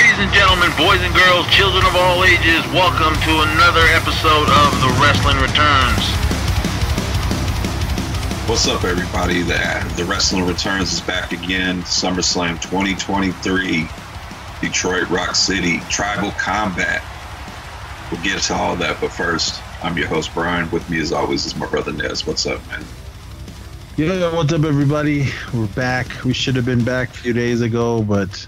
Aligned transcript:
Ladies 0.00 0.18
and 0.18 0.32
gentlemen, 0.32 0.70
boys 0.78 0.98
and 1.02 1.14
girls, 1.14 1.46
children 1.48 1.84
of 1.84 1.94
all 1.94 2.24
ages, 2.24 2.64
welcome 2.72 3.12
to 3.20 3.32
another 3.52 3.84
episode 3.92 4.48
of 4.48 4.80
The 4.80 4.88
Wrestling 4.96 5.36
Returns. 5.36 6.04
What's 8.48 8.66
up, 8.66 8.84
everybody? 8.84 9.42
The, 9.42 9.92
the 9.98 10.06
Wrestling 10.06 10.46
Returns 10.46 10.94
is 10.94 11.02
back 11.02 11.32
again. 11.32 11.82
SummerSlam 11.82 12.62
2023, 12.62 13.86
Detroit 14.62 15.10
Rock 15.10 15.34
City, 15.34 15.80
Tribal 15.90 16.30
Combat. 16.30 17.04
We'll 18.10 18.22
get 18.22 18.40
to 18.44 18.54
all 18.54 18.76
that, 18.76 19.02
but 19.02 19.12
first, 19.12 19.60
I'm 19.82 19.98
your 19.98 20.08
host, 20.08 20.32
Brian. 20.32 20.70
With 20.70 20.88
me, 20.88 20.98
as 21.00 21.12
always, 21.12 21.44
is 21.44 21.54
my 21.56 21.66
brother 21.66 21.92
Nez. 21.92 22.26
What's 22.26 22.46
up, 22.46 22.66
man? 22.68 22.82
Yeah, 23.98 24.34
what's 24.34 24.50
up, 24.50 24.64
everybody? 24.64 25.28
We're 25.52 25.66
back. 25.66 26.24
We 26.24 26.32
should 26.32 26.56
have 26.56 26.64
been 26.64 26.84
back 26.84 27.10
a 27.10 27.12
few 27.12 27.34
days 27.34 27.60
ago, 27.60 28.00
but 28.00 28.46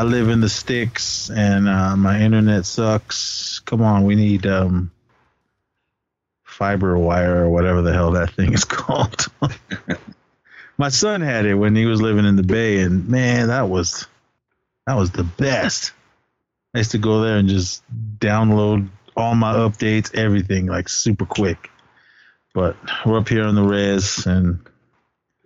I 0.00 0.02
live 0.02 0.30
in 0.30 0.40
the 0.40 0.48
sticks 0.48 1.28
and 1.28 1.68
uh, 1.68 1.94
my 1.94 2.22
internet 2.22 2.64
sucks. 2.64 3.58
Come 3.66 3.82
on, 3.82 4.04
we 4.04 4.14
need 4.14 4.46
um, 4.46 4.90
fiber 6.42 6.96
wire 6.96 7.44
or 7.44 7.50
whatever 7.50 7.82
the 7.82 7.92
hell 7.92 8.12
that 8.12 8.30
thing 8.30 8.54
is 8.54 8.64
called. 8.64 9.26
my 10.78 10.88
son 10.88 11.20
had 11.20 11.44
it 11.44 11.54
when 11.54 11.76
he 11.76 11.84
was 11.84 12.00
living 12.00 12.24
in 12.24 12.36
the 12.36 12.42
Bay, 12.42 12.78
and 12.78 13.10
man, 13.10 13.48
that 13.48 13.68
was 13.68 14.06
that 14.86 14.96
was 14.96 15.10
the 15.10 15.24
best. 15.24 15.92
I 16.74 16.78
used 16.78 16.92
to 16.92 16.98
go 16.98 17.20
there 17.20 17.36
and 17.36 17.50
just 17.50 17.82
download 18.18 18.88
all 19.18 19.34
my 19.34 19.52
updates, 19.52 20.14
everything 20.14 20.64
like 20.64 20.88
super 20.88 21.26
quick. 21.26 21.70
But 22.54 22.74
we're 23.04 23.18
up 23.18 23.28
here 23.28 23.44
on 23.44 23.54
the 23.54 23.64
res, 23.64 24.24
and 24.24 24.66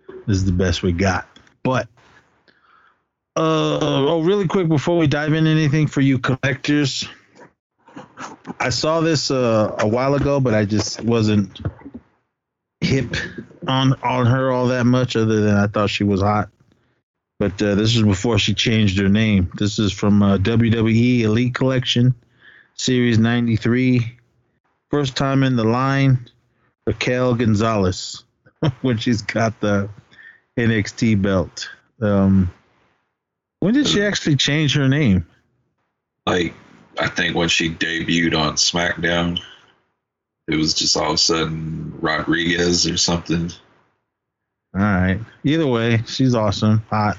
this 0.07 0.37
is 0.37 0.45
the 0.45 0.53
best 0.53 0.81
we 0.81 0.93
got. 0.93 1.27
But 1.61 1.89
uh, 3.35 3.79
oh, 3.81 4.21
really 4.21 4.47
quick 4.47 4.67
before 4.67 4.97
we 4.97 5.07
dive 5.07 5.33
into 5.33 5.49
anything 5.49 5.87
for 5.87 6.01
you 6.01 6.19
collectors, 6.19 7.07
I 8.59 8.69
saw 8.69 9.01
this 9.01 9.29
uh, 9.31 9.75
a 9.79 9.87
while 9.87 10.15
ago, 10.15 10.39
but 10.39 10.53
I 10.53 10.65
just 10.65 11.01
wasn't 11.01 11.59
hip 12.79 13.15
on 13.67 13.93
on 14.03 14.25
her 14.25 14.51
all 14.51 14.67
that 14.67 14.85
much, 14.85 15.15
other 15.15 15.41
than 15.41 15.55
I 15.55 15.67
thought 15.67 15.89
she 15.89 16.03
was 16.03 16.21
hot. 16.21 16.49
But 17.37 17.61
uh, 17.61 17.75
this 17.75 17.95
is 17.95 18.03
before 18.03 18.39
she 18.39 18.53
changed 18.53 18.97
her 18.99 19.09
name. 19.09 19.51
This 19.55 19.79
is 19.79 19.91
from 19.91 20.23
uh, 20.23 20.37
WWE 20.37 21.21
Elite 21.21 21.53
Collection, 21.53 22.15
Series 22.75 23.19
93. 23.19 24.17
First 24.89 25.17
time 25.17 25.43
in 25.43 25.57
the 25.57 25.65
line, 25.65 26.29
Raquel 26.87 27.35
Gonzalez, 27.35 28.23
when 28.81 28.97
she's 28.97 29.21
got 29.21 29.59
the 29.59 29.89
NXT 30.57 31.21
belt. 31.21 31.69
Um, 32.01 32.49
when 33.65 33.73
did 33.73 33.87
she 33.87 34.03
actually 34.03 34.35
change 34.35 34.75
her 34.75 34.87
name? 34.87 35.25
Like, 36.27 36.53
I 36.99 37.07
think 37.07 37.35
when 37.35 37.49
she 37.49 37.67
debuted 37.67 38.39
on 38.39 38.57
SmackDown, 38.57 39.41
it 40.47 40.55
was 40.55 40.75
just 40.75 40.95
all 40.95 41.07
of 41.07 41.15
a 41.15 41.17
sudden 41.17 41.91
Rodriguez 41.99 42.85
or 42.85 42.95
something. 42.95 43.51
All 44.75 44.81
right. 44.81 45.19
Either 45.43 45.65
way, 45.65 46.03
she's 46.05 46.35
awesome, 46.35 46.83
hot. 46.91 47.17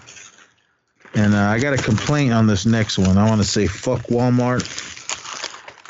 And 1.17 1.35
uh, 1.35 1.49
I 1.49 1.59
got 1.59 1.75
a 1.75 1.83
complaint 1.83 2.33
on 2.33 2.47
this 2.47 2.65
next 2.65 2.97
one. 2.97 3.19
I 3.19 3.29
want 3.29 3.41
to 3.41 3.49
say 3.49 3.67
fuck 3.67 4.03
Walmart. 4.03 4.63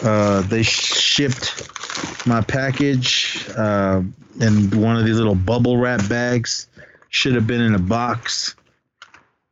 Uh, 0.03 0.41
they 0.41 0.63
shipped 0.63 2.27
my 2.27 2.41
package 2.41 3.47
uh, 3.59 4.01
in 4.41 4.81
one 4.81 4.97
of 4.97 5.05
these 5.05 5.19
little 5.19 5.35
bubble 5.35 5.77
wrap 5.77 6.09
bags. 6.09 6.67
Should 7.11 7.35
have 7.35 7.47
been 7.47 7.61
in 7.61 7.75
a 7.75 7.79
box. 7.79 8.57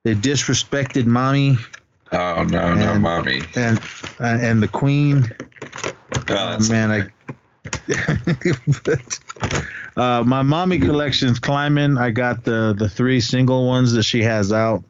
They 0.05 0.15
disrespected 0.15 1.07
mommy. 1.07 1.57
Oh 2.13 2.45
no, 2.45 2.75
no, 2.75 2.99
mommy. 2.99 3.43
And 3.57 3.79
uh, 4.21 4.39
and 4.41 4.63
the 4.63 4.69
queen. 4.69 5.35
Oh, 6.29 6.59
man, 6.69 6.91
I. 6.91 7.09
but, 8.85 9.19
uh, 9.97 10.23
my 10.23 10.43
mommy 10.43 10.79
collection's 10.79 11.39
climbing. 11.39 11.97
I 11.97 12.11
got 12.11 12.45
the 12.45 12.75
the 12.79 12.89
three 12.89 13.21
single 13.21 13.67
ones 13.67 13.93
that 13.95 14.03
she 14.03 14.23
has 14.23 14.53
out, 14.53 14.85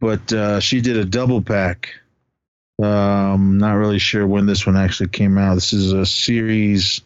but 0.00 0.32
uh, 0.32 0.58
she 0.60 0.80
did 0.80 0.96
a 0.96 1.04
double 1.04 1.40
pack. 1.40 1.90
Um, 2.82 3.58
not 3.58 3.74
really 3.74 4.00
sure 4.00 4.26
when 4.26 4.46
this 4.46 4.66
one 4.66 4.76
actually 4.76 5.10
came 5.10 5.38
out. 5.38 5.54
This 5.54 5.72
is 5.72 5.92
a 5.92 6.04
series 6.04 7.00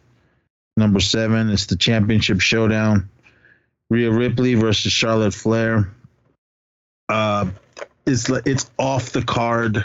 number 0.78 1.00
seven. 1.00 1.50
It's 1.50 1.66
the 1.66 1.76
championship 1.76 2.40
showdown. 2.40 3.10
Rhea 3.90 4.10
Ripley 4.10 4.54
versus 4.54 4.92
Charlotte 4.92 5.34
Flair. 5.34 5.92
Uh, 7.08 7.46
it's 8.06 8.28
it's 8.30 8.70
off 8.78 9.10
the 9.10 9.22
card, 9.22 9.84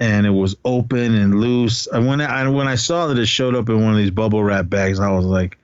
and 0.00 0.26
it 0.26 0.30
was 0.30 0.56
open 0.64 1.14
and 1.14 1.40
loose. 1.40 1.86
And 1.86 2.06
when 2.06 2.20
I 2.20 2.48
when 2.48 2.68
I 2.68 2.76
saw 2.76 3.08
that 3.08 3.18
it 3.18 3.26
showed 3.26 3.54
up 3.54 3.68
in 3.68 3.82
one 3.82 3.92
of 3.92 3.98
these 3.98 4.10
bubble 4.10 4.42
wrap 4.42 4.68
bags, 4.68 5.00
I 5.00 5.10
was 5.10 5.24
like, 5.24 5.58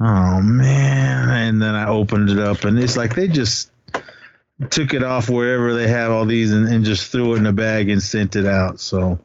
"Oh 0.00 0.40
man!" 0.40 1.30
And 1.30 1.62
then 1.62 1.74
I 1.74 1.88
opened 1.88 2.30
it 2.30 2.38
up, 2.38 2.64
and 2.64 2.78
it's 2.78 2.96
like 2.96 3.14
they 3.14 3.28
just 3.28 3.70
took 4.68 4.92
it 4.92 5.02
off 5.02 5.30
wherever 5.30 5.74
they 5.74 5.88
have 5.88 6.10
all 6.10 6.26
these 6.26 6.52
and, 6.52 6.68
and 6.68 6.84
just 6.84 7.10
threw 7.10 7.34
it 7.34 7.38
in 7.38 7.46
a 7.46 7.52
bag 7.52 7.88
and 7.88 8.02
sent 8.02 8.36
it 8.36 8.44
out. 8.44 8.78
So 8.78 9.18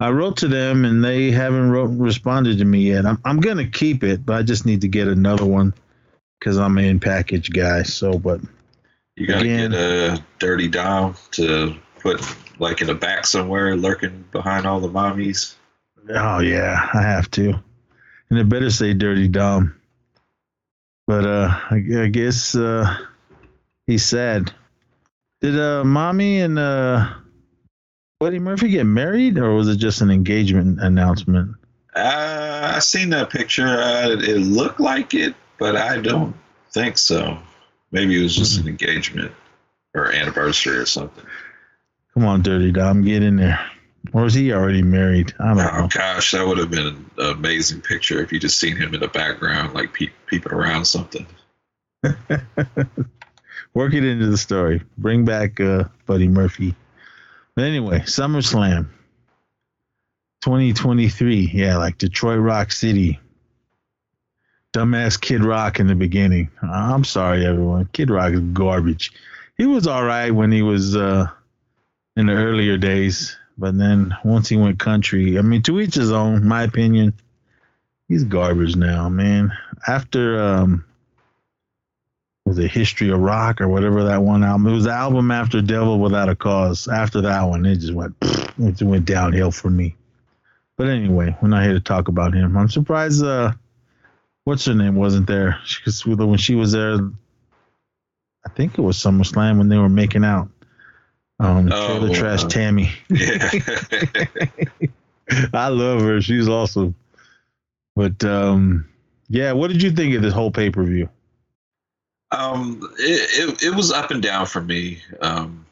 I 0.00 0.10
wrote 0.10 0.36
to 0.38 0.48
them, 0.48 0.84
and 0.84 1.04
they 1.04 1.32
haven't 1.32 1.70
wrote, 1.70 1.90
responded 1.90 2.58
to 2.58 2.64
me 2.64 2.80
yet. 2.90 3.04
I'm 3.04 3.18
I'm 3.24 3.40
gonna 3.40 3.66
keep 3.66 4.04
it, 4.04 4.24
but 4.24 4.36
I 4.36 4.42
just 4.42 4.64
need 4.64 4.82
to 4.82 4.88
get 4.88 5.08
another 5.08 5.44
one 5.44 5.74
because 6.38 6.58
I'm 6.58 6.78
an 6.78 6.84
in 6.84 7.00
package 7.00 7.50
guy. 7.50 7.82
So, 7.82 8.18
but 8.18 8.40
you 9.18 9.26
gotta 9.26 9.40
Again, 9.40 9.70
get 9.72 9.80
a 9.80 10.24
dirty 10.38 10.68
Dom 10.68 11.16
to 11.32 11.74
put 12.00 12.22
like 12.60 12.80
in 12.80 12.90
a 12.90 12.94
back 12.94 13.26
somewhere, 13.26 13.76
lurking 13.76 14.24
behind 14.32 14.66
all 14.66 14.80
the 14.80 14.88
mommies. 14.88 15.54
Oh 16.10 16.38
yeah, 16.38 16.88
I 16.94 17.02
have 17.02 17.30
to, 17.32 17.54
and 18.30 18.38
it 18.38 18.48
better 18.48 18.70
say 18.70 18.94
dirty 18.94 19.28
Dom. 19.28 19.74
But 21.06 21.24
uh, 21.24 21.48
I, 21.70 21.82
I 22.02 22.06
guess 22.08 22.54
uh, 22.54 22.96
he's 23.86 24.04
sad. 24.04 24.52
Did 25.40 25.58
uh, 25.58 25.84
mommy 25.84 26.40
and 26.40 26.58
uh, 26.58 27.08
Buddy 28.20 28.38
Murphy 28.38 28.68
get 28.68 28.84
married, 28.84 29.38
or 29.38 29.54
was 29.54 29.68
it 29.68 29.76
just 29.76 30.00
an 30.00 30.10
engagement 30.10 30.80
announcement? 30.80 31.56
Uh, 31.94 32.72
I 32.74 32.78
seen 32.80 33.10
that 33.10 33.30
picture. 33.30 33.66
Uh, 33.66 34.10
it 34.10 34.38
looked 34.38 34.80
like 34.80 35.14
it, 35.14 35.34
but 35.58 35.76
I 35.76 36.00
don't 36.00 36.36
think 36.70 36.98
so. 36.98 37.38
Maybe 37.90 38.18
it 38.18 38.22
was 38.22 38.36
just 38.36 38.60
an 38.60 38.68
engagement 38.68 39.32
or 39.94 40.12
anniversary 40.12 40.76
or 40.76 40.86
something. 40.86 41.24
Come 42.14 42.24
on, 42.24 42.42
Dirty 42.42 42.72
Dom, 42.72 43.02
get 43.02 43.22
in 43.22 43.36
there. 43.36 43.58
Or 44.12 44.26
is 44.26 44.34
he 44.34 44.52
already 44.52 44.82
married? 44.82 45.34
I 45.38 45.48
don't 45.48 45.58
oh, 45.58 45.80
know. 45.80 45.88
gosh, 45.88 46.32
that 46.32 46.46
would 46.46 46.58
have 46.58 46.70
been 46.70 46.86
an 46.86 47.10
amazing 47.18 47.80
picture 47.80 48.22
if 48.22 48.32
you 48.32 48.38
just 48.38 48.58
seen 48.58 48.76
him 48.76 48.94
in 48.94 49.00
the 49.00 49.08
background, 49.08 49.74
like 49.74 49.92
pe- 49.92 50.10
peeping 50.26 50.52
around 50.52 50.84
something. 50.86 51.26
Work 53.74 53.94
it 53.94 54.04
into 54.04 54.26
the 54.26 54.38
story. 54.38 54.82
Bring 54.96 55.24
back 55.24 55.60
uh, 55.60 55.84
Buddy 56.06 56.28
Murphy. 56.28 56.74
But 57.54 57.64
anyway, 57.64 58.00
SummerSlam 58.00 58.88
2023. 60.42 61.50
Yeah, 61.52 61.76
like 61.76 61.98
Detroit 61.98 62.40
Rock 62.40 62.72
City 62.72 63.20
dumbass 64.72 65.20
Kid 65.20 65.42
Rock 65.42 65.80
in 65.80 65.86
the 65.86 65.94
beginning. 65.94 66.50
I'm 66.62 67.04
sorry, 67.04 67.46
everyone. 67.46 67.88
Kid 67.92 68.10
Rock 68.10 68.32
is 68.32 68.40
garbage. 68.40 69.12
He 69.56 69.66
was 69.66 69.86
all 69.86 70.04
right 70.04 70.30
when 70.30 70.52
he 70.52 70.62
was 70.62 70.94
uh, 70.94 71.26
in 72.16 72.26
the 72.26 72.32
earlier 72.32 72.76
days, 72.76 73.36
but 73.56 73.76
then 73.76 74.16
once 74.24 74.48
he 74.48 74.56
went 74.56 74.78
country, 74.78 75.38
I 75.38 75.42
mean, 75.42 75.62
to 75.62 75.80
each 75.80 75.94
his 75.94 76.12
own. 76.12 76.46
My 76.46 76.62
opinion, 76.62 77.12
he's 78.08 78.24
garbage 78.24 78.76
now, 78.76 79.08
man. 79.08 79.52
After 79.86 80.40
um, 80.40 80.84
was 82.44 82.58
it 82.58 82.70
History 82.70 83.10
of 83.10 83.20
Rock 83.20 83.60
or 83.60 83.68
whatever 83.68 84.04
that 84.04 84.22
one 84.22 84.44
album? 84.44 84.68
It 84.68 84.74
was 84.74 84.84
the 84.84 84.92
album 84.92 85.30
after 85.30 85.60
Devil 85.60 85.98
Without 85.98 86.28
a 86.28 86.36
Cause. 86.36 86.88
After 86.88 87.20
that 87.22 87.42
one, 87.42 87.66
it 87.66 87.76
just 87.76 87.94
went 87.94 88.14
it 88.22 88.82
went 88.82 89.06
downhill 89.06 89.50
for 89.50 89.70
me. 89.70 89.96
But 90.76 90.88
anyway, 90.88 91.36
we're 91.42 91.48
not 91.48 91.64
here 91.64 91.72
to 91.72 91.80
talk 91.80 92.08
about 92.08 92.34
him. 92.34 92.56
I'm 92.56 92.68
surprised. 92.68 93.24
Uh, 93.24 93.52
what's 94.48 94.64
her 94.64 94.74
name 94.74 94.94
wasn't 94.94 95.26
there. 95.26 95.58
Because 95.76 96.06
when 96.06 96.38
she 96.38 96.54
was 96.54 96.72
there, 96.72 96.94
I 98.46 98.48
think 98.56 98.78
it 98.78 98.80
was 98.80 98.96
SummerSlam 98.96 99.58
when 99.58 99.68
they 99.68 99.76
were 99.76 99.90
making 99.90 100.24
out. 100.24 100.48
Um, 101.38 101.68
oh, 101.70 101.86
trailer 101.86 102.14
trash 102.14 102.44
Tammy. 102.44 102.90
Yeah. 103.10 103.50
I 105.52 105.68
love 105.68 106.00
her. 106.00 106.22
She's 106.22 106.48
awesome. 106.48 106.94
But 107.94 108.24
um, 108.24 108.88
yeah, 109.28 109.52
what 109.52 109.68
did 109.68 109.82
you 109.82 109.90
think 109.90 110.14
of 110.14 110.22
this 110.22 110.32
whole 110.32 110.50
pay 110.50 110.70
per 110.70 110.82
view? 110.82 111.10
Um, 112.30 112.80
it, 112.98 113.50
it, 113.50 113.62
it 113.64 113.74
was 113.74 113.92
up 113.92 114.10
and 114.10 114.22
down 114.22 114.46
for 114.46 114.62
me. 114.62 115.02
Um, 115.20 115.66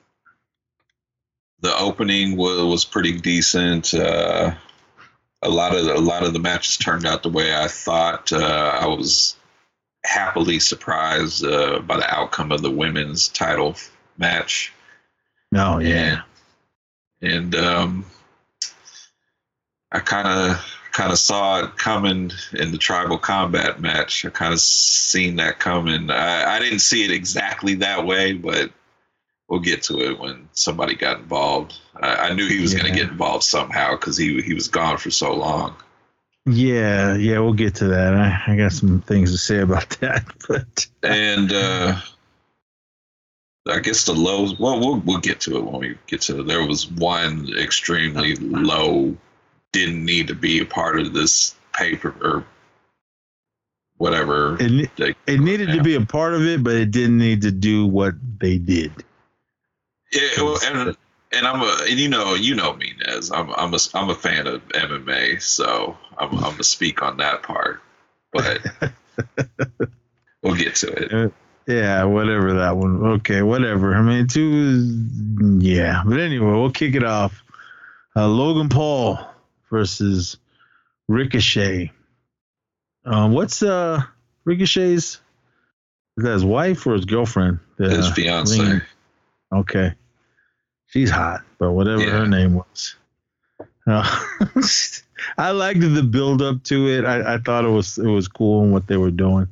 the 1.60 1.74
opening 1.78 2.36
was 2.36 2.62
was 2.62 2.84
pretty 2.84 3.18
decent. 3.18 3.94
Uh, 3.94 4.54
a 5.46 5.48
lot 5.48 5.74
of 5.74 5.84
the, 5.84 5.94
a 5.94 5.98
lot 5.98 6.24
of 6.24 6.32
the 6.32 6.38
matches 6.38 6.76
turned 6.76 7.06
out 7.06 7.22
the 7.22 7.28
way 7.28 7.54
I 7.54 7.68
thought. 7.68 8.32
Uh, 8.32 8.78
I 8.80 8.86
was 8.86 9.36
happily 10.04 10.58
surprised 10.58 11.44
uh, 11.44 11.80
by 11.80 11.96
the 11.96 12.14
outcome 12.14 12.52
of 12.52 12.62
the 12.62 12.70
women's 12.70 13.28
title 13.28 13.76
match. 14.18 14.72
Oh 15.54 15.78
yeah. 15.78 16.22
and 17.22 17.54
um, 17.54 18.04
I 19.92 20.00
kind 20.00 20.28
of 20.28 20.64
kind 20.92 21.12
of 21.12 21.18
saw 21.18 21.62
it 21.62 21.76
coming 21.76 22.32
in 22.54 22.72
the 22.72 22.78
tribal 22.78 23.18
combat 23.18 23.80
match. 23.80 24.24
I 24.24 24.30
kind 24.30 24.52
of 24.52 24.60
seen 24.60 25.36
that 25.36 25.58
coming. 25.58 26.10
I, 26.10 26.56
I 26.56 26.58
didn't 26.58 26.80
see 26.80 27.04
it 27.04 27.10
exactly 27.10 27.74
that 27.76 28.06
way, 28.06 28.32
but 28.32 28.70
we'll 29.48 29.60
get 29.60 29.82
to 29.84 30.00
it 30.00 30.18
when 30.18 30.48
somebody 30.52 30.94
got 30.94 31.18
involved. 31.18 31.74
I, 31.94 32.28
I 32.28 32.34
knew 32.34 32.48
he 32.48 32.60
was 32.60 32.74
going 32.74 32.86
to 32.86 32.98
get 32.98 33.10
involved 33.10 33.44
somehow 33.44 33.92
because 33.92 34.16
he 34.16 34.40
he 34.42 34.54
was 34.54 34.68
gone 34.68 34.98
for 34.98 35.10
so 35.10 35.34
long. 35.34 35.76
Yeah, 36.46 37.16
yeah, 37.16 37.40
we'll 37.40 37.54
get 37.54 37.74
to 37.76 37.88
that. 37.88 38.14
I, 38.14 38.52
I 38.52 38.56
got 38.56 38.72
some 38.72 39.00
things 39.02 39.32
to 39.32 39.38
say 39.38 39.60
about 39.60 39.90
that, 40.00 40.24
but 40.48 40.86
And 41.02 41.52
uh, 41.52 42.00
I 43.68 43.80
guess 43.80 44.04
the 44.04 44.12
lows. 44.12 44.58
Well, 44.58 44.78
we'll 44.78 45.00
we'll 45.00 45.18
get 45.18 45.40
to 45.40 45.56
it 45.56 45.64
when 45.64 45.80
we 45.80 45.98
get 46.06 46.22
to 46.22 46.40
it. 46.40 46.46
There 46.46 46.66
was 46.66 46.90
one 46.90 47.48
extremely 47.58 48.36
low, 48.36 49.16
didn't 49.72 50.04
need 50.04 50.28
to 50.28 50.34
be 50.34 50.60
a 50.60 50.66
part 50.66 51.00
of 51.00 51.12
this 51.12 51.54
paper 51.72 52.14
or 52.22 52.46
whatever. 53.98 54.56
it, 54.60 54.90
it 55.26 55.40
needed 55.40 55.72
to 55.72 55.82
be 55.82 55.94
a 55.94 56.00
part 56.04 56.34
of 56.34 56.42
it, 56.46 56.62
but 56.62 56.74
it 56.74 56.90
didn't 56.90 57.18
need 57.18 57.42
to 57.42 57.50
do 57.50 57.86
what 57.86 58.14
they 58.38 58.58
did. 58.58 58.92
Yeah, 60.12 60.28
well, 60.38 60.58
and 60.64 60.96
and 61.32 61.46
I'm 61.46 61.60
a 61.60 61.84
and 61.88 61.98
you 61.98 62.08
know 62.08 62.34
you 62.34 62.54
know 62.54 62.74
me 62.74 62.92
Nez. 63.06 63.30
I'm 63.30 63.50
I'm 63.50 63.74
a 63.74 63.78
I'm 63.94 64.08
a 64.10 64.14
fan 64.14 64.46
of 64.46 64.66
MMA, 64.68 65.42
so 65.42 65.96
I'm 66.18 66.32
I'm 66.36 66.52
gonna 66.52 66.62
speak 66.64 67.02
on 67.02 67.16
that 67.18 67.42
part, 67.42 67.82
but 68.32 68.60
we'll 70.42 70.54
get 70.54 70.76
to 70.76 70.88
it. 70.92 71.32
Yeah, 71.66 72.04
whatever 72.04 72.54
that 72.54 72.76
one. 72.76 73.04
Okay, 73.04 73.42
whatever. 73.42 73.94
I 73.94 74.02
mean, 74.02 74.28
two. 74.28 75.08
Yeah, 75.58 76.02
but 76.06 76.20
anyway, 76.20 76.52
we'll 76.52 76.70
kick 76.70 76.94
it 76.94 77.04
off. 77.04 77.42
Uh, 78.14 78.28
Logan 78.28 78.68
Paul 78.68 79.18
versus 79.68 80.36
Ricochet. 81.08 81.90
Um, 83.04 83.32
what's 83.32 83.62
uh 83.62 84.02
Ricochet's? 84.44 85.20
Is 86.18 86.24
that 86.24 86.32
his 86.32 86.44
wife 86.44 86.86
or 86.86 86.94
his 86.94 87.04
girlfriend? 87.04 87.58
The 87.76 87.90
His 87.90 88.10
fiance. 88.10 88.58
ring- 88.58 88.80
Okay, 89.56 89.92
she's 90.88 91.10
hot, 91.10 91.42
but 91.58 91.72
whatever 91.72 92.02
Yeah. 92.02 92.10
her 92.10 92.26
name 92.26 92.54
was. 92.54 92.96
Uh, 93.86 94.24
I 95.38 95.50
liked 95.52 95.80
the 95.80 96.02
build 96.02 96.42
up 96.42 96.62
to 96.64 96.88
it. 96.88 97.04
I, 97.04 97.34
I 97.34 97.38
thought 97.38 97.64
it 97.64 97.70
was 97.70 97.98
it 97.98 98.06
was 98.08 98.28
cool 98.28 98.62
and 98.62 98.72
what 98.72 98.86
they 98.86 98.96
were 98.96 99.10
doing. 99.10 99.48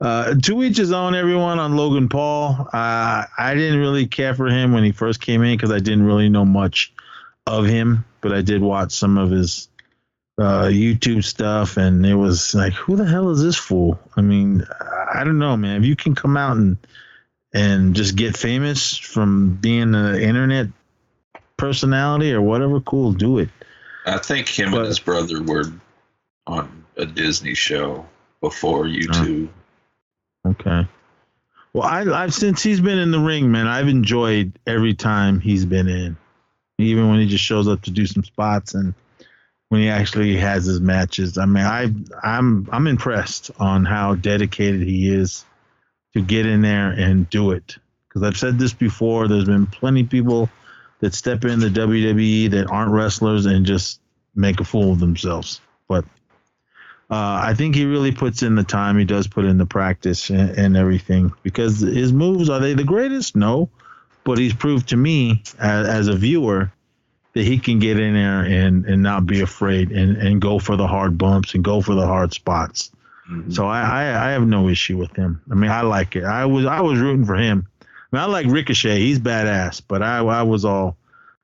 Uh, 0.00 0.34
to 0.42 0.62
each 0.64 0.76
his 0.78 0.90
own, 0.90 1.14
everyone 1.14 1.58
on 1.60 1.76
Logan 1.76 2.08
Paul. 2.08 2.68
Uh, 2.72 3.24
I 3.38 3.54
didn't 3.54 3.78
really 3.78 4.06
care 4.06 4.34
for 4.34 4.48
him 4.48 4.72
when 4.72 4.82
he 4.82 4.90
first 4.92 5.20
came 5.20 5.42
in 5.42 5.56
because 5.56 5.70
I 5.70 5.78
didn't 5.78 6.04
really 6.04 6.28
know 6.28 6.44
much 6.44 6.92
of 7.46 7.66
him, 7.66 8.04
but 8.20 8.32
I 8.32 8.42
did 8.42 8.62
watch 8.62 8.92
some 8.92 9.16
of 9.18 9.30
his 9.30 9.68
uh, 10.38 10.64
YouTube 10.64 11.22
stuff, 11.24 11.76
and 11.76 12.04
it 12.04 12.14
was 12.14 12.52
like, 12.54 12.72
who 12.72 12.96
the 12.96 13.04
hell 13.04 13.30
is 13.30 13.42
this 13.42 13.56
fool? 13.56 13.98
I 14.16 14.22
mean, 14.22 14.64
I 15.14 15.22
don't 15.24 15.38
know, 15.38 15.56
man. 15.56 15.80
If 15.82 15.86
you 15.86 15.94
can 15.94 16.14
come 16.16 16.36
out 16.36 16.56
and 16.56 16.78
and 17.54 17.94
just 17.94 18.16
get 18.16 18.36
famous 18.36 18.96
from 18.96 19.56
being 19.56 19.94
an 19.94 20.16
internet 20.16 20.68
personality 21.56 22.32
or 22.32 22.40
whatever, 22.40 22.80
cool, 22.80 23.12
do 23.12 23.38
it. 23.38 23.48
I 24.06 24.18
think 24.18 24.48
him 24.48 24.70
But- 24.70 24.78
and 24.78 24.86
his 24.88 24.98
brother 24.98 25.42
were 25.42 25.72
on 26.46 26.84
a 26.96 27.06
Disney 27.06 27.54
show 27.54 28.06
before 28.40 28.84
YouTube. 28.84 29.48
Uh-huh. 30.44 30.50
Okay. 30.50 30.88
Well, 31.72 31.84
I, 31.84 32.02
I've 32.02 32.34
since 32.34 32.62
he's 32.62 32.80
been 32.80 32.98
in 32.98 33.12
the 33.12 33.20
ring, 33.20 33.50
man. 33.50 33.66
I've 33.66 33.88
enjoyed 33.88 34.58
every 34.66 34.94
time 34.94 35.40
he's 35.40 35.64
been 35.64 35.88
in, 35.88 36.16
even 36.78 37.08
when 37.08 37.20
he 37.20 37.26
just 37.28 37.44
shows 37.44 37.68
up 37.68 37.82
to 37.82 37.90
do 37.90 38.06
some 38.06 38.24
spots 38.24 38.74
and 38.74 38.92
when 39.68 39.80
he 39.80 39.88
actually 39.88 40.36
has 40.36 40.66
his 40.66 40.80
matches. 40.80 41.38
I 41.38 41.46
mean, 41.46 41.64
I 41.64 41.90
I'm 42.22 42.68
I'm 42.70 42.86
impressed 42.88 43.52
on 43.58 43.86
how 43.86 44.16
dedicated 44.16 44.82
he 44.82 45.14
is 45.14 45.46
to 46.14 46.20
get 46.20 46.46
in 46.46 46.62
there 46.62 46.90
and 46.90 47.28
do 47.30 47.52
it. 47.52 47.76
Because 48.08 48.22
I've 48.22 48.36
said 48.36 48.58
this 48.58 48.72
before. 48.72 49.28
There's 49.28 49.46
been 49.46 49.66
plenty 49.66 50.02
of 50.02 50.10
people 50.10 50.50
that 51.00 51.14
step 51.14 51.44
in 51.44 51.60
the 51.60 51.68
WWE 51.68 52.50
that 52.50 52.70
aren't 52.70 52.92
wrestlers 52.92 53.46
and 53.46 53.66
just 53.66 54.00
make 54.34 54.60
a 54.60 54.64
fool 54.64 54.92
of 54.92 55.00
themselves. 55.00 55.60
But 55.88 56.04
uh, 57.10 57.40
I 57.44 57.54
think 57.54 57.74
he 57.74 57.84
really 57.84 58.12
puts 58.12 58.42
in 58.42 58.54
the 58.54 58.64
time. 58.64 58.98
He 58.98 59.04
does 59.04 59.26
put 59.26 59.44
in 59.44 59.58
the 59.58 59.66
practice 59.66 60.30
and, 60.30 60.50
and 60.50 60.76
everything 60.76 61.32
because 61.42 61.80
his 61.80 62.12
moves 62.12 62.48
are 62.48 62.60
they 62.60 62.74
the 62.74 62.84
greatest? 62.84 63.36
No, 63.36 63.68
but 64.24 64.38
he's 64.38 64.54
proved 64.54 64.90
to 64.90 64.96
me 64.96 65.42
as, 65.58 65.88
as 65.88 66.08
a 66.08 66.14
viewer 66.14 66.72
that 67.34 67.44
he 67.44 67.58
can 67.58 67.78
get 67.78 67.98
in 67.98 68.14
there 68.14 68.42
and, 68.42 68.84
and 68.84 69.02
not 69.02 69.26
be 69.26 69.40
afraid 69.40 69.90
and, 69.90 70.16
and 70.16 70.40
go 70.40 70.58
for 70.58 70.76
the 70.76 70.86
hard 70.86 71.16
bumps 71.16 71.54
and 71.54 71.64
go 71.64 71.80
for 71.80 71.94
the 71.94 72.06
hard 72.06 72.32
spots. 72.32 72.90
Mhm. 73.32 73.52
So 73.52 73.66
I, 73.66 73.80
I 73.82 74.28
I 74.28 74.30
have 74.32 74.46
no 74.46 74.68
issue 74.68 74.98
with 74.98 75.14
him. 75.16 75.40
I 75.50 75.54
mean 75.54 75.70
I 75.70 75.82
like 75.82 76.16
it. 76.16 76.24
I 76.24 76.44
was 76.46 76.66
I 76.66 76.80
was 76.80 76.98
rooting 76.98 77.24
for 77.24 77.36
him. 77.36 77.66
I 77.80 77.86
mean 78.16 78.22
I 78.22 78.26
like 78.26 78.46
Ricochet. 78.46 78.98
He's 78.98 79.18
badass, 79.18 79.82
but 79.86 80.02
I 80.02 80.18
I 80.18 80.42
was 80.42 80.64
all 80.64 80.96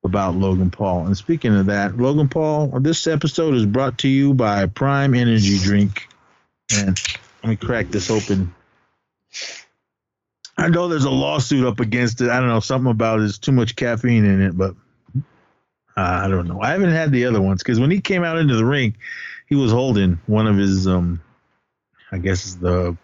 about 0.04 0.34
Logan 0.34 0.70
Paul. 0.70 1.06
And 1.06 1.16
speaking 1.16 1.56
of 1.56 1.66
that, 1.66 1.96
Logan 1.96 2.28
Paul, 2.28 2.68
this 2.80 3.06
episode 3.06 3.54
is 3.54 3.66
brought 3.66 3.98
to 3.98 4.08
you 4.08 4.34
by 4.34 4.66
Prime 4.66 5.14
Energy 5.14 5.58
Drink. 5.58 6.08
And 6.76 7.00
let 7.42 7.50
me 7.50 7.56
crack 7.56 7.88
this 7.88 8.10
open. 8.10 8.54
I 10.56 10.68
know 10.68 10.88
there's 10.88 11.04
a 11.04 11.10
lawsuit 11.10 11.66
up 11.66 11.80
against 11.80 12.20
it. 12.20 12.30
I 12.30 12.40
don't 12.40 12.48
know 12.48 12.60
something 12.60 12.90
about 12.90 13.18
there's 13.18 13.38
too 13.38 13.52
much 13.52 13.76
caffeine 13.76 14.24
in 14.24 14.42
it, 14.42 14.56
but 14.56 14.74
uh, 15.96 16.20
I 16.24 16.28
don't 16.28 16.46
know. 16.46 16.60
I 16.60 16.70
haven't 16.70 16.90
had 16.90 17.12
the 17.12 17.24
other 17.26 17.40
ones 17.40 17.62
because 17.62 17.80
when 17.80 17.90
he 17.90 18.00
came 18.00 18.24
out 18.24 18.38
into 18.38 18.56
the 18.56 18.64
ring, 18.64 18.96
he 19.48 19.54
was 19.54 19.72
holding 19.72 20.20
one 20.26 20.46
of 20.46 20.56
his 20.56 20.86
um, 20.86 21.20
I 22.12 22.18
guess 22.18 22.44
it's 22.44 22.54
the 22.56 22.96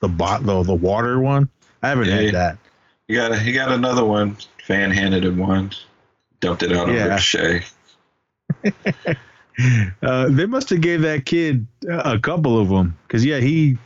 the 0.00 0.08
bot 0.08 0.44
the, 0.44 0.62
the 0.62 0.74
water 0.74 1.18
one. 1.20 1.48
I 1.82 1.88
haven't 1.88 2.08
Yeah. 2.08 2.16
had 2.20 2.34
that. 2.34 2.58
He 3.08 3.14
got 3.14 3.32
a, 3.32 3.38
he 3.38 3.52
got 3.52 3.70
another 3.72 4.04
one. 4.04 4.36
Fan 4.62 4.90
handed 4.90 5.24
him 5.24 5.38
one. 5.38 5.70
Dumped 6.40 6.62
it 6.62 6.72
out 6.72 6.88
on 6.88 6.94
Yeah. 6.94 7.04
Ricochet. 7.04 7.64
Uh, 10.02 10.28
they 10.30 10.46
must 10.46 10.68
have 10.70 10.80
gave 10.80 11.02
that 11.02 11.24
kid 11.24 11.64
a 11.88 12.18
couple 12.18 12.58
of 12.60 12.68
them 12.68 12.98
because 13.06 13.24
yeah, 13.24 13.38
he 13.38 13.78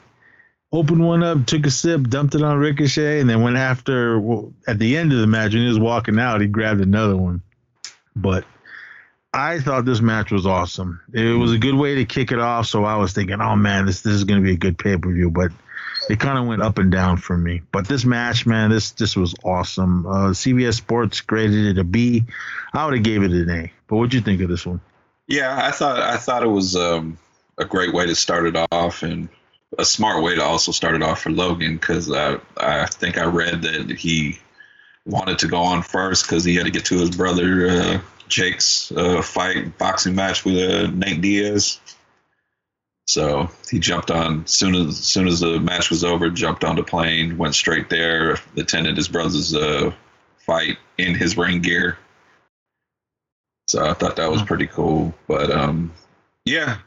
opened 0.73 1.05
one 1.07 1.23
up, 1.23 1.45
took 1.45 1.67
a 1.67 1.71
sip, 1.71 2.09
dumped 2.09 2.35
it 2.35 2.43
on 2.43 2.57
Ricochet, 2.57 3.21
and 3.21 3.29
then 3.29 3.43
went 3.43 3.59
after 3.59 4.19
well, 4.19 4.55
at 4.67 4.79
the 4.79 4.97
end 4.97 5.13
of 5.13 5.19
the 5.19 5.27
match 5.27 5.53
when 5.53 5.61
he 5.65 5.69
was 5.69 5.79
walking 5.79 6.19
out, 6.19 6.41
he 6.41 6.47
grabbed 6.47 6.81
another 6.81 7.19
one. 7.19 7.43
But 8.17 8.47
I 9.33 9.61
thought 9.61 9.85
this 9.85 10.01
match 10.01 10.31
was 10.31 10.47
awesome. 10.47 11.01
It 11.13 11.39
was 11.39 11.53
a 11.53 11.59
good 11.59 11.75
way 11.75 11.97
to 11.97 12.05
kick 12.05 12.33
it 12.33 12.39
off. 12.39 12.67
So 12.67 12.85
I 12.85 12.97
was 12.97 13.13
thinking, 13.13 13.41
oh 13.41 13.57
man, 13.57 13.87
this 13.87 14.01
this 14.01 14.15
is 14.15 14.25
going 14.25 14.41
to 14.41 14.45
be 14.45 14.55
a 14.55 14.59
good 14.59 14.79
pay 14.79 14.97
per 14.97 15.13
view. 15.13 15.31
But 15.31 15.53
it 16.09 16.19
kind 16.19 16.39
of 16.39 16.47
went 16.47 16.63
up 16.63 16.79
and 16.79 16.91
down 16.91 17.19
for 17.19 17.37
me. 17.37 17.63
But 17.71 17.87
this 17.87 18.05
match, 18.05 18.47
man, 18.47 18.71
this 18.71 18.93
this 18.93 19.17
was 19.17 19.35
awesome. 19.45 20.07
Uh, 20.07 20.31
CBS 20.31 20.75
Sports 20.75 21.21
graded 21.21 21.67
it 21.67 21.79
a 21.79 21.85
B. 21.85 22.25
I 22.73 22.85
would 22.85 22.95
have 22.95 23.03
gave 23.03 23.23
it 23.23 23.31
an 23.31 23.51
A. 23.51 23.73
But 23.87 23.97
what'd 23.97 24.15
you 24.15 24.21
think 24.21 24.41
of 24.41 24.49
this 24.49 24.65
one? 24.65 24.81
Yeah, 25.27 25.61
I 25.63 25.73
thought 25.73 26.01
I 26.01 26.17
thought 26.17 26.43
it 26.43 26.49
was 26.49 26.75
um, 26.75 27.19
a 27.59 27.65
great 27.65 27.93
way 27.93 28.07
to 28.07 28.15
start 28.15 28.47
it 28.47 28.57
off, 28.73 29.03
and 29.03 29.29
a 29.79 29.85
smart 29.85 30.23
way 30.23 30.35
to 30.37 30.43
also 30.43 30.73
start 30.73 30.95
it 30.95 31.03
off 31.03 31.21
for 31.21 31.31
Logan 31.31 31.77
because 31.77 32.11
I 32.11 32.39
I 32.57 32.87
think 32.87 33.19
I 33.19 33.25
read 33.25 33.63
that 33.63 33.91
he 33.91 34.39
wanted 35.05 35.39
to 35.41 35.49
go 35.49 35.59
on 35.59 35.83
first 35.83 36.25
because 36.25 36.45
he 36.45 36.55
had 36.55 36.65
to 36.65 36.71
get 36.71 36.87
to 36.87 36.99
his 36.99 37.11
brother 37.11 37.69
uh, 37.69 38.01
Jake's 38.29 38.93
uh, 38.93 39.23
fight 39.23 39.77
boxing 39.79 40.15
match 40.15 40.45
with 40.45 40.57
uh, 40.57 40.87
Nate 40.89 41.21
Diaz. 41.21 41.81
So 43.07 43.51
he 43.71 43.79
jumped 43.79 44.11
on 44.11 44.47
soon 44.47 44.75
as 44.75 44.99
soon 44.99 45.29
as 45.29 45.41
the 45.41 45.59
match 45.59 45.89
was 45.89 46.05
over, 46.05 46.29
jumped 46.29 46.63
on 46.63 46.77
the 46.77 46.83
plane, 46.83 47.39
went 47.39 47.55
straight 47.55 47.89
there, 47.89 48.39
attended 48.57 48.97
his 48.97 49.09
brother's 49.09 49.55
uh, 49.55 49.93
fight 50.39 50.77
in 50.99 51.15
his 51.15 51.37
ring 51.37 51.63
gear. 51.63 51.99
So 53.67 53.85
I 53.85 53.95
thought 53.95 54.17
that 54.17 54.31
was 54.31 54.43
pretty 54.43 54.67
cool. 54.67 55.15
But 55.27 55.51
um, 55.51 55.93
yeah, 56.45 56.79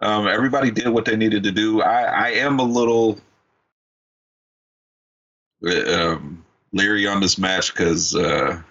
um, 0.00 0.28
everybody 0.28 0.70
did 0.70 0.88
what 0.88 1.04
they 1.04 1.16
needed 1.16 1.42
to 1.44 1.52
do. 1.52 1.82
I, 1.82 2.02
I 2.02 2.28
am 2.30 2.58
a 2.58 2.64
little 2.64 3.18
um, 5.62 6.44
leery 6.72 7.06
on 7.06 7.20
this 7.20 7.38
match 7.38 7.72
because 7.72 8.14
uh, 8.14 8.62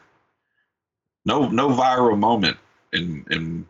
no 1.25 1.47
no 1.49 1.69
viral 1.69 2.17
moment 2.17 2.57
in 2.93 3.25
in 3.29 3.65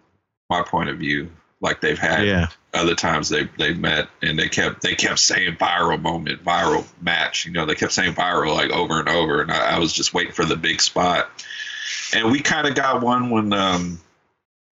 my 0.49 0.61
point 0.63 0.89
of 0.89 0.97
view 0.97 1.29
like 1.61 1.81
they've 1.81 1.99
had 1.99 2.25
Yeah. 2.25 2.47
other 2.73 2.95
times 2.95 3.29
they 3.29 3.43
they 3.57 3.73
met 3.73 4.07
and 4.21 4.39
they 4.39 4.47
kept 4.47 4.81
they 4.81 4.95
kept 4.95 5.19
saying 5.19 5.55
viral 5.57 6.01
moment, 6.01 6.43
viral 6.43 6.85
match. 7.01 7.45
You 7.45 7.51
know, 7.51 7.65
they 7.65 7.75
kept 7.75 7.91
saying 7.91 8.13
viral 8.13 8.53
like 8.55 8.71
over 8.71 8.99
and 8.99 9.09
over, 9.09 9.41
and 9.41 9.51
I, 9.51 9.75
I 9.75 9.79
was 9.79 9.91
just 9.91 10.13
waiting 10.13 10.33
for 10.33 10.45
the 10.45 10.55
big 10.55 10.81
spot. 10.81 11.29
And 12.13 12.31
we 12.31 12.39
kind 12.39 12.67
of 12.67 12.75
got 12.75 13.01
one 13.01 13.29
when 13.29 13.51
um, 13.53 13.99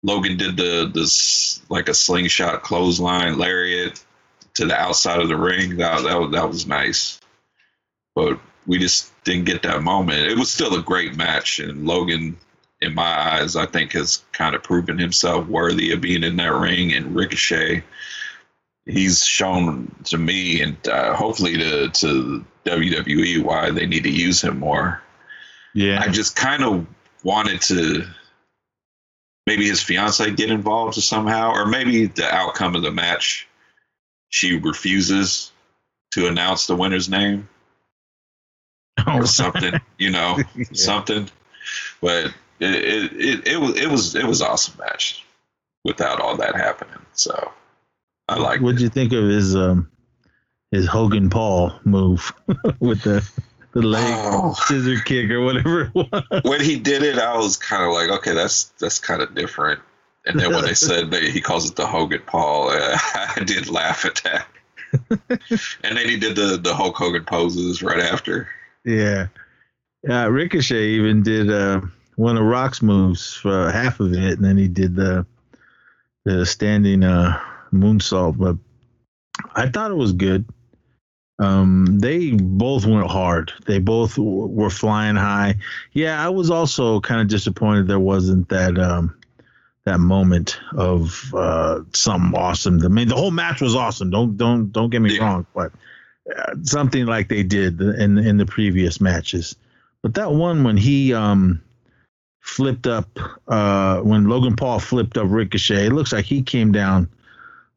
Logan 0.04 0.38
did 0.38 0.56
the 0.58 0.90
this 0.94 1.62
like 1.70 1.90
a 1.90 1.94
slingshot 1.94 2.64
clothesline 2.64 3.38
lariat 3.38 4.04
to 4.54 4.66
the 4.66 4.76
outside 4.76 5.20
of 5.20 5.28
the 5.28 5.36
ring. 5.36 5.78
That 5.78 6.04
that 6.04 6.20
was, 6.20 6.32
that 6.32 6.48
was 6.48 6.68
nice, 6.68 7.20
but 8.16 8.40
we 8.66 8.78
just 8.78 9.12
didn't 9.24 9.46
get 9.46 9.62
that 9.64 9.84
moment. 9.84 10.32
It 10.32 10.38
was 10.38 10.52
still 10.52 10.74
a 10.76 10.82
great 10.82 11.18
match, 11.18 11.60
and 11.60 11.86
Logan 11.86 12.38
in 12.82 12.94
my 12.94 13.04
eyes, 13.36 13.56
I 13.56 13.66
think 13.66 13.94
has 13.94 14.24
kind 14.34 14.56
of 14.56 14.64
proven 14.64 14.98
himself 14.98 15.48
worthy 15.48 15.92
of 15.92 16.02
being 16.02 16.24
in 16.24 16.36
that 16.38 16.54
ring. 16.54 16.94
And 16.94 17.16
Ricochet, 17.16 17.84
he's 18.86 19.26
shown 19.26 19.94
to 20.06 20.18
me 20.18 20.62
and 20.62 20.88
uh, 20.88 21.16
hopefully 21.16 21.58
to, 21.58 21.90
to 21.90 22.46
WWE 22.66 23.44
why 23.44 23.72
they 23.72 23.86
need 23.86 24.04
to 24.04 24.12
use 24.12 24.42
him 24.44 24.60
more. 24.60 25.02
Yeah. 25.74 26.02
I 26.02 26.10
just 26.10 26.36
kind 26.36 26.64
of 26.64 26.86
wanted 27.24 27.62
to 27.64 28.06
maybe 29.48 29.68
his 29.68 29.82
fiance 29.82 30.30
get 30.32 30.52
involved 30.52 30.96
somehow, 30.96 31.52
or 31.52 31.66
maybe 31.66 32.06
the 32.06 32.32
outcome 32.34 32.76
of 32.76 32.82
the 32.84 32.92
match, 32.92 33.48
she 34.30 34.58
refuses 34.58 35.52
to 36.12 36.28
announce 36.28 36.68
the 36.68 36.76
winner's 36.76 37.10
name 37.10 37.48
or 39.08 39.26
something, 39.26 39.74
you 39.98 40.12
know, 40.12 40.38
Yeah. 40.56 40.66
something. 40.74 41.30
But 42.02 42.34
it, 42.60 42.76
it 42.76 43.12
it 43.14 43.48
it 43.48 43.58
was 43.58 43.76
it 43.78 43.90
was 43.90 44.16
it 44.16 44.26
was 44.26 44.42
awesome 44.42 44.76
match 44.80 45.24
without 45.84 46.20
all 46.20 46.36
that 46.38 46.56
happening. 46.56 47.00
So 47.14 47.52
I 48.28 48.38
like 48.38 48.62
What'd 48.62 48.80
it. 48.80 48.84
you 48.84 48.90
think 48.90 49.14
of 49.14 49.24
his 49.26 49.56
um 49.56 49.90
his 50.72 50.86
Hogan 50.88 51.30
Paul 51.30 51.74
move 51.86 52.34
with 52.80 53.02
the 53.04 53.28
the 53.74 53.82
leg 53.82 54.04
Oh. 54.08 54.54
scissor 54.66 55.00
kick 55.04 55.30
or 55.30 55.42
whatever 55.42 55.82
it 55.84 55.94
was? 55.96 56.42
when 56.44 56.62
he 56.62 56.78
did 56.80 57.04
it, 57.04 57.20
I 57.20 57.38
was 57.38 57.58
kind 57.58 57.84
of 57.84 57.94
like, 57.94 58.10
okay, 58.20 58.34
that's 58.34 58.66
that's 58.80 59.00
kind 59.00 59.22
of 59.22 59.34
different. 59.36 59.80
And 60.26 60.38
then 60.40 60.52
when 60.54 60.66
they 60.66 60.74
said 60.90 61.12
that 61.12 61.24
he 61.24 61.40
calls 61.42 61.70
it 61.70 61.76
the 61.78 61.88
Hogan 61.88 62.22
Paul, 62.26 62.70
uh, 62.70 62.98
I 63.38 63.44
did 63.46 63.70
laugh 63.70 64.04
at 64.06 64.16
that. 64.26 64.48
and 65.84 65.98
then 65.98 66.10
he 66.10 66.18
did 66.18 66.36
the 66.36 66.58
the 66.58 66.74
Hulk 66.74 66.96
Hogan 66.96 67.24
poses 67.26 67.82
right 67.84 68.00
after. 68.00 68.50
Yeah. 68.84 69.28
Uh, 70.10 70.30
Ricochet 70.30 70.90
even 70.92 71.24
did 71.24 71.52
uh, 71.52 71.82
one 72.18 72.36
of 72.36 72.44
Rock's 72.44 72.82
moves 72.82 73.34
for 73.34 73.72
half 73.72 74.00
of 74.00 74.12
it, 74.12 74.34
and 74.38 74.44
then 74.44 74.58
he 74.58 74.68
did 74.68 74.96
the 74.96 75.26
the 76.26 76.46
standing 76.46 77.04
uh, 77.04 77.40
moonsault. 77.72 78.38
But 78.38 78.58
I 79.56 79.70
thought 79.70 79.92
it 79.92 79.98
was 79.98 80.12
good. 80.14 80.44
Um, 81.40 82.00
they 82.00 82.32
both 82.32 82.86
went 82.88 83.08
hard. 83.08 83.54
They 83.68 83.78
both 83.78 84.16
w- 84.16 84.48
were 84.48 84.72
flying 84.72 85.16
high. 85.16 85.56
Yeah, 85.94 86.24
I 86.24 86.30
was 86.30 86.50
also 86.50 87.00
kind 87.00 87.22
of 87.22 87.28
disappointed 87.28 87.88
there 87.88 88.00
wasn't 88.00 88.50
that 88.50 88.80
um, 88.80 89.16
that 89.86 90.00
moment 90.00 90.60
of 90.76 91.32
uh, 91.36 91.82
something 91.94 92.34
awesome. 92.38 92.84
I 92.84 92.88
mean, 92.88 93.08
the 93.08 93.16
whole 93.16 93.30
match 93.32 93.62
was 93.62 93.76
awesome. 93.76 94.10
Don't 94.10 94.36
don't 94.38 94.72
don't 94.72 94.90
get 94.90 95.02
me 95.04 95.16
Yeah. 95.16 95.24
wrong, 95.24 95.46
but 95.54 95.72
uh, 96.36 96.56
something 96.64 97.06
like 97.06 97.30
they 97.30 97.44
did 97.44 97.80
in 97.80 98.18
in 98.18 98.38
the 98.38 98.48
previous 98.48 99.00
matches. 99.00 99.56
But 100.02 100.16
that 100.16 100.32
one 100.32 100.64
when 100.64 100.78
he 100.78 101.14
um 101.14 101.62
flipped 102.48 102.88
up 102.88 103.08
uh 103.50 104.00
when 104.01 104.27
Logan 104.30 104.56
Paul 104.56 104.80
flipped 104.80 105.18
up 105.18 105.27
Ricochet, 105.30 105.88
it 105.88 105.94
looks 105.94 106.13
like 106.13 106.25
he 106.25 106.42
came 106.42 106.72
down 106.72 107.10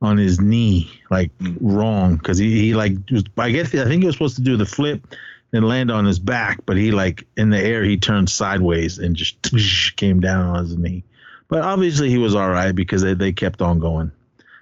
on 0.00 0.16
his 0.16 0.40
knee 0.40 0.90
like 1.10 1.30
Mm. 1.38 1.58
wrong 1.60 2.16
because 2.16 2.38
he, 2.38 2.60
he 2.60 2.74
like 2.74 2.92
was 3.10 3.24
I 3.36 3.50
guess 3.50 3.74
I 3.74 3.84
think 3.84 4.02
he 4.02 4.06
was 4.06 4.14
supposed 4.14 4.36
to 4.36 4.42
do 4.42 4.56
the 4.56 4.64
flip 4.66 5.06
and 5.52 5.66
land 5.66 5.90
on 5.90 6.04
his 6.04 6.18
back, 6.20 6.60
but 6.64 6.76
he 6.76 6.92
like 6.92 7.26
in 7.36 7.50
the 7.50 7.58
air 7.58 7.82
he 7.82 7.96
turned 7.98 8.30
sideways 8.30 8.98
and 8.98 9.16
just 9.16 9.42
came 9.96 10.20
down 10.20 10.46
on 10.46 10.64
his 10.64 10.76
knee. 10.78 11.02
But 11.48 11.62
obviously 11.62 12.08
he 12.08 12.18
was 12.18 12.34
all 12.36 12.48
right 12.48 12.72
because 12.72 13.02
they, 13.02 13.14
they 13.14 13.32
kept 13.32 13.60
on 13.60 13.80
going. 13.80 14.12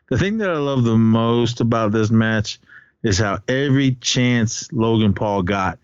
The 0.08 0.16
thing 0.16 0.38
that 0.38 0.48
I 0.48 0.56
love 0.56 0.84
the 0.84 0.96
most 0.96 1.60
about 1.60 1.92
this 1.92 2.10
match 2.10 2.58
is 3.02 3.18
how 3.18 3.40
every 3.46 3.92
chance 4.00 4.72
Logan 4.72 5.12
Paul 5.12 5.42
got, 5.42 5.78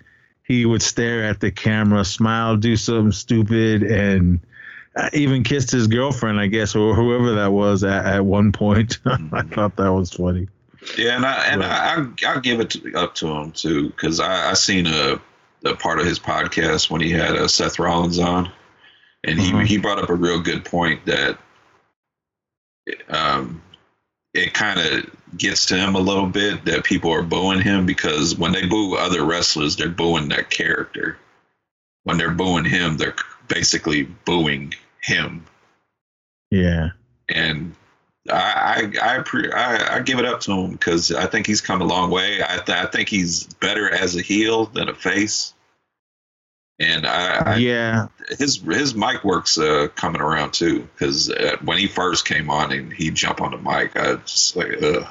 he 0.45 0.67
would 0.67 0.83
stare 0.83 1.25
at 1.25 1.41
the 1.41 1.51
camera, 1.51 2.05
smile, 2.05 2.57
do 2.57 2.77
something 2.77 3.13
stupid, 3.13 3.83
and 3.83 4.41
uh, 4.95 5.09
even 5.13 5.43
kissed 5.43 5.71
his 5.71 5.87
girlfriend, 5.87 6.39
I 6.39 6.47
guess, 6.47 6.77
or 6.77 6.95
whoever 6.95 7.35
that 7.35 7.51
was 7.53 7.83
at, 7.83 8.05
at 8.07 8.25
one 8.25 8.53
point. 8.53 8.99
I 9.07 9.43
thought 9.43 9.77
that 9.77 9.93
was 9.93 10.13
funny. 10.13 10.49
Yeah, 10.99 11.17
and 11.17 11.25
I 11.25 11.45
and 11.47 11.65
I, 11.65 11.95
I 11.97 12.07
I'll 12.29 12.41
give 12.41 12.61
it 12.61 12.71
to, 12.71 12.95
up 12.95 13.15
to 13.17 13.27
him 13.27 13.53
too 13.53 13.89
because 13.89 14.21
I 14.21 14.51
I 14.51 14.53
seen 14.53 14.87
a, 14.87 15.19
a 15.65 15.75
part 15.75 15.99
of 15.99 16.05
his 16.05 16.19
podcast 16.19 16.91
when 16.91 17.01
he 17.01 17.11
had 17.11 17.37
uh, 17.37 17.49
Seth 17.49 17.79
Rollins 17.79 18.19
on, 18.19 18.53
and 19.25 19.41
he 19.41 19.51
Mhm. 19.51 19.65
he 19.67 19.79
brought 19.79 19.99
up 19.99 20.11
a 20.11 20.15
real 20.15 20.41
good 20.41 20.63
point 20.65 21.07
that 21.07 21.39
um 23.09 23.63
it 24.35 24.53
kind 24.53 24.79
of 24.79 25.11
gets 25.37 25.67
to 25.67 25.77
him 25.77 25.95
a 25.95 26.01
little 26.01 26.27
bit 26.27 26.65
that 26.65 26.85
people 26.85 27.11
are 27.13 27.23
booing 27.23 27.61
him 27.61 27.87
because 27.87 28.37
when 28.37 28.53
they 28.53 28.67
boo 28.67 28.97
other 28.97 29.25
wrestlers, 29.25 29.77
they're 29.77 29.89
booing 29.89 30.29
their 30.29 30.45
character. 30.45 31.19
When 32.05 32.19
they're 32.19 32.31
booing 32.31 32.65
him, 32.67 32.97
they're 32.97 33.15
basically 33.49 34.03
booing 34.03 34.75
him 35.03 35.45
Yeah. 36.51 36.91
and 37.29 37.75
I 38.31 38.91
I 39.03 39.17
I, 39.17 39.23
pre- 39.23 39.53
I, 39.53 39.97
I 39.97 40.01
give 40.01 40.19
it 40.19 40.25
up 40.25 40.41
to 40.41 40.53
him 40.53 40.73
because 40.73 41.13
I 41.13 41.27
think 41.27 41.47
he's 41.47 41.61
come 41.61 41.83
a 41.83 41.85
long 41.85 42.11
way. 42.11 42.43
I 42.43 42.57
th- 42.57 42.79
I 42.79 42.87
think 42.87 43.09
he's 43.11 43.45
better 43.61 43.93
as 43.93 44.17
a 44.17 44.23
heel 44.23 44.65
than 44.67 44.89
a 44.89 44.95
face, 44.95 45.53
and 46.79 47.07
I, 47.07 47.53
I 47.53 47.57
yeah. 47.57 48.07
his 48.39 48.57
his 48.63 48.95
mic 48.95 49.25
works 49.25 49.59
uh, 49.59 49.89
coming 49.95 50.23
around 50.23 50.53
too. 50.55 50.89
Because 50.95 51.29
uh, 51.31 51.57
when 51.65 51.77
he 51.77 51.87
first 51.87 52.27
came 52.27 52.49
on 52.49 52.73
and 52.73 52.91
he 52.91 53.11
jump 53.11 53.43
on 53.43 53.51
the 53.51 53.59
mic, 53.59 53.95
I 53.95 54.15
just 54.17 54.57
like 54.57 54.83
ugh. 54.83 55.07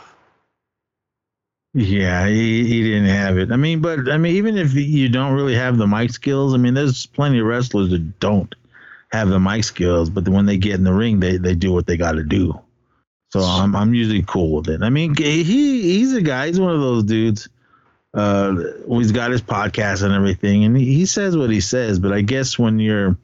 Yeah, 1.73 2.27
he, 2.27 2.65
he 2.67 2.83
didn't 2.83 3.07
have 3.09 3.37
it. 3.37 3.51
I 3.51 3.55
mean, 3.55 3.81
but 3.81 4.11
I 4.11 4.17
mean, 4.17 4.35
even 4.35 4.57
if 4.57 4.73
you 4.75 5.09
don't 5.09 5.33
really 5.33 5.55
have 5.55 5.77
the 5.77 5.87
mic 5.87 6.11
skills, 6.11 6.53
I 6.53 6.57
mean, 6.57 6.75
there's 6.75 7.07
plenty 7.07 7.39
of 7.39 7.47
wrestlers 7.47 7.89
that 7.89 8.19
don't 8.19 8.53
have 9.11 9.29
the 9.29 9.39
mic 9.39 9.63
skills, 9.63 10.09
but 10.09 10.27
when 10.27 10.45
they 10.45 10.57
get 10.57 10.75
in 10.75 10.83
the 10.83 10.93
ring, 10.93 11.19
they, 11.19 11.37
they 11.37 11.55
do 11.55 11.71
what 11.71 11.87
they 11.87 11.97
got 11.97 12.13
to 12.13 12.23
do. 12.23 12.59
So 13.31 13.39
I'm 13.39 13.75
I'm 13.75 13.95
usually 13.95 14.21
cool 14.21 14.57
with 14.57 14.69
it. 14.69 14.83
I 14.83 14.91
mean, 14.91 15.15
he 15.15 15.41
he's 15.43 16.13
a 16.13 16.21
guy. 16.21 16.45
He's 16.47 16.59
one 16.59 16.75
of 16.75 16.81
those 16.81 17.03
dudes. 17.03 17.49
Uh, 18.13 18.53
he's 18.87 19.11
got 19.11 19.31
his 19.31 19.41
podcast 19.41 20.03
and 20.03 20.13
everything, 20.13 20.65
and 20.65 20.77
he, 20.77 21.07
says 21.07 21.35
what 21.35 21.49
he 21.49 21.59
says. 21.59 21.97
But 21.97 22.13
I 22.13 22.21
guess 22.21 22.59
when 22.59 22.77
you're 22.77 23.17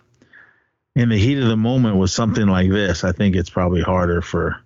in 0.96 1.10
the 1.10 1.18
heat 1.18 1.38
of 1.38 1.48
the 1.48 1.56
moment 1.56 1.98
with 1.98 2.10
something 2.10 2.48
like 2.48 2.72
this, 2.72 3.04
I 3.04 3.12
think 3.12 3.36
it's 3.36 3.52
probably 3.52 3.84
harder 3.84 4.24
for. 4.24 4.60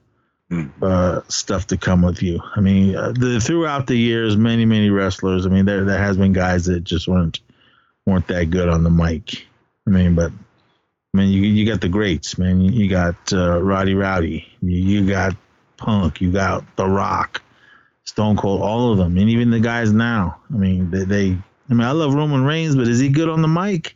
Uh, 0.82 1.22
stuff 1.28 1.68
to 1.68 1.78
come 1.78 2.02
with 2.02 2.22
you. 2.22 2.40
I 2.56 2.60
mean, 2.60 2.96
uh, 2.96 3.12
the, 3.12 3.40
throughout 3.40 3.88
the 3.88 3.96
years, 3.96 4.36
many 4.38 4.66
many 4.66 4.90
wrestlers. 4.90 5.46
I 5.46 5.50
mean, 5.50 5.66
there 5.66 5.84
there 5.84 5.98
has 5.98 6.18
been 6.18 6.34
guys 6.34 6.66
that 6.66 6.84
just 6.84 7.08
weren't 7.08 7.40
weren't 8.06 8.28
that 8.28 8.50
good 8.50 8.70
on 8.70 8.84
the 8.84 8.90
mic. 8.90 9.46
I 9.88 9.90
mean, 9.90 10.16
but 10.16 10.32
I 11.14 11.18
mean, 11.18 11.30
you 11.30 11.42
you 11.42 11.66
got 11.66 11.82
the 11.82 11.90
greats, 11.90 12.38
man. 12.38 12.62
You, 12.62 12.72
you 12.72 12.90
got 12.90 13.16
uh, 13.32 13.62
Roddy 13.62 13.96
Rowdy. 13.96 14.48
You, 14.62 14.78
you 14.78 15.08
got 15.08 15.36
Punk. 15.78 16.22
You 16.22 16.32
got 16.32 16.64
The 16.76 16.88
Rock, 16.88 17.42
Stone 18.06 18.38
Cold. 18.38 18.62
All 18.62 18.92
of 18.92 18.98
them, 18.98 19.18
and 19.18 19.30
even 19.30 19.52
the 19.52 19.60
guys 19.60 19.92
now. 19.92 20.40
I 20.52 20.58
mean, 20.58 20.92
they. 20.92 21.06
they 21.06 21.38
I 21.70 21.76
mean, 21.76 21.88
I 21.88 21.92
love 21.92 22.14
Roman 22.14 22.44
Reigns, 22.44 22.76
but 22.76 22.90
is 22.90 23.00
he 23.00 23.08
good 23.08 23.30
on 23.30 23.42
the 23.42 23.48
mic? 23.48 23.96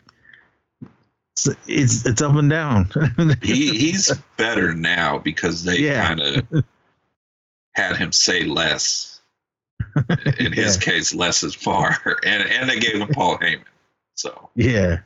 It's 1.68 2.06
it's, 2.06 2.22
up 2.22 2.36
and 2.36 2.50
down. 2.50 2.90
he 3.44 3.78
he's 3.78 4.12
better 4.38 4.74
now 4.74 5.20
because 5.20 5.64
they 5.64 5.78
Yeah. 5.80 6.08
kind 6.08 6.20
of 6.22 6.64
had 7.74 7.96
him 7.98 8.12
say 8.12 8.44
less. 8.44 9.20
In 10.40 10.52
his 10.54 10.78
case, 10.78 11.14
less 11.14 11.44
is 11.44 11.54
far, 11.56 11.96
and 12.26 12.44
and 12.50 12.70
they 12.70 12.80
gave 12.80 12.96
him 12.96 13.08
Paul 13.10 13.38
Heyman. 13.38 13.62
So 14.16 14.50
Yeah. 14.56 15.00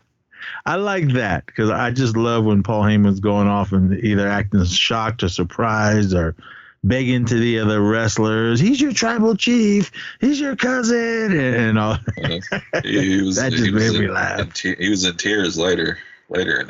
I 0.66 0.76
like 0.76 1.10
that 1.14 1.46
because 1.46 1.70
I 1.70 1.92
just 1.92 2.16
love 2.18 2.46
when 2.46 2.64
Paul 2.64 2.84
Heyman's 2.84 3.20
going 3.20 3.48
off 3.48 3.72
and 3.74 3.94
either 4.04 4.28
acting 4.28 4.64
shocked 4.66 5.24
or 5.24 5.30
surprised 5.30 6.14
or 6.16 6.36
begging 6.84 7.26
to 7.26 7.36
the 7.36 7.60
other 7.60 7.82
wrestlers, 7.82 8.60
he's 8.60 8.82
your 8.82 8.92
tribal 8.92 9.36
chief, 9.36 9.92
he's 10.20 10.40
your 10.40 10.56
cousin, 10.56 11.32
and, 11.32 11.56
and 11.56 11.80
all. 11.80 11.98
uh, 12.24 12.40
he, 12.84 13.22
was 13.22 13.36
That 13.38 13.52
just 13.52 13.72
made 13.72 13.92
me 14.00 14.06
in- 14.06 14.14
laugh. 14.14 14.40
in 14.40 14.50
te- 14.50 14.76
he 14.78 14.90
was 14.90 15.06
in 15.06 15.16
tears 15.18 15.58
later. 15.58 16.00
Later, 16.32 16.64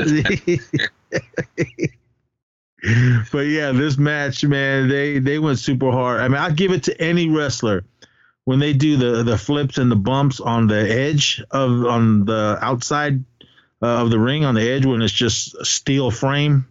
but 3.31 3.41
yeah, 3.41 3.71
this 3.71 3.97
match, 3.97 4.43
man, 4.43 4.89
they 4.89 5.19
they 5.19 5.37
went 5.37 5.59
super 5.59 5.91
hard. 5.91 6.19
I 6.19 6.27
mean, 6.27 6.37
I 6.37 6.49
give 6.49 6.71
it 6.71 6.83
to 6.83 6.99
any 6.99 7.29
wrestler 7.29 7.83
when 8.45 8.57
they 8.57 8.73
do 8.73 8.97
the 8.97 9.21
the 9.21 9.37
flips 9.37 9.77
and 9.77 9.91
the 9.91 9.95
bumps 9.95 10.39
on 10.39 10.65
the 10.65 10.91
edge 10.91 11.43
of 11.51 11.85
on 11.85 12.25
the 12.25 12.57
outside 12.59 13.23
uh, 13.83 14.01
of 14.01 14.09
the 14.09 14.17
ring 14.17 14.45
on 14.45 14.55
the 14.55 14.67
edge 14.67 14.85
when 14.85 15.03
it's 15.03 15.13
just 15.13 15.53
a 15.55 15.65
steel 15.65 16.09
frame. 16.09 16.67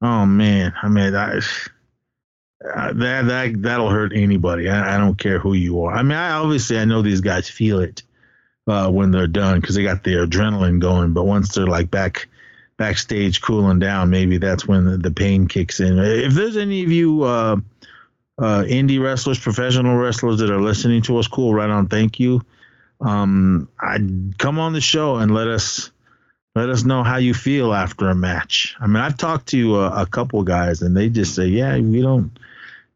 Oh 0.00 0.26
man, 0.26 0.74
I 0.82 0.88
mean, 0.88 1.14
I, 1.14 1.38
uh, 1.38 2.92
that 2.94 3.26
that 3.26 3.62
that'll 3.62 3.90
hurt 3.90 4.10
anybody. 4.12 4.68
I, 4.68 4.96
I 4.96 4.98
don't 4.98 5.18
care 5.18 5.38
who 5.38 5.52
you 5.52 5.84
are. 5.84 5.94
I 5.94 6.02
mean, 6.02 6.18
I 6.18 6.32
obviously 6.32 6.78
I 6.78 6.84
know 6.84 7.00
these 7.00 7.20
guys 7.20 7.48
feel 7.48 7.78
it 7.78 8.02
uh, 8.66 8.90
when 8.90 9.10
they're 9.10 9.26
done 9.26 9.60
because 9.60 9.74
they 9.74 9.82
got 9.82 10.04
the 10.04 10.14
adrenaline 10.14 10.80
going. 10.80 11.12
But 11.12 11.24
once 11.24 11.54
they're 11.54 11.66
like 11.66 11.90
back 11.90 12.28
backstage 12.76 13.40
cooling 13.40 13.78
down, 13.78 14.10
maybe 14.10 14.38
that's 14.38 14.66
when 14.66 14.84
the, 14.84 14.96
the 14.98 15.10
pain 15.10 15.48
kicks 15.48 15.80
in. 15.80 15.98
If 15.98 16.32
there's 16.34 16.56
any 16.56 16.82
of 16.84 16.90
you 16.90 17.22
uh, 17.22 17.56
uh, 18.38 18.64
indie 18.64 19.02
wrestlers, 19.02 19.38
professional 19.38 19.96
wrestlers 19.96 20.38
that 20.38 20.50
are 20.50 20.60
listening 20.60 21.02
to 21.02 21.18
us, 21.18 21.28
cool, 21.28 21.54
right 21.54 21.70
on. 21.70 21.88
Thank 21.88 22.20
you. 22.20 22.42
Um, 23.00 23.68
I 23.80 23.98
come 24.38 24.58
on 24.58 24.72
the 24.72 24.80
show 24.80 25.16
and 25.16 25.34
let 25.34 25.48
us 25.48 25.90
let 26.54 26.68
us 26.68 26.84
know 26.84 27.02
how 27.02 27.16
you 27.16 27.34
feel 27.34 27.72
after 27.72 28.08
a 28.08 28.14
match. 28.14 28.76
I 28.78 28.86
mean, 28.86 28.96
I've 28.96 29.16
talked 29.16 29.48
to 29.48 29.80
a, 29.80 30.02
a 30.02 30.06
couple 30.06 30.42
guys, 30.42 30.82
and 30.82 30.96
they 30.96 31.08
just 31.08 31.34
say, 31.34 31.46
"Yeah, 31.46 31.78
we 31.78 32.02
don't." 32.02 32.30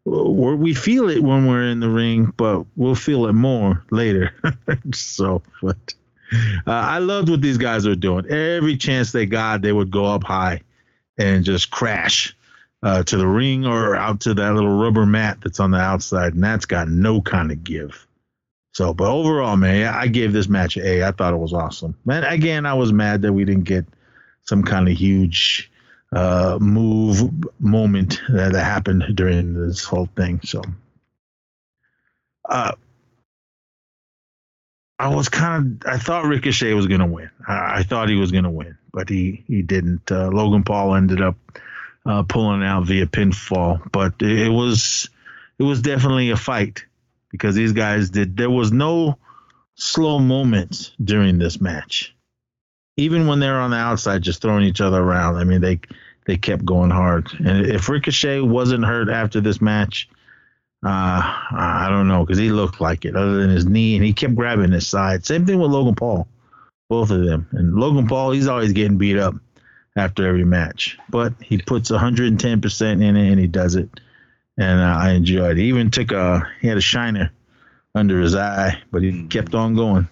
We 0.06 0.72
feel 0.72 1.08
it 1.08 1.20
when 1.20 1.46
we're 1.46 1.64
in 1.64 1.80
the 1.80 1.90
ring, 1.90 2.32
but 2.36 2.64
we'll 2.76 2.94
feel 2.94 3.26
it 3.26 3.32
more 3.32 3.84
later. 3.90 4.32
so, 4.94 5.42
but 5.60 5.94
uh, 6.32 6.70
I 6.70 6.98
loved 6.98 7.28
what 7.28 7.40
these 7.40 7.58
guys 7.58 7.86
were 7.86 7.96
doing. 7.96 8.26
Every 8.30 8.76
chance 8.76 9.10
they 9.10 9.26
got, 9.26 9.62
they 9.62 9.72
would 9.72 9.90
go 9.90 10.04
up 10.04 10.22
high 10.22 10.60
and 11.18 11.44
just 11.44 11.72
crash 11.72 12.36
uh, 12.84 13.02
to 13.02 13.16
the 13.16 13.26
ring 13.26 13.66
or 13.66 13.96
out 13.96 14.20
to 14.20 14.34
that 14.34 14.54
little 14.54 14.78
rubber 14.78 15.06
mat 15.06 15.38
that's 15.42 15.58
on 15.58 15.72
the 15.72 15.78
outside, 15.78 16.34
and 16.34 16.44
that's 16.44 16.66
got 16.66 16.88
no 16.88 17.20
kind 17.20 17.50
of 17.50 17.64
give. 17.64 18.06
So, 18.74 18.94
but 18.94 19.10
overall, 19.10 19.56
man, 19.56 19.92
I 19.92 20.06
gave 20.06 20.32
this 20.32 20.48
match 20.48 20.76
A. 20.76 21.02
I 21.02 21.10
thought 21.10 21.34
it 21.34 21.38
was 21.38 21.52
awesome. 21.52 21.96
Man, 22.04 22.22
again, 22.22 22.64
I 22.64 22.74
was 22.74 22.92
mad 22.92 23.22
that 23.22 23.32
we 23.32 23.44
didn't 23.44 23.64
get 23.64 23.86
some 24.42 24.62
kind 24.62 24.86
of 24.86 24.94
huge 24.94 25.70
uh, 26.12 26.58
move 26.60 27.30
moment 27.60 28.20
that, 28.28 28.54
happened 28.54 29.04
during 29.14 29.54
this 29.54 29.84
whole 29.84 30.08
thing. 30.16 30.40
So, 30.44 30.62
uh, 32.48 32.72
I 34.98 35.14
was 35.14 35.28
kind 35.28 35.82
of 35.84 35.92
I 35.92 35.98
thought 35.98 36.24
Ricochet 36.24 36.72
was 36.72 36.86
gonna 36.86 37.06
win. 37.06 37.30
I, 37.46 37.78
I 37.78 37.82
thought 37.82 38.08
he 38.08 38.16
was 38.16 38.32
gonna 38.32 38.50
win, 38.50 38.78
but 38.92 39.08
he 39.08 39.44
he 39.46 39.62
didn't. 39.62 40.10
Uh, 40.10 40.28
Logan 40.28 40.62
Paul 40.62 40.94
ended 40.94 41.20
up 41.20 41.36
uh, 42.06 42.22
pulling 42.22 42.62
out 42.62 42.86
via 42.86 43.06
pinfall, 43.06 43.80
but 43.92 44.14
it, 44.20 44.46
it 44.46 44.48
was 44.48 45.10
it 45.58 45.64
was 45.64 45.82
definitely 45.82 46.30
a 46.30 46.36
fight 46.36 46.84
because 47.30 47.54
these 47.54 47.72
guys 47.72 48.10
did. 48.10 48.36
There 48.36 48.50
was 48.50 48.72
no 48.72 49.18
slow 49.74 50.18
moments 50.18 50.92
during 51.02 51.38
this 51.38 51.60
match 51.60 52.15
even 52.96 53.26
when 53.26 53.40
they're 53.40 53.60
on 53.60 53.70
the 53.70 53.76
outside 53.76 54.22
just 54.22 54.40
throwing 54.42 54.64
each 54.64 54.80
other 54.80 55.00
around, 55.00 55.36
I 55.36 55.44
mean 55.44 55.60
they 55.60 55.80
they 56.26 56.36
kept 56.36 56.64
going 56.64 56.90
hard. 56.90 57.28
And 57.44 57.66
if 57.66 57.88
Ricochet 57.88 58.40
wasn't 58.40 58.84
hurt 58.84 59.08
after 59.08 59.40
this 59.40 59.60
match, 59.60 60.08
uh, 60.84 61.20
I 61.22 61.86
don't 61.90 62.08
know 62.08 62.24
because 62.24 62.38
he 62.38 62.50
looked 62.50 62.80
like 62.80 63.04
it, 63.04 63.16
other 63.16 63.38
than 63.38 63.50
his 63.50 63.66
knee, 63.66 63.96
and 63.96 64.04
he 64.04 64.12
kept 64.12 64.34
grabbing 64.34 64.72
his 64.72 64.86
side. 64.86 65.24
Same 65.24 65.46
thing 65.46 65.58
with 65.58 65.70
Logan 65.70 65.94
Paul, 65.94 66.26
both 66.88 67.10
of 67.10 67.24
them. 67.24 67.48
And 67.52 67.74
Logan 67.74 68.08
Paul, 68.08 68.32
he's 68.32 68.48
always 68.48 68.72
getting 68.72 68.98
beat 68.98 69.18
up 69.18 69.34
after 69.96 70.26
every 70.26 70.44
match, 70.44 70.98
but 71.08 71.32
he 71.40 71.58
puts 71.58 71.90
110 71.90 72.60
percent 72.60 73.02
in 73.02 73.16
it, 73.16 73.30
and 73.30 73.40
he 73.40 73.46
does 73.46 73.76
it. 73.76 73.88
And 74.58 74.80
uh, 74.80 74.96
I 74.98 75.10
enjoyed. 75.10 75.58
it. 75.58 75.60
He 75.60 75.68
even 75.68 75.90
took 75.90 76.12
a 76.12 76.46
he 76.60 76.68
had 76.68 76.78
a 76.78 76.82
shiner 76.82 77.30
under 77.94 78.20
his 78.20 78.34
eye, 78.34 78.82
but 78.90 79.02
he 79.02 79.26
kept 79.26 79.54
on 79.54 79.74
going. 79.74 80.08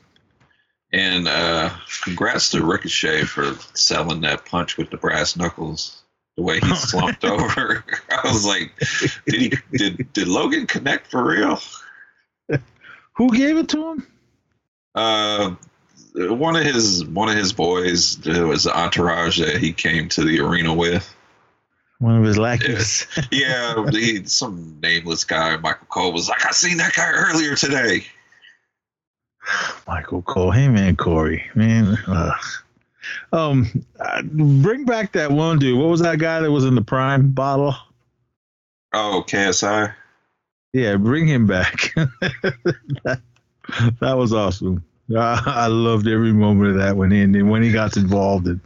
And 0.94 1.26
uh, 1.26 1.70
congrats 2.04 2.50
to 2.50 2.64
Ricochet 2.64 3.24
for 3.24 3.56
selling 3.74 4.20
that 4.20 4.44
punch 4.44 4.76
with 4.76 4.90
the 4.90 4.96
brass 4.96 5.34
knuckles. 5.34 6.00
The 6.36 6.42
way 6.44 6.60
he 6.60 6.74
slumped 6.76 7.24
over, 7.24 7.84
I 8.10 8.20
was 8.28 8.46
like, 8.46 8.72
did 9.26 9.40
he? 9.40 9.52
Did 9.76 10.12
did 10.12 10.28
Logan 10.28 10.68
connect 10.68 11.08
for 11.08 11.24
real? 11.24 11.58
Who 13.14 13.36
gave 13.36 13.56
it 13.56 13.70
to 13.70 13.90
him? 13.90 14.06
Uh, 14.94 15.56
one 16.14 16.54
of 16.54 16.62
his 16.62 17.04
one 17.04 17.28
of 17.28 17.34
his 17.34 17.52
boys 17.52 18.24
it 18.24 18.42
was 18.42 18.62
the 18.62 18.78
entourage 18.78 19.40
that 19.40 19.56
he 19.56 19.72
came 19.72 20.08
to 20.10 20.22
the 20.22 20.38
arena 20.38 20.72
with. 20.72 21.12
One 21.98 22.16
of 22.18 22.24
his 22.24 22.38
lackeys. 22.38 23.08
yeah, 23.32 23.84
he, 23.90 24.24
some 24.26 24.78
nameless 24.80 25.24
guy. 25.24 25.56
Michael 25.56 25.88
Cole 25.88 26.12
was 26.12 26.28
like, 26.28 26.46
I 26.46 26.52
seen 26.52 26.76
that 26.76 26.92
guy 26.94 27.10
earlier 27.10 27.56
today. 27.56 28.06
Michael 29.86 30.22
Cole. 30.22 30.50
Hey 30.50 30.68
man, 30.68 30.96
Corey. 30.96 31.44
Man. 31.54 31.98
Ugh. 32.06 32.40
Um, 33.32 33.85
bring 34.62 34.85
back 34.85 35.12
that 35.12 35.30
one 35.30 35.59
dude. 35.59 35.78
What 35.78 35.88
was 35.88 36.00
that 36.00 36.18
guy 36.18 36.40
that 36.40 36.50
was 36.50 36.64
in 36.64 36.74
the 36.74 36.82
prime 36.82 37.32
bottle? 37.32 37.74
Oh, 38.92 39.24
KSI. 39.26 39.92
Yeah, 40.72 40.96
bring 40.96 41.26
him 41.26 41.46
back. 41.46 41.94
that, 41.94 43.20
that 44.00 44.16
was 44.16 44.32
awesome. 44.32 44.85
I, 45.11 45.42
I, 45.44 45.66
loved 45.66 46.09
every 46.09 46.32
moment 46.32 46.70
of 46.70 46.76
that 46.76 46.96
when 46.96 47.11
he 47.11 47.42
when 47.42 47.62
he 47.62 47.70
got 47.70 47.96
involved 47.96 48.46
and 48.46 48.61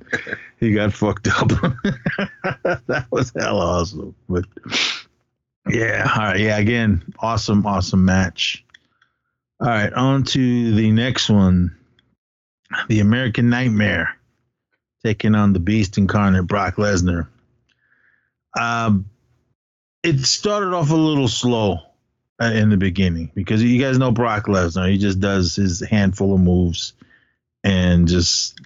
he 0.60 0.72
got 0.72 0.92
fucked 0.92 1.26
up. 1.26 1.48
that 2.86 3.06
was 3.10 3.32
hell 3.36 3.58
awesome. 3.60 4.14
But 4.28 4.44
yeah, 5.68 6.10
all 6.14 6.26
right, 6.26 6.38
yeah. 6.38 6.58
Again, 6.58 7.02
awesome, 7.18 7.66
awesome 7.66 8.04
match. 8.04 8.64
All 9.60 9.66
right, 9.66 9.92
on 9.92 10.22
to 10.24 10.74
the 10.74 10.92
next 10.92 11.28
one. 11.28 11.76
The 12.88 13.00
American 13.00 13.50
Nightmare 13.50 14.16
taking 15.04 15.34
on 15.34 15.52
the 15.52 15.58
Beast 15.58 15.98
incarnate 15.98 16.46
Brock 16.46 16.76
Lesnar. 16.76 17.26
Um, 18.58 19.06
it 20.02 20.20
started 20.20 20.74
off 20.74 20.90
a 20.90 20.96
little 20.96 21.28
slow 21.28 21.80
uh, 22.40 22.52
in 22.54 22.70
the 22.70 22.76
beginning 22.76 23.30
because 23.34 23.62
you 23.62 23.80
guys 23.80 23.98
know 23.98 24.12
Brock 24.12 24.46
Lesnar. 24.46 24.90
He 24.90 24.98
just 24.98 25.18
does 25.18 25.56
his 25.56 25.80
handful 25.80 26.34
of 26.34 26.40
moves 26.40 26.92
and 27.64 28.06
just 28.06 28.60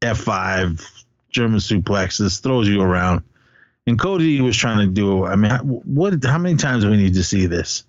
F5 0.00 0.84
German 1.30 1.60
suplexes, 1.60 2.40
throws 2.40 2.68
you 2.68 2.82
around. 2.82 3.22
And 3.86 3.98
Cody 3.98 4.40
was 4.40 4.56
trying 4.56 4.86
to 4.86 4.92
do. 4.92 5.24
I 5.24 5.36
mean, 5.36 5.52
what? 5.52 6.24
How 6.24 6.38
many 6.38 6.56
times 6.56 6.84
do 6.84 6.90
we 6.90 6.96
need 6.96 7.14
to 7.14 7.24
see 7.24 7.46
this? 7.46 7.84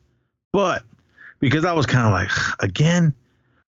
But 0.51 0.83
because 1.43 1.65
I 1.65 1.73
was 1.73 1.85
kind 1.85 2.07
of 2.07 2.13
like, 2.13 2.29
again. 2.59 3.13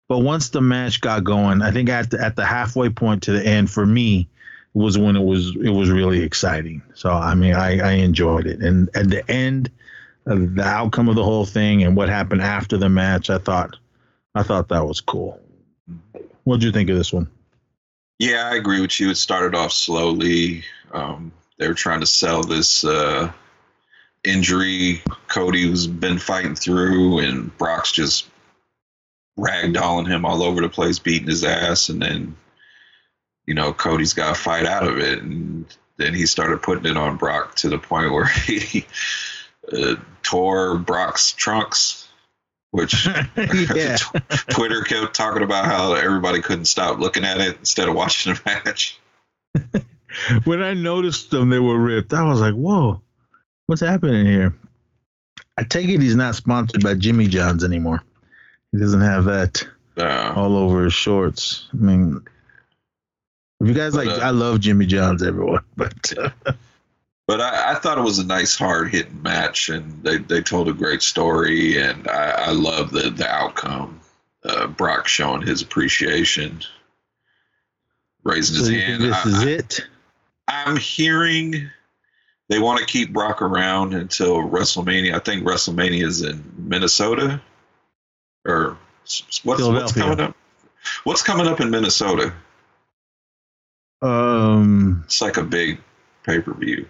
But 0.08 0.18
once 0.18 0.50
the 0.50 0.60
match 0.60 1.00
got 1.00 1.24
going, 1.24 1.62
I 1.62 1.70
think 1.70 1.88
at 1.88 2.10
the, 2.10 2.22
at 2.22 2.36
the 2.36 2.44
halfway 2.44 2.90
point 2.90 3.22
to 3.22 3.32
the 3.32 3.42
end 3.42 3.70
for 3.70 3.86
me 3.86 4.28
was 4.74 4.98
when 4.98 5.16
it 5.16 5.22
was 5.22 5.56
it 5.56 5.70
was 5.70 5.88
really 5.88 6.22
exciting. 6.22 6.82
So 6.94 7.10
I 7.10 7.34
mean, 7.34 7.54
I, 7.54 7.78
I 7.78 7.92
enjoyed 7.92 8.46
it, 8.46 8.60
and 8.60 8.90
at 8.94 9.08
the 9.08 9.28
end, 9.30 9.70
of 10.26 10.54
the 10.54 10.62
outcome 10.62 11.08
of 11.08 11.16
the 11.16 11.24
whole 11.24 11.46
thing 11.46 11.82
and 11.82 11.96
what 11.96 12.10
happened 12.10 12.42
after 12.42 12.76
the 12.76 12.90
match, 12.90 13.30
I 13.30 13.38
thought 13.38 13.76
I 14.34 14.42
thought 14.42 14.68
that 14.68 14.86
was 14.86 15.00
cool. 15.00 15.40
What 16.44 16.60
did 16.60 16.66
you 16.66 16.72
think 16.72 16.90
of 16.90 16.96
this 16.96 17.12
one? 17.12 17.28
Yeah, 18.18 18.50
I 18.52 18.56
agree 18.56 18.82
with 18.82 19.00
you. 19.00 19.08
It 19.08 19.16
started 19.16 19.54
off 19.54 19.72
slowly. 19.72 20.64
Um, 20.92 21.32
they 21.58 21.68
were 21.68 21.74
trying 21.74 22.00
to 22.00 22.06
sell 22.06 22.42
this 22.42 22.84
uh, 22.84 23.32
injury 24.24 25.02
Cody's 25.28 25.86
been 25.86 26.18
fighting 26.18 26.54
through, 26.54 27.18
and 27.18 27.56
Brock's 27.58 27.92
just 27.92 28.26
ragdolling 29.38 30.08
him 30.08 30.24
all 30.24 30.42
over 30.42 30.60
the 30.60 30.68
place, 30.68 30.98
beating 30.98 31.28
his 31.28 31.44
ass, 31.44 31.88
and 31.88 32.00
then 32.00 32.36
you 33.46 33.54
know 33.54 33.72
Cody's 33.72 34.14
got 34.14 34.34
to 34.34 34.40
fight 34.40 34.66
out 34.66 34.86
of 34.86 34.98
it, 34.98 35.22
and 35.22 35.66
then 35.96 36.14
he 36.14 36.26
started 36.26 36.62
putting 36.62 36.86
it 36.86 36.96
on 36.96 37.16
Brock 37.16 37.56
to 37.56 37.68
the 37.68 37.78
point 37.78 38.12
where 38.12 38.26
he 38.46 38.86
uh, 39.72 39.96
tore 40.22 40.78
Brock's 40.78 41.32
trunks. 41.32 42.08
Which 42.70 43.06
Twitter 44.48 44.80
kept 44.80 45.14
talking 45.14 45.42
about 45.42 45.66
how 45.66 45.92
everybody 45.92 46.40
couldn't 46.40 46.64
stop 46.64 46.98
looking 46.98 47.22
at 47.22 47.38
it 47.38 47.58
instead 47.58 47.86
of 47.86 47.94
watching 47.94 48.32
the 48.32 48.40
match. 48.46 48.98
when 50.44 50.62
I 50.62 50.72
noticed 50.72 51.30
them, 51.30 51.50
they 51.50 51.58
were 51.58 51.78
ripped. 51.78 52.14
I 52.14 52.22
was 52.22 52.40
like, 52.40 52.54
"Whoa, 52.54 53.02
what's 53.66 53.82
happening 53.82 54.26
here?" 54.26 54.54
I 55.58 55.64
take 55.64 55.88
it 55.88 56.00
he's 56.00 56.16
not 56.16 56.34
sponsored 56.34 56.82
by 56.82 56.94
Jimmy 56.94 57.26
John's 57.26 57.64
anymore. 57.64 58.02
He 58.72 58.78
doesn't 58.78 59.02
have 59.02 59.24
that 59.26 59.66
uh, 59.98 60.32
all 60.34 60.56
over 60.56 60.84
his 60.84 60.94
shorts. 60.94 61.68
I 61.72 61.76
mean, 61.76 62.22
if 63.60 63.68
you 63.68 63.74
guys 63.74 63.94
like, 63.94 64.08
uh, 64.08 64.20
I 64.22 64.30
love 64.30 64.60
Jimmy 64.60 64.86
John's, 64.86 65.22
everyone, 65.22 65.62
but. 65.76 66.12
but 67.26 67.40
I, 67.40 67.72
I, 67.72 67.74
thought 67.76 67.98
it 67.98 68.02
was 68.02 68.18
a 68.18 68.26
nice, 68.26 68.56
hard 68.56 68.90
hitting 68.90 69.22
match, 69.22 69.68
and 69.68 70.02
they, 70.02 70.16
they 70.18 70.40
told 70.40 70.68
a 70.68 70.72
great 70.72 71.02
story, 71.02 71.80
and 71.80 72.08
I, 72.08 72.48
I 72.48 72.50
love 72.50 72.90
the 72.90 73.10
the 73.10 73.28
outcome. 73.28 74.00
Uh, 74.44 74.66
Brock 74.66 75.06
showing 75.06 75.42
his 75.42 75.62
appreciation, 75.62 76.62
raising 78.24 78.56
so 78.56 78.72
his 78.72 78.82
hand. 78.82 79.02
this 79.02 79.14
I, 79.14 79.28
is 79.28 79.42
it. 79.44 79.80
I'm 80.48 80.76
hearing 80.76 81.70
they 82.48 82.58
want 82.58 82.80
to 82.80 82.86
keep 82.86 83.12
Brock 83.12 83.42
around 83.42 83.94
until 83.94 84.36
WrestleMania. 84.36 85.14
I 85.14 85.18
think 85.18 85.44
WrestleMania 85.44 86.04
is 86.04 86.22
in 86.22 86.42
Minnesota, 86.56 87.40
or 88.46 88.76
what's, 89.44 89.44
what's 89.44 89.92
coming 89.92 90.20
up? 90.20 90.36
What's 91.04 91.22
coming 91.22 91.46
up 91.46 91.60
in 91.60 91.70
Minnesota? 91.70 92.32
Um, 94.02 95.02
it's 95.04 95.22
like 95.22 95.36
a 95.36 95.44
big 95.44 95.80
pay 96.24 96.40
per 96.40 96.52
view. 96.54 96.86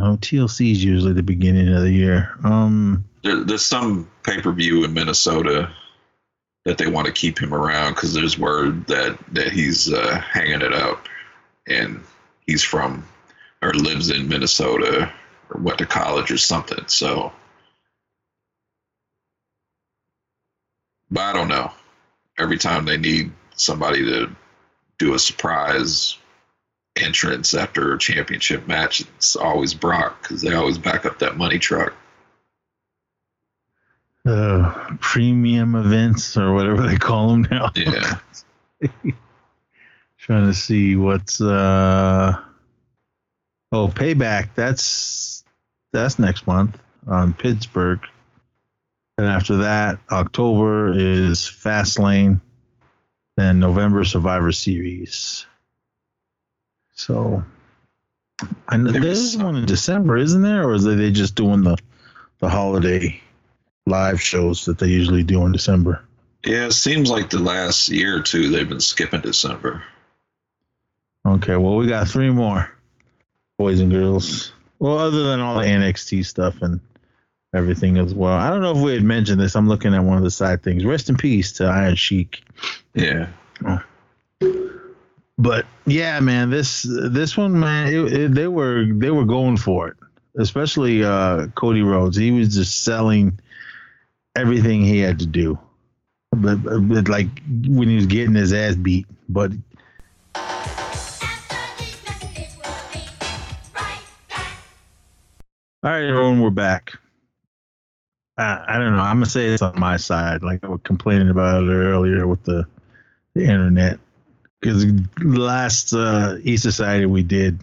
Oh, 0.00 0.18
TLC 0.20 0.72
is 0.72 0.84
usually 0.84 1.12
the 1.12 1.22
beginning 1.22 1.68
of 1.68 1.82
the 1.82 1.90
year. 1.90 2.36
Um, 2.44 3.04
there, 3.22 3.42
there's 3.42 3.64
some 3.64 4.10
pay 4.22 4.40
per 4.40 4.52
view 4.52 4.84
in 4.84 4.92
Minnesota 4.92 5.72
that 6.64 6.78
they 6.78 6.86
want 6.86 7.06
to 7.06 7.12
keep 7.12 7.38
him 7.38 7.54
around 7.54 7.94
because 7.94 8.12
there's 8.12 8.38
word 8.38 8.86
that 8.86 9.18
that 9.32 9.52
he's 9.52 9.92
uh, 9.92 10.20
hanging 10.20 10.60
it 10.60 10.74
up, 10.74 11.08
and 11.66 12.02
he's 12.46 12.62
from 12.62 13.06
or 13.64 13.72
lives 13.72 14.10
in 14.10 14.28
Minnesota 14.28 15.10
or 15.50 15.60
went 15.60 15.78
to 15.78 15.86
college 15.86 16.30
or 16.30 16.36
something. 16.36 16.84
So, 16.86 17.32
but 21.10 21.22
I 21.22 21.32
don't 21.32 21.48
know. 21.48 21.72
Every 22.38 22.58
time 22.58 22.84
they 22.84 22.98
need 22.98 23.32
somebody 23.56 24.04
to 24.04 24.30
do 24.98 25.14
a 25.14 25.18
surprise 25.18 26.18
entrance 26.96 27.54
after 27.54 27.94
a 27.94 27.98
championship 27.98 28.68
match, 28.68 29.00
it's 29.00 29.34
always 29.34 29.72
Brock 29.72 30.22
because 30.22 30.42
they 30.42 30.54
always 30.54 30.78
back 30.78 31.06
up 31.06 31.18
that 31.20 31.36
money 31.36 31.58
truck. 31.58 31.94
Uh, 34.26 34.96
premium 35.00 35.74
events 35.74 36.36
or 36.36 36.54
whatever 36.54 36.86
they 36.86 36.96
call 36.96 37.28
them 37.28 37.46
now. 37.50 37.70
Yeah. 37.74 38.18
Trying 40.18 40.46
to 40.46 40.54
see 40.54 40.96
what's 40.96 41.40
uh 41.40 42.42
oh 43.72 43.88
payback. 43.88 44.50
That's 44.54 45.44
that's 45.92 46.18
next 46.18 46.46
month 46.46 46.78
on 47.06 47.34
Pittsburgh. 47.34 48.00
And 49.16 49.26
after 49.26 49.58
that, 49.58 49.98
October 50.10 50.92
is 50.92 51.40
Fastlane. 51.40 52.40
Then 53.36 53.58
November 53.58 54.04
Survivor 54.04 54.52
Series. 54.52 55.46
So 56.94 57.44
I 58.68 58.76
know 58.76 58.92
there's 58.92 59.36
one 59.36 59.56
in 59.56 59.66
December, 59.66 60.16
isn't 60.16 60.42
there? 60.42 60.68
Or 60.68 60.74
is 60.74 60.84
they 60.84 61.10
just 61.10 61.34
doing 61.34 61.62
the 61.62 61.76
the 62.40 62.48
holiday 62.48 63.20
live 63.86 64.20
shows 64.20 64.64
that 64.66 64.78
they 64.78 64.88
usually 64.88 65.22
do 65.22 65.44
in 65.46 65.52
December? 65.52 66.02
Yeah, 66.44 66.66
it 66.66 66.72
seems 66.72 67.10
like 67.10 67.30
the 67.30 67.38
last 67.38 67.88
year 67.88 68.18
or 68.18 68.20
two 68.20 68.50
they've 68.50 68.68
been 68.68 68.80
skipping 68.80 69.22
December. 69.22 69.82
Okay, 71.26 71.56
well, 71.56 71.76
we 71.76 71.86
got 71.86 72.06
three 72.06 72.30
more 72.30 72.73
boys 73.58 73.80
and 73.80 73.90
girls. 73.90 74.52
Well, 74.78 74.98
other 74.98 75.24
than 75.24 75.40
all 75.40 75.58
the 75.58 75.66
NXT 75.66 76.26
stuff 76.26 76.62
and 76.62 76.80
everything 77.54 77.96
as 77.98 78.12
well. 78.12 78.32
I 78.32 78.50
don't 78.50 78.60
know 78.60 78.72
if 78.72 78.78
we 78.78 78.92
had 78.92 79.04
mentioned 79.04 79.40
this. 79.40 79.54
I'm 79.54 79.68
looking 79.68 79.94
at 79.94 80.02
one 80.02 80.18
of 80.18 80.24
the 80.24 80.30
side 80.30 80.62
things. 80.62 80.84
Rest 80.84 81.08
in 81.08 81.16
peace 81.16 81.52
to 81.52 81.64
Iron 81.64 81.94
Sheik. 81.94 82.42
Yeah. 82.94 83.28
But 85.38 85.66
yeah, 85.86 86.20
man, 86.20 86.50
this 86.50 86.82
this 86.88 87.36
one, 87.36 87.58
man, 87.58 87.88
it, 87.88 88.12
it, 88.12 88.34
they 88.34 88.46
were 88.46 88.86
they 88.88 89.10
were 89.10 89.24
going 89.24 89.56
for 89.56 89.88
it. 89.88 89.96
Especially 90.36 91.04
uh, 91.04 91.46
Cody 91.54 91.82
Rhodes. 91.82 92.16
He 92.16 92.30
was 92.32 92.54
just 92.54 92.82
selling 92.82 93.38
everything 94.36 94.82
he 94.82 94.98
had 94.98 95.20
to 95.20 95.26
do. 95.26 95.58
But, 96.32 96.56
but 96.64 97.08
like 97.08 97.28
when 97.46 97.88
he 97.88 97.94
was 97.94 98.06
getting 98.06 98.34
his 98.34 98.52
ass 98.52 98.74
beat, 98.74 99.06
but 99.28 99.52
All 105.84 105.90
right, 105.90 106.02
everyone, 106.02 106.40
we're 106.40 106.48
back. 106.48 106.94
I, 108.38 108.64
I 108.66 108.78
don't 108.78 108.96
know. 108.96 109.02
I'm 109.02 109.16
gonna 109.16 109.26
say 109.26 109.48
it's 109.48 109.60
on 109.60 109.78
my 109.78 109.98
side. 109.98 110.42
Like 110.42 110.64
I 110.64 110.68
was 110.68 110.80
complaining 110.82 111.28
about 111.28 111.62
it 111.62 111.66
earlier 111.66 112.26
with 112.26 112.42
the, 112.42 112.66
the 113.34 113.42
internet, 113.42 113.98
because 114.58 114.86
last 115.22 115.92
uh, 115.92 116.38
E 116.42 116.56
Society 116.56 117.04
we 117.04 117.22
did, 117.22 117.60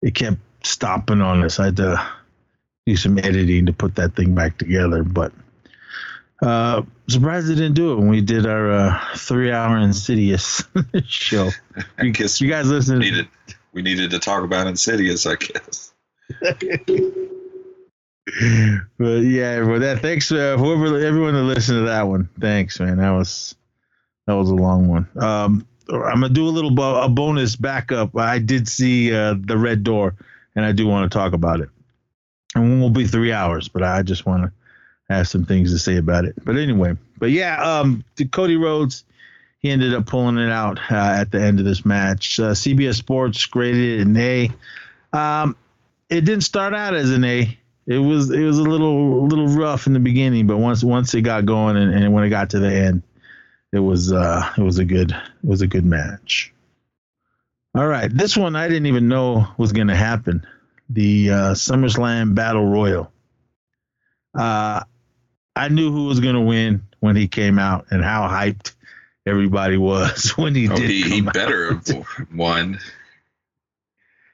it 0.00 0.14
kept 0.14 0.38
stopping 0.62 1.20
on 1.20 1.44
us. 1.44 1.60
I 1.60 1.66
had 1.66 1.76
to 1.76 2.02
do 2.86 2.96
some 2.96 3.18
editing 3.18 3.66
to 3.66 3.74
put 3.74 3.96
that 3.96 4.16
thing 4.16 4.34
back 4.34 4.56
together, 4.56 5.04
but 5.04 5.34
uh, 6.40 6.80
surprised 7.06 7.48
they 7.48 7.54
didn't 7.54 7.74
do 7.74 7.92
it 7.92 7.96
when 7.96 8.08
we 8.08 8.22
did 8.22 8.46
our 8.46 8.72
uh, 8.72 9.16
three-hour 9.16 9.76
Insidious 9.76 10.64
show. 11.04 11.50
I 11.98 12.08
guess 12.08 12.40
You 12.40 12.48
guys 12.48 12.70
we 12.88 12.96
needed 12.96 13.28
we 13.74 13.82
needed 13.82 14.10
to 14.12 14.18
talk 14.18 14.42
about 14.42 14.66
Insidious, 14.68 15.26
I 15.26 15.34
guess. 15.36 15.92
but 18.98 19.18
yeah, 19.18 19.60
that 19.78 19.98
thanks 20.00 20.32
uh, 20.32 20.56
whoever 20.56 20.98
everyone 21.04 21.34
that 21.34 21.42
listened 21.42 21.78
to 21.80 21.86
that 21.86 22.02
one. 22.08 22.28
Thanks, 22.40 22.80
man. 22.80 22.96
That 22.98 23.10
was 23.10 23.54
that 24.26 24.34
was 24.34 24.48
a 24.50 24.54
long 24.54 24.88
one. 24.88 25.08
Um, 25.16 25.66
I'm 25.90 26.20
gonna 26.20 26.30
do 26.30 26.46
a 26.46 26.50
little 26.50 26.70
bo- 26.70 27.02
a 27.02 27.08
bonus 27.08 27.56
backup. 27.56 28.16
I 28.16 28.38
did 28.38 28.68
see 28.68 29.14
uh, 29.14 29.34
the 29.38 29.58
Red 29.58 29.84
Door, 29.84 30.14
and 30.56 30.64
I 30.64 30.72
do 30.72 30.86
want 30.86 31.10
to 31.10 31.18
talk 31.18 31.32
about 31.34 31.60
it. 31.60 31.68
And 32.54 32.80
won't 32.80 32.94
be 32.94 33.06
three 33.06 33.32
hours, 33.32 33.68
but 33.68 33.82
I 33.82 34.02
just 34.02 34.24
want 34.24 34.44
to 34.44 34.52
have 35.12 35.28
some 35.28 35.44
things 35.44 35.72
to 35.72 35.78
say 35.78 35.96
about 35.96 36.24
it. 36.24 36.34
But 36.44 36.56
anyway, 36.56 36.96
but 37.18 37.30
yeah, 37.30 37.62
um, 37.62 38.04
Cody 38.30 38.56
Rhodes, 38.56 39.04
he 39.58 39.70
ended 39.70 39.94
up 39.94 40.06
pulling 40.06 40.38
it 40.38 40.50
out 40.50 40.78
uh, 40.90 40.94
at 40.94 41.30
the 41.30 41.40
end 41.40 41.58
of 41.58 41.64
this 41.64 41.84
match. 41.84 42.40
Uh, 42.40 42.52
CBS 42.52 42.94
Sports 42.94 43.44
graded 43.46 44.00
it 44.00 44.06
an 44.06 44.16
A. 44.16 44.50
Um, 45.12 45.56
it 46.08 46.22
didn't 46.22 46.42
start 46.42 46.74
out 46.74 46.94
as 46.94 47.10
an 47.10 47.24
A. 47.24 47.58
It 47.86 47.98
was 47.98 48.30
it 48.30 48.42
was 48.44 48.58
a 48.58 48.62
little 48.62 49.26
little 49.26 49.48
rough 49.48 49.86
in 49.86 49.92
the 49.92 49.98
beginning, 50.00 50.46
but 50.46 50.58
once 50.58 50.84
once 50.84 51.14
it 51.14 51.22
got 51.22 51.46
going 51.46 51.76
and, 51.76 51.92
and 51.92 52.12
when 52.12 52.22
it 52.24 52.30
got 52.30 52.50
to 52.50 52.58
the 52.60 52.72
end, 52.72 53.02
it 53.72 53.80
was 53.80 54.12
uh 54.12 54.48
it 54.56 54.62
was 54.62 54.78
a 54.78 54.84
good 54.84 55.10
it 55.10 55.46
was 55.48 55.62
a 55.62 55.66
good 55.66 55.84
match. 55.84 56.52
All 57.74 57.86
right, 57.86 58.14
this 58.14 58.36
one 58.36 58.54
I 58.54 58.68
didn't 58.68 58.86
even 58.86 59.08
know 59.08 59.46
was 59.56 59.72
going 59.72 59.88
to 59.88 59.96
happen. 59.96 60.46
The 60.90 61.30
uh, 61.30 61.34
SummerSlam 61.54 62.34
Battle 62.34 62.66
Royal. 62.66 63.10
Uh, 64.38 64.82
I 65.56 65.68
knew 65.68 65.90
who 65.90 66.04
was 66.04 66.20
going 66.20 66.34
to 66.34 66.40
win 66.42 66.82
when 67.00 67.16
he 67.16 67.28
came 67.28 67.58
out 67.58 67.86
and 67.90 68.04
how 68.04 68.28
hyped 68.28 68.74
everybody 69.26 69.78
was 69.78 70.30
when 70.36 70.54
he 70.54 70.68
Oh, 70.68 70.76
did. 70.76 70.90
he, 70.90 71.02
he 71.02 71.20
better 71.22 71.74
have 71.74 72.06
won. 72.34 72.78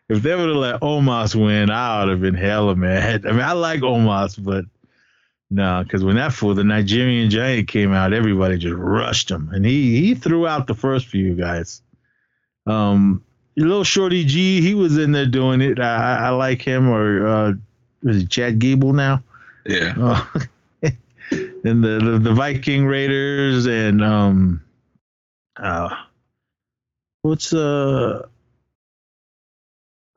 If 0.08 0.22
they 0.22 0.34
would 0.34 0.48
have 0.48 0.56
let 0.56 0.80
Omos 0.80 1.34
win, 1.34 1.70
I 1.70 2.00
would 2.00 2.10
have 2.10 2.20
been 2.20 2.34
hella 2.34 2.74
mad. 2.74 3.26
I 3.26 3.32
mean, 3.32 3.40
I 3.40 3.52
like 3.52 3.80
Omos, 3.80 4.42
but 4.42 4.64
no, 5.50 5.82
because 5.82 6.04
when 6.04 6.16
that 6.16 6.32
fool, 6.32 6.54
the 6.54 6.64
Nigerian 6.64 7.30
giant, 7.30 7.68
came 7.68 7.92
out, 7.92 8.12
everybody 8.12 8.58
just 8.58 8.74
rushed 8.76 9.30
him, 9.30 9.50
and 9.52 9.64
he 9.64 10.00
he 10.00 10.14
threw 10.14 10.46
out 10.46 10.66
the 10.66 10.74
first 10.74 11.06
few 11.06 11.34
guys. 11.34 11.82
Um, 12.66 13.22
little 13.56 13.84
Shorty 13.84 14.24
G, 14.24 14.60
he 14.60 14.74
was 14.74 14.98
in 14.98 15.12
there 15.12 15.26
doing 15.26 15.60
it. 15.60 15.80
I, 15.80 16.26
I- 16.26 16.30
like 16.30 16.62
him. 16.62 16.88
Or 16.88 17.26
uh, 17.26 17.52
is 18.04 18.22
it 18.24 18.30
Chad 18.30 18.58
Gable 18.58 18.92
now? 18.92 19.22
Yeah. 19.66 19.94
Oh. 19.96 20.32
and 21.64 21.84
the, 21.84 21.98
the 22.02 22.18
the 22.22 22.32
Viking 22.32 22.86
Raiders 22.86 23.66
and 23.66 24.02
um 24.02 24.62
uh 25.56 25.94
what's 27.22 27.52
uh 27.52 28.26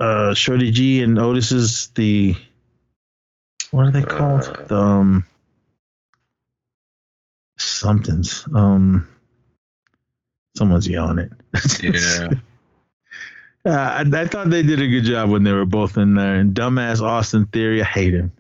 uh 0.02 0.34
Shorty 0.34 0.72
G 0.72 1.04
and 1.04 1.18
Otis's 1.20 1.88
the 1.96 2.36
what 3.72 3.86
are 3.86 3.92
they 3.92 4.04
called? 4.04 4.42
Uh, 4.42 4.66
the, 4.66 4.76
um 4.76 5.26
something's 7.58 8.46
um 8.54 9.08
someone's 10.58 10.88
yelling 10.88 11.20
it. 11.20 11.32
Yeah. 11.82 12.30
Uh, 13.64 13.70
I, 13.70 14.22
I 14.22 14.26
thought 14.26 14.50
they 14.50 14.64
did 14.64 14.82
a 14.82 14.88
good 14.88 15.04
job 15.04 15.30
when 15.30 15.44
they 15.44 15.52
were 15.52 15.68
both 15.68 15.96
in 15.96 16.16
there. 16.16 16.34
And 16.34 16.56
dumbass 16.56 17.00
Austin 17.00 17.46
Theory, 17.46 17.82
I 17.82 17.86
hate 17.86 18.12
him. 18.12 18.32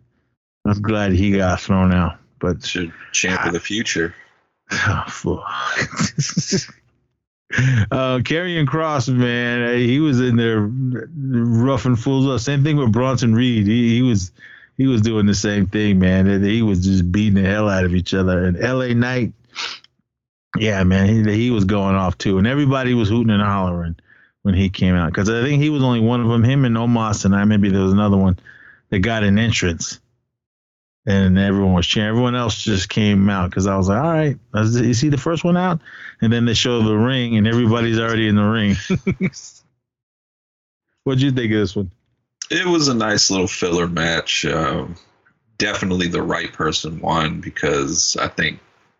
I'm 0.65 0.81
glad 0.81 1.11
he 1.11 1.37
got 1.37 1.61
thrown 1.61 1.93
out. 1.93 2.17
But 2.39 2.65
Should 2.65 2.91
champ 3.11 3.45
of 3.45 3.53
the 3.53 3.59
future. 3.59 4.15
Oh, 4.73 5.03
fuck. 5.07 5.43
uh, 7.91 8.19
Karrion 8.19 8.65
Kross, 8.65 9.13
man, 9.13 9.61
uh, 9.61 9.73
he 9.73 9.99
was 9.99 10.21
in 10.21 10.37
there 10.37 10.61
roughing 10.61 11.95
fools 11.95 12.27
up. 12.27 12.39
Same 12.39 12.63
thing 12.63 12.77
with 12.77 12.91
Bronson 12.91 13.33
Reed. 13.33 13.67
He, 13.67 13.95
he 13.95 14.01
was 14.01 14.31
he 14.77 14.87
was 14.87 15.01
doing 15.01 15.25
the 15.25 15.35
same 15.35 15.67
thing, 15.67 15.99
man. 15.99 16.43
He 16.43 16.61
was 16.61 16.83
just 16.83 17.11
beating 17.11 17.41
the 17.41 17.49
hell 17.49 17.69
out 17.69 17.85
of 17.85 17.93
each 17.93 18.13
other. 18.13 18.45
And 18.45 18.57
L.A. 18.57 18.93
Knight, 18.93 19.33
yeah, 20.57 20.83
man, 20.83 21.07
he, 21.07 21.33
he 21.33 21.51
was 21.51 21.65
going 21.65 21.95
off 21.95 22.17
too. 22.17 22.37
And 22.37 22.47
everybody 22.47 22.93
was 22.93 23.09
hooting 23.09 23.33
and 23.33 23.43
hollering 23.43 23.97
when 24.43 24.55
he 24.55 24.69
came 24.69 24.95
out 24.95 25.11
because 25.11 25.29
I 25.29 25.43
think 25.43 25.61
he 25.61 25.69
was 25.69 25.83
only 25.83 25.99
one 25.99 26.21
of 26.21 26.29
them. 26.29 26.43
Him 26.43 26.65
and 26.65 26.75
Omos 26.77 27.25
and 27.25 27.35
I 27.35 27.43
maybe 27.43 27.69
there 27.69 27.81
was 27.81 27.93
another 27.93 28.17
one 28.17 28.39
that 28.89 28.99
got 28.99 29.23
an 29.23 29.37
entrance 29.37 29.99
and 31.05 31.37
everyone 31.37 31.73
was 31.73 31.87
cheering. 31.87 32.09
Everyone 32.09 32.35
else 32.35 32.61
just 32.61 32.89
came 32.89 33.29
out 33.29 33.49
because 33.49 33.67
I 33.67 33.75
was 33.75 33.89
like, 33.89 34.01
all 34.01 34.11
right, 34.11 34.37
is 34.55 35.01
he 35.01 35.09
the 35.09 35.17
first 35.17 35.43
one 35.43 35.57
out? 35.57 35.81
And 36.21 36.31
then 36.31 36.45
they 36.45 36.53
show 36.53 36.81
the 36.81 36.95
ring, 36.95 37.37
and 37.37 37.47
everybody's 37.47 37.99
already 37.99 38.27
in 38.27 38.35
the 38.35 38.43
ring. 38.43 38.75
What'd 41.03 41.21
you 41.21 41.31
think 41.31 41.51
of 41.51 41.59
this 41.59 41.75
one? 41.75 41.91
It 42.51 42.67
was 42.67 42.87
a 42.87 42.93
nice 42.93 43.31
little 43.31 43.47
filler 43.47 43.87
match. 43.87 44.45
Um, 44.45 44.95
definitely 45.57 46.07
the 46.07 46.21
right 46.21 46.51
person 46.51 46.99
won 46.99 47.39
because 47.39 48.17
I 48.17 48.27
think 48.27 48.59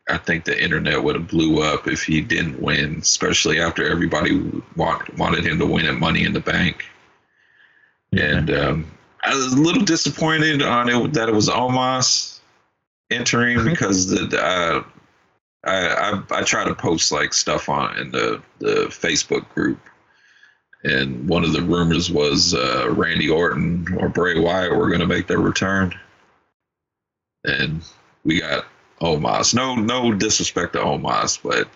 I 0.09 0.17
think 0.17 0.45
the 0.45 0.61
internet 0.61 1.03
would 1.03 1.15
have 1.15 1.27
blew 1.27 1.61
up 1.61 1.87
if 1.87 2.03
he 2.03 2.21
didn't 2.21 2.61
win, 2.61 2.99
especially 3.01 3.59
after 3.59 3.89
everybody 3.89 4.51
want, 4.75 5.17
wanted 5.17 5.45
him 5.45 5.59
to 5.59 5.65
win 5.65 5.85
at 5.85 5.95
Money 5.95 6.23
in 6.23 6.33
the 6.33 6.39
Bank. 6.39 6.83
And 8.11 8.49
um, 8.51 8.91
I 9.23 9.35
was 9.35 9.53
a 9.53 9.57
little 9.57 9.83
disappointed 9.83 10.61
on 10.61 10.89
it 10.89 11.13
that 11.13 11.29
it 11.29 11.35
was 11.35 11.47
Omos 11.49 12.39
entering 13.11 13.63
because 13.63 14.07
the 14.09 14.39
uh, 14.41 14.83
I, 15.63 15.87
I 15.87 16.39
I 16.39 16.43
try 16.43 16.63
to 16.63 16.73
post 16.73 17.11
like 17.11 17.33
stuff 17.33 17.69
on 17.69 17.97
in 17.97 18.11
the 18.11 18.41
the 18.59 18.87
Facebook 18.87 19.47
group, 19.49 19.79
and 20.83 21.27
one 21.27 21.43
of 21.43 21.53
the 21.53 21.61
rumors 21.61 22.09
was 22.11 22.55
uh, 22.55 22.89
Randy 22.89 23.29
Orton 23.29 23.97
or 23.99 24.09
Bray 24.09 24.39
Wyatt 24.39 24.75
were 24.75 24.87
going 24.87 25.01
to 25.01 25.07
make 25.07 25.27
their 25.27 25.39
return, 25.39 25.93
and 27.43 27.81
we 28.23 28.39
got 28.39 28.65
Omos. 28.99 29.53
No 29.53 29.75
no 29.75 30.13
disrespect 30.13 30.73
to 30.73 30.79
Omos, 30.79 31.39
but 31.43 31.69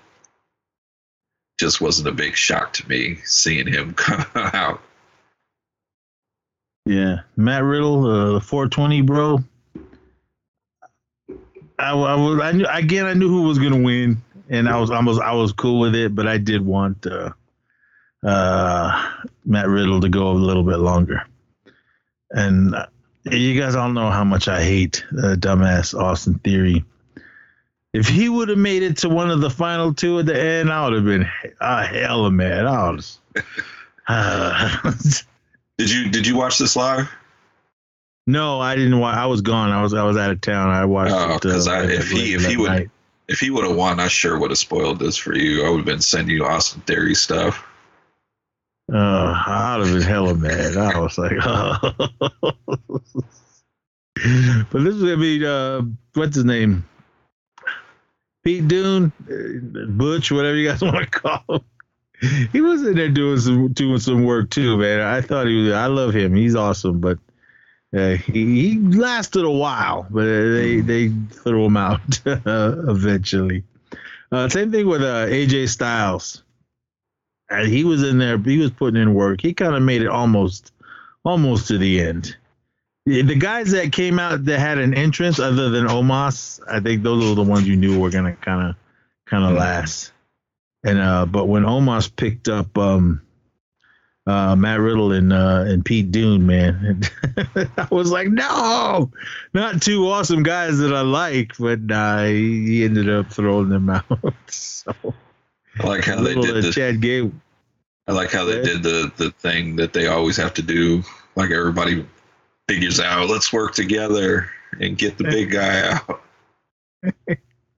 just 1.60 1.80
wasn't 1.80 2.08
a 2.08 2.12
big 2.12 2.36
shock 2.36 2.74
to 2.74 2.90
me 2.90 3.20
seeing 3.24 3.68
him 3.68 3.94
come 3.96 4.26
out. 4.36 4.82
Yeah, 6.86 7.22
Matt 7.36 7.64
Riddle, 7.64 8.06
uh, 8.06 8.34
the 8.34 8.42
420 8.42 9.02
bro. 9.02 9.40
I, 11.78 11.92
I 11.92 12.16
was 12.16 12.40
I 12.40 12.52
knew 12.52 12.66
again 12.70 13.06
I 13.06 13.14
knew 13.14 13.28
who 13.28 13.42
was 13.42 13.58
gonna 13.58 13.82
win, 13.82 14.22
and 14.50 14.70
I 14.70 14.80
was 14.80 14.92
almost 14.92 15.20
I 15.20 15.34
was 15.34 15.52
cool 15.52 15.80
with 15.80 15.96
it, 15.96 16.14
but 16.14 16.28
I 16.28 16.38
did 16.38 16.64
want 16.64 17.06
uh, 17.08 17.32
uh, 18.24 19.12
Matt 19.46 19.68
Riddle 19.68 20.00
to 20.02 20.10
go 20.10 20.30
a 20.30 20.34
little 20.34 20.64
bit 20.64 20.78
longer. 20.78 21.24
And 22.32 22.76
uh, 22.76 22.86
you 23.32 23.60
guys 23.60 23.76
all 23.76 23.92
know 23.92 24.12
how 24.12 24.24
much 24.24 24.48
I 24.48 24.64
hate 24.64 25.04
uh, 25.12 25.36
dumbass 25.36 26.00
Austin 26.00 26.36
Theory. 26.40 26.86
If 27.94 28.08
he 28.08 28.30
would 28.30 28.50
have 28.50 28.58
made 28.58 28.84
it 28.84 28.98
to 28.98 29.10
one 29.10 29.32
of 29.32 29.42
the 29.42 29.50
final 29.50 29.94
two 29.94 30.20
at 30.20 30.28
the 30.28 30.40
end, 30.40 30.72
I 30.72 30.84
would 30.84 30.94
have 30.94 31.06
been 31.06 31.28
a 31.62 31.64
uh, 31.64 31.88
hella 31.88 32.30
mad. 32.30 32.66
I 32.66 32.92
was. 32.92 33.20
Uh, 35.78 35.84
Did 35.84 35.92
you 35.92 36.10
did 36.10 36.28
you 36.28 36.36
watch 36.38 36.58
this 36.58 36.76
live? 36.76 37.10
no, 38.28 38.60
I 38.60 38.76
didn't. 38.76 39.00
Wa- 39.00 39.12
I 39.12 39.26
was 39.28 39.42
gone. 39.42 39.72
I 39.72 39.82
was 39.82 39.94
I 39.94 40.04
was 40.04 40.18
out 40.18 40.32
of 40.32 40.42
town. 40.42 40.70
I 40.70 40.86
watched 40.86 41.14
Oh, 41.14 41.36
it. 41.36 41.42
'cause 41.42 41.68
I- 41.68 41.84
if 41.84 42.10
he- 42.10 42.34
if 42.34 42.46
he 42.46 42.58
would- 42.58 42.72
night. 42.72 42.90
If 43.28 43.40
he 43.40 43.50
would 43.50 43.66
have 43.66 43.76
won, 43.76 44.00
I 44.00 44.08
sure 44.08 44.38
would 44.38 44.52
have 44.52 44.58
spoiled 44.60 45.00
this 45.00 45.18
for 45.18 45.36
you. 45.36 45.66
I 45.66 45.70
would 45.70 45.78
have 45.78 45.86
been 45.86 46.00
sending 46.02 46.36
you 46.36 46.46
Austin 46.46 46.82
Theory 46.82 47.16
stuff. 47.16 47.66
Uh, 48.94 49.34
I'd 49.48 49.80
have 49.84 49.92
been 49.94 50.02
hella 50.04 50.36
mad. 50.36 50.78
I 50.78 51.00
was 51.00 51.18
like, 51.18 51.32
but 54.72 54.84
this 54.84 54.94
is 54.96 55.02
gonna 55.02 55.18
be 55.18 55.44
uh, 55.46 55.82
what's 56.14 56.36
his 56.36 56.46
name? 56.46 56.86
Pete 58.44 58.68
Dunne, 58.68 59.12
uh, 59.28 59.86
Butch, 59.88 60.32
whatever 60.32 60.56
you 60.56 60.70
guys 60.70 60.82
want 60.84 60.98
to 60.98 61.08
call 61.20 61.44
him. 61.50 61.62
He 62.22 62.62
was 62.62 62.86
in 62.86 62.96
there 62.96 63.10
doing 63.10 63.40
some 63.40 63.74
doing 63.74 64.00
some 64.00 64.24
work 64.24 64.50
too, 64.50 64.78
man. 64.78 65.02
I 65.02 65.22
thought 65.22 65.48
he 65.48 65.64
was. 65.64 65.74
I 65.74 65.88
love 65.88 66.14
him. 66.14 66.34
He's 66.34 66.56
awesome, 66.56 67.00
but 67.00 67.20
uh, 67.96 68.16
he, 68.16 68.70
he 68.70 68.80
lasted 68.80 69.44
a 69.44 69.52
while, 69.52 70.08
but 70.10 70.26
they 70.26 70.82
they 70.82 71.10
threw 71.32 71.66
him 71.66 71.78
out 71.78 72.02
eventually. 72.26 73.64
Uh, 74.32 74.50
same 74.50 74.72
thing 74.72 74.88
with 74.88 75.02
uh, 75.02 75.28
AJ 75.28 75.70
Styles. 75.70 76.44
And 77.50 77.68
he 77.68 77.84
was 77.84 78.02
in 78.02 78.18
there. 78.18 78.38
He 78.40 78.58
was 78.58 78.72
putting 78.72 79.00
in 79.00 79.14
work. 79.14 79.40
He 79.40 79.54
kind 79.54 79.76
of 79.76 79.84
made 79.84 80.02
it 80.02 80.08
almost, 80.08 80.74
almost 81.24 81.68
to 81.68 81.78
the 81.78 82.02
end. 82.02 82.36
The 83.06 83.22
the 83.22 83.36
guys 83.36 83.72
that 83.72 83.92
came 83.92 84.18
out 84.20 84.46
that 84.46 84.60
had 84.60 84.80
an 84.80 84.96
entrance 84.96 85.40
other 85.40 85.70
than 85.70 85.86
Omos, 85.86 86.60
I 86.68 86.80
think 86.80 87.04
those 87.04 87.24
were 87.24 87.36
the 87.36 87.50
ones 87.50 87.68
you 87.68 87.76
knew 87.76 88.00
were 88.00 88.10
gonna 88.10 88.36
kind 88.36 88.70
of, 88.70 88.76
kind 89.28 89.44
of 89.46 89.54
last. 89.54 90.12
And 90.86 91.00
uh, 91.00 91.26
but 91.26 91.48
when 91.48 91.64
Omos 91.64 92.16
picked 92.16 92.48
up 92.48 92.78
um, 92.78 93.20
uh, 94.28 94.56
Matt 94.56 94.80
Riddle 94.80 95.14
and 95.14 95.34
uh, 95.34 95.64
and 95.66 95.84
Pete 95.84 96.12
Dunne, 96.12 96.46
man, 96.46 97.02
I 97.78 97.88
was 97.90 98.12
like, 98.12 98.28
no, 98.28 99.12
not 99.56 99.82
two 99.82 100.08
awesome 100.08 100.44
guys 100.44 100.78
that 100.78 100.94
I 100.94 101.02
like, 101.02 101.54
but 101.58 101.82
nah, 101.82 102.24
he 102.24 102.86
ended 102.86 103.10
up 103.10 103.34
throwing 103.34 103.70
them 103.70 103.90
out. 103.90 104.06
so 104.46 104.94
I 105.80 105.88
like 105.88 106.04
how 106.06 106.22
they 106.22 106.36
did 106.36 106.56
uh, 106.56 106.62
the 106.62 106.72
Chad 106.72 107.02
Gable. 107.02 107.34
I 108.08 108.12
like 108.12 108.32
how 108.32 108.46
they 108.46 108.62
did 108.62 108.84
the 108.84 109.12
the 109.18 109.32
thing 109.32 109.78
that 109.78 109.92
they 109.92 110.06
always 110.06 110.38
have 110.38 110.54
to 110.54 110.62
do. 110.62 111.02
Like 111.36 111.50
everybody 111.50 112.06
figures 112.70 113.00
out, 113.00 113.28
let's 113.28 113.52
work 113.52 113.74
together 113.74 114.52
and 114.80 114.96
get 114.96 115.18
the 115.18 115.24
big 115.24 115.50
guy 115.50 115.92
out. 115.92 116.22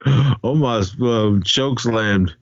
almost 0.44 1.00
um, 1.00 1.42
choke 1.44 1.80
slammed 1.80 2.36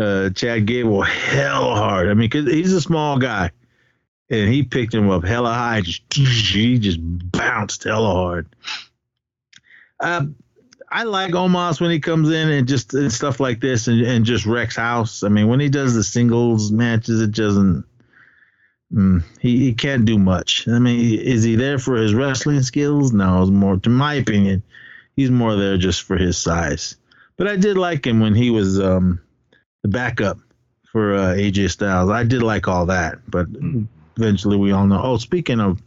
uh, 0.00 0.30
Chad 0.30 0.66
Gable 0.66 1.02
hell 1.02 1.74
hard. 1.74 2.08
I 2.08 2.14
mean, 2.14 2.30
cause 2.30 2.46
he's 2.46 2.72
a 2.72 2.80
small 2.80 3.18
guy, 3.18 3.50
and 4.30 4.52
he 4.52 4.62
picked 4.62 4.94
him 4.94 5.10
up 5.10 5.24
hella 5.24 5.52
high. 5.52 5.82
Just 5.82 6.02
he 6.14 6.78
just 6.78 6.98
bounced 7.00 7.84
hella 7.84 8.12
hard. 8.12 8.56
Uh, 10.00 10.26
I 10.90 11.04
like 11.04 11.32
Omos 11.32 11.80
when 11.80 11.90
he 11.90 12.00
comes 12.00 12.30
in 12.30 12.48
and 12.48 12.66
just 12.66 12.94
and 12.94 13.12
stuff 13.12 13.38
like 13.38 13.60
this 13.60 13.86
and, 13.86 14.00
and 14.00 14.24
just 14.24 14.46
wrecks 14.46 14.76
house. 14.76 15.22
I 15.22 15.28
mean, 15.28 15.46
when 15.46 15.60
he 15.60 15.68
does 15.68 15.94
the 15.94 16.02
singles 16.02 16.72
matches, 16.72 17.20
it 17.20 17.32
doesn't. 17.32 17.84
Mm, 18.92 19.22
he, 19.40 19.58
he 19.58 19.74
can't 19.74 20.04
do 20.04 20.18
much. 20.18 20.66
I 20.66 20.80
mean, 20.80 21.20
is 21.20 21.44
he 21.44 21.54
there 21.54 21.78
for 21.78 21.94
his 21.94 22.12
wrestling 22.12 22.62
skills? 22.62 23.12
No, 23.12 23.40
it's 23.40 23.50
more, 23.50 23.76
to 23.76 23.88
my 23.88 24.14
opinion, 24.14 24.64
he's 25.14 25.30
more 25.30 25.54
there 25.54 25.76
just 25.76 26.02
for 26.02 26.16
his 26.16 26.36
size. 26.36 26.96
But 27.36 27.46
I 27.46 27.54
did 27.54 27.78
like 27.78 28.04
him 28.04 28.18
when 28.18 28.34
he 28.34 28.50
was 28.50 28.80
um, 28.80 29.20
the 29.82 29.88
backup 29.88 30.38
for 30.90 31.14
uh, 31.14 31.34
AJ 31.34 31.70
Styles. 31.70 32.10
I 32.10 32.24
did 32.24 32.42
like 32.42 32.68
all 32.68 32.86
that, 32.86 33.18
but 33.30 33.46
eventually 34.16 34.56
we 34.56 34.72
all 34.72 34.86
know. 34.86 35.00
Oh, 35.02 35.16
speaking 35.16 35.60
of 35.60 35.80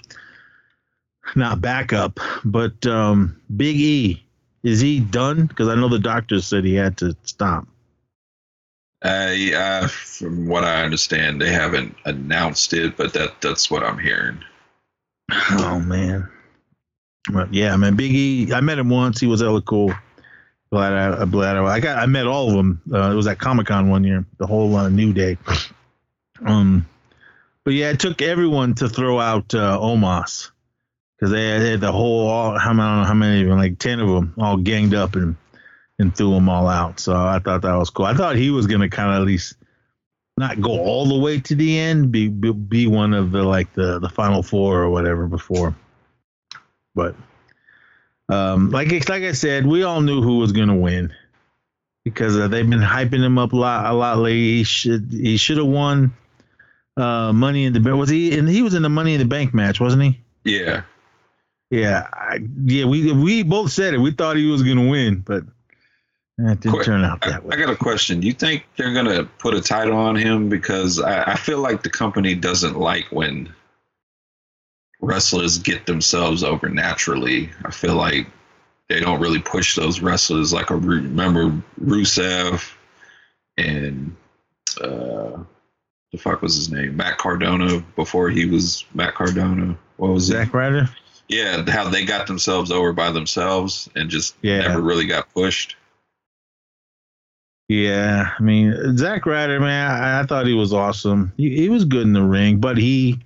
not 1.35 1.61
backup, 1.61 2.19
but 2.45 2.85
um, 2.85 3.39
Big 3.55 3.75
E, 3.77 4.23
is 4.63 4.79
he 4.79 4.99
done? 4.99 5.45
Because 5.45 5.67
I 5.67 5.75
know 5.75 5.89
the 5.89 5.99
doctor 5.99 6.41
said 6.41 6.63
he 6.63 6.75
had 6.75 6.97
to 6.97 7.15
stop. 7.23 7.67
Uh, 9.03 9.33
yeah, 9.35 9.87
from 9.87 10.47
what 10.47 10.63
I 10.63 10.83
understand, 10.83 11.41
they 11.41 11.51
haven't 11.51 11.95
announced 12.05 12.71
it, 12.71 12.95
but 12.95 13.13
that 13.13 13.41
that's 13.41 13.69
what 13.69 13.83
I'm 13.83 13.99
hearing. 13.99 14.39
Oh 15.51 15.79
man. 15.79 16.29
But 17.31 17.53
yeah, 17.53 17.75
man, 17.75 17.95
Big 17.95 18.13
E. 18.13 18.53
I 18.53 18.61
met 18.61 18.79
him 18.79 18.89
once. 18.89 19.19
He 19.19 19.27
was 19.27 19.41
hella 19.41 19.61
cool. 19.61 19.93
Glad 20.73 20.93
I, 21.21 21.25
glad 21.25 21.55
I, 21.55 21.65
I 21.65 21.79
got. 21.79 21.99
I 21.99 22.07
met 22.07 22.25
all 22.25 22.49
of 22.49 22.55
them. 22.55 22.81
Uh, 22.91 23.11
it 23.11 23.13
was 23.13 23.27
at 23.27 23.37
Comic 23.37 23.67
Con 23.67 23.91
one 23.91 24.03
year. 24.03 24.25
The 24.39 24.47
whole 24.47 24.75
uh, 24.75 24.89
New 24.89 25.13
Day. 25.13 25.37
Um, 26.43 26.87
but 27.63 27.75
yeah, 27.75 27.91
it 27.91 27.99
took 27.99 28.23
everyone 28.23 28.73
to 28.75 28.89
throw 28.89 29.19
out 29.19 29.53
uh, 29.53 29.77
Omos 29.79 30.49
because 31.15 31.31
they, 31.31 31.47
had- 31.47 31.61
they 31.61 31.69
had 31.71 31.81
the 31.81 31.91
whole. 31.91 32.27
All. 32.27 32.57
I 32.57 32.65
don't 32.65 32.77
know 32.77 33.03
how 33.03 33.13
many 33.13 33.43
like 33.43 33.77
ten 33.77 33.99
of 33.99 34.07
them, 34.07 34.33
all 34.39 34.57
ganged 34.57 34.95
up 34.95 35.15
and 35.15 35.35
and 35.99 36.15
threw 36.17 36.31
them 36.31 36.49
all 36.49 36.67
out. 36.67 36.99
So 36.99 37.13
I 37.15 37.37
thought 37.37 37.61
that 37.61 37.75
was 37.75 37.91
cool. 37.91 38.07
I 38.07 38.15
thought 38.15 38.35
he 38.35 38.49
was 38.49 38.65
gonna 38.65 38.89
kind 38.89 39.11
of 39.11 39.17
at 39.21 39.27
least 39.27 39.55
not 40.37 40.59
go 40.59 40.71
all 40.71 41.05
the 41.05 41.19
way 41.19 41.39
to 41.39 41.53
the 41.53 41.77
end, 41.77 42.11
be 42.11 42.29
be, 42.29 42.51
be 42.51 42.87
one 42.87 43.13
of 43.13 43.31
the 43.31 43.43
like 43.43 43.71
the 43.75 43.99
the 43.99 44.09
final 44.09 44.41
four 44.41 44.81
or 44.81 44.89
whatever 44.89 45.27
before. 45.27 45.75
But 46.95 47.15
um, 48.29 48.69
like 48.69 48.91
like 49.09 49.23
I 49.23 49.33
said, 49.33 49.65
we 49.65 49.83
all 49.83 50.01
knew 50.01 50.21
who 50.21 50.37
was 50.37 50.51
gonna 50.51 50.75
win 50.75 51.13
because 52.03 52.37
uh, 52.37 52.47
they've 52.47 52.69
been 52.69 52.79
hyping 52.79 53.23
him 53.23 53.37
up 53.37 53.53
a 53.53 53.55
lot 53.55 53.91
a 53.91 53.93
lot 53.93 54.17
lately. 54.17 54.57
He 54.57 54.63
should 54.63 55.09
he 55.11 55.37
should 55.37 55.57
have 55.57 55.67
won 55.67 56.13
uh, 56.97 57.33
Money 57.33 57.65
in 57.65 57.73
the 57.73 57.79
Bank. 57.79 57.97
Was 57.97 58.09
he? 58.09 58.37
And 58.37 58.47
he 58.47 58.61
was 58.61 58.73
in 58.73 58.81
the 58.81 58.89
Money 58.89 59.13
in 59.13 59.19
the 59.19 59.25
Bank 59.25 59.53
match, 59.53 59.79
wasn't 59.79 60.03
he? 60.03 60.19
Yeah, 60.45 60.83
Yeah, 61.69 62.07
I, 62.13 62.39
yeah. 62.65 62.85
We 62.85 63.11
we 63.11 63.43
both 63.43 63.71
said 63.71 63.93
it. 63.93 63.97
We 63.97 64.11
thought 64.11 64.37
he 64.37 64.49
was 64.49 64.63
gonna 64.63 64.89
win, 64.89 65.19
but 65.19 65.43
it 66.37 66.59
didn't 66.61 66.73
Quick, 66.73 66.85
turn 66.85 67.03
out 67.03 67.19
I, 67.23 67.31
that 67.31 67.45
way. 67.45 67.55
I 67.55 67.59
got 67.59 67.69
a 67.69 67.75
question. 67.75 68.21
You 68.21 68.33
think 68.33 68.65
they're 68.77 68.93
gonna 68.93 69.25
put 69.25 69.53
a 69.53 69.61
title 69.61 69.97
on 69.97 70.15
him 70.15 70.49
because 70.49 70.99
I, 70.99 71.33
I 71.33 71.35
feel 71.35 71.59
like 71.59 71.83
the 71.83 71.89
company 71.89 72.35
doesn't 72.35 72.77
like 72.77 73.05
when 73.11 73.53
wrestlers 75.03 75.57
get 75.59 75.85
themselves 75.85 76.43
over 76.43 76.69
naturally. 76.69 77.49
I 77.65 77.71
feel 77.71 77.95
like 77.95 78.27
they 78.89 78.99
don't 78.99 79.19
really 79.19 79.39
push 79.39 79.75
those 79.75 79.99
wrestlers 80.01 80.53
like 80.53 80.69
a 80.69 80.75
remember 80.75 81.61
Rusev 81.83 82.73
and 83.57 84.15
uh, 84.81 85.37
the 86.11 86.17
fuck 86.17 86.41
was 86.41 86.55
his 86.55 86.71
name 86.71 86.95
Matt 86.97 87.17
Cardona 87.17 87.83
before 87.95 88.29
he 88.29 88.45
was 88.45 88.85
Matt 88.93 89.15
Cardona. 89.15 89.77
What 89.97 90.11
was 90.11 90.29
it? 90.29 90.33
Zack 90.33 90.53
Ryder. 90.53 90.89
Yeah, 91.29 91.63
how 91.69 91.89
they 91.89 92.05
got 92.05 92.27
themselves 92.27 92.71
over 92.71 92.93
by 92.93 93.11
themselves 93.11 93.89
and 93.95 94.09
just 94.09 94.35
Yeah. 94.41 94.59
never 94.67 94.81
really 94.81 95.05
got 95.05 95.33
pushed. 95.33 95.75
Yeah, 97.69 98.31
I 98.37 98.41
mean 98.41 98.97
Zack 98.97 99.25
Ryder, 99.25 99.59
man, 99.59 99.89
I, 99.91 100.19
I 100.21 100.25
thought 100.25 100.45
he 100.47 100.53
was 100.53 100.73
awesome. 100.73 101.31
He, 101.37 101.55
he 101.55 101.69
was 101.69 101.85
good 101.85 102.03
in 102.03 102.13
the 102.13 102.21
ring, 102.23 102.59
but 102.59 102.77
he, 102.77 103.19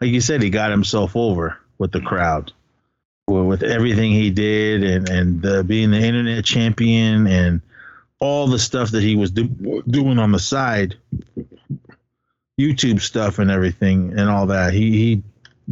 like 0.00 0.10
you 0.10 0.20
said, 0.20 0.42
he 0.42 0.50
got 0.50 0.70
himself 0.70 1.16
over 1.16 1.58
with 1.78 1.92
the 1.92 2.00
crowd, 2.00 2.52
with, 3.26 3.46
with 3.46 3.62
everything 3.62 4.12
he 4.12 4.30
did, 4.30 4.84
and 4.84 5.08
and 5.08 5.46
uh, 5.46 5.62
being 5.62 5.90
the 5.90 6.00
internet 6.00 6.44
champion 6.44 7.26
and 7.26 7.60
all 8.20 8.48
the 8.48 8.58
stuff 8.58 8.90
that 8.90 9.02
he 9.02 9.16
was 9.16 9.30
do, 9.30 9.82
doing 9.88 10.18
on 10.18 10.32
the 10.32 10.38
side, 10.38 10.96
YouTube 12.60 13.00
stuff 13.00 13.38
and 13.38 13.50
everything 13.50 14.18
and 14.18 14.28
all 14.28 14.46
that. 14.46 14.72
He 14.72 14.92
he 14.92 15.22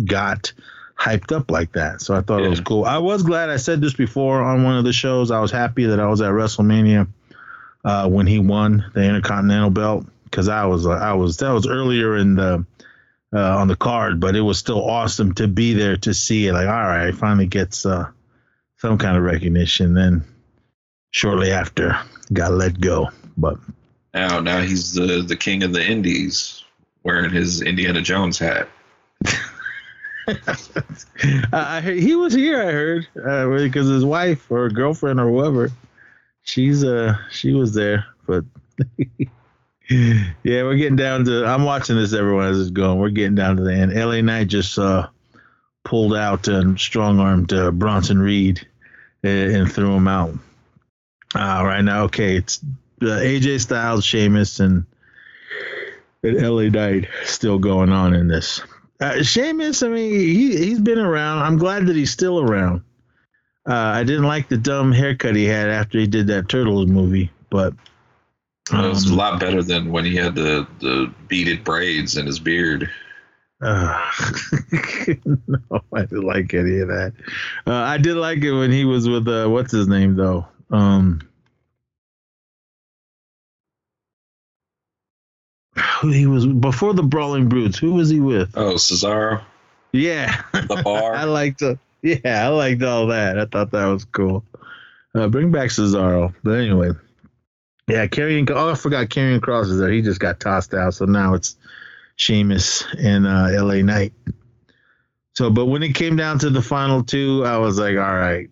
got 0.04 0.52
hyped 0.98 1.32
up 1.32 1.50
like 1.50 1.72
that, 1.72 2.00
so 2.00 2.14
I 2.14 2.20
thought 2.20 2.42
it 2.42 2.48
was 2.48 2.60
cool. 2.60 2.84
I 2.84 2.98
was 2.98 3.22
glad. 3.22 3.50
I 3.50 3.56
said 3.56 3.80
this 3.80 3.94
before 3.94 4.42
on 4.42 4.64
one 4.64 4.76
of 4.76 4.84
the 4.84 4.92
shows. 4.92 5.30
I 5.30 5.40
was 5.40 5.50
happy 5.50 5.86
that 5.86 6.00
I 6.00 6.06
was 6.06 6.20
at 6.20 6.30
WrestleMania 6.30 7.06
uh, 7.84 8.08
when 8.08 8.26
he 8.26 8.38
won 8.38 8.90
the 8.94 9.02
Intercontinental 9.02 9.70
belt 9.70 10.06
because 10.24 10.48
I 10.48 10.66
was 10.66 10.86
uh, 10.86 10.90
I 10.90 11.14
was 11.14 11.36
that 11.38 11.50
was 11.50 11.66
earlier 11.66 12.16
in 12.16 12.34
the 12.34 12.64
uh, 13.36 13.58
on 13.58 13.68
the 13.68 13.76
card, 13.76 14.18
but 14.18 14.34
it 14.34 14.40
was 14.40 14.58
still 14.58 14.82
awesome 14.88 15.34
to 15.34 15.46
be 15.46 15.74
there 15.74 15.96
to 15.98 16.14
see 16.14 16.46
it. 16.46 16.54
Like, 16.54 16.66
all 16.66 16.72
right, 16.72 17.14
finally 17.14 17.46
gets 17.46 17.84
uh, 17.84 18.08
some 18.78 18.96
kind 18.96 19.16
of 19.16 19.22
recognition. 19.22 19.92
Then 19.92 20.24
shortly 21.10 21.52
after, 21.52 21.98
got 22.32 22.52
let 22.52 22.80
go. 22.80 23.10
But 23.36 23.58
Now, 24.14 24.40
now 24.40 24.60
he's 24.62 24.94
the 24.94 25.22
the 25.22 25.36
king 25.36 25.62
of 25.62 25.74
the 25.74 25.86
Indies, 25.86 26.64
wearing 27.04 27.30
his 27.30 27.60
Indiana 27.60 28.00
Jones 28.00 28.38
hat. 28.38 28.68
I 31.52 31.80
heard, 31.80 31.98
he 31.98 32.16
was 32.16 32.32
here. 32.32 32.60
I 32.60 32.72
heard 32.72 33.06
uh, 33.22 33.48
because 33.62 33.88
his 33.88 34.04
wife 34.04 34.50
or 34.50 34.70
girlfriend 34.70 35.20
or 35.20 35.28
whoever, 35.28 35.70
she's 36.42 36.82
uh 36.84 37.16
she 37.30 37.52
was 37.52 37.74
there. 37.74 38.06
But 38.26 38.44
yeah, 39.88 40.62
we're 40.62 40.76
getting 40.76 40.96
down 40.96 41.24
to. 41.26 41.44
I'm 41.44 41.64
watching 41.64 41.96
this. 41.96 42.12
Everyone 42.12 42.46
as 42.46 42.60
it's 42.60 42.70
going. 42.70 42.98
We're 42.98 43.10
getting 43.10 43.36
down 43.36 43.56
to 43.56 43.62
the 43.62 43.72
end. 43.72 43.94
LA 43.94 44.20
Knight 44.20 44.48
just 44.48 44.78
uh 44.78 45.08
pulled 45.86 46.14
out 46.14 46.48
and 46.48 46.78
strong 46.78 47.20
armed 47.20 47.52
uh, 47.52 47.70
Bronson 47.70 48.18
Reed 48.18 48.66
and, 49.22 49.54
and, 49.54 49.72
threw 49.72 49.94
him 49.94 50.08
out. 50.08 50.34
Uh, 51.32 51.62
right 51.64 51.82
now, 51.82 52.04
okay, 52.04 52.36
it's 52.36 52.60
uh, 53.02 53.06
AJ 53.06 53.60
Styles, 53.60 54.04
Sheamus, 54.04 54.58
and, 54.58 54.84
and 56.24 56.42
LA 56.42 56.64
Knight 56.64 57.08
still 57.24 57.60
going 57.60 57.90
on 57.90 58.14
in 58.14 58.26
this. 58.26 58.60
Uh, 58.98 59.22
Sheamus, 59.22 59.84
I 59.84 59.88
mean, 59.88 60.12
he 60.12 60.56
he's 60.56 60.80
been 60.80 60.98
around. 60.98 61.42
I'm 61.42 61.58
glad 61.58 61.86
that 61.86 61.94
he's 61.94 62.10
still 62.10 62.40
around. 62.40 62.82
Uh, 63.68 63.74
I 63.74 64.02
didn't 64.04 64.24
like 64.24 64.48
the 64.48 64.56
dumb 64.56 64.90
haircut 64.90 65.36
he 65.36 65.44
had 65.44 65.68
after 65.68 65.98
he 65.98 66.06
did 66.06 66.28
that 66.28 66.48
Turtles 66.48 66.86
movie, 66.86 67.30
but 67.50 67.74
um, 68.72 68.84
it 68.84 68.88
was 68.88 69.04
a 69.06 69.14
lot 69.14 69.38
better 69.38 69.62
than 69.62 69.90
when 69.92 70.04
he 70.04 70.16
had 70.16 70.34
the 70.34 70.66
the 70.80 71.12
beaded 71.28 71.64
braids 71.64 72.16
in 72.16 72.26
his 72.26 72.38
beard. 72.38 72.90
Uh, 73.60 74.10
no, 75.24 75.80
I 75.92 76.00
didn't 76.00 76.24
like 76.24 76.52
any 76.52 76.80
of 76.80 76.88
that. 76.88 77.12
Uh, 77.66 77.72
I 77.72 77.96
did 77.96 78.16
like 78.16 78.42
it 78.42 78.52
when 78.52 78.70
he 78.70 78.84
was 78.84 79.08
with 79.08 79.26
uh, 79.28 79.48
what's 79.48 79.72
his 79.72 79.88
name 79.88 80.16
though. 80.16 80.46
Um, 80.70 81.20
he 86.02 86.26
was 86.26 86.46
before 86.46 86.92
the 86.92 87.02
Brawling 87.02 87.48
Brutes. 87.48 87.78
Who 87.78 87.94
was 87.94 88.10
he 88.10 88.20
with? 88.20 88.56
Oh, 88.56 88.74
Cesaro. 88.74 89.42
Yeah, 89.92 90.42
the 90.52 90.80
bar. 90.84 91.14
I 91.16 91.24
liked 91.24 91.62
it. 91.62 91.78
Yeah, 92.02 92.46
I 92.46 92.48
liked 92.48 92.82
all 92.82 93.06
that. 93.08 93.38
I 93.38 93.46
thought 93.46 93.70
that 93.70 93.86
was 93.86 94.04
cool. 94.04 94.44
Uh, 95.14 95.28
bring 95.28 95.50
back 95.50 95.70
Cesaro. 95.70 96.34
But 96.42 96.58
anyway, 96.58 96.90
yeah, 97.88 98.06
Karrion. 98.06 98.50
Oh, 98.50 98.70
I 98.70 98.74
forgot 98.74 99.08
Karrion 99.08 99.40
Kross 99.40 99.70
is 99.70 99.78
there. 99.78 99.90
He 99.90 100.02
just 100.02 100.20
got 100.20 100.40
tossed 100.40 100.74
out. 100.74 100.94
So 100.94 101.04
now 101.04 101.34
it's 101.34 101.56
Sheamus 102.16 102.84
and 102.98 103.26
uh, 103.26 103.48
LA 103.52 103.82
Knight. 103.82 104.12
So, 105.34 105.50
but 105.50 105.66
when 105.66 105.82
it 105.82 105.94
came 105.94 106.16
down 106.16 106.38
to 106.40 106.50
the 106.50 106.62
final 106.62 107.04
two, 107.04 107.44
I 107.44 107.58
was 107.58 107.78
like, 107.78 107.96
all 107.96 108.16
right, 108.16 108.48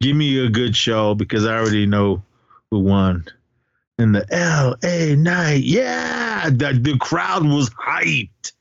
give 0.00 0.16
me 0.16 0.44
a 0.44 0.50
good 0.50 0.76
show 0.76 1.14
because 1.14 1.46
I 1.46 1.56
already 1.56 1.86
know 1.86 2.22
who 2.70 2.80
won. 2.80 3.24
And 3.98 4.14
the 4.14 4.26
LA 4.32 5.14
Knight, 5.14 5.62
yeah, 5.62 6.50
the, 6.50 6.78
the 6.78 6.98
crowd 6.98 7.46
was 7.46 7.70
hyped 7.70 8.52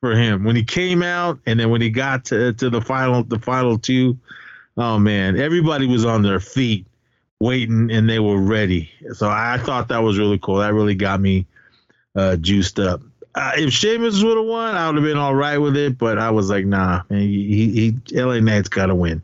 for 0.00 0.12
him 0.12 0.44
when 0.44 0.54
he 0.54 0.62
came 0.62 1.02
out, 1.02 1.40
and 1.44 1.58
then 1.58 1.70
when 1.70 1.80
he 1.80 1.90
got 1.90 2.24
to, 2.26 2.52
to 2.52 2.70
the 2.70 2.80
final, 2.80 3.24
the 3.24 3.40
final 3.40 3.76
two, 3.76 4.16
oh 4.76 4.98
man, 5.00 5.36
everybody 5.36 5.86
was 5.86 6.04
on 6.04 6.22
their 6.22 6.38
feet 6.38 6.86
waiting 7.40 7.90
and 7.90 8.08
they 8.08 8.18
were 8.18 8.40
ready. 8.40 8.90
So 9.12 9.28
I 9.28 9.58
thought 9.58 9.88
that 9.88 10.02
was 10.02 10.18
really 10.18 10.38
cool. 10.38 10.56
That 10.56 10.74
really 10.74 10.94
got 10.94 11.20
me 11.20 11.46
uh, 12.14 12.36
juiced 12.36 12.78
up 12.78 13.00
uh, 13.38 13.52
if 13.56 13.72
Sheamus 13.72 14.22
would 14.22 14.36
have 14.36 14.46
won, 14.46 14.74
I 14.74 14.86
would 14.86 14.96
have 14.96 15.04
been 15.04 15.16
all 15.16 15.34
right 15.34 15.58
with 15.58 15.76
it. 15.76 15.96
But 15.96 16.18
I 16.18 16.30
was 16.30 16.50
like, 16.50 16.66
nah, 16.66 17.02
man, 17.08 17.20
he, 17.20 17.94
he 18.10 18.20
LA 18.20 18.40
Knight's 18.40 18.68
got 18.68 18.86
to 18.86 18.96
win. 18.96 19.22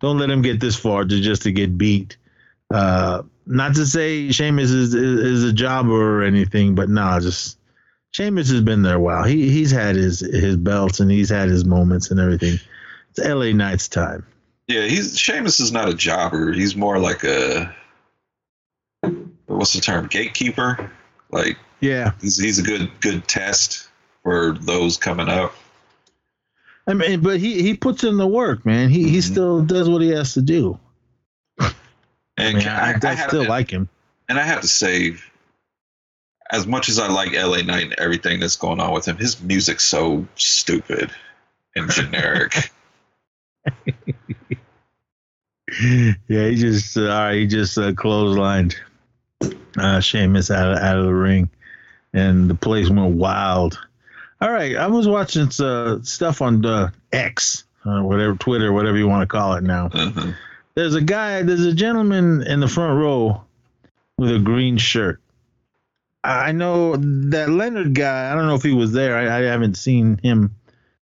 Don't 0.00 0.18
let 0.18 0.28
him 0.28 0.42
get 0.42 0.58
this 0.58 0.74
far 0.74 1.04
to 1.04 1.20
just 1.20 1.42
to 1.42 1.52
get 1.52 1.78
beat. 1.78 2.16
Uh, 2.72 3.22
not 3.46 3.76
to 3.76 3.86
say 3.86 4.32
Sheamus 4.32 4.70
is, 4.70 4.94
is, 4.94 5.20
is 5.20 5.44
a 5.44 5.52
jobber 5.52 6.18
or 6.18 6.24
anything, 6.24 6.74
but 6.74 6.88
nah, 6.88 7.20
just 7.20 7.58
Sheamus 8.10 8.50
has 8.50 8.62
been 8.62 8.82
there 8.82 8.96
a 8.96 9.00
while. 9.00 9.22
He 9.22 9.48
he's 9.50 9.70
had 9.70 9.94
his 9.94 10.18
his 10.18 10.56
belts 10.56 10.98
and 10.98 11.10
he's 11.10 11.30
had 11.30 11.48
his 11.48 11.64
moments 11.64 12.10
and 12.10 12.18
everything. 12.18 12.58
It's 13.10 13.24
LA 13.24 13.52
Knight's 13.52 13.88
time. 13.88 14.26
Yeah, 14.68 14.82
he's 14.82 15.18
Sheamus 15.18 15.60
is 15.60 15.72
not 15.72 15.88
a 15.88 15.94
jobber. 15.94 16.52
He's 16.52 16.74
more 16.74 16.98
like 16.98 17.22
a 17.24 17.74
what's 19.46 19.72
the 19.72 19.80
term? 19.80 20.06
Gatekeeper. 20.06 20.90
Like 21.30 21.58
yeah, 21.80 22.12
he's 22.20 22.38
he's 22.38 22.58
a 22.58 22.62
good 22.62 22.90
good 23.00 23.26
test 23.28 23.88
for 24.22 24.52
those 24.60 24.96
coming 24.96 25.28
up. 25.28 25.54
I 26.86 26.94
mean, 26.94 27.20
but 27.20 27.40
he 27.40 27.62
he 27.62 27.74
puts 27.74 28.04
in 28.04 28.16
the 28.16 28.26
work, 28.26 28.64
man. 28.64 28.88
He 28.88 29.00
mm-hmm. 29.00 29.08
he 29.08 29.20
still 29.20 29.62
does 29.64 29.88
what 29.88 30.02
he 30.02 30.08
has 30.10 30.34
to 30.34 30.42
do. 30.42 30.78
And 32.36 32.56
I, 32.56 32.58
mean, 32.58 32.68
I, 32.68 32.92
I, 32.92 33.12
I 33.12 33.28
still 33.28 33.46
like 33.46 33.70
him. 33.70 33.88
And 34.28 34.40
I 34.40 34.42
have 34.42 34.62
to 34.62 34.66
say, 34.66 35.14
as 36.50 36.66
much 36.66 36.88
as 36.88 36.98
I 36.98 37.06
like 37.06 37.32
LA 37.32 37.62
Knight 37.62 37.84
and 37.84 37.92
everything 37.92 38.40
that's 38.40 38.56
going 38.56 38.80
on 38.80 38.92
with 38.92 39.06
him, 39.06 39.16
his 39.16 39.40
music's 39.40 39.84
so 39.84 40.26
stupid 40.34 41.12
and 41.76 41.88
generic. 41.90 42.72
yeah, 46.28 46.48
he 46.48 46.54
just 46.56 46.96
uh, 46.96 47.02
all 47.02 47.08
right. 47.08 47.34
He 47.34 47.46
just 47.46 47.78
uh, 47.78 47.92
clotheslined 47.92 48.74
uh, 49.76 50.00
Sheamus 50.00 50.50
out 50.50 50.72
of, 50.72 50.78
out 50.78 50.98
of 50.98 51.04
the 51.04 51.14
ring 51.14 51.50
and 52.14 52.48
the 52.48 52.54
place 52.54 52.88
went 52.88 53.16
wild. 53.16 53.78
All 54.40 54.50
right, 54.50 54.76
I 54.76 54.86
was 54.86 55.06
watching 55.06 55.48
uh, 55.60 56.00
stuff 56.02 56.40
on 56.40 56.62
the 56.62 56.92
X, 57.12 57.64
uh, 57.84 58.00
whatever 58.00 58.34
Twitter, 58.36 58.72
whatever 58.72 58.96
you 58.96 59.08
want 59.08 59.22
to 59.22 59.26
call 59.26 59.54
it 59.54 59.64
now. 59.64 59.88
Mm-hmm. 59.88 60.30
There's 60.74 60.94
a 60.94 61.00
guy, 61.00 61.42
there's 61.42 61.64
a 61.64 61.74
gentleman 61.74 62.42
in 62.42 62.60
the 62.60 62.68
front 62.68 62.98
row 62.98 63.42
with 64.16 64.34
a 64.34 64.38
green 64.38 64.78
shirt. 64.78 65.20
I 66.22 66.52
know 66.52 66.96
that 66.96 67.50
Leonard 67.50 67.94
guy. 67.94 68.30
I 68.30 68.34
don't 68.34 68.46
know 68.46 68.54
if 68.54 68.62
he 68.62 68.72
was 68.72 68.92
there. 68.92 69.16
I, 69.16 69.40
I 69.40 69.42
haven't 69.42 69.76
seen 69.76 70.18
him 70.22 70.54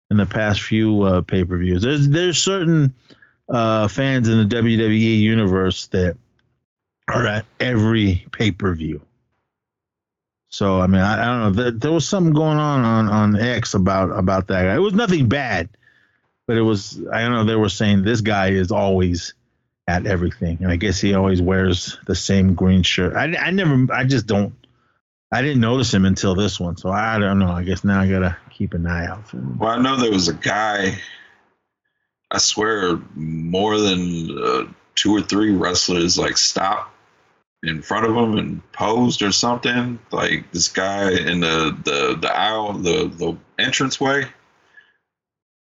in 0.09 0.17
the 0.17 0.25
past 0.25 0.61
few 0.61 1.03
uh, 1.03 1.21
pay 1.21 1.43
per 1.43 1.57
views. 1.57 1.81
There's 1.81 2.07
there's 2.09 2.37
certain 2.37 2.93
uh, 3.49 3.87
fans 3.87 4.27
in 4.27 4.47
the 4.47 4.55
WWE 4.55 5.19
universe 5.19 5.87
that 5.87 6.17
are 7.07 7.25
at 7.25 7.45
every 7.59 8.25
pay 8.31 8.51
per 8.51 8.73
view. 8.73 9.01
So 10.49 10.79
I 10.79 10.87
mean, 10.87 11.01
I, 11.01 11.21
I 11.21 11.25
don't 11.25 11.39
know. 11.39 11.63
There, 11.63 11.71
there, 11.71 11.91
was 11.91 12.07
something 12.07 12.33
going 12.33 12.57
on 12.57 12.83
on 12.83 13.09
on 13.09 13.35
X 13.39 13.73
about 13.73 14.17
about 14.17 14.47
that. 14.47 14.75
It 14.75 14.79
was 14.79 14.93
nothing 14.93 15.27
bad, 15.27 15.69
but 16.47 16.57
it 16.57 16.61
was. 16.61 17.01
I 17.11 17.21
don't 17.21 17.33
know. 17.33 17.43
They 17.43 17.55
were 17.55 17.69
saying 17.69 18.03
this 18.03 18.21
guy 18.21 18.49
is 18.49 18.71
always 18.71 19.33
at 19.87 20.05
everything, 20.05 20.59
and 20.61 20.71
I 20.71 20.77
guess 20.77 20.99
he 20.99 21.13
always 21.13 21.41
wears 21.41 21.97
the 22.07 22.15
same 22.15 22.53
green 22.55 22.83
shirt. 22.83 23.13
I 23.13 23.35
I 23.35 23.51
never. 23.51 23.87
I 23.93 24.05
just 24.05 24.25
don't. 24.25 24.53
I 25.31 25.41
didn't 25.41 25.59
notice 25.59 25.93
him 25.93 26.05
until 26.05 26.35
this 26.35 26.57
one, 26.59 26.77
so 26.77 26.89
I 26.89 27.19
don't 27.19 27.39
know. 27.39 27.51
I 27.51 27.63
guess 27.63 27.83
now 27.83 27.99
I 27.99 28.09
gotta 28.09 28.37
keep 28.57 28.73
an 28.73 28.87
eye 28.87 29.05
out 29.05 29.27
for 29.27 29.37
him. 29.37 29.57
Well, 29.59 29.71
I 29.71 29.81
know 29.81 29.95
there 29.95 30.11
was 30.11 30.27
a 30.27 30.33
guy. 30.33 30.97
I 32.31 32.37
swear, 32.39 32.99
more 33.15 33.77
than 33.77 34.37
uh, 34.37 34.63
two 34.95 35.15
or 35.15 35.21
three 35.21 35.51
wrestlers 35.51 36.17
like 36.17 36.37
stopped 36.37 36.91
in 37.63 37.81
front 37.81 38.05
of 38.05 38.15
him 38.15 38.37
and 38.37 38.71
posed 38.71 39.21
or 39.21 39.31
something. 39.31 39.99
Like 40.11 40.51
this 40.51 40.67
guy 40.67 41.11
in 41.11 41.41
the 41.41 41.77
the 41.83 42.17
the 42.19 42.35
aisle, 42.35 42.73
the 42.73 43.07
the 43.07 43.37
entranceway. 43.59 44.25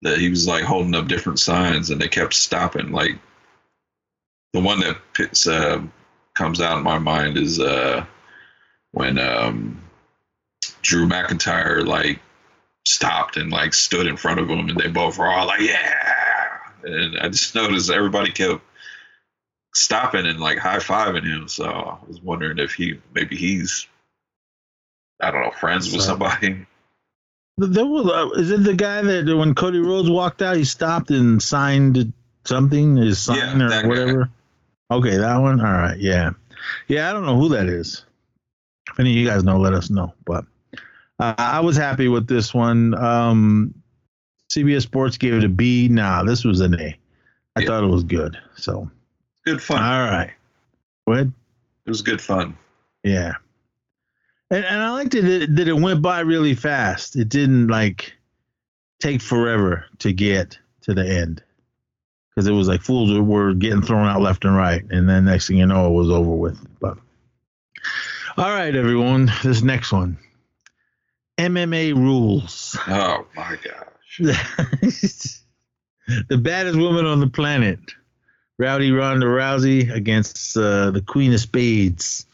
That 0.03 0.19
he 0.19 0.29
was 0.29 0.47
like 0.47 0.63
holding 0.63 0.93
up 0.93 1.07
different 1.07 1.39
signs, 1.39 1.89
and 1.89 1.99
they 1.99 2.07
kept 2.07 2.35
stopping. 2.35 2.91
Like 2.91 3.17
the 4.53 4.61
one 4.61 4.79
that 4.81 4.97
pits, 5.13 5.47
uh, 5.47 5.81
comes 6.35 6.61
out 6.61 6.77
in 6.77 6.83
my 6.83 6.99
mind 6.99 7.35
is 7.35 7.59
uh, 7.59 8.05
when 8.91 9.17
um, 9.17 9.81
Drew 10.83 11.07
McIntyre 11.07 11.83
like 11.83 12.19
stopped 12.87 13.37
and 13.37 13.51
like 13.51 13.73
stood 13.73 14.07
in 14.07 14.17
front 14.17 14.39
of 14.39 14.49
him, 14.49 14.69
and 14.69 14.77
they 14.77 14.87
both 14.87 15.17
were 15.17 15.27
all 15.27 15.47
like, 15.47 15.61
"Yeah!" 15.61 16.57
And 16.83 17.19
I 17.19 17.29
just 17.29 17.53
noticed 17.55 17.91
everybody 17.91 18.31
kept 18.31 18.61
stopping 19.75 20.25
and 20.25 20.39
like 20.39 20.57
high 20.57 20.77
fiving 20.77 21.25
him. 21.25 21.47
So 21.47 21.65
I 21.65 21.97
was 22.07 22.21
wondering 22.21 22.59
if 22.59 22.73
he 22.73 22.99
maybe 23.13 23.35
he's 23.35 23.87
I 25.21 25.31
don't 25.31 25.41
know 25.41 25.51
friends 25.51 25.91
with 25.91 26.01
somebody. 26.01 26.65
There 27.57 27.85
was 27.85 28.07
uh, 28.07 28.39
is 28.39 28.51
it 28.51 28.63
the 28.63 28.75
guy 28.75 29.01
that 29.01 29.35
when 29.35 29.55
Cody 29.55 29.79
Rhodes 29.79 30.09
walked 30.09 30.41
out, 30.41 30.57
he 30.57 30.63
stopped 30.63 31.09
and 31.09 31.41
signed 31.41 32.13
something, 32.45 32.97
his 32.97 33.19
sign 33.19 33.59
yeah, 33.59 33.81
or 33.81 33.87
whatever. 33.87 34.25
Guy. 34.25 34.95
Okay, 34.95 35.17
that 35.17 35.37
one. 35.37 35.59
All 35.59 35.65
right, 35.65 35.97
yeah, 35.97 36.31
yeah. 36.87 37.09
I 37.09 37.13
don't 37.13 37.25
know 37.25 37.37
who 37.37 37.49
that 37.49 37.67
is. 37.67 38.05
If 38.89 38.99
any 38.99 39.09
of 39.09 39.15
you 39.17 39.27
guys 39.27 39.43
know, 39.43 39.57
let 39.57 39.73
us 39.73 39.89
know. 39.89 40.13
But 40.23 40.45
uh, 41.19 41.35
I 41.37 41.59
was 41.59 41.77
happy 41.77 42.07
with 42.07 42.27
this 42.27 42.53
one. 42.53 42.93
Um, 42.95 43.73
CBS 44.51 44.83
Sports 44.83 45.17
gave 45.17 45.33
it 45.33 45.43
a 45.43 45.49
B. 45.49 45.87
Nah, 45.89 46.23
this 46.23 46.43
was 46.43 46.61
an 46.61 46.79
A. 46.79 46.97
I 47.55 47.61
yeah. 47.61 47.65
thought 47.65 47.83
it 47.83 47.87
was 47.87 48.03
good. 48.03 48.37
So 48.55 48.89
Good 49.47 49.63
fun. 49.63 49.81
All 49.81 50.11
right. 50.11 50.33
What? 51.05 51.19
It 51.19 51.31
was 51.89 52.01
good 52.01 52.19
fun. 52.19 52.57
Yeah. 53.01 53.35
And, 54.51 54.65
and 54.65 54.81
I 54.81 54.91
liked 54.91 55.15
it 55.15 55.55
that 55.55 55.67
it 55.69 55.73
went 55.73 56.01
by 56.01 56.19
really 56.19 56.53
fast. 56.53 57.15
It 57.15 57.29
didn't 57.29 57.69
like 57.69 58.13
take 58.99 59.21
forever 59.21 59.85
to 59.99 60.11
get 60.11 60.59
to 60.81 60.93
the 60.93 61.07
end 61.07 61.41
because 62.29 62.45
it 62.45 62.51
was 62.51 62.67
like 62.67 62.81
fools 62.81 63.17
were 63.17 63.53
getting 63.53 63.81
thrown 63.81 64.05
out 64.05 64.19
left 64.19 64.43
and 64.43 64.53
right, 64.53 64.83
and 64.89 65.07
then 65.07 65.23
next 65.23 65.47
thing 65.47 65.59
you 65.59 65.65
know, 65.65 65.87
it 65.87 65.93
was 65.93 66.09
over 66.09 66.31
with. 66.31 66.59
But 66.81 66.97
All 68.35 68.49
right, 68.49 68.75
everyone. 68.75 69.31
This 69.43 69.61
next 69.61 69.93
one. 69.93 70.17
MMA 71.37 71.93
rules. 71.95 72.77
Oh 72.87 73.25
my 73.35 73.57
gosh. 73.63 74.17
the 76.29 76.37
baddest 76.37 76.77
woman 76.77 77.05
on 77.05 77.19
the 77.19 77.27
planet. 77.27 77.79
Rowdy 78.59 78.91
Ronda 78.91 79.27
Rousey 79.27 79.93
against 79.93 80.57
uh, 80.57 80.89
the 80.89 81.01
Queen 81.01 81.31
of 81.33 81.39
Spades, 81.39 82.25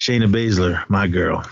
Shayna 0.00 0.32
Baszler, 0.32 0.88
my 0.88 1.06
girl. 1.06 1.44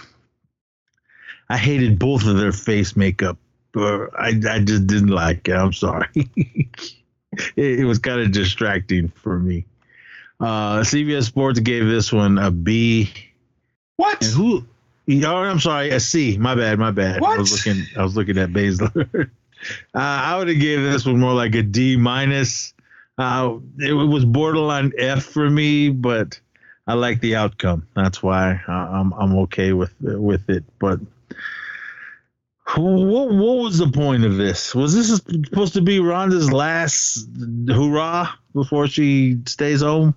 I 1.51 1.59
hated 1.59 1.99
both 1.99 2.27
of 2.27 2.39
their 2.39 2.53
face 2.53 2.97
makeup. 2.97 3.37
But 3.73 4.19
I, 4.19 4.29
I 4.49 4.61
just 4.61 4.87
didn't 4.87 5.09
like 5.09 5.49
it. 5.49 5.53
I'm 5.53 5.75
sorry. 5.75 6.09
it, 6.15 6.71
it 7.57 7.85
was 7.85 7.99
kind 7.99 8.23
of 8.23 8.33
distracting 8.33 9.09
for 9.09 9.39
me. 9.39 9.67
Uh, 10.41 10.81
CBS 10.81 11.25
Sports 11.25 11.61
gave 11.61 11.87
this 11.87 12.11
one 12.11 12.39
a 12.39 12.51
B. 12.51 13.13
What? 13.97 14.25
And 14.25 14.33
who? 14.33 14.67
Oh, 15.09 15.37
I'm 15.37 15.61
sorry, 15.61 15.91
a 15.91 16.01
C. 16.01 16.37
My 16.37 16.55
bad, 16.55 16.79
my 16.79 16.91
bad. 16.91 17.19
I 17.19 17.21
What? 17.21 17.39
was 17.39 17.67
looking. 17.67 17.85
I 17.97 18.03
was 18.03 18.17
looking 18.17 18.39
at 18.39 18.51
Baszler. 18.51 19.31
uh, 19.95 19.99
I 19.99 20.37
would 20.39 20.49
have 20.49 20.59
gave 20.59 20.83
this 20.83 21.07
one 21.07 21.21
more 21.21 21.35
like 21.35 21.55
a 21.55 21.63
D 21.63 21.97
minus. 21.97 22.75
Uh, 23.19 23.59
it 23.79 23.93
was 23.93 24.25
borderline 24.25 24.93
F 24.99 25.25
for 25.25 25.49
me, 25.49 25.91
but 25.91 26.41
I 26.87 26.95
like 26.95 27.21
the 27.21 27.37
outcome. 27.37 27.87
That's 27.95 28.23
why 28.23 28.61
I'm 28.69 29.13
I'm 29.15 29.37
okay 29.41 29.73
with 29.73 29.95
with 30.01 30.51
it. 30.51 30.65
But 30.79 31.01
what 32.75 33.31
what 33.31 33.59
was 33.59 33.79
the 33.79 33.89
point 33.89 34.25
of 34.25 34.37
this? 34.37 34.75
Was 34.75 34.95
this 34.95 35.17
supposed 35.47 35.75
to 35.75 35.83
be 35.83 36.01
Ronda's 36.01 36.53
last 36.53 37.29
hurrah 37.69 38.33
before 38.53 38.87
she 38.89 39.39
stays 39.47 39.83
home? 39.83 40.15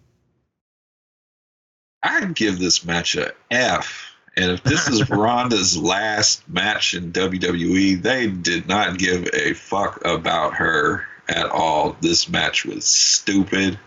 I'd 2.01 2.33
give 2.35 2.59
this 2.59 2.85
match 2.85 3.15
a 3.15 3.33
F. 3.51 4.08
And 4.39 4.51
if 4.51 4.63
this 4.63 4.87
is 4.87 5.09
Ronda's 5.09 5.77
last 5.77 6.47
match 6.47 6.93
in 6.93 7.11
WWE, 7.11 8.01
they 8.01 8.27
did 8.27 8.67
not 8.67 8.97
give 8.97 9.27
a 9.33 9.53
fuck 9.53 10.03
about 10.05 10.53
her 10.53 11.05
at 11.27 11.49
all. 11.49 11.97
This 11.99 12.29
match 12.29 12.65
was 12.65 12.85
stupid. 12.85 13.77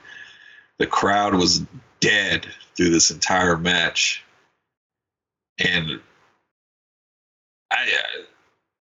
The 0.78 0.86
crowd 0.86 1.34
was 1.34 1.64
dead 2.00 2.46
through 2.76 2.90
this 2.90 3.10
entire 3.10 3.56
match. 3.56 4.22
And 5.58 6.00
I, 7.70 7.84
uh, 7.84 8.22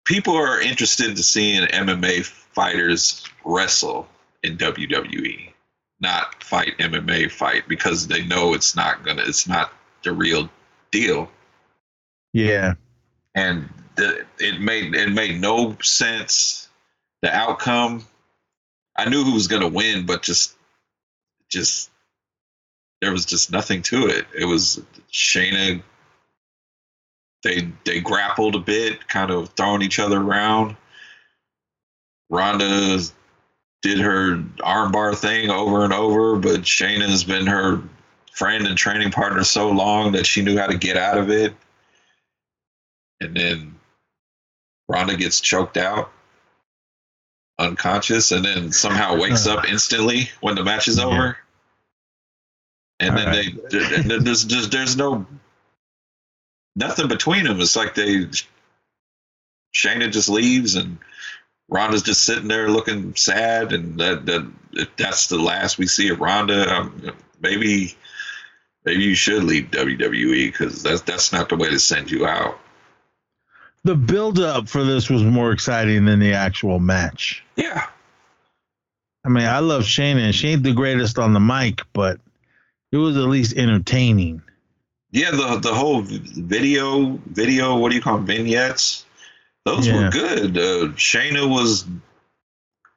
people 0.07 0.35
are 0.35 0.61
interested 0.61 1.15
to 1.17 1.23
seeing 1.23 1.67
MMA 1.69 2.25
fighters 2.25 3.25
wrestle 3.45 4.09
in 4.43 4.57
WWE 4.57 5.53
not 6.01 6.43
fight 6.43 6.77
MMA 6.79 7.31
fight 7.31 7.69
because 7.69 8.09
they 8.09 8.25
know 8.25 8.55
it's 8.55 8.75
not 8.75 9.05
gonna 9.05 9.23
it's 9.25 9.47
not 9.47 9.73
the 10.03 10.13
real 10.13 10.51
deal. 10.91 11.31
Yeah, 12.33 12.75
And 13.35 13.69
the, 13.97 14.25
it 14.39 14.61
made 14.61 14.95
it 14.95 15.11
made 15.11 15.41
no 15.41 15.77
sense. 15.83 16.69
The 17.21 17.35
outcome, 17.35 18.05
I 18.97 19.09
knew 19.09 19.23
who 19.25 19.35
was 19.35 19.49
gonna 19.49 19.69
win, 19.69 20.07
but 20.07 20.23
just 20.23 20.57
just 21.49 21.91
there 23.01 23.13
was 23.13 23.27
just 23.27 23.53
nothing 23.53 23.83
to 23.83 24.07
it. 24.07 24.27
It 24.37 24.47
was 24.47 24.81
Shayna. 25.13 25.83
They 27.43 27.69
they 27.85 28.01
grappled 28.01 28.55
a 28.55 28.61
bit, 28.61 29.07
kind 29.09 29.31
of 29.31 29.51
throwing 29.51 29.83
each 29.83 29.99
other 29.99 30.21
around. 30.21 30.77
Ronda 32.31 32.99
did 33.83 33.99
her 33.99 34.37
armbar 34.61 35.15
thing 35.15 35.51
over 35.51 35.85
and 35.85 35.93
over, 35.93 36.37
but 36.37 36.63
Shayna 36.63 37.09
has 37.09 37.25
been 37.25 37.47
her 37.47 37.83
friend 38.33 38.67
and 38.67 38.79
training 38.79 39.11
partner 39.11 39.45
so 39.45 39.71
long 39.71 40.13
that 40.13 40.25
she 40.25 40.41
knew 40.43 40.57
how 40.57 40.67
to 40.67 40.79
get 40.79 40.97
out 40.97 41.19
of 41.19 41.29
it. 41.29 41.55
And 43.23 43.37
then 43.37 43.75
Ronda 44.89 45.17
gets 45.17 45.41
choked 45.41 45.77
out, 45.77 46.11
unconscious, 47.59 48.33
and 48.33 48.45
then 48.45 48.73
somehow 48.73 49.19
wakes 49.19 49.47
up 49.47 49.69
instantly 49.69 50.31
when 50.41 50.55
the 50.55 50.65
match 50.65 50.89
is 50.89 50.99
Yeah. 50.99 51.05
over. 51.05 51.37
And 53.01 53.17
then 53.17 53.29
Alright. 53.29 53.71
they, 53.71 53.95
and 53.97 54.11
then 54.11 54.25
there's 54.25 54.45
just 54.45 54.71
there's 54.71 54.97
no 54.97 55.27
nothing 56.77 57.09
between 57.09 57.45
them. 57.45 57.61
It's 57.61 57.75
like 57.77 57.95
they 57.95 58.27
Shayna 59.75 60.11
just 60.13 60.29
leaves 60.29 60.75
and 60.77 60.99
Ronda's 61.69 62.03
just 62.03 62.25
sitting 62.25 62.49
there 62.49 62.69
looking 62.69 63.15
sad, 63.17 63.73
and 63.73 63.99
that 63.99 64.27
that 64.27 64.47
that's 64.97 65.29
the 65.29 65.39
last 65.39 65.79
we 65.79 65.87
see 65.87 66.11
of 66.11 66.21
Ronda. 66.21 66.73
Um, 66.73 67.13
maybe 67.41 67.97
maybe 68.85 69.03
you 69.03 69.15
should 69.15 69.43
leave 69.45 69.71
WWE 69.71 70.53
because 70.53 70.83
that's 70.83 71.01
that's 71.03 71.33
not 71.33 71.49
the 71.49 71.57
way 71.57 71.71
to 71.71 71.79
send 71.79 72.11
you 72.11 72.27
out. 72.27 72.59
The 73.85 73.95
build 73.95 74.39
up 74.39 74.69
for 74.69 74.85
this 74.85 75.11
was 75.11 75.23
more 75.23 75.53
exciting 75.53 76.05
than 76.05 76.21
the 76.21 76.33
actual 76.35 76.79
match. 76.79 77.45
Yeah, 77.57 77.87
I 79.25 79.29
mean, 79.29 79.45
I 79.47 79.59
love 79.61 79.83
Shayna, 79.83 80.33
she 80.33 80.49
ain't 80.49 80.63
the 80.63 80.73
greatest 80.75 81.19
on 81.19 81.33
the 81.33 81.41
mic, 81.41 81.83
but 81.93 82.19
it 82.91 82.97
was 82.97 83.17
at 83.17 83.23
least 83.25 83.57
entertaining. 83.57 84.43
yeah. 85.11 85.31
The 85.31 85.59
the 85.61 85.75
whole 85.75 86.03
video 86.03 87.19
video 87.27 87.77
what 87.77 87.91
do 87.91 87.97
you 87.97 88.03
call 88.03 88.17
them, 88.17 88.27
vignettes? 88.27 89.05
Those 89.65 89.87
Yeah. 89.87 90.05
were 90.05 90.11
good. 90.11 90.59
Uh, 90.59 90.89
Shayna 90.97 91.49
was 91.49 91.85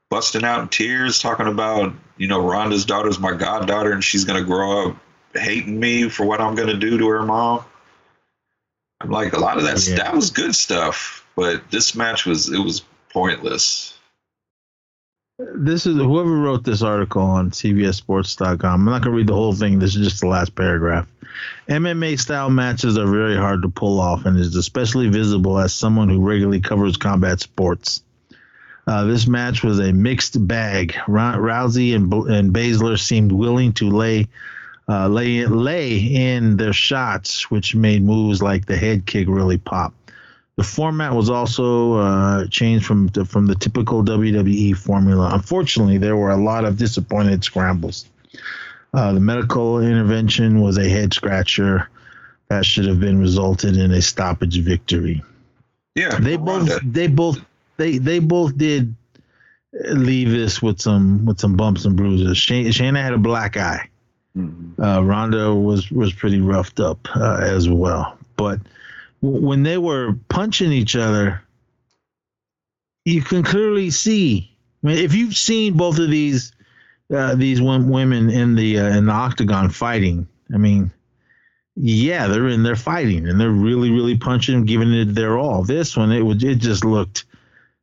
busting 0.10 0.44
out 0.44 0.62
in 0.62 0.68
tears, 0.70 1.20
talking 1.20 1.48
about 1.48 1.94
you 2.18 2.28
know 2.28 2.42
Ronda's 2.42 2.86
daughter's 2.86 3.20
my 3.20 3.34
goddaughter, 3.34 3.92
and 3.92 4.04
she's 4.04 4.24
gonna 4.26 4.44
grow 4.44 4.90
up 4.90 4.98
hating 5.34 5.80
me 5.80 6.10
for 6.10 6.26
what 6.26 6.42
I'm 6.42 6.56
gonna 6.56 6.78
do 6.78 6.98
to 6.98 7.08
her 7.10 7.24
mom. 7.24 7.64
Like 9.10 9.34
a 9.34 9.40
lot 9.40 9.58
of 9.58 9.64
that. 9.64 9.86
Yeah. 9.88 9.96
That 9.96 10.16
was 10.16 10.32
good 10.32 10.56
stuff, 10.56 11.26
but 11.36 11.70
this 11.72 11.96
match 11.96 12.26
was 12.26 12.52
it 12.52 12.60
was 12.60 12.82
pointless. 13.10 13.98
This 15.38 15.86
is 15.86 15.98
whoever 15.98 16.30
wrote 16.38 16.64
this 16.64 16.82
article 16.82 17.22
on 17.22 17.52
CBSSports.com. 17.52 18.64
I'm 18.64 18.86
not 18.86 19.02
gonna 19.04 19.16
read 19.16 19.28
the 19.28 19.34
whole 19.34 19.54
thing. 19.54 19.80
This 19.80 19.96
is 19.96 20.08
just 20.08 20.22
the 20.22 20.28
last 20.28 20.56
paragraph. 20.56 21.08
MMA 21.68 22.18
style 22.18 22.50
matches 22.50 22.98
are 22.98 23.08
very 23.08 23.36
hard 23.36 23.62
to 23.64 23.70
pull 23.70 24.00
off, 24.00 24.26
and 24.26 24.38
is 24.40 24.56
especially 24.56 25.10
visible 25.10 25.60
as 25.60 25.74
someone 25.74 26.08
who 26.08 26.22
regularly 26.22 26.62
covers 26.62 26.96
combat 26.96 27.42
sports. 27.42 28.02
Uh, 28.88 29.04
this 29.06 29.28
match 29.28 29.64
was 29.64 29.80
a 29.80 29.92
mixed 29.92 30.48
bag. 30.48 30.96
Rou- 31.08 31.20
Rousey 31.20 31.96
and, 31.96 32.10
B- 32.10 32.26
and 32.30 32.54
Baszler 32.54 33.00
seemed 33.00 33.32
willing 33.32 33.74
to 33.74 33.90
lay 33.90 34.28
uh, 34.88 35.08
lay 35.08 35.46
lay 35.46 35.98
in 35.98 36.58
their 36.58 36.74
shots, 36.74 37.50
which 37.50 37.76
made 37.76 38.04
moves 38.04 38.42
like 38.42 38.66
the 38.66 38.78
head 38.78 39.06
kick 39.06 39.28
really 39.28 39.58
pop. 39.58 39.94
The 40.58 40.64
format 40.64 41.14
was 41.14 41.30
also 41.30 41.96
uh, 41.96 42.48
changed 42.48 42.86
from 42.86 43.08
the, 43.08 43.26
from 43.26 43.46
the 43.46 43.56
typical 43.56 44.04
WWE 44.04 44.76
formula. 44.78 45.32
Unfortunately, 45.34 45.98
there 45.98 46.16
were 46.16 46.30
a 46.30 46.38
lot 46.38 46.64
of 46.64 46.78
disappointed 46.78 47.44
scrambles. 47.44 48.06
Uh, 48.94 49.12
the 49.12 49.20
medical 49.20 49.82
intervention 49.82 50.62
was 50.62 50.78
a 50.78 50.88
head 50.88 51.14
scratcher 51.14 51.90
that 52.48 52.66
should 52.66 52.86
have 52.86 53.00
been 53.00 53.20
resulted 53.20 53.76
in 53.76 53.92
a 53.92 54.02
stoppage 54.02 54.60
victory. 54.62 55.22
Yeah, 55.96 56.18
They 56.20 56.38
both 56.38 56.80
they 56.84 57.08
both 57.08 57.40
they 57.78 57.98
they 57.98 58.20
both 58.20 58.58
did 58.58 58.96
leave 59.74 60.32
this 60.32 60.62
with 60.62 60.80
some 60.80 61.26
with 61.26 61.40
some 61.40 61.56
bumps 61.58 61.86
and 61.86 61.98
bruises. 61.98 62.38
Shayna 62.38 63.02
had 63.02 63.14
a 63.14 63.18
black 63.18 63.58
eye. 63.58 63.90
Mhm. 64.38 64.78
Uh, 64.80 65.04
Ronda 65.04 65.54
was 65.56 65.90
was 65.92 66.12
pretty 66.14 66.42
roughed 66.42 66.80
up 66.80 67.08
uh, 67.16 67.38
as 67.42 67.70
well. 67.70 68.18
But 68.36 68.60
w- 69.22 69.46
when 69.46 69.64
they 69.64 69.78
were 69.78 70.14
punching 70.30 70.72
each 70.72 70.96
other, 70.96 71.42
you 73.06 73.22
can 73.22 73.44
clearly 73.44 73.90
see. 73.92 74.52
I 74.84 74.88
mean, 74.88 74.98
if 74.98 75.14
you've 75.14 75.36
seen 75.38 75.78
both 75.78 76.00
of 76.00 76.10
these 76.10 76.52
uh, 77.16 77.36
these 77.36 77.62
wom- 77.62 77.90
women 77.90 78.30
in 78.30 78.56
the 78.56 78.80
uh, 78.80 78.98
in 78.98 79.06
the 79.06 79.12
octagon 79.14 79.70
fighting, 79.70 80.28
I 80.54 80.58
mean, 80.58 80.92
yeah, 81.76 82.28
they're 82.28 82.48
in 82.50 82.64
there 82.64 82.76
fighting 82.76 83.28
and 83.28 83.40
they're 83.40 83.52
really 83.52 83.92
really 83.92 84.18
punching, 84.18 84.66
giving 84.66 84.92
it 84.94 85.16
their 85.16 85.38
all. 85.38 85.64
This 85.64 85.96
one, 85.96 86.12
it 86.12 86.22
was 86.22 86.44
it 86.44 86.56
just 86.56 86.84
looked. 86.84 87.26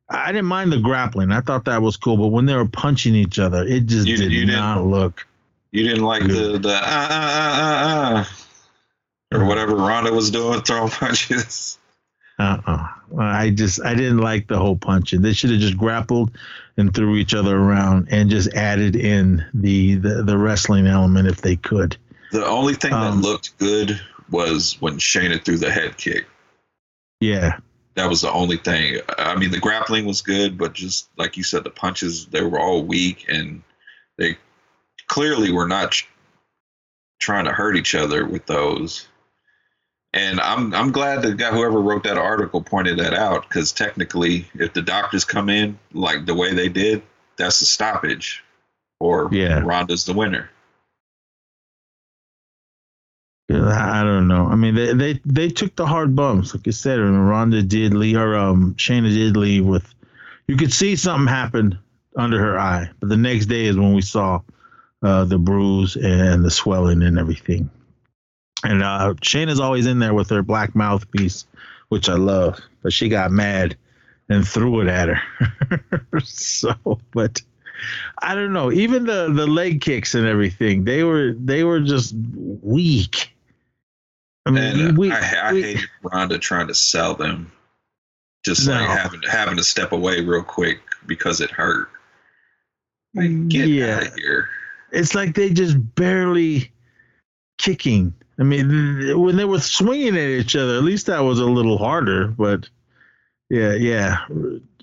I 0.09 0.31
didn't 0.31 0.45
mind 0.47 0.71
the 0.71 0.77
grappling. 0.79 1.31
I 1.31 1.41
thought 1.41 1.65
that 1.65 1.81
was 1.81 1.97
cool, 1.97 2.17
but 2.17 2.27
when 2.27 2.45
they 2.45 2.53
were 2.55 2.67
punching 2.67 3.15
each 3.15 3.39
other, 3.39 3.63
it 3.65 3.87
just 3.87 4.07
You- 4.07 4.17
did 4.17 4.31
you 4.31 4.45
not 4.45 4.85
look. 4.85 5.25
You 5.73 5.83
didn't 5.87 6.03
like 6.03 6.21
the 6.21 6.59
the 6.59 6.69
ah 6.71 7.07
ah 7.09 7.09
ah 7.09 8.23
ah 8.23 8.29
ah 9.33 9.37
or 9.37 9.45
whatever 9.45 9.75
Ronda 9.75 10.13
was 10.13 10.29
doing, 10.29 10.61
throwing 10.65 10.91
punches. 10.91 11.79
Uh-uh. 12.37 12.87
I 13.17 13.49
just 13.49 13.83
I 13.83 13.95
didn't 13.95 14.19
like 14.19 14.47
the 14.47 14.59
whole 14.59 14.75
punching. 14.75 15.23
They 15.23 15.33
should 15.33 15.49
have 15.49 15.59
just 15.59 15.75
grappled 15.75 16.29
and 16.77 16.93
threw 16.93 17.15
each 17.15 17.33
other 17.33 17.57
around 17.57 18.09
and 18.11 18.29
just 18.29 18.53
added 18.53 18.95
in 18.95 19.43
the 19.55 19.95
the, 19.95 20.21
the 20.21 20.37
wrestling 20.37 20.85
element 20.85 21.27
if 21.27 21.41
they 21.41 21.55
could. 21.55 21.97
The 22.31 22.45
only 22.45 22.75
thing 22.75 22.93
Um, 22.93 23.21
that 23.21 23.27
looked 23.27 23.57
good 23.57 23.99
was 24.29 24.77
when 24.79 24.99
Shayna 24.99 25.43
threw 25.43 25.57
the 25.57 25.71
head 25.71 25.97
kick. 25.97 26.27
Yeah. 27.19 27.57
That 27.95 28.09
was 28.09 28.21
the 28.21 28.31
only 28.31 28.57
thing. 28.57 28.99
I 29.17 29.35
mean, 29.35 29.49
the 29.49 29.59
grappling 29.59 30.05
was 30.05 30.21
good, 30.21 30.55
but 30.55 30.73
just 30.73 31.09
like 31.17 31.35
you 31.35 31.43
said, 31.43 31.63
the 31.63 31.69
punches 31.71 32.27
they 32.27 32.43
were 32.43 32.59
all 32.59 32.83
weak, 32.83 33.25
and 33.27 33.63
they 34.17 34.37
clearly 35.13 35.51
we're 35.51 35.67
not 35.67 35.91
tr- 35.91 36.07
trying 37.19 37.45
to 37.45 37.51
hurt 37.51 37.77
each 37.77 37.93
other 37.93 38.25
with 38.25 38.47
those. 38.47 39.07
And 40.11 40.39
I'm 40.39 40.73
I'm 40.73 40.91
glad 40.91 41.21
the 41.21 41.35
guy 41.35 41.51
whoever 41.51 41.79
wrote 41.79 42.03
that 42.03 42.17
article 42.17 42.63
pointed 42.63 42.97
that 42.97 43.13
out 43.13 43.47
because 43.47 43.71
technically, 43.71 44.47
if 44.55 44.73
the 44.73 44.81
doctors 44.81 45.23
come 45.23 45.49
in 45.49 45.77
like 45.93 46.25
the 46.25 46.33
way 46.33 46.53
they 46.53 46.67
did, 46.67 47.03
that's 47.37 47.61
a 47.61 47.65
stoppage, 47.65 48.43
or 48.99 49.29
Yeah. 49.31 49.61
Ronda's 49.63 50.05
the 50.05 50.13
winner. 50.13 50.49
I 53.51 54.03
don't 54.03 54.27
know. 54.27 54.47
I 54.47 54.55
mean, 54.55 54.73
they, 54.73 54.93
they 54.93 55.19
they 55.25 55.49
took 55.49 55.75
the 55.75 55.85
hard 55.85 56.15
bumps, 56.15 56.55
like 56.55 56.67
I 56.67 56.71
said. 56.71 56.97
And 56.97 57.29
Ronda 57.29 57.61
did 57.61 57.93
leave, 57.93 58.17
or 58.17 58.35
um, 58.35 58.73
Shayna 58.75 59.13
did 59.13 59.37
leave 59.37 59.63
with. 59.63 59.93
You 60.47 60.57
could 60.57 60.73
see 60.73 60.95
something 60.95 61.27
happen 61.27 61.77
under 62.15 62.39
her 62.39 62.59
eye, 62.59 62.89
but 62.99 63.09
the 63.09 63.17
next 63.17 63.45
day 63.45 63.65
is 63.65 63.77
when 63.77 63.93
we 63.93 64.01
saw 64.01 64.41
uh, 65.03 65.25
the 65.25 65.37
bruise 65.37 65.95
and 65.95 66.43
the 66.43 66.51
swelling 66.51 67.03
and 67.03 67.19
everything. 67.19 67.69
And 68.63 68.81
uh, 68.81 69.13
Shayna's 69.21 69.59
always 69.59 69.85
in 69.85 69.99
there 69.99 70.13
with 70.13 70.29
her 70.29 70.41
black 70.41 70.73
mouthpiece, 70.75 71.45
which 71.89 72.07
I 72.09 72.13
love. 72.15 72.59
But 72.81 72.93
she 72.93 73.09
got 73.09 73.31
mad 73.31 73.75
and 74.29 74.47
threw 74.47 74.79
it 74.81 74.87
at 74.87 75.09
her. 75.09 76.19
so, 76.23 76.73
but 77.13 77.41
I 78.21 78.35
don't 78.35 78.53
know. 78.53 78.71
Even 78.71 79.05
the 79.05 79.31
the 79.33 79.45
leg 79.47 79.81
kicks 79.81 80.15
and 80.15 80.25
everything, 80.25 80.85
they 80.85 81.03
were 81.03 81.33
they 81.33 81.63
were 81.65 81.81
just 81.81 82.15
weak. 82.61 83.33
I 84.45 84.51
mean, 84.51 84.63
And 84.63 84.91
uh, 84.91 84.99
we, 84.99 85.11
I, 85.11 85.49
I 85.49 85.53
we- 85.53 85.61
hate 85.63 85.87
Ronda 86.01 86.37
trying 86.37 86.67
to 86.67 86.73
sell 86.73 87.15
them, 87.15 87.51
just 88.45 88.65
No. 88.67 88.73
like 88.73 88.87
having 88.97 89.21
having 89.29 89.57
to 89.57 89.63
step 89.63 89.91
away 89.91 90.21
real 90.21 90.43
quick 90.43 90.79
because 91.05 91.41
it 91.41 91.51
hurt. 91.51 91.89
Like, 93.13 93.49
get 93.49 93.67
Yeah. 93.67 93.97
out 93.97 94.07
of 94.07 94.13
here. 94.15 94.47
It's 94.93 95.15
like 95.15 95.35
they 95.35 95.49
just 95.49 95.95
barely 95.95 96.71
kicking. 97.57 98.13
I 98.39 98.43
mean, 98.43 99.19
when 99.19 99.35
they 99.35 99.45
were 99.45 99.59
swinging 99.59 100.15
at 100.15 100.29
each 100.29 100.55
other, 100.55 100.77
at 100.77 100.83
least 100.83 101.07
that 101.07 101.19
was 101.19 101.39
a 101.39 101.45
little 101.45 101.77
harder. 101.77 102.27
But 102.27 102.69
yeah, 103.49 103.73
yeah, 103.73 104.25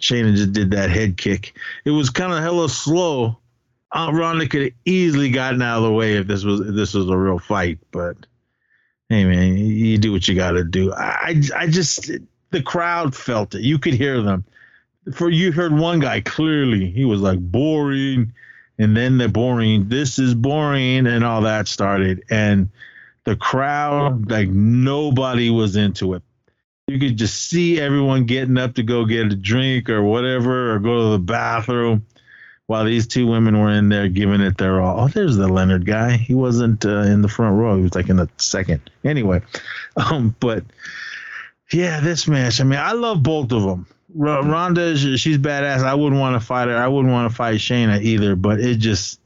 Shayna 0.00 0.34
just 0.34 0.52
did 0.52 0.72
that 0.72 0.90
head 0.90 1.16
kick. 1.16 1.56
It 1.84 1.90
was 1.90 2.10
kind 2.10 2.32
of 2.32 2.40
hella 2.40 2.68
slow. 2.68 3.38
Aunt 3.92 4.16
Ronda 4.16 4.46
could 4.46 4.62
have 4.62 4.72
easily 4.84 5.30
gotten 5.30 5.62
out 5.62 5.78
of 5.78 5.84
the 5.84 5.92
way 5.92 6.16
if 6.16 6.26
this 6.26 6.44
was 6.44 6.60
if 6.60 6.74
this 6.74 6.94
was 6.94 7.08
a 7.08 7.16
real 7.16 7.38
fight. 7.38 7.78
But 7.90 8.16
hey, 9.08 9.24
man, 9.24 9.56
you, 9.56 9.98
do 9.98 10.12
what 10.12 10.28
you 10.28 10.34
got 10.34 10.52
to 10.52 10.64
do. 10.64 10.92
I 10.92 11.42
I 11.56 11.66
just 11.66 12.10
the 12.50 12.62
crowd 12.62 13.14
felt 13.14 13.54
it. 13.54 13.62
You 13.62 13.78
could 13.78 13.94
hear 13.94 14.22
them. 14.22 14.44
For 15.12 15.28
you 15.28 15.50
heard 15.50 15.72
one 15.72 15.98
guy 15.98 16.20
clearly. 16.20 16.90
He 16.90 17.04
was 17.04 17.20
like 17.20 17.40
boring 17.40 18.32
and 18.80 18.96
then 18.96 19.18
the 19.18 19.28
boring 19.28 19.88
this 19.88 20.18
is 20.18 20.34
boring 20.34 21.06
and 21.06 21.24
all 21.24 21.42
that 21.42 21.68
started. 21.68 22.24
And 22.30 22.70
the 23.24 23.36
crowd 23.36 24.30
like 24.30 24.48
nobody 24.48 25.50
was 25.50 25.76
into 25.76 26.14
it. 26.14 26.22
You 26.86 26.98
could 26.98 27.16
just 27.16 27.48
see 27.48 27.78
everyone 27.78 28.24
getting 28.24 28.58
up 28.58 28.74
to 28.74 28.82
go 28.82 29.04
get 29.04 29.26
a 29.26 29.36
drink 29.36 29.90
or 29.90 30.02
whatever 30.02 30.74
or 30.74 30.78
go 30.78 31.04
to 31.04 31.10
the 31.10 31.18
bathroom 31.18 32.06
while 32.66 32.84
these 32.84 33.06
two 33.06 33.26
women 33.26 33.60
were 33.60 33.70
in 33.70 33.90
there 33.90 34.08
giving 34.08 34.40
it 34.40 34.56
their 34.56 34.80
all. 34.80 35.04
Oh 35.04 35.08
there's 35.08 35.36
the 35.36 35.46
leonard 35.46 35.84
guy. 35.84 36.16
He 36.16 36.34
wasn't 36.34 36.86
uh, 36.86 37.02
in 37.02 37.20
the 37.22 37.28
front 37.28 37.56
row. 37.56 37.76
He 37.76 37.82
was 37.82 37.94
like 37.94 38.08
in 38.08 38.16
the 38.16 38.30
second. 38.38 38.90
Anyway 39.04 39.42
um 39.96 40.34
but 40.40 40.64
yeah 41.72 42.00
this 42.00 42.26
match 42.26 42.60
i 42.60 42.64
mean 42.64 42.78
i 42.78 42.92
love 42.92 43.22
both 43.22 43.52
of 43.52 43.62
them 43.62 43.86
R- 44.18 44.42
Ronda, 44.44 44.96
she's 44.96 45.38
badass. 45.38 45.82
I 45.84 45.94
wouldn't 45.94 46.20
want 46.20 46.40
to 46.40 46.44
fight 46.46 46.68
her. 46.68 46.76
I 46.76 46.88
wouldn't 46.88 47.12
want 47.12 47.30
to 47.30 47.34
fight 47.36 47.56
Shayna 47.56 48.00
either. 48.02 48.36
But 48.36 48.60
it 48.60 48.76
just, 48.76 49.20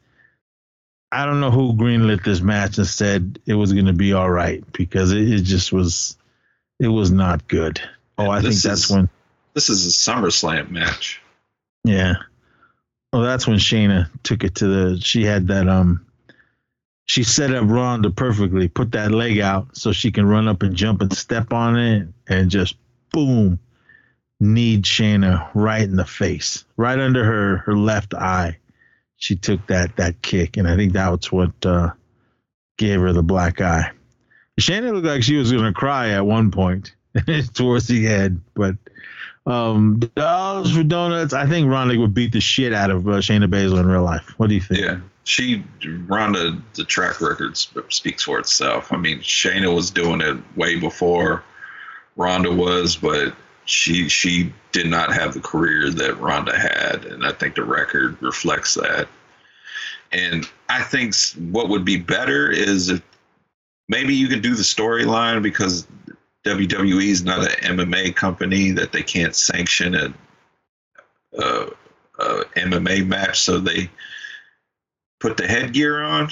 I 1.12 1.24
don't 1.26 1.40
know 1.40 1.50
who 1.50 1.74
greenlit 1.74 2.24
this 2.24 2.40
match 2.40 2.78
and 2.78 2.86
said 2.86 3.38
it 3.46 3.54
was 3.54 3.72
going 3.72 3.86
to 3.86 3.92
be 3.92 4.12
all 4.12 4.30
right 4.30 4.64
because 4.72 5.12
it, 5.12 5.28
it 5.28 5.42
just 5.42 5.72
was, 5.72 6.16
it 6.80 6.88
was 6.88 7.10
not 7.10 7.46
good. 7.48 7.80
Oh, 8.18 8.30
I 8.30 8.40
think 8.40 8.54
that's 8.54 8.84
is- 8.84 8.90
when, 8.90 9.08
This 9.54 9.68
is 9.68 9.86
a 9.86 9.90
SummerSlam 9.90 10.70
match. 10.70 11.20
yeah. 11.84 12.14
Well, 13.12 13.22
that's 13.22 13.46
when 13.46 13.58
Shayna 13.58 14.10
took 14.24 14.42
it 14.42 14.56
to 14.56 14.66
the. 14.66 15.00
She 15.00 15.24
had 15.24 15.46
that 15.46 15.68
um. 15.68 16.04
She 17.06 17.22
set 17.22 17.54
up 17.54 17.62
Ronda 17.68 18.10
perfectly. 18.10 18.66
Put 18.66 18.90
that 18.92 19.12
leg 19.12 19.38
out 19.38 19.76
so 19.76 19.92
she 19.92 20.10
can 20.10 20.26
run 20.26 20.48
up 20.48 20.62
and 20.64 20.74
jump 20.74 21.00
and 21.00 21.12
step 21.16 21.52
on 21.52 21.78
it, 21.78 22.08
and 22.26 22.50
just 22.50 22.74
boom, 23.12 23.60
kneed 24.40 24.84
Shayna 24.84 25.48
right 25.54 25.82
in 25.82 25.96
the 25.96 26.04
face, 26.04 26.64
right 26.76 26.98
under 26.98 27.24
her 27.24 27.58
her 27.58 27.76
left 27.76 28.14
eye. 28.14 28.58
She 29.16 29.36
took 29.36 29.66
that 29.68 29.96
that 29.96 30.22
kick, 30.22 30.56
and 30.56 30.68
I 30.68 30.76
think 30.76 30.92
that 30.92 31.10
was 31.10 31.32
what 31.32 31.52
uh, 31.64 31.90
gave 32.76 33.00
her 33.00 33.12
the 33.12 33.22
black 33.22 33.60
eye. 33.60 33.92
Shayna 34.60 34.92
looked 34.92 35.06
like 35.06 35.22
she 35.22 35.36
was 35.36 35.50
going 35.50 35.64
to 35.64 35.72
cry 35.72 36.10
at 36.10 36.26
one 36.26 36.50
point 36.50 36.94
towards 37.54 37.88
the 37.88 38.06
end, 38.06 38.42
but 38.54 38.76
um, 39.46 40.00
dollars 40.14 40.74
for 40.74 40.82
donuts. 40.82 41.32
I 41.32 41.46
think 41.46 41.68
Ronda 41.68 41.98
would 41.98 42.14
beat 42.14 42.32
the 42.32 42.40
shit 42.40 42.72
out 42.72 42.90
of 42.90 43.06
uh, 43.08 43.12
Shayna 43.18 43.46
Baszler 43.46 43.80
in 43.80 43.86
real 43.86 44.02
life. 44.02 44.34
What 44.38 44.48
do 44.48 44.54
you 44.54 44.60
think? 44.60 44.80
Yeah, 44.80 45.00
she 45.24 45.64
Ronda. 46.06 46.60
The 46.74 46.84
track 46.84 47.20
record 47.20 47.56
sp- 47.58 47.90
speaks 47.90 48.22
for 48.22 48.38
itself. 48.38 48.92
I 48.92 48.96
mean, 48.96 49.20
Shayna 49.20 49.74
was 49.74 49.90
doing 49.90 50.20
it 50.20 50.38
way 50.56 50.78
before 50.78 51.42
Ronda 52.16 52.52
was, 52.52 52.96
but 52.96 53.34
she 53.64 54.08
she 54.08 54.52
did 54.72 54.86
not 54.86 55.12
have 55.12 55.34
the 55.34 55.40
career 55.40 55.90
that 55.90 56.20
Ronda 56.20 56.58
had, 56.58 57.04
and 57.06 57.24
I 57.24 57.32
think 57.32 57.54
the 57.54 57.64
record 57.64 58.20
reflects 58.20 58.74
that. 58.74 59.08
And 60.12 60.48
I 60.68 60.82
think 60.82 61.14
what 61.52 61.68
would 61.68 61.84
be 61.84 61.96
better 61.96 62.50
is 62.50 62.88
if 62.90 63.02
maybe 63.88 64.14
you 64.14 64.28
could 64.28 64.42
do 64.42 64.54
the 64.54 64.62
storyline 64.62 65.42
because 65.42 65.86
WWE 66.44 67.08
is 67.08 67.24
not 67.24 67.40
an 67.40 67.76
MMA 67.78 68.14
company 68.14 68.70
that 68.70 68.92
they 68.92 69.02
can't 69.02 69.34
sanction 69.34 69.94
a, 69.94 70.14
a, 71.38 71.68
a 72.18 72.44
MMA 72.56 73.06
match, 73.06 73.40
so 73.40 73.58
they 73.58 73.90
put 75.20 75.36
the 75.36 75.48
headgear 75.48 76.02
on, 76.02 76.30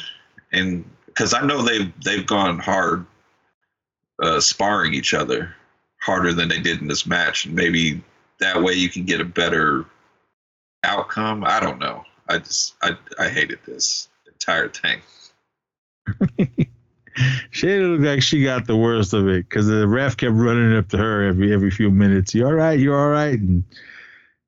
and 0.52 0.84
because 1.06 1.32
I 1.32 1.44
know 1.46 1.62
they've 1.62 1.92
they've 2.04 2.26
gone 2.26 2.58
hard 2.58 3.06
uh, 4.22 4.38
sparring 4.38 4.92
each 4.92 5.14
other 5.14 5.56
harder 6.02 6.32
than 6.32 6.48
they 6.48 6.58
did 6.58 6.80
in 6.80 6.88
this 6.88 7.06
match, 7.06 7.46
and 7.46 7.54
maybe 7.54 8.02
that 8.40 8.60
way 8.60 8.72
you 8.72 8.90
can 8.90 9.04
get 9.04 9.20
a 9.20 9.24
better 9.24 9.86
outcome. 10.82 11.44
I 11.46 11.60
don't 11.60 11.78
know. 11.78 12.04
I 12.28 12.38
just 12.38 12.74
I 12.82 12.96
I 13.18 13.28
hated 13.28 13.60
this 13.64 14.08
entire 14.26 14.68
thing. 14.68 15.00
Shayna 17.52 17.92
looked 17.92 18.04
like 18.04 18.22
she 18.22 18.42
got 18.42 18.66
the 18.66 18.76
worst 18.76 19.12
of 19.12 19.28
it 19.28 19.48
because 19.48 19.66
the 19.66 19.86
ref 19.86 20.16
kept 20.16 20.34
running 20.34 20.76
up 20.76 20.88
to 20.88 20.96
her 20.96 21.28
every 21.28 21.52
every 21.52 21.70
few 21.70 21.90
minutes. 21.90 22.34
You 22.34 22.46
all 22.46 22.54
right? 22.54 22.78
You 22.78 22.94
all 22.94 23.08
right? 23.08 23.38
And 23.38 23.64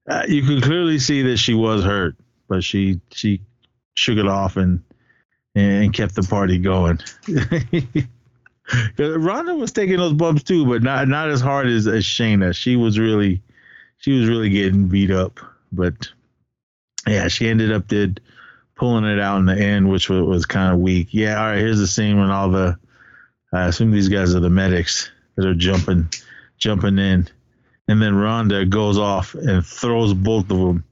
uh, 0.09 0.25
you 0.27 0.43
could 0.43 0.63
clearly 0.63 0.99
see 0.99 1.23
that 1.23 1.37
she 1.37 1.55
was 1.55 1.85
hurt, 1.85 2.17
but 2.49 2.65
she 2.65 3.01
she 3.13 3.43
shook 3.95 4.19
it 4.19 4.27
off 4.27 4.57
and 4.57 4.83
and 5.55 5.93
kept 5.93 6.17
the 6.17 6.23
party 6.23 6.59
going. 6.59 6.99
Ronda 8.99 9.55
was 9.55 9.73
taking 9.73 9.99
those 9.99 10.15
bumps 10.15 10.43
too, 10.43 10.67
but 10.67 10.83
not 10.83 11.09
not 11.09 11.31
as 11.31 11.41
hard 11.41 11.67
as, 11.67 11.87
as 11.87 12.05
Shayna. 12.05 12.55
She 12.55 12.77
was 12.77 12.99
really 12.99 13.43
she 13.99 14.19
was 14.19 14.29
really 14.29 14.51
getting 14.51 14.89
beat 14.89 15.11
up, 15.11 15.41
but 15.73 16.09
yeah, 17.07 17.29
she 17.29 17.49
ended 17.49 17.73
up 17.73 17.89
did 17.89 18.21
pulling 18.75 19.05
it 19.05 19.21
out 19.21 19.39
in 19.39 19.47
the 19.47 19.57
end, 19.57 19.91
which 19.91 20.09
was, 20.09 20.23
was 20.23 20.47
kind 20.47 20.73
of 20.73 20.81
weak. 20.81 21.09
Yeah, 21.11 21.41
all 21.41 21.51
right. 21.51 21.59
Here's 21.59 21.79
the 21.79 21.87
scene 21.87 22.19
when 22.19 22.31
all 22.31 22.51
the 22.51 22.79
I 23.53 23.67
assume 23.67 23.91
these 23.91 24.09
guys 24.09 24.35
are 24.35 24.41
the 24.41 24.51
medics 24.51 25.11
that 25.37 25.47
are 25.47 25.55
jumping 25.55 26.09
jumping 26.57 26.99
in, 26.99 27.29
and 27.89 28.03
then 28.03 28.15
Ronda 28.15 28.65
goes 28.65 28.99
off 28.99 29.35
and 29.35 29.65
throws 29.65 30.15
both 30.15 30.51
of 30.51 30.59
them 30.59 30.85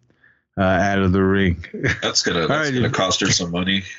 uh, 0.59 0.63
out 0.63 0.99
of 0.99 1.13
the 1.13 1.23
ring. 1.23 1.65
That's 2.03 2.23
gonna 2.23 2.47
that's 2.47 2.71
right. 2.71 2.75
gonna 2.75 2.91
cost 2.91 3.21
her 3.21 3.31
some 3.31 3.51
money. 3.51 3.85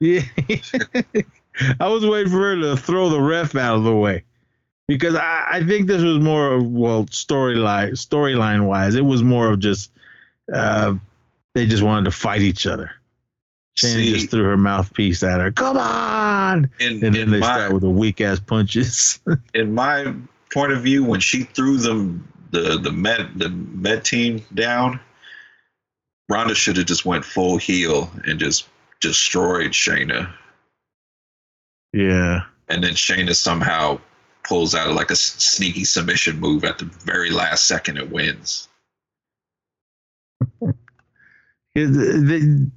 Yeah. 0.00 0.22
I 1.80 1.88
was 1.88 2.06
waiting 2.06 2.30
for 2.30 2.38
her 2.38 2.56
to 2.56 2.76
throw 2.76 3.08
the 3.08 3.20
ref 3.20 3.54
out 3.54 3.76
of 3.76 3.84
the 3.84 3.94
way. 3.94 4.24
Because 4.86 5.14
I, 5.14 5.46
I 5.50 5.64
think 5.64 5.86
this 5.86 6.02
was 6.02 6.18
more 6.18 6.54
of 6.54 6.66
well 6.66 7.04
storyline 7.06 7.92
storyline 7.92 8.66
wise, 8.66 8.94
it 8.94 9.04
was 9.04 9.22
more 9.22 9.52
of 9.52 9.60
just 9.60 9.90
uh, 10.52 10.94
they 11.54 11.66
just 11.66 11.82
wanted 11.82 12.06
to 12.06 12.10
fight 12.10 12.40
each 12.40 12.66
other. 12.66 12.92
See- 13.76 14.12
just 14.12 14.30
threw 14.30 14.42
her 14.44 14.56
mouthpiece 14.56 15.22
at 15.22 15.40
her. 15.40 15.52
Come 15.52 15.76
on! 15.76 16.70
In, 16.80 17.04
And 17.04 17.14
then 17.14 17.30
they 17.30 17.38
my 17.38 17.46
start 17.46 17.72
with 17.72 17.82
the 17.82 17.90
weak 17.90 18.20
ass 18.20 18.40
punches. 18.40 19.20
in 19.54 19.74
my 19.74 20.14
point 20.52 20.72
of 20.72 20.82
view, 20.82 21.04
when 21.04 21.20
she 21.20 21.44
threw 21.44 21.76
them 21.76 22.26
the 22.50 22.78
the 22.78 22.90
med 22.90 23.30
the 23.36 23.50
med 23.50 24.04
team 24.04 24.44
down, 24.54 25.00
Ronda 26.28 26.54
should 26.54 26.76
have 26.76 26.86
just 26.86 27.04
went 27.04 27.24
full 27.24 27.56
heel 27.56 28.10
and 28.24 28.40
just 28.40 28.66
destroyed 29.00 29.72
Shayna, 29.72 30.32
yeah. 31.98 32.40
and 32.68 32.82
then 32.84 32.92
Shayna 32.94 33.34
somehow 33.34 33.98
pulls 34.44 34.74
out 34.74 34.92
like 34.94 35.10
a 35.10 35.16
sneaky 35.16 35.84
submission 35.84 36.38
move 36.40 36.64
at 36.64 36.78
the 36.78 36.84
very 36.86 37.30
last 37.30 37.66
second 37.66 37.98
and 37.98 38.10
wins. 38.10 38.68
It- 41.74 41.86
the- 41.92 42.70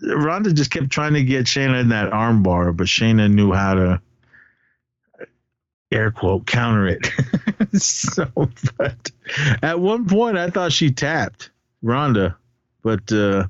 Ronda 0.00 0.52
just 0.52 0.70
kept 0.70 0.90
trying 0.90 1.14
to 1.14 1.24
get 1.24 1.46
Shayna 1.46 1.80
in 1.80 1.88
that 1.88 2.12
armbar, 2.12 2.76
but 2.76 2.86
Shayna 2.86 3.28
knew 3.32 3.52
how 3.52 3.74
to. 3.74 4.00
air 5.90 6.10
quote 6.12 6.46
counter 6.46 6.86
it. 6.86 7.10
so, 7.80 8.26
but 8.76 9.10
at 9.62 9.80
one 9.80 10.06
point 10.06 10.36
I 10.38 10.50
thought 10.50 10.70
she 10.72 10.90
tapped 10.92 11.50
Ronda, 11.82 12.36
but 12.84 13.10
uh, 13.10 13.46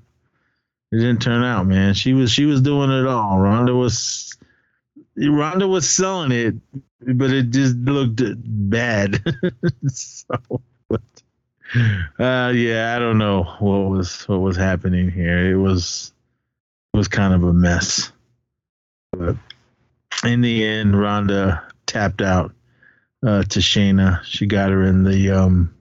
it 0.90 0.96
didn't 0.96 1.20
turn 1.20 1.44
out, 1.44 1.66
man. 1.66 1.92
She 1.94 2.14
was 2.14 2.30
she 2.32 2.46
was 2.46 2.62
doing 2.62 2.90
it 2.90 3.06
all. 3.06 3.38
Ronda 3.38 3.74
was 3.74 4.34
Ronda 5.26 5.66
was 5.66 5.88
selling 5.88 6.32
it, 6.32 6.54
but 7.00 7.30
it 7.30 7.50
just 7.50 7.76
looked 7.76 8.22
bad. 8.70 9.22
so, 9.88 10.60
but, 10.88 11.00
uh, 12.18 12.52
yeah, 12.54 12.94
I 12.94 12.98
don't 12.98 13.18
know 13.18 13.42
what 13.58 13.90
was 13.90 14.28
what 14.28 14.40
was 14.40 14.56
happening 14.56 15.10
here. 15.10 15.50
It 15.50 15.56
was 15.56 16.12
it 16.94 16.96
was 16.96 17.08
kind 17.08 17.34
of 17.34 17.42
a 17.42 17.52
mess. 17.52 18.12
But 19.12 19.36
in 20.24 20.40
the 20.40 20.64
end, 20.64 20.98
Ronda 20.98 21.64
tapped 21.86 22.22
out 22.22 22.52
uh, 23.26 23.42
to 23.42 23.58
Shayna. 23.58 24.22
She 24.24 24.46
got 24.46 24.70
her 24.70 24.84
in 24.84 25.02
the 25.02 25.30
um, 25.30 25.74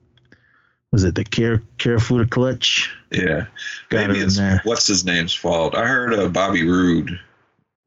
was 0.90 1.04
it 1.04 1.14
the 1.14 1.24
care 1.24 1.62
Kirifuda 1.78 2.28
clutch? 2.28 2.90
Yeah, 3.12 3.46
Got 3.88 4.08
maybe 4.08 4.20
it's 4.20 4.40
what's 4.64 4.86
his 4.86 5.04
name's 5.04 5.34
fault. 5.34 5.74
I 5.74 5.86
heard 5.86 6.12
uh, 6.12 6.28
Bobby 6.28 6.68
Roode 6.68 7.18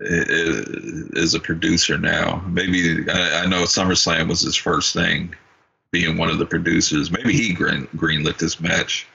is 0.02 1.34
a 1.34 1.40
producer 1.40 1.98
now. 1.98 2.44
Maybe 2.48 3.10
I, 3.10 3.46
know 3.46 3.64
SummerSlam 3.64 4.28
was 4.28 4.42
his 4.42 4.56
first 4.56 4.94
thing, 4.94 5.36
being 5.92 6.18
one 6.18 6.30
of 6.30 6.40
the 6.40 6.46
producers. 6.46 7.12
Maybe 7.12 7.34
he 7.34 7.54
green 7.54 7.88
greenlit 7.96 8.38
this 8.38 8.60
match. 8.60 9.08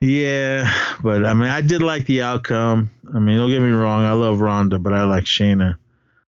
Yeah, 0.00 0.72
but 1.02 1.26
I 1.26 1.34
mean, 1.34 1.50
I 1.50 1.60
did 1.60 1.82
like 1.82 2.06
the 2.06 2.22
outcome. 2.22 2.90
I 3.14 3.18
mean, 3.18 3.36
don't 3.36 3.50
get 3.50 3.60
me 3.60 3.70
wrong, 3.70 4.04
I 4.04 4.12
love 4.12 4.40
Ronda, 4.40 4.78
but 4.78 4.94
I 4.94 5.04
like 5.04 5.24
Shayna 5.24 5.76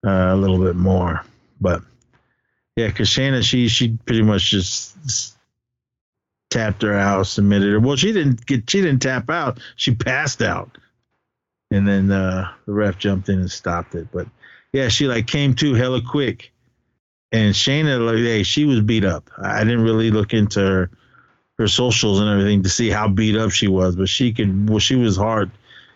uh, 0.05 0.09
a 0.09 0.35
little 0.35 0.57
bit 0.57 0.75
more. 0.75 1.23
But 1.59 1.83
yeah, 2.75 2.87
because 2.87 3.09
Shayna, 3.09 3.43
she 3.43 3.67
she 3.67 3.97
pretty 4.05 4.23
much 4.23 4.49
just 4.49 5.37
tapped 6.49 6.81
her 6.81 6.93
out, 6.93 7.27
submitted 7.27 7.71
her. 7.71 7.79
Well, 7.79 7.97
she 7.97 8.11
didn't 8.11 8.45
get, 8.45 8.69
she 8.69 8.81
didn't 8.81 9.01
tap 9.01 9.29
out. 9.29 9.59
She 9.75 9.93
passed 9.93 10.41
out, 10.41 10.77
and 11.71 11.87
then 11.87 12.11
uh, 12.11 12.51
the 12.65 12.73
ref 12.73 12.97
jumped 12.97 13.29
in 13.29 13.39
and 13.39 13.49
stopped 13.49 13.95
it. 13.95 14.09
But 14.11 14.27
yeah, 14.73 14.89
she 14.89 15.07
like 15.07 15.25
came 15.25 15.55
to 15.55 15.73
hella 15.73 16.01
quick, 16.01 16.51
and 17.31 17.55
Shayna, 17.55 18.05
like, 18.05 18.17
hey, 18.17 18.43
she 18.43 18.65
was 18.65 18.81
beat 18.81 19.05
up. 19.05 19.29
I 19.41 19.63
didn't 19.63 19.83
really 19.83 20.11
look 20.11 20.33
into 20.33 20.59
her 20.59 20.91
her 21.57 21.67
socials 21.67 22.19
and 22.19 22.29
everything 22.29 22.63
to 22.63 22.69
see 22.69 22.89
how 22.89 23.07
beat 23.07 23.37
up 23.37 23.51
she 23.51 23.67
was, 23.67 23.95
but 23.95 24.09
she 24.09 24.33
could. 24.33 24.69
Well, 24.69 24.79
she 24.79 24.95
was 24.95 25.15
hard, 25.15 25.51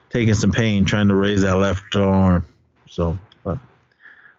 taking 0.09 0.33
some 0.33 0.51
pain 0.51 0.85
trying 0.85 1.09
to 1.09 1.15
raise 1.15 1.41
that 1.41 1.57
left 1.57 1.95
arm. 1.95 2.45
So, 2.89 3.17
but, 3.43 3.57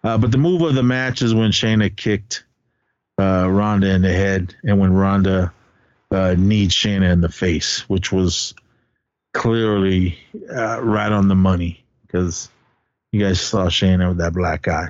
uh, 0.03 0.17
but 0.17 0.31
the 0.31 0.37
move 0.37 0.61
of 0.61 0.73
the 0.73 0.83
match 0.83 1.21
is 1.21 1.33
when 1.33 1.51
Shayna 1.51 1.95
kicked 1.95 2.43
uh, 3.19 3.47
Ronda 3.49 3.89
in 3.89 4.01
the 4.01 4.13
head, 4.13 4.55
and 4.63 4.79
when 4.79 4.93
Ronda 4.93 5.53
uh, 6.11 6.35
kneed 6.37 6.69
Shayna 6.69 7.11
in 7.11 7.21
the 7.21 7.29
face, 7.29 7.87
which 7.89 8.11
was 8.11 8.53
clearly 9.37 10.17
uh, 10.51 10.81
right 10.81 11.11
on 11.11 11.27
the 11.27 11.35
money 11.35 11.83
because 12.01 12.49
you 13.11 13.23
guys 13.23 13.39
saw 13.39 13.67
Shayna 13.67 14.09
with 14.09 14.17
that 14.17 14.33
black 14.33 14.67
eye. 14.67 14.89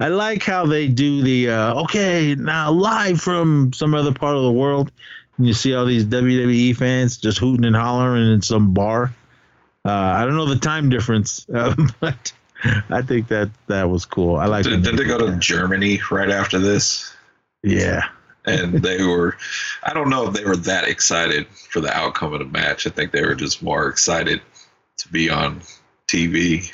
I 0.00 0.08
like 0.08 0.42
how 0.42 0.66
they 0.66 0.88
do 0.88 1.22
the 1.22 1.50
uh, 1.50 1.82
okay 1.82 2.34
now 2.34 2.70
live 2.70 3.20
from 3.20 3.72
some 3.72 3.94
other 3.94 4.12
part 4.12 4.36
of 4.36 4.42
the 4.42 4.52
world, 4.52 4.92
and 5.36 5.46
you 5.46 5.54
see 5.54 5.74
all 5.74 5.86
these 5.86 6.04
WWE 6.04 6.76
fans 6.76 7.16
just 7.18 7.38
hooting 7.38 7.64
and 7.64 7.74
hollering 7.74 8.32
in 8.32 8.42
some 8.42 8.74
bar. 8.74 9.14
Uh, 9.84 9.90
I 9.90 10.24
don't 10.24 10.36
know 10.36 10.46
the 10.46 10.58
time 10.58 10.88
difference, 10.88 11.48
uh, 11.54 11.74
but 12.00 12.32
I 12.90 13.02
think 13.02 13.28
that 13.28 13.50
that 13.68 13.88
was 13.88 14.04
cool. 14.06 14.36
I 14.36 14.46
like. 14.46 14.64
Did, 14.64 14.82
did 14.82 14.96
they 14.96 15.04
go 15.04 15.18
to. 15.18 15.36
Germany 15.36 16.00
right 16.10 16.30
after 16.30 16.58
this? 16.58 17.12
Yeah, 17.62 18.08
And 18.48 18.82
they 18.82 19.02
were, 19.02 19.36
I 19.82 19.92
don't 19.92 20.10
know 20.10 20.28
if 20.28 20.34
they 20.34 20.44
were 20.44 20.56
that 20.56 20.84
excited 20.84 21.46
for 21.48 21.80
the 21.80 21.94
outcome 21.94 22.32
of 22.32 22.40
the 22.40 22.46
match. 22.46 22.86
I 22.86 22.90
think 22.90 23.12
they 23.12 23.22
were 23.22 23.34
just 23.34 23.62
more 23.62 23.88
excited 23.88 24.40
to 24.98 25.08
be 25.08 25.30
on 25.30 25.62
TV. 26.06 26.72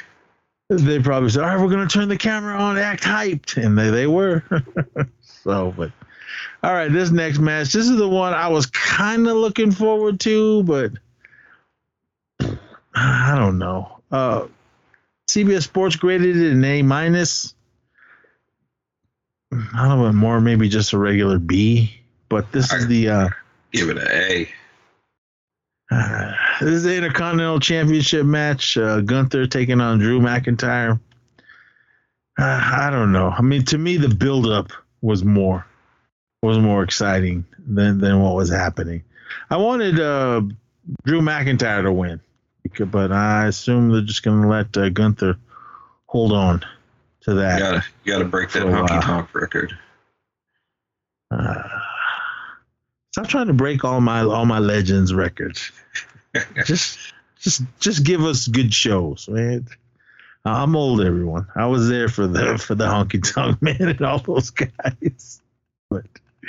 they 0.68 0.98
probably 1.00 1.30
said, 1.30 1.42
"All 1.42 1.48
right, 1.48 1.60
we're 1.60 1.70
gonna 1.70 1.88
turn 1.88 2.08
the 2.08 2.16
camera 2.16 2.56
on, 2.56 2.78
act 2.78 3.02
hyped," 3.02 3.62
and 3.62 3.76
they 3.76 3.90
they 3.90 4.06
were. 4.06 4.42
so, 5.20 5.74
but 5.76 5.92
all 6.62 6.72
right, 6.72 6.90
this 6.90 7.10
next 7.10 7.38
match, 7.38 7.72
this 7.72 7.88
is 7.88 7.96
the 7.96 8.08
one 8.08 8.32
I 8.32 8.48
was 8.48 8.66
kind 8.66 9.26
of 9.28 9.36
looking 9.36 9.70
forward 9.70 10.20
to, 10.20 10.62
but 10.62 10.92
I 12.94 13.34
don't 13.36 13.58
know. 13.58 14.00
Uh, 14.10 14.46
CBS 15.28 15.64
Sports 15.64 15.96
graded 15.96 16.36
it 16.36 16.52
an 16.52 16.64
A 16.64 16.82
minus. 16.82 17.53
I 19.74 19.88
don't 19.88 20.02
know, 20.02 20.12
more 20.12 20.40
maybe 20.40 20.68
just 20.68 20.92
a 20.92 20.98
regular 20.98 21.38
B. 21.38 22.00
But 22.28 22.50
this 22.52 22.72
is 22.72 22.86
the 22.86 23.08
uh, 23.08 23.28
Give 23.72 23.90
it 23.90 23.98
an 23.98 24.08
A. 24.08 24.48
uh, 25.90 26.32
this 26.60 26.70
is 26.70 26.82
the 26.84 26.96
Intercontinental 26.96 27.60
Championship 27.60 28.24
match. 28.24 28.76
Uh, 28.76 29.00
Gunther 29.00 29.46
taking 29.46 29.80
on 29.80 29.98
Drew 29.98 30.20
McIntyre. 30.20 31.00
Uh, 32.38 32.42
I 32.76 32.88
don't 32.90 33.12
know. 33.12 33.28
I 33.28 33.42
mean, 33.42 33.64
to 33.66 33.78
me, 33.78 33.96
the 33.96 34.08
build-up 34.08 34.72
was 35.02 35.24
more 35.24 35.66
was 36.42 36.58
more 36.58 36.82
exciting 36.82 37.44
than 37.66 37.98
than 37.98 38.20
what 38.20 38.36
was 38.36 38.50
happening. 38.50 39.02
I 39.50 39.56
wanted 39.56 39.98
uh, 39.98 40.42
Drew 41.04 41.20
McIntyre 41.20 41.82
to 41.82 41.92
win, 41.92 42.20
but 42.90 43.12
I 43.12 43.46
assume 43.46 43.90
they're 43.90 44.02
just 44.02 44.22
going 44.22 44.42
to 44.42 44.48
let 44.48 44.76
uh, 44.76 44.88
Gunther 44.90 45.36
hold 46.06 46.32
on 46.32 46.64
to 47.24 47.30
You 47.30 47.36
gotta, 47.36 47.84
you 48.04 48.12
gotta 48.12 48.24
break 48.24 48.50
that 48.52 48.64
honky 48.64 49.02
tonk 49.02 49.34
record. 49.34 49.76
Uh, 51.30 51.62
stop 53.12 53.28
trying 53.28 53.46
to 53.46 53.54
break 53.54 53.84
all 53.84 54.00
my 54.00 54.20
all 54.20 54.46
my 54.46 54.58
legends 54.58 55.12
records. 55.14 55.72
just 56.64 56.98
just 57.40 57.62
just 57.80 58.04
give 58.04 58.22
us 58.22 58.46
good 58.48 58.72
shows, 58.72 59.28
man. 59.28 59.66
I'm 60.44 60.76
old, 60.76 61.00
everyone. 61.00 61.46
I 61.56 61.66
was 61.66 61.88
there 61.88 62.08
for 62.08 62.26
the 62.26 62.58
for 62.58 62.74
the 62.74 62.86
honky 62.86 63.22
tonk 63.22 63.60
man 63.62 63.80
and 63.80 64.02
all 64.02 64.18
those 64.18 64.50
guys, 64.50 65.40
but 65.90 66.04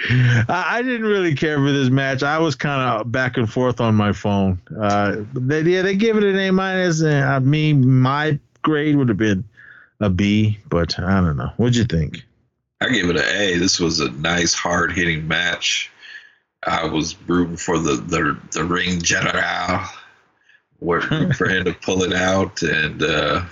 I, 0.10 0.78
I 0.78 0.82
didn't 0.82 1.08
really 1.08 1.36
care 1.36 1.58
for 1.58 1.72
this 1.72 1.90
match. 1.90 2.22
I 2.22 2.40
was 2.40 2.56
kind 2.56 2.82
of 2.82 3.12
back 3.12 3.38
and 3.38 3.50
forth 3.50 3.80
on 3.80 3.96
my 3.96 4.12
phone. 4.12 4.62
Uh, 4.78 5.24
they, 5.34 5.62
yeah, 5.62 5.82
they 5.82 5.96
gave 5.96 6.18
it 6.18 6.24
an 6.24 6.38
A 6.38 6.52
minus, 6.52 7.02
and 7.02 7.24
I 7.24 7.40
mean, 7.40 7.88
my 7.88 8.38
grade 8.62 8.98
would 8.98 9.08
have 9.08 9.18
been 9.18 9.46
a 10.00 10.10
B, 10.10 10.60
but 10.70 11.00
I 11.00 11.22
don't 11.22 11.38
know. 11.38 11.52
What'd 11.58 11.76
you 11.76 11.86
think? 11.86 12.24
I 12.82 12.90
give 12.90 13.10
it 13.10 13.16
an 13.16 13.24
A. 13.24 13.58
This 13.58 13.80
was 13.80 14.00
a 14.00 14.12
nice, 14.12 14.54
hard 14.54 14.92
hitting 14.92 15.28
match. 15.28 15.92
I 16.68 16.86
was 16.86 17.16
rooting 17.28 17.58
for 17.58 17.78
the 17.78 17.94
the, 17.94 18.40
the 18.52 18.64
ring 18.64 19.02
general, 19.02 19.86
for 20.80 21.00
him 21.50 21.66
to 21.66 21.74
pull 21.74 22.04
it 22.04 22.14
out, 22.14 22.62
and 22.64 23.02
uh, 23.02 23.46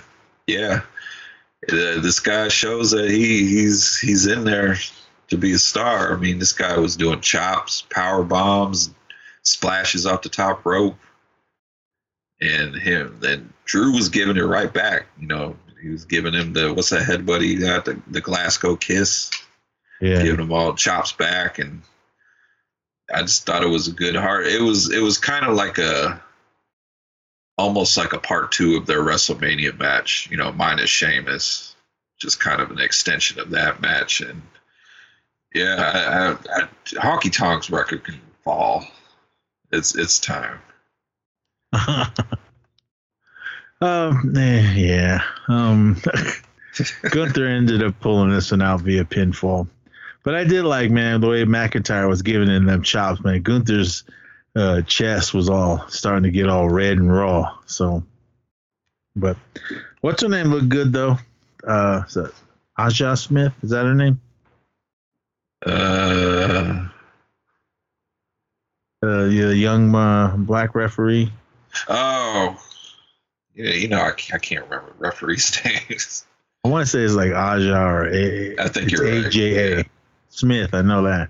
yeah, 0.46 0.82
uh, 1.68 2.00
this 2.00 2.20
guy 2.20 2.48
shows 2.48 2.90
that 2.90 3.10
he 3.10 3.46
he's 3.46 3.98
he's 3.98 4.26
in 4.26 4.44
there 4.44 4.76
to 5.28 5.38
be 5.38 5.52
a 5.52 5.58
star. 5.58 6.12
I 6.12 6.16
mean, 6.16 6.38
this 6.38 6.52
guy 6.52 6.76
was 6.78 6.96
doing 6.96 7.20
chops, 7.20 7.82
power 7.90 8.22
bombs, 8.22 8.90
splashes 9.42 10.06
off 10.06 10.22
the 10.22 10.28
top 10.28 10.66
rope, 10.66 10.98
and 12.40 12.74
him. 12.74 13.16
Then 13.20 13.52
Drew 13.64 13.92
was 13.92 14.08
giving 14.08 14.36
it 14.36 14.42
right 14.42 14.72
back. 14.72 15.06
You 15.18 15.28
know, 15.28 15.56
he 15.84 15.90
was 15.90 16.06
giving 16.06 16.32
him 16.32 16.52
the 16.54 16.72
what's 16.72 16.90
that 16.90 17.06
headbutt 17.06 17.42
he 17.42 17.56
got 17.56 17.84
the 17.84 18.00
the 18.08 18.20
Glasgow 18.20 18.74
kiss 18.74 19.30
Yeah, 20.00 20.22
giving 20.22 20.40
him 20.40 20.52
all 20.52 20.74
chops 20.74 21.12
back 21.12 21.58
and 21.58 21.82
I 23.12 23.20
just 23.22 23.44
thought 23.44 23.62
it 23.62 23.68
was 23.68 23.88
a 23.88 23.92
good 23.92 24.16
heart. 24.16 24.46
It 24.46 24.62
was 24.62 24.90
it 24.90 25.00
was 25.00 25.18
kind 25.18 25.44
of 25.44 25.54
like 25.54 25.78
a 25.78 26.22
almost 27.58 27.96
like 27.96 28.12
a 28.12 28.18
part 28.18 28.50
two 28.50 28.76
of 28.76 28.86
their 28.86 29.02
WrestleMania 29.02 29.78
match, 29.78 30.28
you 30.30 30.36
know, 30.36 30.52
minus 30.52 30.90
Sheamus, 30.90 31.76
just 32.18 32.40
kind 32.40 32.60
of 32.60 32.70
an 32.70 32.80
extension 32.80 33.38
of 33.38 33.50
that 33.50 33.80
match. 33.80 34.20
And 34.20 34.42
yeah, 35.54 35.76
I, 35.78 36.58
I, 36.58 36.62
I, 36.62 36.68
Honky 37.00 37.32
Tonk's 37.32 37.70
record 37.70 38.04
can 38.04 38.20
fall. 38.42 38.86
It's 39.70 39.94
it's 39.94 40.18
time. 40.18 40.60
um, 43.80 44.34
eh, 44.36 44.72
yeah. 44.74 45.22
Um, 45.48 46.00
Gunther 47.10 47.46
ended 47.46 47.82
up 47.82 47.98
pulling 48.00 48.30
this 48.30 48.50
one 48.50 48.62
out 48.62 48.80
via 48.80 49.04
pinfall. 49.04 49.68
But 50.22 50.34
I 50.34 50.44
did 50.44 50.64
like, 50.64 50.90
man, 50.90 51.20
the 51.20 51.28
way 51.28 51.44
McIntyre 51.44 52.08
was 52.08 52.22
giving 52.22 52.48
in 52.48 52.64
them 52.66 52.82
chops, 52.82 53.22
man. 53.22 53.42
Gunther's 53.42 54.04
uh, 54.56 54.82
chest 54.82 55.34
was 55.34 55.48
all 55.50 55.86
starting 55.88 56.22
to 56.24 56.30
get 56.30 56.48
all 56.48 56.68
red 56.68 56.96
and 56.96 57.12
raw. 57.12 57.58
So, 57.66 58.02
but 59.14 59.36
what's 60.00 60.22
her 60.22 60.28
name 60.28 60.48
look 60.48 60.68
good 60.68 60.92
though? 60.92 61.18
Uh, 61.66 62.02
Aja 62.78 63.16
Smith? 63.16 63.52
Is 63.62 63.70
that 63.70 63.84
her 63.84 63.94
name? 63.94 64.20
Uh, 65.66 66.88
Uh, 69.02 69.24
the 69.26 69.54
young 69.54 69.94
uh, 69.94 70.34
black 70.38 70.74
referee. 70.74 71.30
oh, 71.88 72.56
you 73.54 73.88
know 73.88 74.00
I, 74.00 74.12
can't- 74.12 74.34
I 74.34 74.38
can't 74.44 74.64
remember 74.64 74.92
referees' 74.98 75.58
names. 75.90 76.26
I 76.64 76.68
want 76.68 76.86
to 76.86 76.90
say 76.90 77.00
it's 77.00 77.14
like 77.14 77.32
Aja 77.32 77.76
or 77.76 78.06
A. 78.08 78.56
I 78.58 78.68
think 78.68 78.90
it's 78.90 78.92
you're 78.92 79.04
right. 79.04 79.24
AJA 79.26 79.76
Yeah. 79.76 79.82
Smith. 80.30 80.72
I 80.74 80.82
know 80.82 81.02
that. 81.04 81.28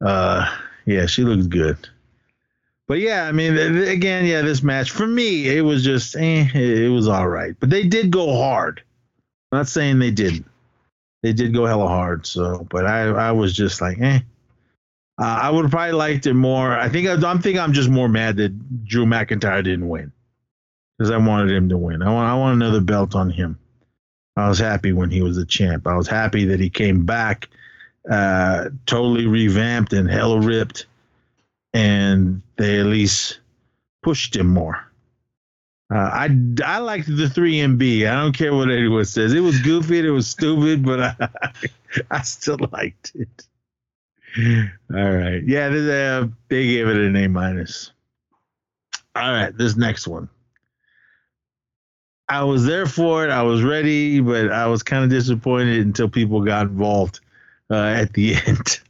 Uh, 0.00 0.48
yeah, 0.84 1.06
she 1.06 1.24
looks 1.24 1.46
good. 1.46 1.76
But 2.88 3.00
yeah, 3.00 3.24
I 3.24 3.32
mean, 3.32 3.56
again, 3.58 4.24
yeah, 4.24 4.42
this 4.42 4.62
match 4.62 4.92
for 4.92 5.06
me, 5.06 5.48
it 5.48 5.62
was 5.62 5.82
just, 5.82 6.14
eh, 6.14 6.46
it, 6.54 6.88
was 6.88 7.08
all 7.08 7.26
right. 7.26 7.56
But 7.58 7.70
they 7.70 7.82
did 7.82 8.12
go 8.12 8.36
hard. 8.36 8.80
I'm 9.50 9.58
not 9.58 9.68
saying 9.68 9.98
they 9.98 10.12
didn't. 10.12 10.46
They 11.24 11.32
did 11.32 11.52
go 11.52 11.66
hella 11.66 11.88
hard. 11.88 12.24
So, 12.26 12.64
but 12.70 12.86
I, 12.86 13.08
I 13.08 13.32
was 13.32 13.52
just 13.56 13.80
like, 13.80 13.98
eh. 14.00 14.20
Uh, 15.20 15.24
I 15.24 15.50
would 15.50 15.62
have 15.62 15.72
probably 15.72 15.92
liked 15.94 16.26
it 16.26 16.34
more. 16.34 16.78
I 16.78 16.88
think 16.88 17.08
I, 17.08 17.14
I'm 17.28 17.40
think 17.42 17.58
I'm 17.58 17.72
just 17.72 17.88
more 17.88 18.08
mad 18.08 18.36
that 18.36 18.84
Drew 18.84 19.04
McIntyre 19.06 19.64
didn't 19.64 19.88
win 19.88 20.12
because 20.96 21.10
I 21.10 21.16
wanted 21.18 21.50
him 21.50 21.68
to 21.68 21.76
win. 21.76 22.02
I 22.02 22.12
want, 22.12 22.28
I 22.28 22.34
want 22.34 22.54
another 22.56 22.80
belt 22.80 23.14
on 23.14 23.30
him. 23.30 23.58
I 24.36 24.48
was 24.48 24.58
happy 24.58 24.92
when 24.92 25.10
he 25.10 25.22
was 25.22 25.38
a 25.38 25.46
champ. 25.46 25.86
I 25.86 25.96
was 25.96 26.08
happy 26.08 26.44
that 26.46 26.60
he 26.60 26.68
came 26.68 27.06
back, 27.06 27.48
uh, 28.10 28.70
totally 28.84 29.26
revamped 29.26 29.92
and 29.92 30.10
hella 30.10 30.40
ripped, 30.40 30.86
and 31.72 32.42
they 32.56 32.78
at 32.78 32.86
least 32.86 33.40
pushed 34.02 34.36
him 34.36 34.48
more. 34.48 34.80
Uh, 35.92 35.98
I 35.98 36.38
I 36.64 36.78
liked 36.78 37.06
the 37.06 37.30
three 37.30 37.58
MB. 37.58 38.08
I 38.08 38.20
don't 38.20 38.36
care 38.36 38.54
what 38.54 38.70
anyone 38.70 39.04
says. 39.04 39.32
It 39.32 39.40
was 39.40 39.60
goofy. 39.60 40.00
It 40.00 40.10
was 40.10 40.26
stupid, 40.26 40.84
but 40.84 41.00
I 41.00 41.28
I 42.10 42.22
still 42.22 42.58
liked 42.72 43.12
it. 43.14 43.46
All 44.92 45.12
right, 45.16 45.42
yeah, 45.44 45.70
this, 45.70 45.88
uh, 45.88 46.28
they 46.48 46.66
gave 46.66 46.88
it 46.88 46.96
an 46.96 47.16
A 47.16 47.28
minus. 47.28 47.92
All 49.14 49.30
right, 49.32 49.56
this 49.56 49.76
next 49.76 50.06
one. 50.06 50.28
I 52.28 52.44
was 52.44 52.64
there 52.64 52.86
for 52.86 53.24
it. 53.24 53.30
I 53.30 53.42
was 53.42 53.62
ready, 53.62 54.20
but 54.20 54.50
I 54.50 54.66
was 54.66 54.82
kind 54.82 55.04
of 55.04 55.10
disappointed 55.10 55.86
until 55.86 56.08
people 56.08 56.44
got 56.44 56.66
involved 56.66 57.20
uh, 57.70 57.76
at 57.76 58.12
the 58.12 58.34
end. 58.46 58.80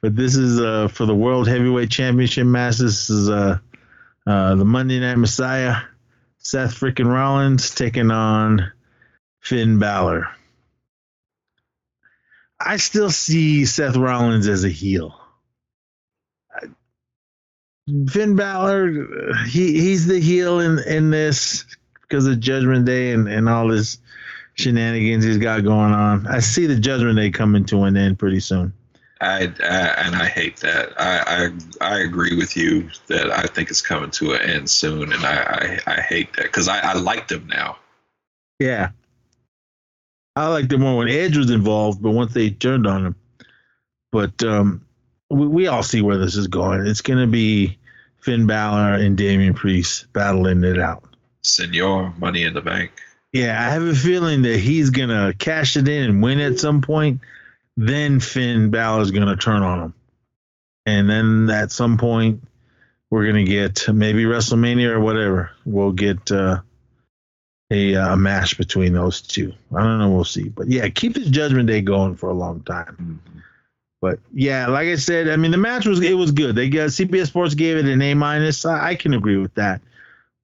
but 0.00 0.14
this 0.14 0.36
is 0.36 0.60
uh, 0.60 0.88
for 0.88 1.06
the 1.06 1.14
World 1.14 1.48
Heavyweight 1.48 1.90
Championship 1.90 2.46
match. 2.46 2.76
This 2.76 3.10
is 3.10 3.28
uh, 3.28 3.58
uh, 4.26 4.54
the 4.54 4.64
Monday 4.64 5.00
Night 5.00 5.16
Messiah, 5.16 5.76
Seth 6.38 6.74
freaking 6.78 7.12
Rollins 7.12 7.74
taking 7.74 8.10
on 8.10 8.72
Finn 9.40 9.78
Balor. 9.78 10.28
I 12.58 12.76
still 12.76 13.10
see 13.10 13.64
Seth 13.64 13.96
Rollins 13.96 14.48
as 14.48 14.64
a 14.64 14.68
heel. 14.68 15.20
Finn 18.08 18.34
Balor, 18.34 19.34
he 19.46 19.80
he's 19.80 20.06
the 20.06 20.18
heel 20.18 20.58
in 20.60 20.78
in 20.80 21.10
this 21.10 21.64
because 22.08 22.26
of 22.26 22.40
Judgment 22.40 22.84
Day 22.84 23.12
and, 23.12 23.28
and 23.28 23.48
all 23.48 23.68
this 23.68 23.98
shenanigans 24.54 25.24
he's 25.24 25.38
got 25.38 25.64
going 25.64 25.92
on. 25.92 26.26
I 26.26 26.40
see 26.40 26.66
the 26.66 26.78
Judgment 26.78 27.16
Day 27.16 27.30
coming 27.30 27.64
to 27.66 27.84
an 27.84 27.96
end 27.96 28.18
pretty 28.18 28.40
soon. 28.40 28.72
I, 29.20 29.52
I 29.62 29.78
and 30.04 30.14
I 30.14 30.26
hate 30.26 30.58
that. 30.58 30.92
I, 31.00 31.50
I 31.80 31.94
I 31.94 31.98
agree 32.00 32.36
with 32.36 32.56
you 32.56 32.90
that 33.06 33.30
I 33.30 33.42
think 33.46 33.70
it's 33.70 33.80
coming 33.80 34.10
to 34.10 34.32
an 34.34 34.42
end 34.42 34.68
soon, 34.68 35.10
and 35.10 35.24
I 35.24 35.78
I, 35.86 35.94
I 35.94 36.00
hate 36.02 36.34
that 36.36 36.44
because 36.44 36.68
I, 36.68 36.80
I 36.80 36.92
liked 36.94 37.30
them 37.30 37.46
now. 37.46 37.78
Yeah. 38.58 38.90
I 40.34 40.48
liked 40.48 40.68
them 40.68 40.82
more 40.82 40.98
when 40.98 41.08
Edge 41.08 41.36
was 41.36 41.50
involved, 41.50 42.02
but 42.02 42.10
once 42.10 42.34
they 42.34 42.50
turned 42.50 42.86
on 42.86 43.06
him. 43.06 43.14
But 44.12 44.42
um, 44.44 44.84
we, 45.30 45.46
we 45.46 45.66
all 45.66 45.82
see 45.82 46.02
where 46.02 46.18
this 46.18 46.36
is 46.36 46.46
going. 46.46 46.86
It's 46.86 47.00
going 47.00 47.18
to 47.18 47.26
be 47.26 47.78
Finn 48.20 48.46
Balor 48.46 48.94
and 48.94 49.16
Damian 49.16 49.54
Priest 49.54 50.12
battling 50.12 50.62
it 50.62 50.78
out. 50.78 51.04
Senor, 51.46 52.14
Money 52.18 52.42
in 52.42 52.54
the 52.54 52.60
Bank. 52.60 52.92
Yeah, 53.32 53.60
I 53.60 53.70
have 53.70 53.82
a 53.82 53.94
feeling 53.94 54.42
that 54.42 54.58
he's 54.58 54.90
going 54.90 55.08
to 55.08 55.34
cash 55.36 55.76
it 55.76 55.88
in 55.88 56.04
and 56.04 56.22
win 56.22 56.40
at 56.40 56.58
some 56.58 56.80
point. 56.80 57.20
Then 57.76 58.20
Finn 58.20 58.70
Balor's 58.70 59.10
going 59.10 59.28
to 59.28 59.36
turn 59.36 59.62
on 59.62 59.80
him. 59.80 59.94
And 60.86 61.10
then 61.10 61.50
at 61.50 61.72
some 61.72 61.98
point, 61.98 62.42
we're 63.10 63.24
going 63.24 63.44
to 63.44 63.50
get 63.50 63.92
maybe 63.92 64.24
WrestleMania 64.24 64.90
or 64.90 65.00
whatever. 65.00 65.50
We'll 65.64 65.92
get 65.92 66.30
uh, 66.30 66.60
a, 67.70 67.96
uh, 67.96 68.16
match 68.16 68.56
between 68.56 68.92
those 68.92 69.20
two. 69.20 69.52
I 69.74 69.82
don't 69.82 69.98
know. 69.98 70.10
We'll 70.10 70.24
see. 70.24 70.48
But 70.48 70.68
yeah, 70.68 70.88
keep 70.88 71.14
this 71.14 71.28
Judgment 71.28 71.68
Day 71.68 71.82
going 71.82 72.16
for 72.16 72.30
a 72.30 72.34
long 72.34 72.62
time. 72.62 73.20
But 74.00 74.20
yeah, 74.32 74.68
like 74.68 74.86
I 74.86 74.96
said, 74.96 75.28
I 75.28 75.36
mean 75.36 75.50
the 75.50 75.56
match 75.56 75.86
was 75.86 76.00
it 76.00 76.14
was 76.14 76.30
good. 76.30 76.54
They 76.54 76.68
got 76.68 76.90
CBS 76.90 77.28
Sports 77.28 77.54
gave 77.54 77.76
it 77.76 77.86
an 77.86 78.02
A 78.02 78.14
minus. 78.14 78.64
I, 78.64 78.90
I 78.90 78.94
can 78.94 79.14
agree 79.14 79.36
with 79.36 79.54
that. 79.54 79.80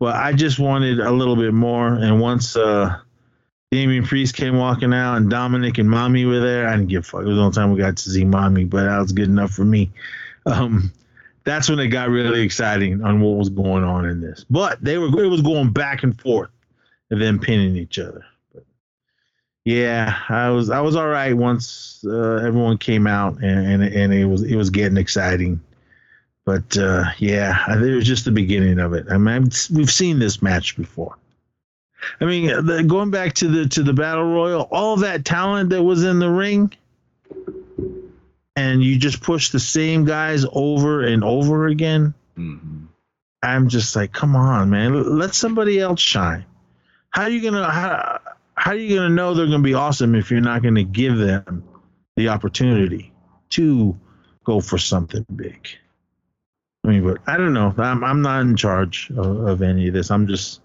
But 0.03 0.17
I 0.17 0.33
just 0.33 0.59
wanted 0.59 0.99
a 0.99 1.13
little 1.13 1.37
bit 1.37 1.55
more. 1.55 1.87
And 1.87 2.21
once 2.21 2.57
uh 2.57 2.99
Damian 3.71 4.05
Priest 4.05 4.35
came 4.35 4.57
walking 4.57 4.93
out 4.93 5.15
and 5.15 5.31
Dominic 5.31 5.79
and 5.79 5.89
Mommy 5.89 6.25
were 6.25 6.41
there, 6.41 6.67
I 6.67 6.73
didn't 6.73 6.89
give 6.89 7.05
a 7.05 7.07
fuck. 7.07 7.23
It 7.23 7.27
was 7.27 7.37
the 7.37 7.43
only 7.43 7.55
time 7.55 7.71
we 7.71 7.79
got 7.79 7.97
to 7.99 8.11
see 8.11 8.25
Mommy, 8.25 8.65
but 8.65 8.83
that 8.83 8.99
was 8.99 9.13
good 9.13 9.29
enough 9.29 9.53
for 9.53 9.65
me. 9.65 9.93
Um 10.45 10.91
that's 11.45 11.71
when 11.71 11.79
it 11.79 11.87
got 11.87 12.09
really 12.09 12.41
exciting 12.41 13.05
on 13.05 13.21
what 13.21 13.39
was 13.39 13.49
going 13.49 13.85
on 13.85 14.07
in 14.07 14.21
this. 14.21 14.45
But 14.51 14.83
they 14.83 14.99
were 14.99 15.07
it 15.23 15.29
was 15.29 15.41
going 15.41 15.73
back 15.73 16.03
and 16.03 16.21
forth 16.21 16.51
and 17.13 17.23
then 17.23 17.39
pinning 17.39 17.77
each 17.77 18.01
other. 18.01 18.25
But 18.53 18.65
yeah, 19.65 20.19
I 20.29 20.49
was 20.49 20.69
I 20.69 20.81
was 20.81 20.97
all 20.97 21.07
right 21.07 21.33
once 21.33 22.05
uh, 22.05 22.43
everyone 22.45 22.79
came 22.79 23.07
out 23.07 23.35
and, 23.35 23.67
and 23.69 23.83
and 23.85 24.13
it 24.13 24.25
was 24.25 24.43
it 24.43 24.57
was 24.57 24.71
getting 24.71 24.97
exciting. 24.97 25.61
But 26.45 26.77
uh, 26.77 27.05
yeah, 27.19 27.63
I 27.69 27.75
think 27.75 27.87
it 27.87 27.95
was 27.95 28.07
just 28.07 28.25
the 28.25 28.33
beginning 28.33 28.79
of 28.81 28.93
it. 28.95 29.07
I 29.11 29.17
mean, 29.17 29.29
I've- 29.45 29.75
we've 29.75 29.91
seen 29.91 30.19
this 30.19 30.43
match 30.43 30.77
before. 30.77 31.17
I 32.21 32.25
mean, 32.25 32.47
the, 32.67 32.83
going 32.83 33.11
back 33.11 33.33
to 33.35 33.49
the 33.49 33.69
to 33.69 33.83
the 33.85 33.93
battle 33.93 34.25
royal, 34.25 34.63
all 34.73 34.97
that 34.97 35.25
talent 35.25 35.71
that 35.71 35.83
was 35.85 36.03
in 36.03 36.19
the 36.19 36.29
ring, 36.31 36.73
and 38.57 38.83
you 38.83 38.99
just 38.99 39.23
push 39.23 39.51
the 39.51 39.61
same 39.61 40.05
guys 40.05 40.45
over 40.53 41.03
and 41.03 41.23
over 41.25 41.69
again. 41.69 42.13
Mhm. 42.37 42.87
I'm 43.45 43.69
just 43.69 43.95
like, 43.97 44.13
come 44.13 44.37
on, 44.37 44.71
man, 44.71 45.19
let 45.19 45.35
somebody 45.35 45.81
else 45.81 46.01
shine. 46.01 46.45
How 47.11 47.23
are 47.23 47.29
you 47.31 47.41
gonna 47.41 47.71
how 47.71 48.19
how 48.55 48.73
are 48.73 48.77
you 48.77 48.97
gonna 48.97 49.09
know 49.15 49.35
they're 49.35 49.47
gonna 49.47 49.61
be 49.61 49.75
awesome 49.75 50.15
if 50.15 50.31
you're 50.31 50.41
not 50.41 50.63
gonna 50.63 50.83
give 50.85 51.19
them 51.19 51.63
the 52.17 52.29
opportunity 52.29 53.13
to 53.51 53.97
go 54.45 54.61
for 54.61 54.79
something 54.79 55.25
big? 55.37 55.69
I 56.85 56.89
mean, 56.89 57.05
but 57.05 57.19
I 57.27 57.37
don't 57.37 57.53
know. 57.53 57.73
I'm 57.79 58.03
I'm 58.03 58.23
not 58.23 58.41
in 58.41 58.57
charge 58.57 59.11
of, 59.11 59.47
of 59.47 59.63
any 59.63 59.89
of 59.89 59.95
this. 59.95 60.11
I'm 60.11 60.27
just 60.27 60.61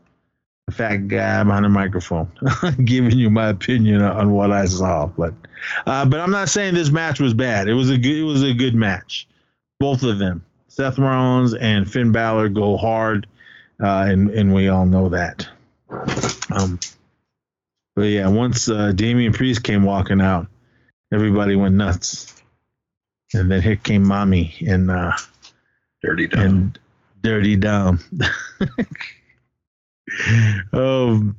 a 0.68 0.72
fat 0.72 1.08
guy 1.08 1.44
behind 1.44 1.66
a 1.66 1.70
microphone 1.70 2.30
giving 2.84 3.18
you 3.18 3.30
my 3.30 3.50
opinion 3.50 4.02
on 4.02 4.32
what 4.32 4.52
I 4.52 4.66
saw. 4.66 5.08
But 5.08 5.34
uh, 5.86 6.06
but 6.06 6.20
I'm 6.20 6.32
not 6.32 6.50
saying 6.50 6.74
this 6.74 6.90
match 6.90 7.20
was 7.20 7.34
bad. 7.34 7.68
It 7.68 7.74
was 7.74 7.90
a 7.90 7.98
good 7.98 8.18
it 8.18 8.24
was 8.24 8.44
a 8.44 8.54
good 8.54 8.76
match. 8.76 9.28
Both 9.80 10.04
of 10.04 10.18
them. 10.18 10.44
Seth 10.70 11.00
Rollins 11.00 11.54
and 11.54 11.92
Finn 11.92 12.12
Balor 12.12 12.50
go 12.50 12.78
hard, 12.78 13.28
uh, 13.82 14.06
and 14.08 14.30
and 14.32 14.54
we 14.54 14.68
all 14.70 14.86
know 14.86 15.10
that. 15.10 15.48
Um, 16.52 16.80
but 17.96 18.04
yeah, 18.04 18.28
once 18.28 18.70
uh, 18.70 18.92
Damian 18.92 19.34
Priest 19.34 19.64
came 19.64 19.84
walking 19.84 20.22
out, 20.22 20.48
everybody 21.12 21.56
went 21.56 21.76
nuts, 21.76 22.42
and 23.34 23.50
then 23.50 23.62
here 23.62 23.76
came 23.76 24.04
Mommy 24.04 24.56
and 24.68 24.92
uh, 24.92 25.14
Dirty 26.08 26.28
Dom. 26.28 26.42
and 26.42 26.80
Dirty 27.22 27.56
Dom. 27.58 28.00
oh, 30.74 31.34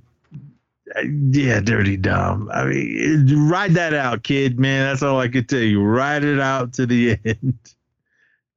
yeah, 1.30 1.60
Dirty 1.60 1.96
Dom. 1.96 2.50
I 2.52 2.64
mean, 2.64 3.48
ride 3.48 3.72
that 3.74 3.94
out, 3.94 4.22
kid. 4.22 4.60
Man, 4.60 4.90
that's 4.90 5.02
all 5.02 5.18
I 5.18 5.28
could 5.28 5.48
tell 5.48 5.58
you. 5.60 5.82
Ride 5.82 6.24
it 6.24 6.38
out 6.38 6.74
to 6.74 6.84
the 6.84 7.16
end. 7.24 7.58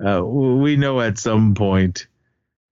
Uh, 0.05 0.21
we 0.25 0.75
know 0.75 0.99
at 0.99 1.17
some 1.17 1.55
point 1.55 2.07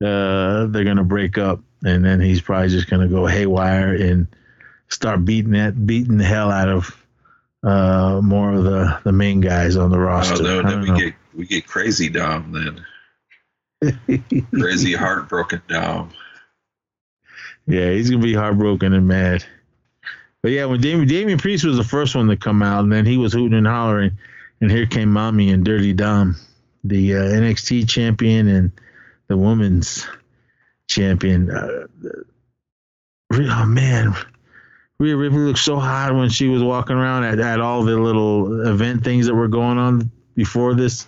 uh, 0.03 0.65
they're 0.67 0.83
gonna 0.83 1.05
break 1.05 1.37
up, 1.37 1.61
and 1.85 2.03
then 2.03 2.19
he's 2.19 2.41
probably 2.41 2.67
just 2.67 2.89
gonna 2.89 3.07
go 3.07 3.25
haywire 3.25 3.93
and 3.93 4.27
start 4.89 5.23
beating 5.23 5.51
that, 5.51 5.85
beating 5.87 6.17
the 6.17 6.25
hell 6.25 6.51
out 6.51 6.67
of 6.67 7.05
uh, 7.63 8.19
more 8.21 8.51
of 8.53 8.65
the 8.65 8.99
the 9.05 9.13
main 9.13 9.39
guys 9.39 9.77
on 9.77 9.91
the 9.91 9.99
roster. 9.99 10.45
Oh, 10.45 10.57
roster. 10.57 10.63
no, 10.63 10.69
then 10.69 10.81
we 10.81 10.87
know. 10.89 10.97
get 10.97 11.13
we 11.35 11.45
get 11.45 11.67
crazy 11.67 12.09
Dom 12.09 12.51
then. 12.51 12.83
Crazy 14.53 14.93
heartbroken 14.93 15.61
Dom. 15.67 16.11
Yeah, 17.67 17.91
he's 17.91 18.09
gonna 18.09 18.23
be 18.23 18.33
heartbroken 18.33 18.93
and 18.93 19.07
mad. 19.07 19.45
But 20.41 20.51
yeah, 20.51 20.65
when 20.65 20.81
Damian, 20.81 21.37
Priest 21.37 21.65
was 21.65 21.77
the 21.77 21.83
first 21.83 22.15
one 22.15 22.27
to 22.27 22.37
come 22.37 22.63
out, 22.63 22.83
and 22.83 22.91
then 22.91 23.05
he 23.05 23.17
was 23.17 23.33
hooting 23.33 23.57
and 23.57 23.67
hollering, 23.67 24.17
and 24.61 24.71
here 24.71 24.85
came 24.85 25.11
Mommy 25.11 25.51
and 25.51 25.65
Dirty 25.65 25.93
Dom, 25.93 26.35
the 26.83 27.15
uh, 27.15 27.21
NXT 27.21 27.89
champion 27.89 28.47
and 28.47 28.71
the 29.27 29.37
women's 29.37 30.07
champion. 30.87 31.51
Uh, 31.51 31.87
oh 33.33 33.65
man, 33.65 34.15
Rhea 34.97 35.15
Ripley 35.15 35.39
looked 35.39 35.59
so 35.59 35.77
hot 35.77 36.15
when 36.15 36.29
she 36.29 36.47
was 36.47 36.63
walking 36.63 36.95
around 36.95 37.23
at, 37.25 37.39
at 37.39 37.59
all 37.59 37.83
the 37.83 37.97
little 37.97 38.67
event 38.67 39.03
things 39.03 39.27
that 39.27 39.35
were 39.35 39.47
going 39.47 39.77
on 39.77 40.09
before 40.35 40.73
this. 40.73 41.05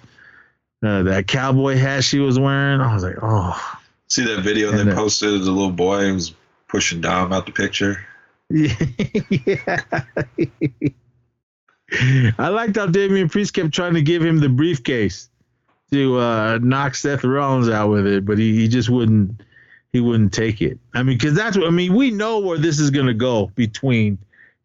Uh, 0.83 1.03
that 1.03 1.27
cowboy 1.27 1.75
hat 1.77 2.03
she 2.03 2.19
was 2.19 2.39
wearing, 2.39 2.81
I 2.81 2.93
was 2.93 3.03
like, 3.03 3.17
oh. 3.21 3.77
See 4.07 4.23
that 4.25 4.41
video 4.41 4.69
And 4.71 4.79
they 4.79 4.83
the- 4.85 4.95
posted? 4.95 5.31
The 5.41 5.51
little 5.51 5.71
boy 5.71 6.11
was 6.13 6.33
pushing 6.67 7.01
Dom 7.01 7.31
out 7.31 7.45
the 7.45 7.51
picture. 7.51 8.03
yeah. 8.49 8.73
I 12.39 12.47
liked 12.49 12.77
how 12.77 12.85
Damian 12.87 13.27
Priest 13.29 13.53
kept 13.53 13.73
trying 13.73 13.93
to 13.95 14.01
give 14.01 14.23
him 14.23 14.39
the 14.39 14.47
briefcase 14.49 15.29
to 15.91 16.17
uh, 16.19 16.59
knock 16.61 16.95
Seth 16.95 17.23
Rollins 17.25 17.67
out 17.69 17.89
with 17.89 18.07
it, 18.07 18.25
but 18.25 18.37
he, 18.37 18.55
he 18.55 18.67
just 18.69 18.89
wouldn't 18.89 19.41
he 19.91 19.99
wouldn't 19.99 20.31
take 20.31 20.61
it. 20.61 20.79
I 20.93 21.03
mean, 21.03 21.17
because 21.17 21.33
that's 21.35 21.57
what 21.57 21.67
I 21.67 21.69
mean. 21.69 21.93
We 21.93 22.11
know 22.11 22.39
where 22.39 22.57
this 22.57 22.79
is 22.79 22.91
going 22.91 23.07
to 23.07 23.13
go 23.13 23.51
between 23.55 24.17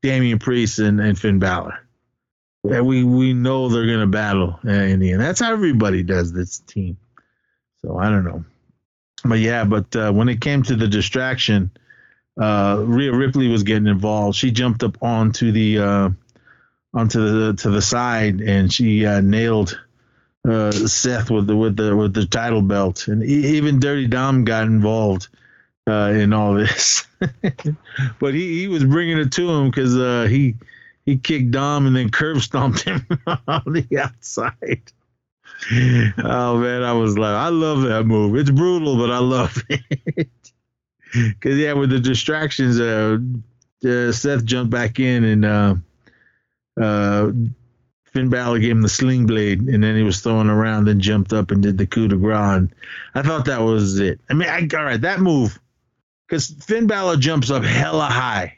Damian 0.03 0.39
Priest 0.39 0.79
and, 0.79 1.01
and 1.01 1.19
Finn 1.19 1.41
Balor. 1.41 1.77
And 2.71 2.87
we 2.87 3.05
we 3.05 3.33
know 3.33 3.69
they're 3.69 3.87
going 3.87 4.01
to 4.01 4.07
battle 4.07 4.59
uh, 4.65 4.71
in 4.71 5.01
the 5.01 5.13
end. 5.13 5.21
That's 5.21 5.41
how 5.41 5.53
everybody 5.53 6.03
does 6.03 6.33
this 6.33 6.59
team. 6.59 6.97
So 7.83 7.99
I 7.99 8.09
don't 8.09 8.25
know, 8.25 8.45
but 9.25 9.39
yeah. 9.39 9.65
But 9.65 9.95
uh, 9.95 10.13
when 10.13 10.29
it 10.29 10.41
came 10.41 10.63
to 10.65 10.77
the 10.77 10.89
distraction, 10.89 11.71
uh, 12.41 12.83
Rhea 12.85 13.13
Ripley 13.13 13.49
was 13.49 13.63
getting 13.63 13.87
involved. 13.87 14.37
She 14.37 14.51
jumped 14.51 14.83
up 14.83 15.03
onto 15.03 15.53
the 15.53 15.79
uh, 15.79 16.11
onto 16.95 17.21
the 17.21 17.55
to 17.63 17.71
the 17.71 17.83
side 17.83 18.41
and 18.41 18.73
she 18.73 19.07
uh, 19.07 19.21
nailed 19.21 19.79
uh, 20.49 20.73
Seth 20.73 21.31
with 21.31 21.47
the 21.47 21.57
with 21.57 21.77
the 21.77 21.95
with 21.95 22.15
the 22.15 22.27
title 22.27 22.63
belt, 22.63 23.09
and 23.09 23.23
even 23.23 23.81
Dirty 23.81 24.07
Dom 24.07 24.45
got 24.45 24.65
involved 24.65 25.29
uh, 25.89 26.13
in 26.15 26.33
all 26.33 26.55
this. 26.55 27.07
but 28.21 28.35
he, 28.35 28.61
he 28.61 28.69
was 28.69 28.85
bringing 28.85 29.19
it 29.19 29.33
to 29.33 29.51
him 29.51 29.71
because 29.71 30.31
he 30.31 30.55
he 31.07 31.17
kicked 31.17 31.53
Dom 31.53 31.87
and 31.87 31.97
then 31.97 32.11
curb 32.11 32.41
stomped 32.43 32.83
him 32.83 33.07
on 33.27 33.63
the 33.67 33.99
outside. 33.99 34.93
Oh 36.19 36.59
man, 36.59 36.83
I 36.83 36.93
was 36.93 37.17
like, 37.17 37.35
I 37.35 37.49
love 37.49 37.83
that 37.83 38.05
move. 38.05 38.37
It's 38.37 38.51
brutal, 38.51 38.97
but 38.99 39.11
I 39.11 39.19
love 39.19 39.57
it. 39.71 40.53
Because 41.13 41.57
yeah, 41.57 41.73
with 41.73 41.91
the 41.91 42.01
distractions, 42.01 42.79
uh, 42.79 43.19
uh, 43.89 44.13
Seth 44.13 44.45
jumped 44.45 44.71
back 44.71 44.99
in 45.01 45.25
and 45.25 45.45
uh, 45.45 45.75
uh, 46.79 47.31
Finn 48.05 48.29
Balor 48.29 48.59
gave 48.59 48.73
him 48.73 48.83
the 48.83 48.89
sling 48.89 49.27
blade, 49.27 49.63
and 49.63 49.83
then 49.83 49.97
he 49.97 50.03
was 50.03 50.21
throwing 50.21 50.49
around, 50.49 50.87
then 50.87 51.01
jumped 51.01 51.33
up 51.33 51.51
and 51.51 51.63
did 51.63 51.79
the 51.79 51.87
coup 51.87 52.09
de 52.09 52.17
grace. 52.17 52.69
I 53.15 53.23
thought 53.23 53.45
that 53.47 53.61
was 53.61 53.99
it. 53.99 54.21
I 54.29 54.35
mean, 54.35 54.49
I, 54.49 54.67
all 54.77 54.85
right, 54.85 55.01
that 55.01 55.21
move, 55.21 55.59
because 56.27 56.49
Finn 56.49 56.87
Balor 56.87 57.17
jumps 57.17 57.51
up 57.51 57.63
hella 57.63 58.07
high, 58.07 58.56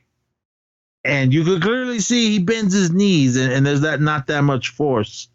and 1.05 1.33
you 1.33 1.45
could 1.45 1.63
clearly 1.63 2.01
see 2.01 2.31
he 2.31 2.39
bends 2.39 2.75
his 2.75 2.91
knees, 2.91 3.37
and, 3.37 3.53
and 3.53 3.67
there's 3.67 3.83
that 3.83 4.01
not 4.01 4.27
that 4.27 4.43
much 4.43 4.71
force. 4.71 5.29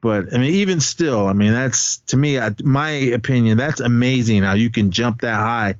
But 0.00 0.32
I 0.32 0.38
mean, 0.38 0.54
even 0.54 0.80
still, 0.80 1.26
I 1.26 1.32
mean, 1.32 1.52
that's 1.52 1.98
to 2.06 2.16
me, 2.16 2.38
I, 2.38 2.54
my 2.62 2.90
opinion, 2.90 3.58
that's 3.58 3.80
amazing 3.80 4.42
how 4.42 4.54
you 4.54 4.70
can 4.70 4.90
jump 4.90 5.22
that 5.22 5.34
high 5.34 5.74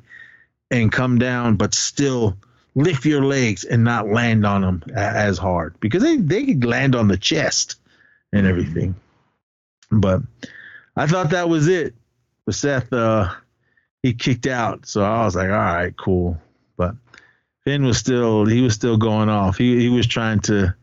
and 0.70 0.90
come 0.90 1.18
down, 1.18 1.56
but 1.56 1.74
still 1.74 2.36
lift 2.74 3.04
your 3.04 3.24
legs 3.24 3.64
and 3.64 3.84
not 3.84 4.08
land 4.08 4.44
on 4.44 4.62
them 4.62 4.82
as 4.94 5.38
hard 5.38 5.78
because 5.80 6.02
they 6.02 6.16
they 6.16 6.44
could 6.46 6.64
land 6.64 6.94
on 6.94 7.08
the 7.08 7.16
chest 7.16 7.76
and 8.32 8.46
everything. 8.46 8.94
But 9.90 10.22
I 10.96 11.06
thought 11.06 11.30
that 11.30 11.48
was 11.48 11.68
it. 11.68 11.94
But 12.44 12.54
Seth, 12.54 12.92
uh, 12.92 13.32
he 14.02 14.14
kicked 14.14 14.46
out, 14.46 14.86
so 14.86 15.02
I 15.02 15.24
was 15.24 15.36
like, 15.36 15.50
all 15.50 15.56
right, 15.56 15.96
cool. 15.96 16.38
But 16.76 16.94
Finn 17.64 17.84
was 17.84 17.98
still 17.98 18.46
he 18.46 18.62
was 18.62 18.74
still 18.74 18.96
going 18.96 19.28
off. 19.28 19.58
He 19.58 19.78
he 19.78 19.88
was 19.88 20.06
trying 20.06 20.40
to 20.40 20.74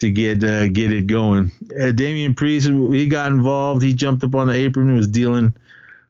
to 0.00 0.10
get 0.10 0.42
uh, 0.42 0.68
get 0.68 0.92
it 0.92 1.06
going. 1.06 1.52
Uh, 1.78 1.92
Damian 1.92 2.34
Priest 2.34 2.68
he 2.68 3.06
got 3.08 3.32
involved. 3.32 3.82
He 3.82 3.94
jumped 3.94 4.24
up 4.24 4.34
on 4.34 4.48
the 4.48 4.54
apron 4.54 4.88
and 4.88 4.96
was 4.96 5.08
dealing 5.08 5.54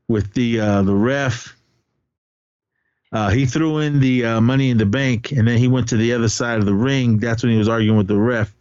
with 0.08 0.32
the 0.34 0.60
uh, 0.60 0.82
the 0.82 0.94
ref 0.94 1.56
uh, 3.12 3.28
he 3.28 3.44
threw 3.44 3.78
in 3.78 4.00
the 4.00 4.24
uh, 4.24 4.40
money 4.40 4.70
in 4.70 4.78
the 4.78 4.86
bank, 4.86 5.32
and 5.32 5.46
then 5.46 5.58
he 5.58 5.68
went 5.68 5.88
to 5.90 5.96
the 5.98 6.14
other 6.14 6.30
side 6.30 6.58
of 6.58 6.64
the 6.64 6.74
ring. 6.74 7.18
That's 7.18 7.42
when 7.42 7.52
he 7.52 7.58
was 7.58 7.68
arguing 7.68 7.98
with 7.98 8.08
the 8.08 8.18
ref, 8.18 8.54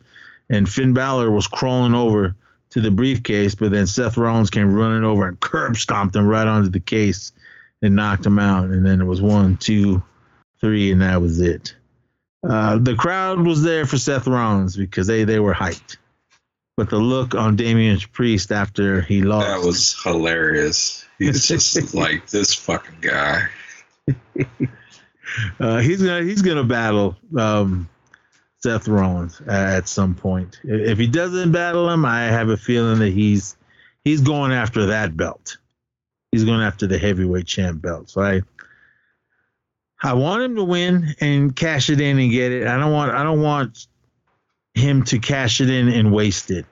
and 0.49 0.67
Finn 0.67 0.93
Balor 0.93 1.31
was 1.31 1.47
crawling 1.47 1.93
over 1.93 2.35
to 2.71 2.81
the 2.81 2.91
briefcase, 2.91 3.55
but 3.55 3.71
then 3.71 3.87
Seth 3.87 4.17
Rollins 4.17 4.49
came 4.49 4.73
running 4.73 5.03
over 5.03 5.27
and 5.27 5.39
curb 5.39 5.77
stomped 5.77 6.15
him 6.15 6.25
right 6.25 6.47
onto 6.47 6.69
the 6.69 6.79
case 6.79 7.31
and 7.81 7.95
knocked 7.95 8.25
him 8.25 8.39
out. 8.39 8.65
And 8.65 8.85
then 8.85 9.01
it 9.01 9.05
was 9.05 9.21
one, 9.21 9.57
two, 9.57 10.01
three, 10.61 10.91
and 10.91 11.01
that 11.01 11.21
was 11.21 11.41
it. 11.41 11.75
Uh, 12.47 12.77
the 12.77 12.95
crowd 12.95 13.41
was 13.45 13.61
there 13.61 13.85
for 13.85 13.97
Seth 13.97 14.27
Rollins 14.27 14.75
because 14.75 15.07
they, 15.07 15.25
they 15.25 15.39
were 15.39 15.53
hyped. 15.53 15.97
But 16.77 16.89
the 16.89 16.97
look 16.97 17.35
on 17.35 17.55
Damian 17.55 17.99
Priest 18.11 18.51
after 18.51 19.01
he 19.01 19.21
lost. 19.21 19.47
That 19.47 19.65
was 19.65 20.01
hilarious. 20.03 21.05
He's 21.19 21.47
just 21.47 21.93
like 21.93 22.29
this 22.29 22.53
fucking 22.53 23.01
guy. 23.01 23.43
uh, 25.59 25.77
he's 25.79 26.01
gonna 26.01 26.23
he's 26.23 26.41
gonna 26.41 26.63
battle 26.63 27.17
um, 27.37 27.87
Seth 28.63 28.87
Rollins 28.87 29.41
at 29.41 29.87
some 29.87 30.15
point. 30.15 30.59
If 30.63 30.97
he 30.97 31.07
doesn't 31.07 31.51
battle 31.51 31.89
him, 31.89 32.05
I 32.05 32.23
have 32.23 32.49
a 32.49 32.57
feeling 32.57 32.99
that 32.99 33.11
he's 33.11 33.57
he's 34.03 34.21
going 34.21 34.51
after 34.51 34.87
that 34.87 35.15
belt. 35.15 35.57
He's 36.31 36.45
going 36.45 36.61
after 36.61 36.87
the 36.87 36.97
heavyweight 36.97 37.45
champ 37.45 37.81
belt. 37.81 38.09
So 38.09 38.21
I 38.21 38.41
I 40.03 40.13
want 40.13 40.43
him 40.43 40.55
to 40.55 40.63
win 40.63 41.15
and 41.19 41.55
cash 41.55 41.89
it 41.89 42.01
in 42.01 42.17
and 42.17 42.31
get 42.31 42.51
it. 42.51 42.67
I 42.67 42.77
don't 42.77 42.91
want 42.91 43.11
I 43.11 43.23
don't 43.23 43.41
want 43.41 43.87
him 44.73 45.03
to 45.05 45.19
cash 45.19 45.61
it 45.61 45.69
in 45.69 45.89
and 45.89 46.11
waste 46.11 46.49
it. 46.49 46.65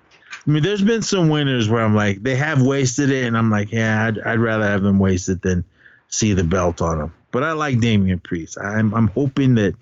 I 0.48 0.52
mean, 0.52 0.64
there's 0.64 0.82
been 0.82 1.02
some 1.02 1.30
winners 1.30 1.70
where 1.70 1.84
I'm 1.84 1.96
like, 1.96 2.24
they 2.24 2.36
have 2.36 2.62
wasted 2.62 3.12
it, 3.12 3.26
and 3.26 3.38
I'm 3.38 3.52
like, 3.52 3.72
yeah, 3.72 4.06
I'd, 4.06 4.20
I'd 4.20 4.40
rather 4.40 4.66
have 4.66 4.82
them 4.82 4.98
wasted 4.98 5.42
than 5.42 5.66
see 6.08 6.34
the 6.34 6.44
belt 6.44 6.82
on 6.82 6.98
them. 6.98 7.14
But 7.32 7.44
I 7.44 7.52
like 7.52 7.80
Damian 7.80 8.20
Priest. 8.20 8.58
I'm 8.60 8.94
I'm 8.94 9.08
hoping 9.10 9.56
that 9.56 9.76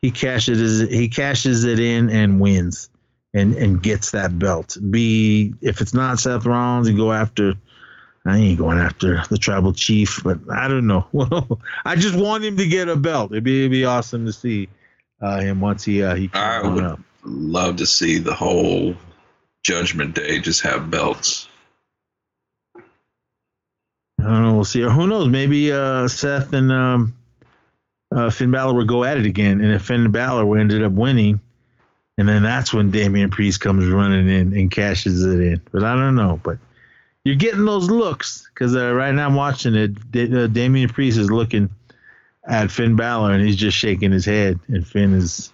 he 0.00 0.10
cashes 0.10 0.88
he 0.88 1.08
cashes 1.08 1.64
it 1.64 1.80
in 1.80 2.08
and 2.08 2.40
wins 2.40 2.88
and 3.34 3.54
and 3.54 3.82
gets 3.82 4.12
that 4.12 4.38
belt. 4.38 4.76
Be 4.90 5.54
if 5.60 5.80
it's 5.80 5.94
not 5.94 6.18
Seth 6.20 6.46
Rollins, 6.46 6.88
he 6.88 6.94
go 6.94 7.12
after. 7.12 7.54
I 8.28 8.36
ain't 8.36 8.58
going 8.58 8.78
after 8.78 9.22
the 9.30 9.38
tribal 9.38 9.72
chief, 9.72 10.20
but 10.22 10.38
I 10.50 10.68
don't 10.68 10.86
know. 10.86 11.06
Well, 11.12 11.60
I 11.84 11.96
just 11.96 12.14
want 12.14 12.44
him 12.44 12.56
to 12.56 12.66
get 12.66 12.88
a 12.88 12.96
belt. 12.96 13.32
It'd 13.32 13.44
be, 13.44 13.60
it'd 13.60 13.70
be 13.70 13.84
awesome 13.84 14.26
to 14.26 14.32
see 14.32 14.68
uh, 15.20 15.40
him 15.40 15.60
once 15.60 15.84
he 15.84 16.02
uh, 16.02 16.14
he. 16.14 16.30
I 16.32 16.66
would 16.66 16.84
up. 16.84 17.00
love 17.24 17.76
to 17.76 17.86
see 17.86 18.18
the 18.18 18.34
whole 18.34 18.94
Judgment 19.62 20.14
Day 20.14 20.40
just 20.40 20.60
have 20.62 20.90
belts. 20.90 21.48
I 22.76 24.24
don't 24.24 24.42
know. 24.42 24.54
We'll 24.54 24.64
see. 24.64 24.82
Or 24.82 24.90
who 24.90 25.06
knows? 25.06 25.28
Maybe 25.28 25.72
uh, 25.72 26.08
Seth 26.08 26.52
and 26.52 26.72
um, 26.72 27.14
uh, 28.14 28.30
Finn 28.30 28.50
Balor 28.50 28.74
will 28.74 28.84
go 28.84 29.04
at 29.04 29.16
it 29.16 29.26
again, 29.26 29.60
and 29.60 29.72
if 29.72 29.82
Finn 29.82 30.10
Balor 30.10 30.58
ended 30.58 30.82
up 30.82 30.92
winning, 30.92 31.40
and 32.16 32.28
then 32.28 32.42
that's 32.42 32.72
when 32.72 32.90
Damian 32.90 33.30
Priest 33.30 33.60
comes 33.60 33.86
running 33.86 34.28
in 34.28 34.52
and 34.52 34.70
cashes 34.70 35.24
it 35.24 35.40
in. 35.40 35.60
But 35.72 35.84
I 35.84 35.94
don't 35.94 36.16
know. 36.16 36.40
But 36.42 36.58
you're 37.28 37.36
getting 37.36 37.66
those 37.66 37.90
looks 37.90 38.48
because 38.54 38.74
uh, 38.74 38.94
right 38.94 39.12
now 39.12 39.26
I'm 39.26 39.34
watching 39.34 39.74
it. 39.74 40.10
D- 40.10 40.34
uh, 40.34 40.46
Damian 40.46 40.88
Priest 40.88 41.18
is 41.18 41.30
looking 41.30 41.68
at 42.46 42.70
Finn 42.70 42.96
Balor, 42.96 43.32
and 43.34 43.46
he's 43.46 43.56
just 43.56 43.76
shaking 43.76 44.12
his 44.12 44.24
head, 44.24 44.58
and 44.68 44.86
Finn 44.86 45.12
is 45.12 45.52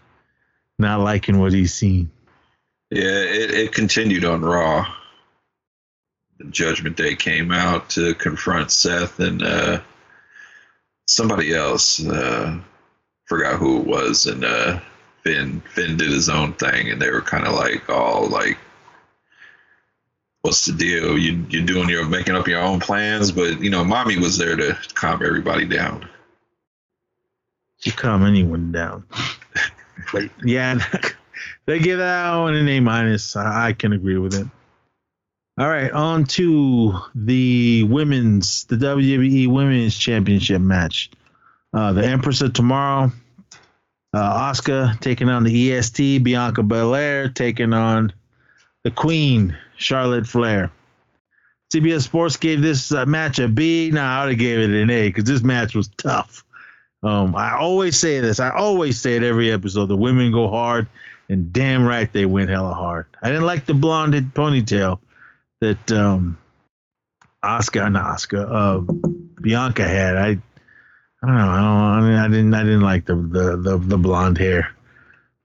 not 0.78 1.00
liking 1.00 1.40
what 1.40 1.52
he's 1.52 1.74
seen. 1.74 2.12
Yeah, 2.90 3.02
it, 3.02 3.50
it 3.50 3.72
continued 3.72 4.24
on 4.24 4.42
Raw. 4.42 4.86
The 6.38 6.44
Judgment 6.44 6.96
Day 6.96 7.16
came 7.16 7.50
out 7.50 7.90
to 7.90 8.14
confront 8.14 8.70
Seth 8.70 9.18
and 9.18 9.42
uh, 9.42 9.80
somebody 11.08 11.54
else. 11.54 12.04
Uh, 12.04 12.60
forgot 13.26 13.58
who 13.58 13.80
it 13.80 13.86
was, 13.88 14.26
and 14.26 14.44
uh, 14.44 14.78
Finn 15.24 15.60
Finn 15.62 15.96
did 15.96 16.12
his 16.12 16.28
own 16.28 16.52
thing, 16.52 16.92
and 16.92 17.02
they 17.02 17.10
were 17.10 17.20
kind 17.20 17.48
of 17.48 17.54
like 17.54 17.90
all 17.90 18.28
like, 18.28 18.58
"What's 20.44 20.66
the 20.66 20.74
deal? 20.74 21.16
You 21.16 21.46
you're 21.48 21.64
doing 21.64 21.88
your 21.88 22.04
making 22.04 22.36
up 22.36 22.46
your 22.46 22.60
own 22.60 22.78
plans?" 22.78 23.32
But 23.32 23.62
you 23.62 23.70
know, 23.70 23.82
mommy 23.82 24.18
was 24.18 24.36
there 24.36 24.56
to 24.56 24.76
calm 24.92 25.22
everybody 25.24 25.64
down. 25.64 26.06
She 27.78 27.90
calm 27.90 28.26
anyone 28.26 28.70
down. 28.70 29.04
but 30.12 30.28
yeah, 30.44 30.78
they 31.66 31.78
give 31.78 31.96
that 31.96 32.36
one 32.36 32.54
an 32.54 32.68
A 32.68 32.80
minus. 32.80 33.36
I 33.36 33.72
can 33.72 33.94
agree 33.94 34.18
with 34.18 34.34
it. 34.34 34.46
All 35.56 35.68
right, 35.68 35.90
on 35.90 36.24
to 36.24 36.98
the 37.14 37.84
women's, 37.84 38.64
the 38.64 38.76
WWE 38.76 39.48
Women's 39.48 39.96
Championship 39.96 40.60
match. 40.60 41.10
Uh, 41.72 41.94
the 41.94 42.04
Empress 42.04 42.42
of 42.42 42.52
Tomorrow, 42.52 43.12
uh, 44.12 44.50
Asuka 44.52 45.00
taking 45.00 45.30
on 45.30 45.42
the 45.42 45.72
EST, 45.72 46.22
Bianca 46.22 46.62
Belair 46.62 47.30
taking 47.30 47.72
on 47.72 48.12
the 48.82 48.90
Queen, 48.90 49.56
Charlotte 49.76 50.26
Flair. 50.26 50.70
CBS 51.72 52.02
Sports 52.02 52.36
gave 52.36 52.62
this 52.62 52.92
uh, 52.92 53.04
match 53.06 53.38
a 53.38 53.48
B. 53.48 53.90
Now 53.92 54.20
I 54.20 54.24
would 54.24 54.32
have 54.32 54.38
gave 54.38 54.58
it 54.58 54.70
an 54.70 54.90
A 54.90 55.08
because 55.08 55.24
this 55.24 55.42
match 55.42 55.74
was 55.74 55.88
tough. 55.88 56.44
Um, 57.02 57.34
I 57.34 57.56
always 57.56 57.98
say 57.98 58.20
this. 58.20 58.40
I 58.40 58.50
always 58.50 59.00
say 59.00 59.16
it 59.16 59.22
every 59.22 59.50
episode. 59.50 59.86
The 59.86 59.96
women 59.96 60.32
go 60.32 60.48
hard, 60.48 60.86
and 61.28 61.52
damn 61.52 61.84
right 61.84 62.10
they 62.12 62.26
went 62.26 62.50
hella 62.50 62.74
hard. 62.74 63.06
I 63.22 63.28
didn't 63.28 63.46
like 63.46 63.66
the 63.66 63.74
blonde 63.74 64.14
ponytail 64.34 65.00
that 65.60 65.92
um, 65.92 66.38
Asuka, 67.42 67.90
not 67.90 68.18
Asuka, 68.18 68.46
uh, 68.50 68.92
Bianca 69.42 69.86
had. 69.86 70.16
I 70.16 70.38
I 71.24 71.26
don't 71.26 71.36
know. 71.36 71.48
I 71.48 71.60
don't. 71.60 71.66
I, 71.66 72.00
mean, 72.00 72.18
I 72.18 72.28
didn't. 72.28 72.54
I 72.54 72.62
didn't 72.64 72.82
like 72.82 73.06
the 73.06 73.16
the 73.16 73.56
the, 73.56 73.78
the 73.78 73.98
blonde 73.98 74.38
hair. 74.38 74.74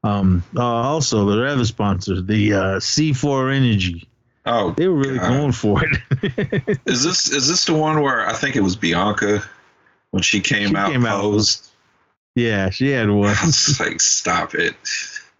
Um. 0.03 0.43
Uh, 0.55 0.63
also, 0.63 1.25
the 1.25 1.45
other 1.45 1.65
sponsor, 1.65 2.21
the 2.21 2.53
uh, 2.53 2.79
C4 2.79 3.55
Energy, 3.55 4.08
Oh, 4.45 4.71
they 4.71 4.87
were 4.87 4.95
really 4.95 5.17
God. 5.19 5.29
going 5.29 5.51
for 5.51 5.81
it. 5.83 6.79
is 6.85 7.03
this 7.03 7.29
is 7.31 7.47
this 7.47 7.65
the 7.65 7.73
one 7.73 8.01
where 8.01 8.27
I 8.27 8.33
think 8.33 8.55
it 8.55 8.61
was 8.61 8.75
Bianca 8.75 9.43
when 10.11 10.23
she 10.23 10.39
came 10.39 10.69
She 10.69 10.75
out 10.75 10.91
came 10.91 11.05
out- 11.05 11.21
posed? 11.21 11.69
yeah, 12.35 12.69
she 12.69 12.89
had 12.89 13.09
one. 13.09 13.29
I 13.35 13.45
was 13.45 13.79
like, 13.79 13.99
stop 14.01 14.53
it. 14.55 14.75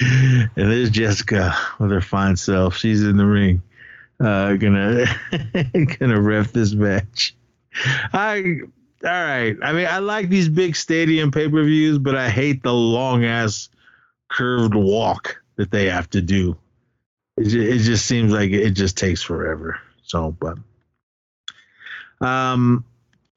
and 0.00 0.50
there's 0.56 0.90
Jessika 0.90 1.54
with 1.78 1.90
her 1.90 2.00
fine 2.00 2.36
self. 2.36 2.76
She's 2.76 3.02
in 3.02 3.16
the 3.16 3.26
ring, 3.26 3.62
uh, 4.20 4.54
gonna 4.54 5.06
gonna 5.98 6.20
ref 6.20 6.52
this 6.52 6.74
match. 6.74 7.34
I 8.12 8.60
all 9.04 9.10
right. 9.10 9.56
I 9.62 9.72
mean, 9.72 9.86
I 9.86 9.98
like 9.98 10.28
these 10.28 10.48
big 10.48 10.76
stadium 10.76 11.30
pay 11.30 11.48
per 11.48 11.62
views, 11.64 11.98
but 11.98 12.14
I 12.16 12.28
hate 12.28 12.62
the 12.62 12.72
long 12.72 13.24
ass 13.24 13.68
curved 14.30 14.74
walk 14.74 15.35
that 15.56 15.70
they 15.70 15.86
have 15.86 16.08
to 16.10 16.22
do. 16.22 16.56
It 17.36 17.44
just, 17.44 17.56
it 17.56 17.78
just 17.78 18.06
seems 18.06 18.32
like 18.32 18.50
it 18.50 18.70
just 18.70 18.96
takes 18.96 19.22
forever. 19.22 19.78
So, 20.02 20.30
but 20.30 20.58
um, 22.20 22.84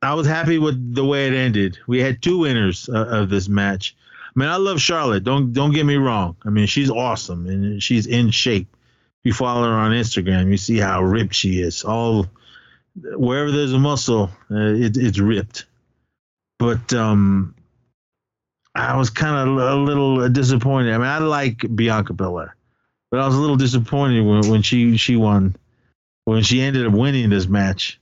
I 0.01 0.13
was 0.13 0.27
happy 0.27 0.57
with 0.57 0.95
the 0.95 1.03
way 1.03 1.27
it 1.27 1.33
ended. 1.33 1.79
We 1.87 1.99
had 2.01 2.21
two 2.21 2.39
winners 2.39 2.89
uh, 2.89 3.07
of 3.07 3.29
this 3.29 3.49
match. 3.49 3.95
I 4.35 4.39
mean, 4.39 4.49
I 4.49 4.57
love 4.57 4.79
Charlotte. 4.79 5.23
Don't 5.23 5.53
don't 5.53 5.73
get 5.73 5.85
me 5.85 5.95
wrong. 5.95 6.37
I 6.45 6.49
mean, 6.49 6.67
she's 6.67 6.89
awesome 6.89 7.47
and 7.47 7.81
she's 7.81 8.05
in 8.05 8.31
shape. 8.31 8.67
If 9.21 9.25
you 9.25 9.33
follow 9.33 9.63
her 9.63 9.75
on 9.75 9.91
Instagram, 9.91 10.49
you 10.49 10.57
see 10.57 10.77
how 10.77 11.03
ripped 11.03 11.35
she 11.35 11.61
is. 11.61 11.83
All 11.83 12.27
wherever 12.95 13.51
there's 13.51 13.73
a 13.73 13.79
muscle, 13.79 14.29
uh, 14.49 14.73
it, 14.73 14.95
it's 14.95 15.19
ripped. 15.19 15.65
But 16.57 16.93
um, 16.93 17.55
I 18.75 18.97
was 18.97 19.09
kind 19.09 19.49
of 19.49 19.57
a 19.57 19.75
little 19.75 20.29
disappointed. 20.29 20.93
I 20.93 20.97
mean, 20.97 21.07
I 21.07 21.17
like 21.19 21.65
Bianca 21.75 22.13
Belair, 22.13 22.55
but 23.11 23.19
I 23.19 23.25
was 23.25 23.35
a 23.35 23.39
little 23.39 23.57
disappointed 23.57 24.21
when, 24.21 24.49
when 24.49 24.61
she 24.61 24.97
she 24.97 25.15
won, 25.15 25.55
when 26.25 26.43
she 26.43 26.61
ended 26.61 26.85
up 26.85 26.93
winning 26.93 27.29
this 27.29 27.47
match. 27.47 27.99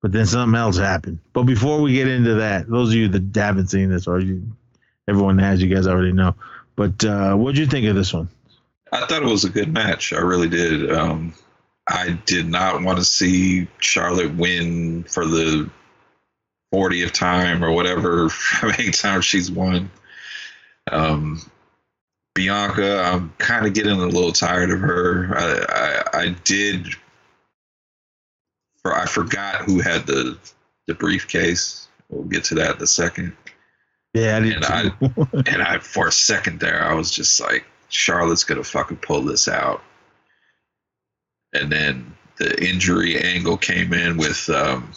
But 0.00 0.10
then 0.10 0.26
something 0.26 0.58
else 0.58 0.78
happened. 0.78 1.20
But 1.32 1.44
before 1.44 1.80
we 1.80 1.92
get 1.94 2.08
into 2.08 2.34
that, 2.34 2.68
those 2.68 2.88
of 2.88 2.94
you 2.96 3.06
that 3.08 3.36
haven't 3.38 3.68
seen 3.68 3.88
this, 3.88 4.08
or 4.08 4.18
you, 4.18 4.42
everyone 5.08 5.38
has, 5.38 5.62
you 5.62 5.72
guys 5.72 5.86
already 5.86 6.12
know. 6.12 6.34
But 6.74 7.04
uh, 7.04 7.36
what'd 7.36 7.56
you 7.56 7.66
think 7.66 7.86
of 7.86 7.94
this 7.94 8.12
one? 8.12 8.28
I 8.90 9.06
thought 9.06 9.22
it 9.22 9.28
was 9.28 9.44
a 9.44 9.50
good 9.50 9.72
match. 9.72 10.12
I 10.12 10.18
really 10.18 10.48
did. 10.48 10.92
Um, 10.92 11.34
I 11.86 12.18
did 12.26 12.48
not 12.48 12.82
want 12.82 12.98
to 12.98 13.04
see 13.04 13.68
Charlotte 13.78 14.34
win 14.34 15.04
for 15.04 15.24
the 15.24 15.70
40th 16.72 17.12
time 17.12 17.62
or 17.64 17.70
whatever, 17.72 18.28
how 18.32 18.68
many 18.68 18.90
times 18.90 19.24
she's 19.24 19.50
won. 19.50 19.90
Um, 20.90 21.40
Bianca, 22.34 23.02
I'm 23.02 23.32
kind 23.38 23.66
of 23.66 23.74
getting 23.74 23.92
a 24.00 24.06
little 24.06 24.32
tired 24.32 24.70
of 24.70 24.80
her. 24.80 25.36
I, 25.36 25.64
I, 26.14 26.20
I 26.22 26.28
did. 26.44 26.86
For, 28.82 28.94
I 28.94 29.06
forgot 29.06 29.62
who 29.62 29.80
had 29.80 30.06
the 30.06 30.38
the 30.86 30.94
briefcase. 30.94 31.88
We'll 32.08 32.24
get 32.24 32.44
to 32.44 32.54
that 32.56 32.76
in 32.76 32.82
a 32.82 32.86
second. 32.86 33.36
Yeah, 34.14 34.36
I 34.36 34.38
And 34.38 34.64
I- 34.64 34.92
And 35.52 35.62
I, 35.62 35.78
for 35.78 36.08
a 36.08 36.12
second 36.12 36.58
there, 36.60 36.82
I 36.82 36.94
was 36.94 37.10
just 37.10 37.40
like, 37.40 37.64
Charlotte's 37.88 38.44
gonna 38.44 38.64
fucking 38.64 38.96
pull 38.98 39.22
this 39.22 39.46
out. 39.46 39.82
And 41.52 41.70
then 41.70 42.14
the 42.38 42.66
injury 42.66 43.18
angle 43.20 43.56
came 43.58 43.92
in 43.92 44.16
with 44.16 44.48
um, 44.50 44.90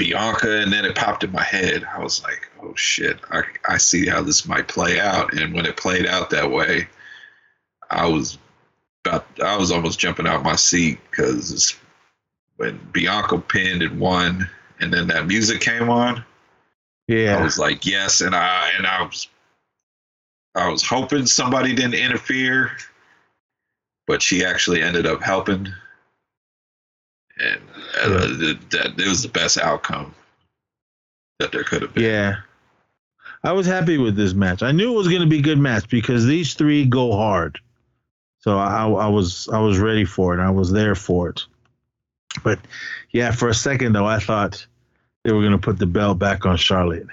Bianca, 0.00 0.62
and 0.62 0.72
then 0.72 0.86
it 0.86 0.96
popped 0.96 1.24
in 1.24 1.30
my 1.30 1.42
head. 1.42 1.84
I 1.84 2.02
was 2.02 2.22
like, 2.22 2.48
oh 2.62 2.74
shit, 2.74 3.20
I, 3.30 3.42
I 3.68 3.76
see 3.76 4.06
how 4.06 4.22
this 4.22 4.48
might 4.48 4.66
play 4.66 4.98
out. 4.98 5.34
And 5.34 5.52
when 5.52 5.66
it 5.66 5.76
played 5.76 6.06
out 6.06 6.30
that 6.30 6.50
way, 6.50 6.88
I 7.90 8.06
was 8.06 8.38
about, 9.04 9.26
I 9.44 9.58
was 9.58 9.70
almost 9.70 9.98
jumping 9.98 10.26
out 10.26 10.36
of 10.36 10.42
my 10.42 10.56
seat 10.56 11.00
because 11.10 11.76
when 12.56 12.80
Bianca 12.92 13.36
pinned 13.38 13.82
and 13.82 14.00
won, 14.00 14.48
and 14.80 14.90
then 14.90 15.08
that 15.08 15.26
music 15.26 15.60
came 15.60 15.90
on. 15.90 16.24
Yeah, 17.06 17.36
I 17.36 17.42
was 17.42 17.58
like, 17.58 17.84
yes, 17.84 18.22
and 18.22 18.34
I 18.34 18.70
and 18.78 18.86
I 18.86 19.02
was 19.02 19.28
I 20.54 20.70
was 20.70 20.82
hoping 20.82 21.26
somebody 21.26 21.74
didn't 21.74 21.94
interfere, 21.94 22.70
but 24.06 24.22
she 24.22 24.46
actually 24.46 24.82
ended 24.82 25.06
up 25.06 25.20
helping, 25.20 25.68
and 27.42 27.60
uh, 28.02 28.08
that, 28.08 28.58
that 28.70 28.86
it 29.00 29.08
was 29.08 29.22
the 29.22 29.28
best 29.28 29.58
outcome 29.58 30.14
that 31.38 31.52
there 31.52 31.64
could 31.64 31.82
have 31.82 31.94
been. 31.94 32.04
yeah. 32.04 32.36
I 33.42 33.52
was 33.52 33.66
happy 33.66 33.96
with 33.96 34.16
this 34.16 34.34
match. 34.34 34.62
I 34.62 34.70
knew 34.72 34.92
it 34.92 34.96
was 34.96 35.08
going 35.08 35.22
to 35.22 35.26
be 35.26 35.38
a 35.38 35.42
good 35.42 35.58
match 35.58 35.88
because 35.88 36.26
these 36.26 36.52
three 36.52 36.84
go 36.84 37.12
hard. 37.12 37.58
So 38.40 38.58
I, 38.58 38.82
I 38.86 39.06
was 39.08 39.48
I 39.50 39.58
was 39.60 39.78
ready 39.78 40.04
for 40.04 40.38
it. 40.38 40.42
I 40.42 40.50
was 40.50 40.70
there 40.70 40.94
for 40.94 41.30
it. 41.30 41.44
But 42.44 42.58
yeah, 43.12 43.30
for 43.32 43.48
a 43.48 43.54
second 43.54 43.94
though, 43.94 44.06
I 44.06 44.18
thought 44.18 44.66
they 45.24 45.32
were 45.32 45.40
going 45.40 45.52
to 45.52 45.58
put 45.58 45.78
the 45.78 45.86
belt 45.86 46.18
back 46.18 46.44
on 46.44 46.56
Charlotte. 46.58 47.06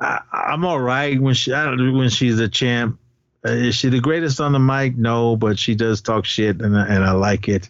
I, 0.00 0.20
I'm 0.32 0.64
all 0.64 0.80
right 0.80 1.20
when 1.20 1.34
she 1.34 1.52
I 1.52 1.64
don't 1.66 1.96
when 1.96 2.08
she's 2.10 2.38
a 2.40 2.48
champ. 2.48 2.98
Uh, 3.46 3.50
is 3.50 3.74
she 3.74 3.88
the 3.90 4.00
greatest 4.00 4.40
on 4.40 4.52
the 4.52 4.58
mic? 4.58 4.96
No, 4.96 5.36
but 5.36 5.58
she 5.58 5.74
does 5.74 6.00
talk 6.00 6.24
shit, 6.24 6.60
and 6.62 6.76
I- 6.76 6.86
and 6.88 7.04
I 7.04 7.12
like 7.12 7.48
it. 7.48 7.68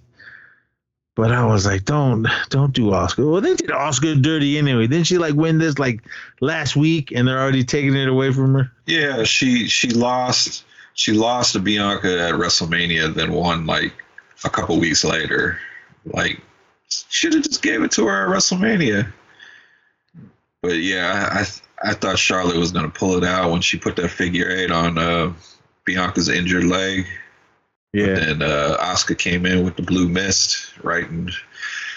But 1.15 1.31
I 1.31 1.45
was 1.45 1.67
like, 1.67 1.85
don't 1.85 2.27
don't 2.49 2.73
do 2.73 2.87
Asuka. 2.87 3.31
Well, 3.31 3.41
they 3.43 3.55
did 3.55 3.69
Asuka 3.69 4.23
dirty 4.23 4.57
anyway. 4.57 4.87
Didn't 4.87 5.07
she 5.07 5.19
like 5.19 5.35
win 5.35 5.59
this 5.59 5.79
like 5.79 6.01
last 6.41 6.75
week, 6.75 7.13
and 7.13 7.29
they're 7.29 7.39
already 7.39 7.65
taking 7.65 7.95
it 7.95 8.09
away 8.09 8.33
from 8.33 8.55
her? 8.55 8.73
Yeah, 8.87 9.25
she 9.25 9.69
she 9.69 9.91
lost 9.91 10.65
she 10.95 11.13
lost 11.13 11.53
to 11.53 11.61
Bianca 11.61 12.29
at 12.29 12.35
WrestleMania, 12.35 13.15
then 13.15 13.33
won 13.33 13.67
like 13.67 13.93
a 14.45 14.51
couple 14.51 14.79
weeks 14.81 15.05
later. 15.05 15.59
Like 16.07 16.41
should 16.89 17.35
have 17.35 17.45
just 17.45 17.63
gave 17.63 17.83
it 17.83 17.91
to 17.93 18.07
her 18.07 18.25
at 18.25 18.35
WrestleMania. 18.35 19.13
But 20.63 20.79
yeah, 20.79 21.29
I 21.31 21.91
I 21.91 21.93
thought 21.95 22.19
Charlotte 22.19 22.57
was 22.57 22.73
gonna 22.73 22.89
pull 22.89 23.17
it 23.19 23.25
out 23.25 23.51
when 23.51 23.61
she 23.61 23.79
put 23.79 23.97
that 23.97 24.09
figure 24.09 24.51
eight 24.51 24.71
on 24.71 24.97
uh, 24.97 25.33
Bianca's 25.85 26.29
injured 26.29 26.65
leg. 26.65 27.07
Yeah, 27.93 28.31
And 28.31 28.43
uh, 28.43 28.79
Asuka 28.81 29.19
came 29.19 29.45
in 29.45 29.65
with 29.65 29.77
the 29.77 29.83
blue 29.83 30.09
mist 30.09 30.79
right 30.83 31.05
in 31.05 31.31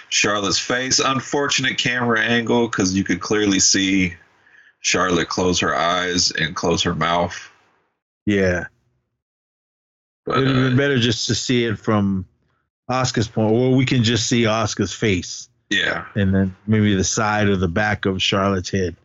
Charlotte's 0.10 0.60
face. 0.60 1.00
Unfortunate 1.00 1.78
camera 1.78 2.20
angle 2.20 2.68
because 2.68 2.96
you 2.96 3.04
could 3.04 3.22
clearly 3.22 3.60
see 3.60 4.14
Charlotte 4.82 5.30
close 5.30 5.60
her 5.62 5.76
eyes 5.76 6.32
and 6.32 6.56
close 6.56 6.84
her 6.84 6.96
mouth. 6.96 7.52
yeah. 8.26 8.66
But 10.26 10.40
it 10.40 10.42
would 10.42 10.48
have 10.48 10.58
uh, 10.58 10.68
been 10.70 10.78
better 10.78 11.00
just 11.00 11.28
to 11.28 11.36
see 11.36 11.66
it 11.66 11.78
from 11.78 12.26
Asuka's 12.90 13.28
point, 13.28 13.54
where 13.54 13.70
we 13.70 13.86
can 13.86 14.04
just 14.04 14.28
see 14.28 14.44
Asuka's 14.44 14.92
face 14.92 15.50
yeah, 15.70 16.06
and 16.16 16.34
then 16.34 16.56
maybe 16.68 16.96
the 16.96 17.04
side 17.04 17.48
or 17.48 17.56
the 17.56 17.68
back 17.68 18.06
of 18.06 18.22
Charlotte's 18.22 18.70
head. 18.70 18.96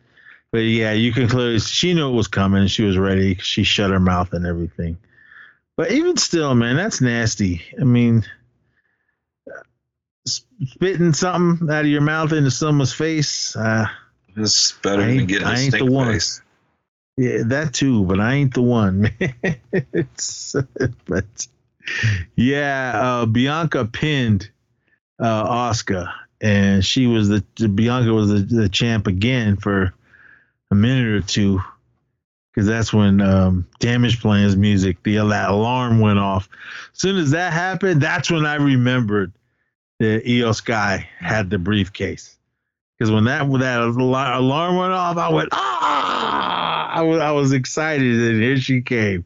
But 0.51 0.59
yeah, 0.59 0.91
you 0.91 1.11
can 1.11 1.27
clearly 1.27 1.59
she 1.59 1.93
knew 1.93 2.09
it 2.09 2.15
was 2.15 2.27
coming. 2.27 2.67
She 2.67 2.83
was 2.83 2.97
ready. 2.97 3.35
She 3.35 3.63
shut 3.63 3.89
her 3.89 3.99
mouth 3.99 4.33
and 4.33 4.45
everything. 4.45 4.97
But 5.81 5.93
even 5.93 6.15
still, 6.15 6.53
man, 6.53 6.75
that's 6.75 7.01
nasty. 7.01 7.63
I 7.81 7.85
mean, 7.85 8.23
spitting 10.27 11.11
something 11.11 11.67
out 11.71 11.85
of 11.85 11.87
your 11.87 12.01
mouth 12.01 12.33
into 12.33 12.51
someone's 12.51 12.93
face. 12.93 13.55
Uh, 13.55 13.87
it's 14.37 14.73
better 14.73 15.03
than 15.03 15.25
getting 15.25 15.47
I 15.47 15.55
a 15.55 15.57
ain't 15.57 15.75
the 15.79 15.85
one. 15.85 16.13
face. 16.13 16.39
Yeah, 17.17 17.37
that 17.45 17.73
too, 17.73 18.03
but 18.03 18.19
I 18.19 18.33
ain't 18.35 18.53
the 18.53 18.61
one. 18.61 19.09
it's, 19.73 20.55
but 21.05 21.47
yeah, 22.35 22.91
uh, 22.93 23.25
Bianca 23.25 23.85
pinned 23.85 24.51
uh, 25.19 25.71
Asuka, 25.71 26.13
and 26.39 26.85
she 26.85 27.07
was 27.07 27.27
the 27.27 27.43
Bianca 27.67 28.13
was 28.13 28.29
the, 28.29 28.55
the 28.55 28.69
champ 28.69 29.07
again 29.07 29.57
for 29.57 29.95
a 30.69 30.75
minute 30.75 31.07
or 31.07 31.21
two, 31.21 31.59
because 32.53 32.67
that's 32.67 32.91
when 32.93 33.21
um, 33.21 33.67
Damage 33.79 34.19
Plan's 34.21 34.55
music, 34.57 35.01
the 35.03 35.17
alarm 35.17 35.99
went 35.99 36.19
off. 36.19 36.49
As 36.93 36.99
soon 36.99 37.17
as 37.17 37.31
that 37.31 37.53
happened, 37.53 38.01
that's 38.01 38.29
when 38.29 38.45
I 38.45 38.55
remembered 38.55 39.31
that 39.99 40.23
Io 40.27 40.51
Sky 40.51 41.07
had 41.19 41.49
the 41.49 41.57
briefcase. 41.57 42.37
Because 42.97 43.11
when 43.11 43.23
that 43.25 43.47
when 43.47 43.61
that 43.61 43.81
alarm 43.81 44.75
went 44.75 44.93
off, 44.93 45.17
I 45.17 45.29
went 45.29 45.49
ah! 45.53 46.91
I 46.93 47.01
was 47.01 47.19
I 47.19 47.31
was 47.31 47.51
excited, 47.51 48.21
and 48.21 48.41
here 48.41 48.57
she 48.57 48.81
came. 48.81 49.25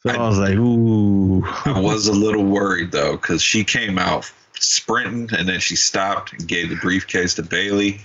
So 0.00 0.10
I, 0.10 0.16
I- 0.16 0.28
was 0.28 0.38
like, 0.38 0.56
ooh. 0.56 1.42
I 1.64 1.80
was 1.80 2.08
a 2.08 2.12
little 2.26 2.44
worried 2.44 2.92
though 2.92 3.12
because 3.12 3.42
she 3.42 3.64
came 3.64 3.98
out 3.98 4.30
sprinting 4.54 5.28
and 5.38 5.48
then 5.48 5.60
she 5.60 5.76
stopped 5.76 6.32
and 6.32 6.46
gave 6.46 6.68
the 6.68 6.76
briefcase 6.76 7.34
to 7.34 7.42
Bayley. 7.42 8.00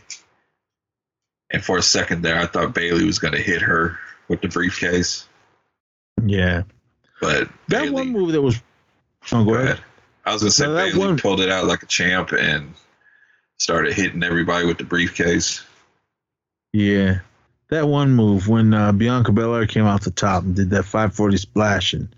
And 1.50 1.64
for 1.64 1.78
a 1.78 1.82
second 1.82 2.22
there, 2.22 2.40
I 2.40 2.46
thought 2.46 2.74
Bayley 2.74 3.06
was 3.06 3.20
going 3.20 3.34
to 3.34 3.42
hit 3.42 3.62
her 3.62 3.98
with 4.28 4.42
the 4.42 4.48
briefcase, 4.48 5.28
yeah, 6.26 6.64
but 7.22 7.48
that 7.70 7.84
Bayley, 7.84 7.92
one 7.92 8.10
move 8.12 8.32
that 8.32 8.42
was. 8.42 8.62
Oh, 9.32 9.44
go, 9.44 9.52
Go 9.52 9.54
ahead. 9.56 9.66
ahead. 9.72 9.84
I 10.26 10.34
was 10.34 10.42
gonna 10.42 10.52
say 10.52 10.66
No, 10.66 10.74
that 10.74 10.92
Bayley 10.94 11.00
one- 11.08 11.18
pulled 11.18 11.42
it 11.42 11.50
out 11.50 11.66
like 11.66 11.84
a 11.84 11.88
champ, 11.88 12.32
and 12.32 12.74
started 13.58 13.94
hitting 13.94 14.24
everybody 14.24 14.66
with 14.66 14.78
the 14.78 14.84
briefcase. 14.84 15.64
Yeah, 16.74 17.20
that 17.70 17.88
one 17.88 18.12
move 18.12 18.48
when 18.48 18.74
uh, 18.74 18.92
Bianca 18.92 19.32
Belair 19.32 19.66
came 19.66 19.86
off 19.86 20.02
the 20.04 20.12
top 20.12 20.44
and 20.44 20.56
did 20.56 20.70
that 20.72 20.84
540 20.84 21.38
splash, 21.38 21.94
and 21.94 22.14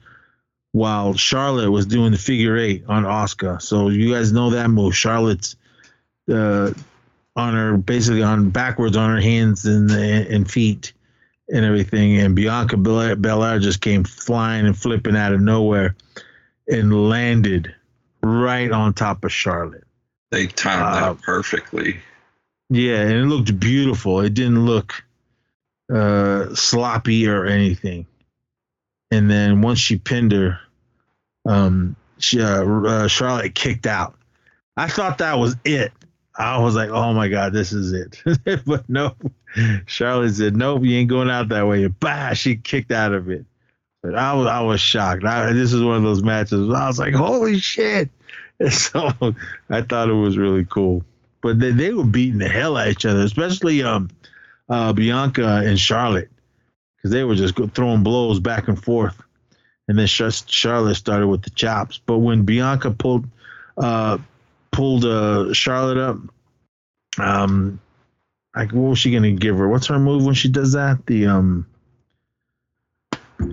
while 0.72 1.14
Charlotte 1.14 1.72
was 1.72 1.86
doing 1.86 2.12
the 2.12 2.18
figure 2.18 2.58
eight 2.58 2.84
on 2.88 3.04
Asuka. 3.04 3.62
So 3.62 3.90
you 3.90 4.14
guys 4.14 4.32
know 4.34 4.50
that 4.52 4.70
move. 4.70 4.96
Charlotte's 4.96 5.56
uh, 6.32 6.72
on 7.36 7.54
her 7.54 7.78
basically 7.78 8.24
on 8.24 8.50
backwards 8.50 8.98
on 8.98 9.10
her 9.12 9.22
hands 9.22 9.66
and 9.66 9.90
and 9.92 10.50
feet 10.50 10.92
and 11.50 11.66
everything, 11.66 12.18
and 12.18 12.36
Bianca 12.36 12.78
Belair, 12.78 13.60
just 13.60 13.82
came 13.82 14.04
flying 14.04 14.66
and 14.66 14.78
flipping 14.78 15.16
out 15.16 15.34
of 15.34 15.42
nowhere 15.42 15.96
and 16.68 17.10
landed 17.10 17.74
right 18.22 18.72
on 18.72 18.94
top 18.94 19.24
of 19.24 19.32
Charlotte. 19.32 19.86
They 20.32 20.48
timed 20.48 20.84
Uh, 20.84 21.14
that 21.14 21.22
perfectly. 21.22 22.00
Yeah, 22.70 23.02
and 23.02 23.12
it 23.12 23.26
looked 23.26 23.58
beautiful. 23.60 24.20
It 24.20 24.34
didn't 24.34 24.66
look 24.66 25.04
uh, 25.94 26.54
sloppy 26.54 27.28
or 27.28 27.46
anything. 27.46 28.06
And 29.10 29.32
then 29.32 29.62
once 29.62 29.80
she 29.80 29.98
pinned 29.98 30.34
her, 30.34 30.60
um, 31.46 31.96
she, 32.18 32.42
uh, 32.42 32.66
uh, 32.66 33.08
Charlotte 33.08 33.56
kicked 33.56 33.88
out. 33.88 34.16
I 34.76 34.90
thought 34.90 35.20
that 35.20 35.40
was 35.40 35.56
it. 35.64 35.94
I 36.38 36.60
was 36.60 36.76
like, 36.76 36.90
oh 36.90 37.14
my 37.14 37.28
God, 37.30 37.52
this 37.54 37.74
is 37.74 37.94
it. 37.94 38.22
but 38.66 38.88
no, 38.88 39.16
Charlotte 39.88 40.36
said, 40.36 40.56
nope, 40.56 40.84
you 40.84 40.98
ain't 40.98 41.10
going 41.10 41.30
out 41.30 41.50
that 41.50 41.68
way. 41.68 41.84
And 41.84 42.00
bah, 42.00 42.34
she 42.34 42.56
kicked 42.56 42.92
out 42.92 43.14
of 43.14 43.30
it. 43.30 43.46
But 44.04 44.16
I 44.16 44.34
was, 44.34 44.48
I 44.48 44.62
was 44.62 44.80
shocked. 44.80 45.24
I, 45.26 45.52
this 45.54 45.74
is 45.74 45.82
one 45.82 45.98
of 45.98 46.04
those 46.04 46.24
matches. 46.24 46.72
I 46.72 46.88
was 46.88 47.00
like, 47.00 47.16
holy 47.16 47.60
shit. 47.60 48.10
And 48.60 48.72
so 48.74 49.12
I 49.70 49.82
thought 49.82 50.10
it 50.10 50.14
was 50.14 50.38
really 50.38 50.66
cool. 50.66 51.04
But 51.42 51.60
they, 51.60 51.72
they 51.72 51.94
were 51.94 52.06
beating 52.06 52.40
the 52.40 52.50
hell 52.50 52.78
out 52.78 52.88
of 52.88 52.92
each 52.92 53.06
other, 53.06 53.22
especially 53.22 53.82
um, 53.84 54.10
uh, 54.70 54.94
Bianca 54.94 55.64
and 55.66 55.80
Charlotte, 55.80 56.30
because 56.98 57.12
they 57.12 57.24
were 57.24 57.36
just 57.36 57.56
throwing 57.74 58.04
blows 58.04 58.40
back 58.40 58.68
and 58.68 58.82
forth. 58.82 59.20
And 59.88 59.98
then 59.98 60.08
Charlotte 60.08 60.96
started 60.96 61.28
with 61.28 61.44
the 61.44 61.50
chops. 61.52 62.00
But 62.06 62.18
when 62.20 62.44
Bianca 62.44 62.92
pulled 62.92 63.26
uh, 63.78 64.18
pulled 64.78 65.06
uh, 65.06 65.52
Charlotte 65.54 65.98
up, 65.98 66.18
um, 67.18 67.82
like 68.56 68.72
what 68.72 68.92
was 68.92 69.00
she 69.00 69.12
gonna 69.12 69.32
give 69.32 69.58
her? 69.58 69.68
What's 69.68 69.88
her 69.88 69.98
move 69.98 70.24
when 70.24 70.36
she 70.36 70.50
does 70.50 70.74
that? 70.74 71.04
The 71.08 71.26
um, 71.26 71.66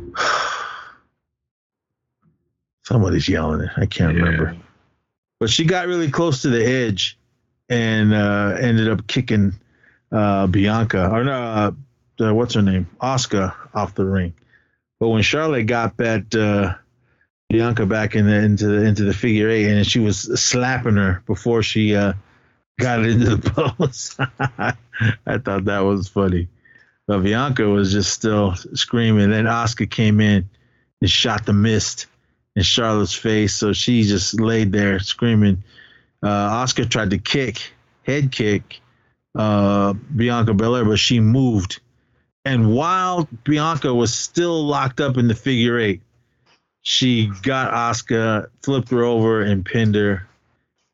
somebody's 2.83 3.27
yelling 3.27 3.63
it. 3.63 3.71
I 3.75 3.87
can't 3.87 4.15
remember. 4.15 4.55
But 5.41 5.49
she 5.49 5.65
got 5.65 5.87
really 5.87 6.11
close 6.11 6.43
to 6.43 6.51
the 6.51 6.63
edge 6.63 7.19
and 7.71 8.13
uh, 8.13 8.59
ended 8.61 8.91
up 8.91 9.07
kicking 9.07 9.55
uh, 10.13 10.47
Bianca 10.47 11.09
or 11.11 11.25
no, 11.25 11.33
uh, 11.33 11.71
uh, 12.21 12.35
what's 12.35 12.53
her 12.53 12.61
name, 12.61 12.87
Asuka, 13.01 13.55
off 13.73 13.95
the 13.95 14.05
ring. 14.05 14.35
But 15.01 15.09
when 15.09 15.23
Charlotte 15.23 15.65
got 15.65 15.97
that 15.97 16.35
uh, 16.35 16.75
Bianca 17.55 17.87
back 17.87 18.17
in 18.17 18.27
the, 18.27 18.35
into 18.35 18.67
the 18.67 18.83
into 18.83 19.05
the 19.05 19.15
figure 19.15 19.49
eight, 19.49 19.71
and 19.71 19.87
she 19.87 20.01
was 20.01 20.23
slapping 20.43 20.97
her 20.97 21.23
before 21.25 21.63
she 21.63 21.95
uh, 21.95 22.15
got 22.81 22.99
it 22.99 23.13
into 23.13 23.37
the 23.37 23.51
post, 23.79 24.19
I 25.29 25.39
thought 25.39 25.67
that 25.67 25.85
was 25.85 26.09
funny. 26.09 26.49
But 27.07 27.23
Bianca 27.23 27.69
was 27.69 27.93
just 27.93 28.13
still 28.13 28.57
screaming. 28.57 29.31
Then 29.31 29.45
Asuka 29.45 29.89
came 29.89 30.21
in 30.21 30.51
and 31.01 31.09
shot 31.09 31.47
the 31.47 31.53
mist 31.53 32.07
in 32.57 32.65
Charlotte's 32.65 33.15
face, 33.15 33.55
so 33.55 33.73
she 33.73 34.03
just 34.03 34.41
laid 34.41 34.73
there 34.73 34.99
screaming. 34.99 35.63
Uh, 36.25 36.65
Asuka 36.65 36.91
tried 36.91 37.11
to 37.11 37.19
kick, 37.19 37.73
head 38.03 38.33
kick, 38.33 38.81
uh, 39.39 39.93
Bianca 39.93 40.55
Belair, 40.55 40.85
but 40.85 40.99
she 40.99 41.21
moved. 41.21 41.81
And 42.45 42.75
while 42.75 43.29
Bianca 43.45 43.95
was 43.95 44.13
still 44.13 44.67
locked 44.67 45.01
up 45.01 45.19
in 45.19 45.29
the 45.29 45.37
figure 45.37 45.79
eight, 45.79 46.03
she 46.85 47.31
got 47.43 47.73
Asuka, 47.73 48.47
flipped 48.63 48.91
her 48.91 49.03
over, 49.03 49.41
and 49.43 49.65
pinned 49.65 49.95
her. 49.97 50.29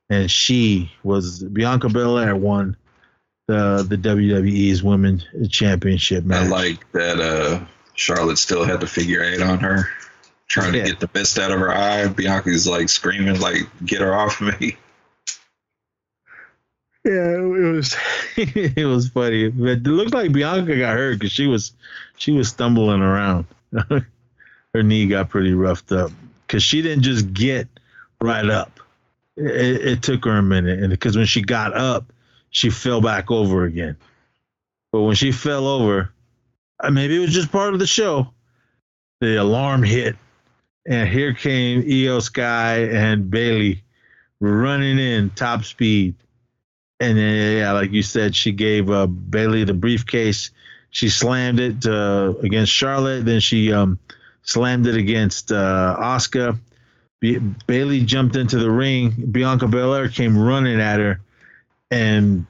And 0.08 0.30
she 0.30 0.90
was 1.04 1.42
Bianca 1.42 1.88
Belair 1.88 2.34
won 2.34 2.76
the 3.48 3.84
the 3.88 3.96
WWE's 3.96 4.82
Women's 4.82 5.24
Championship 5.50 6.24
match. 6.24 6.46
I 6.46 6.48
like 6.48 6.92
that 6.92 7.20
uh, 7.20 7.64
Charlotte 7.94 8.38
still 8.38 8.64
had 8.64 8.80
the 8.80 8.86
figure 8.86 9.22
eight 9.22 9.40
on 9.42 9.58
her, 9.58 9.88
trying 10.48 10.74
Yeah. 10.74 10.84
to 10.84 10.88
get 10.90 11.00
the 11.00 11.10
mist 11.14 11.38
out 11.38 11.50
of 11.50 11.58
her 11.58 11.72
eye. 11.72 12.06
Bianca's 12.08 12.66
like 12.66 12.88
screaming, 12.88 13.40
like, 13.40 13.68
get 13.84 14.00
her 14.00 14.14
off 14.14 14.40
me. 14.40 14.76
Yeah, 17.04 17.36
it 17.36 17.74
was 17.74 17.96
it 18.36 18.86
was 18.86 19.08
funny. 19.08 19.48
But 19.48 19.68
it 19.70 19.82
looked 19.86 20.12
like 20.14 20.32
Bianca 20.32 20.76
got 20.76 20.96
hurt 20.96 21.18
because 21.18 21.32
she 21.32 21.46
was 21.46 21.72
she 22.16 22.32
was 22.32 22.48
stumbling 22.48 23.00
around. 23.00 23.46
Her 24.74 24.82
knee 24.82 25.06
got 25.06 25.28
pretty 25.28 25.52
roughed 25.52 25.92
up 25.92 26.12
because 26.46 26.62
she 26.62 26.82
didn't 26.82 27.02
just 27.02 27.32
get 27.32 27.68
right 28.20 28.48
up. 28.48 28.80
It, 29.36 29.86
it 29.86 30.02
took 30.02 30.24
her 30.24 30.36
a 30.38 30.42
minute, 30.42 30.80
and 30.80 30.90
because 30.90 31.16
when 31.16 31.26
she 31.26 31.42
got 31.42 31.74
up, 31.76 32.12
she 32.50 32.70
fell 32.70 33.00
back 33.00 33.30
over 33.30 33.64
again. 33.64 33.96
But 34.92 35.02
when 35.02 35.16
she 35.16 35.32
fell 35.32 35.66
over, 35.66 36.12
uh, 36.80 36.90
maybe 36.90 37.16
it 37.16 37.20
was 37.20 37.32
just 37.32 37.52
part 37.52 37.72
of 37.72 37.80
the 37.80 37.86
show. 37.86 38.32
The 39.20 39.36
alarm 39.36 39.82
hit, 39.82 40.16
and 40.86 41.08
here 41.08 41.34
came 41.34 41.84
Io 41.88 42.20
Sky 42.20 42.84
and 42.84 43.30
Bayley 43.30 43.82
running 44.40 44.98
in 44.98 45.30
top 45.30 45.64
speed. 45.64 46.14
And 46.98 47.16
then, 47.16 47.58
yeah, 47.58 47.72
like 47.72 47.92
you 47.92 48.02
said, 48.02 48.34
she 48.34 48.52
gave 48.52 48.90
uh, 48.90 49.06
Bayley 49.06 49.64
the 49.64 49.74
briefcase. 49.74 50.50
She 50.90 51.08
slammed 51.08 51.60
it 51.60 51.86
uh, 51.86 52.34
against 52.42 52.72
Charlotte. 52.72 53.24
Then 53.24 53.40
she 53.40 53.72
um, 53.72 53.98
slammed 54.50 54.86
it 54.86 54.96
against 54.96 55.52
uh, 55.52 55.96
Asuka. 55.98 56.58
B- 57.20 57.38
Bayley 57.38 58.04
jumped 58.04 58.34
into 58.34 58.58
the 58.58 58.70
ring. 58.70 59.10
Bianca 59.30 59.68
Belair 59.68 60.08
came 60.08 60.36
running 60.36 60.80
at 60.80 60.98
her, 60.98 61.20
and 61.90 62.46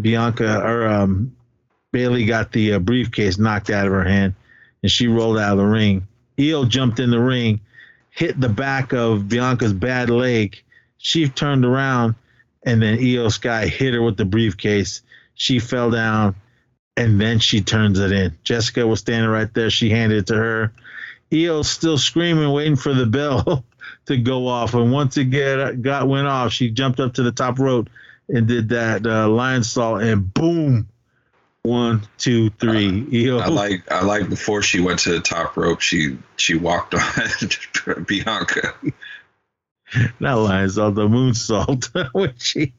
Bianca 0.00 0.60
or 0.60 0.88
um, 0.88 1.36
Bayley 1.92 2.24
got 2.26 2.52
the 2.52 2.74
uh, 2.74 2.78
briefcase 2.80 3.38
knocked 3.38 3.70
out 3.70 3.86
of 3.86 3.92
her 3.92 4.04
hand, 4.04 4.34
and 4.82 4.90
she 4.90 5.06
rolled 5.06 5.38
out 5.38 5.52
of 5.52 5.58
the 5.58 5.64
ring. 5.64 6.06
Io 6.38 6.64
jumped 6.64 6.98
in 6.98 7.10
the 7.10 7.20
ring, 7.20 7.60
hit 8.10 8.40
the 8.40 8.48
back 8.48 8.92
of 8.92 9.28
Bianca's 9.28 9.72
bad 9.72 10.10
leg. 10.10 10.62
She 10.98 11.28
turned 11.28 11.64
around, 11.64 12.16
and 12.64 12.82
then 12.82 12.98
Io 12.98 13.28
Sky 13.28 13.66
hit 13.68 13.94
her 13.94 14.02
with 14.02 14.16
the 14.16 14.24
briefcase. 14.24 15.02
She 15.34 15.58
fell 15.60 15.90
down, 15.90 16.34
and 16.96 17.20
then 17.20 17.38
she 17.38 17.60
turns 17.60 17.98
it 18.00 18.10
in. 18.10 18.36
Jessika 18.44 18.88
was 18.88 19.00
standing 19.00 19.30
right 19.30 19.52
there. 19.54 19.70
She 19.70 19.90
handed 19.90 20.18
it 20.18 20.26
to 20.28 20.34
her. 20.34 20.72
Io's 21.32 21.68
still 21.68 21.98
screaming, 21.98 22.50
waiting 22.52 22.76
for 22.76 22.94
the 22.94 23.06
bell 23.06 23.64
to 24.06 24.16
go 24.16 24.46
off. 24.46 24.74
And 24.74 24.92
once 24.92 25.16
it 25.16 25.26
get, 25.26 25.82
got 25.82 26.08
went 26.08 26.26
off, 26.26 26.52
she 26.52 26.70
jumped 26.70 27.00
up 27.00 27.14
to 27.14 27.22
the 27.22 27.32
top 27.32 27.58
rope 27.58 27.90
and 28.28 28.46
did 28.46 28.70
that 28.70 29.06
uh, 29.06 29.26
Lionsault, 29.26 30.02
and 30.04 30.32
boom, 30.32 30.88
one, 31.62 32.02
two, 32.18 32.50
three. 32.50 33.06
Io, 33.26 33.38
I 33.38 33.48
like 33.48 33.90
I 33.90 34.04
like 34.04 34.28
before 34.28 34.62
she 34.62 34.80
went 34.80 35.00
to 35.00 35.10
the 35.10 35.20
top 35.20 35.56
rope, 35.56 35.80
she 35.80 36.18
she 36.36 36.56
walked 36.56 36.94
on 36.94 37.02
Bianca. 38.06 38.74
not 40.20 40.38
Lionsault, 40.38 40.94
the 40.94 41.08
moonsault. 41.08 42.10
when 42.12 42.34
she 42.38 42.74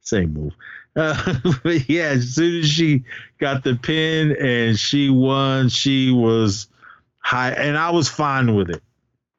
same 0.00 0.34
move. 0.34 0.52
Uh, 0.96 1.40
but 1.64 1.88
yeah, 1.88 2.10
as 2.10 2.34
soon 2.34 2.60
as 2.60 2.68
she 2.68 3.04
got 3.38 3.64
the 3.64 3.74
pin 3.74 4.36
and 4.36 4.78
she 4.78 5.10
won, 5.10 5.68
she 5.68 6.12
was 6.12 6.68
high, 7.24 7.50
and 7.52 7.76
I 7.76 7.90
was 7.90 8.08
fine 8.08 8.54
with 8.54 8.70
it. 8.70 8.82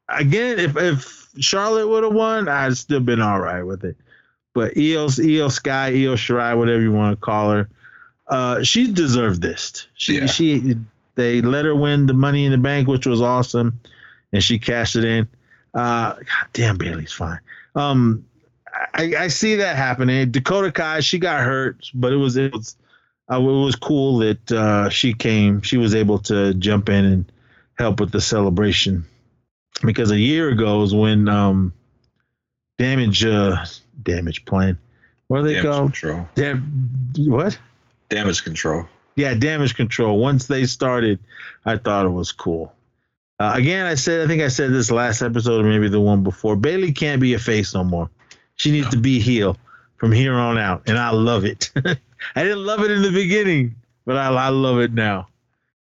Again, 0.09 0.59
if 0.59 0.75
if 0.75 1.29
Charlotte 1.39 1.87
would 1.87 2.03
have 2.03 2.13
won, 2.13 2.49
I'd 2.49 2.75
still 2.77 2.99
been 2.99 3.21
all 3.21 3.39
right 3.39 3.63
with 3.63 3.83
it. 3.83 3.95
But 4.53 4.77
Io, 4.77 5.07
Io 5.19 5.47
Sky, 5.49 5.87
Io 5.89 6.15
Shirai, 6.15 6.57
whatever 6.57 6.81
you 6.81 6.91
want 6.91 7.19
to 7.19 7.23
call 7.25 7.51
her, 7.51 7.69
uh, 8.27 8.63
she 8.63 8.91
deserved 8.91 9.41
this. 9.41 9.87
She 9.95 10.17
Yeah. 10.17 10.25
she 10.25 10.75
they 11.15 11.41
let 11.41 11.65
her 11.65 11.75
win 11.75 12.07
the 12.07 12.13
Money 12.13 12.45
in 12.45 12.51
the 12.51 12.57
Bank, 12.57 12.87
which 12.87 13.05
was 13.05 13.21
awesome, 13.21 13.79
and 14.33 14.43
she 14.43 14.59
cashed 14.59 14.95
it 14.95 15.05
in. 15.05 15.27
Uh, 15.73 16.13
God 16.13 16.47
damn, 16.53 16.77
Bayley's 16.77 17.11
fine. 17.13 17.39
Um, 17.75 18.25
I, 18.93 19.13
I 19.17 19.27
see 19.27 19.55
that 19.55 19.75
happening. 19.75 20.31
Dakota 20.31 20.71
Kai, 20.71 20.99
she 21.01 21.19
got 21.19 21.43
hurt, 21.43 21.89
but 21.93 22.11
it 22.13 22.17
was 22.17 22.35
it 22.37 22.51
was 22.53 22.75
uh, 23.31 23.37
it 23.39 23.43
was 23.43 23.75
cool 23.75 24.17
that 24.19 24.51
uh, 24.51 24.89
she 24.89 25.13
came. 25.13 25.61
She 25.61 25.77
was 25.77 25.93
able 25.95 26.19
to 26.19 26.53
jump 26.55 26.89
in 26.89 27.05
and 27.05 27.31
help 27.77 27.99
with 27.99 28.11
the 28.11 28.21
celebration 28.21 29.05
because 29.83 30.11
a 30.11 30.19
year 30.19 30.49
ago 30.49 30.81
is 30.83 30.93
when 30.93 31.27
um, 31.29 31.73
damage 32.77 33.23
uh, 33.25 33.65
damage 34.01 34.45
plan. 34.45 34.77
What 35.27 35.39
are 35.39 35.43
they 35.43 35.53
Damage 35.55 35.71
called? 35.71 35.91
control. 35.93 36.29
Dam- 36.35 36.89
what? 37.17 37.57
Damage 38.09 38.43
control. 38.43 38.85
Yeah, 39.15 39.33
damage 39.33 39.75
control. 39.75 40.19
Once 40.19 40.45
they 40.47 40.65
started, 40.65 41.19
I 41.65 41.77
thought 41.77 42.05
it 42.05 42.09
was 42.09 42.31
cool. 42.31 42.73
Uh, 43.39 43.53
again, 43.55 43.85
I 43.85 43.95
said, 43.95 44.21
I 44.23 44.27
think 44.27 44.41
I 44.43 44.49
said 44.49 44.71
this 44.71 44.91
last 44.91 45.21
episode 45.21 45.65
or 45.65 45.69
maybe 45.69 45.89
the 45.89 45.99
one 45.99 46.23
before. 46.23 46.55
Bayley 46.55 46.91
can't 46.93 47.19
be 47.19 47.33
a 47.33 47.39
face 47.39 47.73
no 47.73 47.83
more. 47.83 48.09
She 48.55 48.71
needs 48.71 48.85
No. 48.87 48.91
to 48.91 48.97
be 48.97 49.19
heel. 49.19 49.57
from 49.97 50.11
here 50.11 50.33
on 50.35 50.57
out, 50.57 50.83
and 50.87 50.97
I 50.97 51.09
love 51.11 51.45
it. 51.45 51.71
I 52.35 52.43
didn't 52.43 52.65
love 52.65 52.81
it 52.83 52.91
in 52.91 53.01
the 53.01 53.11
beginning, 53.11 53.75
but 54.05 54.17
I, 54.17 54.27
I 54.27 54.49
love 54.49 54.79
it 54.79 54.93
now. 54.93 55.27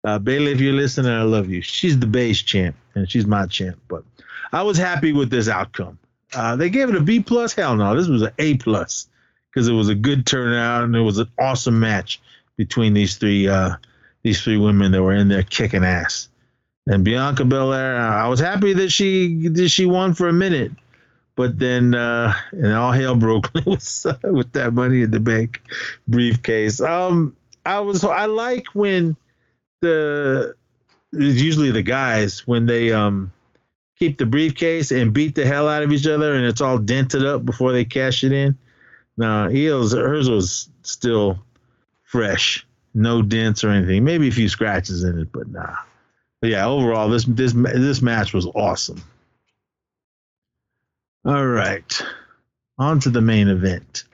Uh, 0.03 0.19
Bayley, 0.19 0.51
if 0.51 0.59
you're 0.59 0.73
listening, 0.73 1.11
I 1.11 1.23
love 1.23 1.49
you. 1.49 1.61
She's 1.61 1.99
the 1.99 2.07
base 2.07 2.41
champ, 2.41 2.75
and 2.95 3.09
she's 3.09 3.27
my 3.27 3.45
champ. 3.45 3.79
But 3.87 4.03
I 4.51 4.63
was 4.63 4.77
happy 4.77 5.13
with 5.13 5.29
this 5.29 5.47
outcome. 5.47 5.99
Uh, 6.33 6.55
they 6.55 6.69
gave 6.69 6.89
it 6.89 6.95
a 6.95 7.01
B 7.01 7.19
plus. 7.19 7.53
Hell 7.53 7.75
no, 7.75 7.95
this 7.95 8.07
was 8.07 8.21
an 8.21 8.31
A 8.39 8.55
plus 8.57 9.07
because 9.49 9.67
it 9.67 9.73
was 9.73 9.89
a 9.89 9.95
good 9.95 10.25
turnout 10.25 10.83
and 10.83 10.95
it 10.95 11.01
was 11.01 11.17
an 11.17 11.29
awesome 11.39 11.79
match 11.79 12.21
between 12.57 12.93
these 12.93 13.17
three 13.17 13.47
uh, 13.47 13.75
these 14.23 14.41
three 14.41 14.57
women 14.57 14.91
that 14.91 15.03
were 15.03 15.13
in 15.13 15.27
there 15.27 15.43
kicking 15.43 15.83
ass. 15.83 16.29
And 16.87 17.03
Bianca 17.03 17.45
Belair, 17.45 17.97
I 17.97 18.27
was 18.27 18.39
happy 18.39 18.73
that 18.73 18.91
she 18.91 19.47
that 19.49 19.69
she 19.69 19.85
won 19.85 20.13
for 20.13 20.29
a 20.29 20.33
minute, 20.33 20.71
but 21.35 21.59
then 21.59 21.93
uh, 21.93 22.33
and 22.51 22.73
all 22.73 22.91
hell 22.91 23.15
broke 23.15 23.53
loose 23.65 24.05
with 24.23 24.51
that 24.53 24.73
money 24.73 25.01
in 25.01 25.11
the 25.11 25.19
bank 25.19 25.61
briefcase. 26.07 26.81
Um, 26.81 27.35
I 27.65 27.81
was 27.81 28.03
I 28.03 28.25
like 28.25 28.67
when 28.73 29.15
the 29.81 30.55
it's 31.13 31.41
usually 31.41 31.71
the 31.71 31.81
guys 31.81 32.47
when 32.47 32.65
they 32.65 32.91
um 32.93 33.31
keep 33.99 34.17
the 34.17 34.25
briefcase 34.25 34.91
and 34.91 35.13
beat 35.13 35.35
the 35.35 35.45
hell 35.45 35.67
out 35.67 35.83
of 35.83 35.91
each 35.91 36.07
other 36.07 36.33
and 36.33 36.45
it's 36.45 36.61
all 36.61 36.77
dented 36.77 37.25
up 37.25 37.45
before 37.45 37.71
they 37.71 37.85
cash 37.85 38.23
it 38.23 38.31
in. 38.31 38.57
Now, 39.17 39.49
Eels 39.49 39.93
hers 39.93 40.29
was 40.29 40.69
still 40.81 41.37
fresh, 42.03 42.65
no 42.93 43.21
dents 43.21 43.63
or 43.63 43.69
anything. 43.69 44.03
Maybe 44.03 44.27
a 44.27 44.31
few 44.31 44.49
scratches 44.49 45.03
in 45.03 45.19
it, 45.19 45.31
but 45.31 45.49
nah. 45.49 45.75
But 46.41 46.49
yeah, 46.49 46.65
overall, 46.65 47.09
this 47.09 47.25
this 47.25 47.53
this 47.53 48.01
match 48.01 48.33
was 48.33 48.47
awesome. 48.47 49.03
All 51.23 51.45
right, 51.45 52.01
on 52.79 52.99
to 53.01 53.11
the 53.11 53.21
main 53.21 53.47
event. 53.47 54.05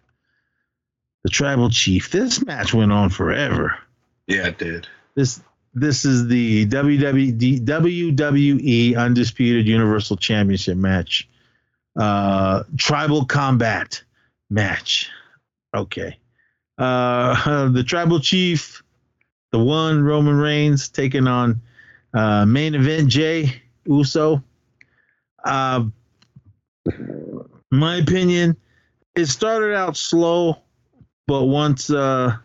The 1.23 1.29
Tribal 1.29 1.69
Chief. 1.69 2.11
This 2.11 2.45
match 2.45 2.73
went 2.73 2.91
on 2.91 3.09
forever. 3.09 3.77
Yeah, 4.27 4.47
it 4.47 4.57
did. 4.57 4.87
This 5.15 5.41
this 5.79 6.05
is 6.05 6.27
the 6.27 6.65
WWE, 6.65 8.97
Undisputed 8.97 9.67
Universal 9.67 10.17
Championship 10.17 10.75
match. 10.75 11.29
Uh, 11.95 12.63
tribal 12.77 13.25
combat 13.25 14.01
match. 14.49 15.09
Okay. 15.75 16.17
Uh, 16.77 17.67
the 17.69 17.83
tribal 17.83 18.19
chief, 18.19 18.83
the 19.51 19.59
one 19.59 20.03
Roman 20.03 20.35
Reigns 20.35 20.89
taking 20.89 21.27
on 21.27 21.61
uh, 22.13 22.45
main 22.45 22.73
event 22.73 23.09
Jey 23.09 23.61
Uso. 23.85 24.43
Uh, 25.45 25.85
my 27.71 27.97
opinion, 27.97 28.57
it 29.15 29.27
started 29.27 29.75
out 29.75 29.95
slow, 29.95 30.57
but 31.27 31.43
once 31.43 31.91
uh, 31.91 32.35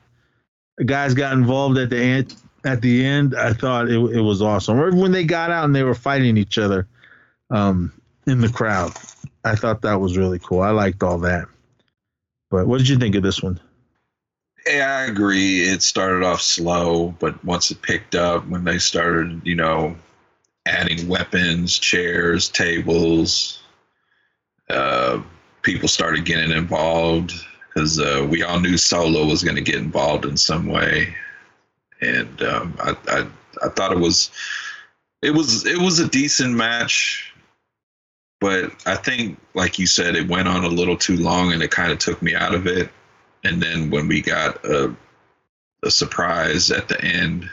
guys 0.84 1.14
got 1.14 1.32
involved 1.32 1.78
at 1.78 1.88
the 1.88 1.98
end, 1.98 2.34
at 2.64 2.82
the 2.82 3.04
end, 3.04 3.34
I 3.34 3.52
thought 3.52 3.88
it, 3.88 3.98
it 3.98 4.20
was 4.20 4.42
awesome. 4.42 4.78
Or 4.78 4.94
when 4.94 5.12
they 5.12 5.24
got 5.24 5.50
out 5.50 5.64
and 5.64 5.74
they 5.74 5.82
were 5.82 5.94
fighting 5.94 6.36
each 6.36 6.58
other 6.58 6.86
um, 7.50 7.92
in 8.26 8.40
the 8.40 8.48
crowd, 8.48 8.92
I 9.44 9.56
thought 9.56 9.82
that 9.82 10.00
was 10.00 10.16
really 10.16 10.38
cool. 10.38 10.60
I 10.60 10.70
liked 10.70 11.02
all 11.02 11.18
that. 11.18 11.48
But 12.50 12.66
what 12.66 12.78
did 12.78 12.88
you 12.88 12.98
think 12.98 13.14
of 13.14 13.22
this 13.22 13.42
one? 13.42 13.60
Yeah, 14.66 14.98
I 15.00 15.10
agree. 15.10 15.62
It 15.62 15.82
started 15.82 16.22
off 16.22 16.40
slow, 16.40 17.14
but 17.18 17.42
once 17.44 17.70
it 17.70 17.82
picked 17.82 18.14
up, 18.14 18.46
when 18.46 18.62
they 18.64 18.78
started, 18.78 19.40
you 19.44 19.56
know, 19.56 19.96
adding 20.66 21.08
weapons, 21.08 21.78
chairs, 21.78 22.48
tables, 22.48 23.60
uh, 24.70 25.20
people 25.62 25.88
started 25.88 26.24
getting 26.24 26.52
involved 26.52 27.32
because 27.68 27.98
uh, 27.98 28.26
we 28.28 28.42
all 28.42 28.60
knew 28.60 28.76
Solo 28.76 29.26
was 29.26 29.42
going 29.42 29.56
to 29.56 29.62
get 29.62 29.76
involved 29.76 30.24
in 30.24 30.36
some 30.36 30.66
way, 30.66 31.14
and 32.02 32.42
um, 32.42 32.74
I, 32.78 32.96
I 33.08 33.26
I 33.64 33.68
thought 33.70 33.92
it 33.92 33.98
was 33.98 34.30
it 35.22 35.30
was 35.30 35.64
it 35.66 35.78
was 35.78 35.98
a 35.98 36.08
decent 36.08 36.54
match, 36.54 37.32
but 38.40 38.72
I 38.86 38.96
think, 38.96 39.38
like 39.54 39.78
you 39.78 39.86
said, 39.86 40.16
it 40.16 40.28
went 40.28 40.48
on 40.48 40.64
a 40.64 40.68
little 40.68 40.96
too 40.96 41.16
long, 41.16 41.52
and 41.52 41.62
it 41.62 41.70
kind 41.70 41.92
of 41.92 41.98
took 41.98 42.20
me 42.20 42.34
out 42.34 42.54
of 42.54 42.66
it. 42.66 42.90
And 43.44 43.62
then 43.62 43.90
when 43.90 44.06
we 44.08 44.20
got 44.20 44.64
a, 44.64 44.94
a 45.84 45.90
surprise 45.90 46.70
at 46.70 46.88
the 46.88 47.02
end 47.02 47.50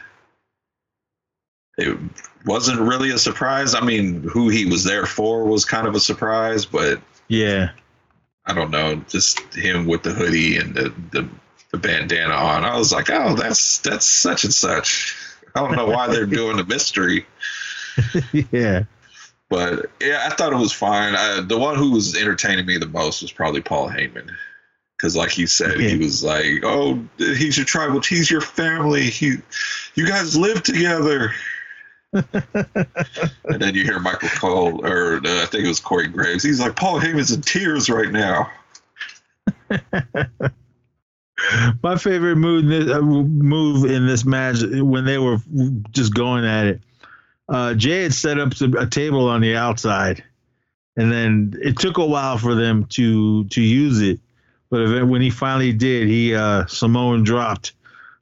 it 1.80 1.98
wasn't 2.46 2.80
really 2.80 3.12
a 3.12 3.18
surprise. 3.18 3.74
I 3.74 3.80
mean 3.82 4.22
who 4.24 4.50
he 4.50 4.66
was 4.66 4.84
there 4.84 5.06
for 5.06 5.46
was 5.46 5.66
kind 5.66 5.88
of 5.88 5.96
a 5.96 6.00
surprise 6.00 6.66
but 6.66 7.02
Yeah. 7.30 7.72
i 8.46 8.54
don't 8.54 8.72
know 8.72 8.96
just 9.08 9.40
him 9.54 9.86
with 9.86 10.04
the 10.04 10.12
hoodie 10.12 10.58
and 10.58 10.76
the, 10.76 10.94
the, 11.12 11.30
the 11.72 11.78
bandana 11.78 12.34
on. 12.34 12.66
I 12.66 12.78
was 12.78 12.92
like 12.92 13.10
oh 13.10 13.36
that's 13.36 13.80
that's 13.80 14.06
such 14.06 14.44
and 14.44 14.54
such. 14.54 15.16
I 15.56 15.62
don't 15.62 15.76
know 15.76 15.88
why 15.88 16.08
they're 16.08 16.26
doing 16.26 16.58
the 16.58 16.66
mystery. 16.66 17.26
Yeah. 18.52 18.84
but 19.50 19.88
yeah 20.00 20.26
i 20.26 20.30
thought 20.34 20.54
it 20.54 20.58
was 20.58 20.72
fine. 20.72 21.16
I, 21.16 21.42
the 21.42 21.58
one 21.58 21.76
who 21.76 21.92
was 21.92 22.16
entertaining 22.16 22.66
me 22.66 22.78
the 22.78 22.86
most 22.88 23.22
was 23.22 23.32
probably 23.32 23.62
paul 23.62 23.90
heyman. 23.90 24.30
Because 24.96 25.18
like 25.18 25.32
he 25.32 25.48
said 25.48 25.80
Yeah. 25.82 25.90
he 25.90 25.98
was 25.98 26.24
like 26.24 26.64
oh 26.64 27.04
he's 27.18 27.58
your 27.58 27.66
tribal 27.66 28.00
he's 28.00 28.32
your 28.32 28.40
family. 28.42 29.04
He 29.10 29.38
you 29.96 30.08
guys 30.08 30.38
live 30.38 30.64
together. 30.64 31.34
And 32.14 33.62
then 33.62 33.76
you 33.76 33.84
hear 33.84 34.00
michael 34.00 34.30
cole 34.30 34.86
or 34.86 35.16
uh, 35.18 35.44
i 35.44 35.46
think 35.46 35.66
it 35.66 35.68
was 35.68 35.80
corey 35.82 36.08
graves. 36.08 36.44
He's 36.44 36.60
like 36.62 36.76
paul 36.78 37.00
heyman's 37.02 37.32
in 37.32 37.42
tears 37.42 37.90
right 37.90 38.12
now 38.12 38.50
My 41.82 41.98
favorite 41.98 42.36
move 42.36 42.64
in 42.64 42.70
this, 42.70 42.92
uh, 42.92 43.02
move 43.02 43.90
in 43.90 44.06
this 44.06 44.26
match 44.26 44.62
when 44.62 45.06
they 45.06 45.18
were 45.18 45.38
just 45.92 46.14
going 46.14 46.46
at 46.46 46.68
it. 46.68 46.82
Uh, 47.48 47.74
Jey 47.74 48.04
had 48.04 48.14
set 48.14 48.40
up 48.40 48.54
a 48.62 48.86
table 48.86 49.28
on 49.28 49.42
the 49.42 49.56
outside, 49.56 50.24
and 50.96 51.12
then 51.12 51.54
it 51.62 51.80
took 51.80 51.98
a 51.98 52.06
while 52.06 52.38
for 52.38 52.56
them 52.56 52.86
to 52.92 53.46
to 53.46 53.62
use 53.62 54.02
it. 54.02 54.20
But 54.70 55.08
when 55.08 55.22
he 55.22 55.30
finally 55.30 55.74
did, 55.74 56.08
he 56.08 56.36
uh, 56.36 56.68
Samoan 56.68 57.24
dropped 57.24 57.74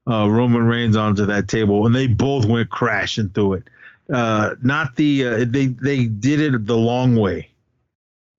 uh, 0.09 0.29
Roman 0.29 0.63
Reigns 0.63 0.95
onto 0.95 1.25
that 1.25 1.47
table, 1.47 1.85
and 1.85 1.93
they 1.93 2.07
both 2.07 2.45
went 2.45 2.69
crashing 2.69 3.29
through 3.29 3.53
it. 3.55 3.63
Uh, 4.11 4.55
not 4.61 4.95
the 4.95 5.43
they 5.43 5.67
they 5.67 6.05
did 6.05 6.39
it 6.39 6.65
the 6.65 6.77
long 6.77 7.17
way, 7.17 7.49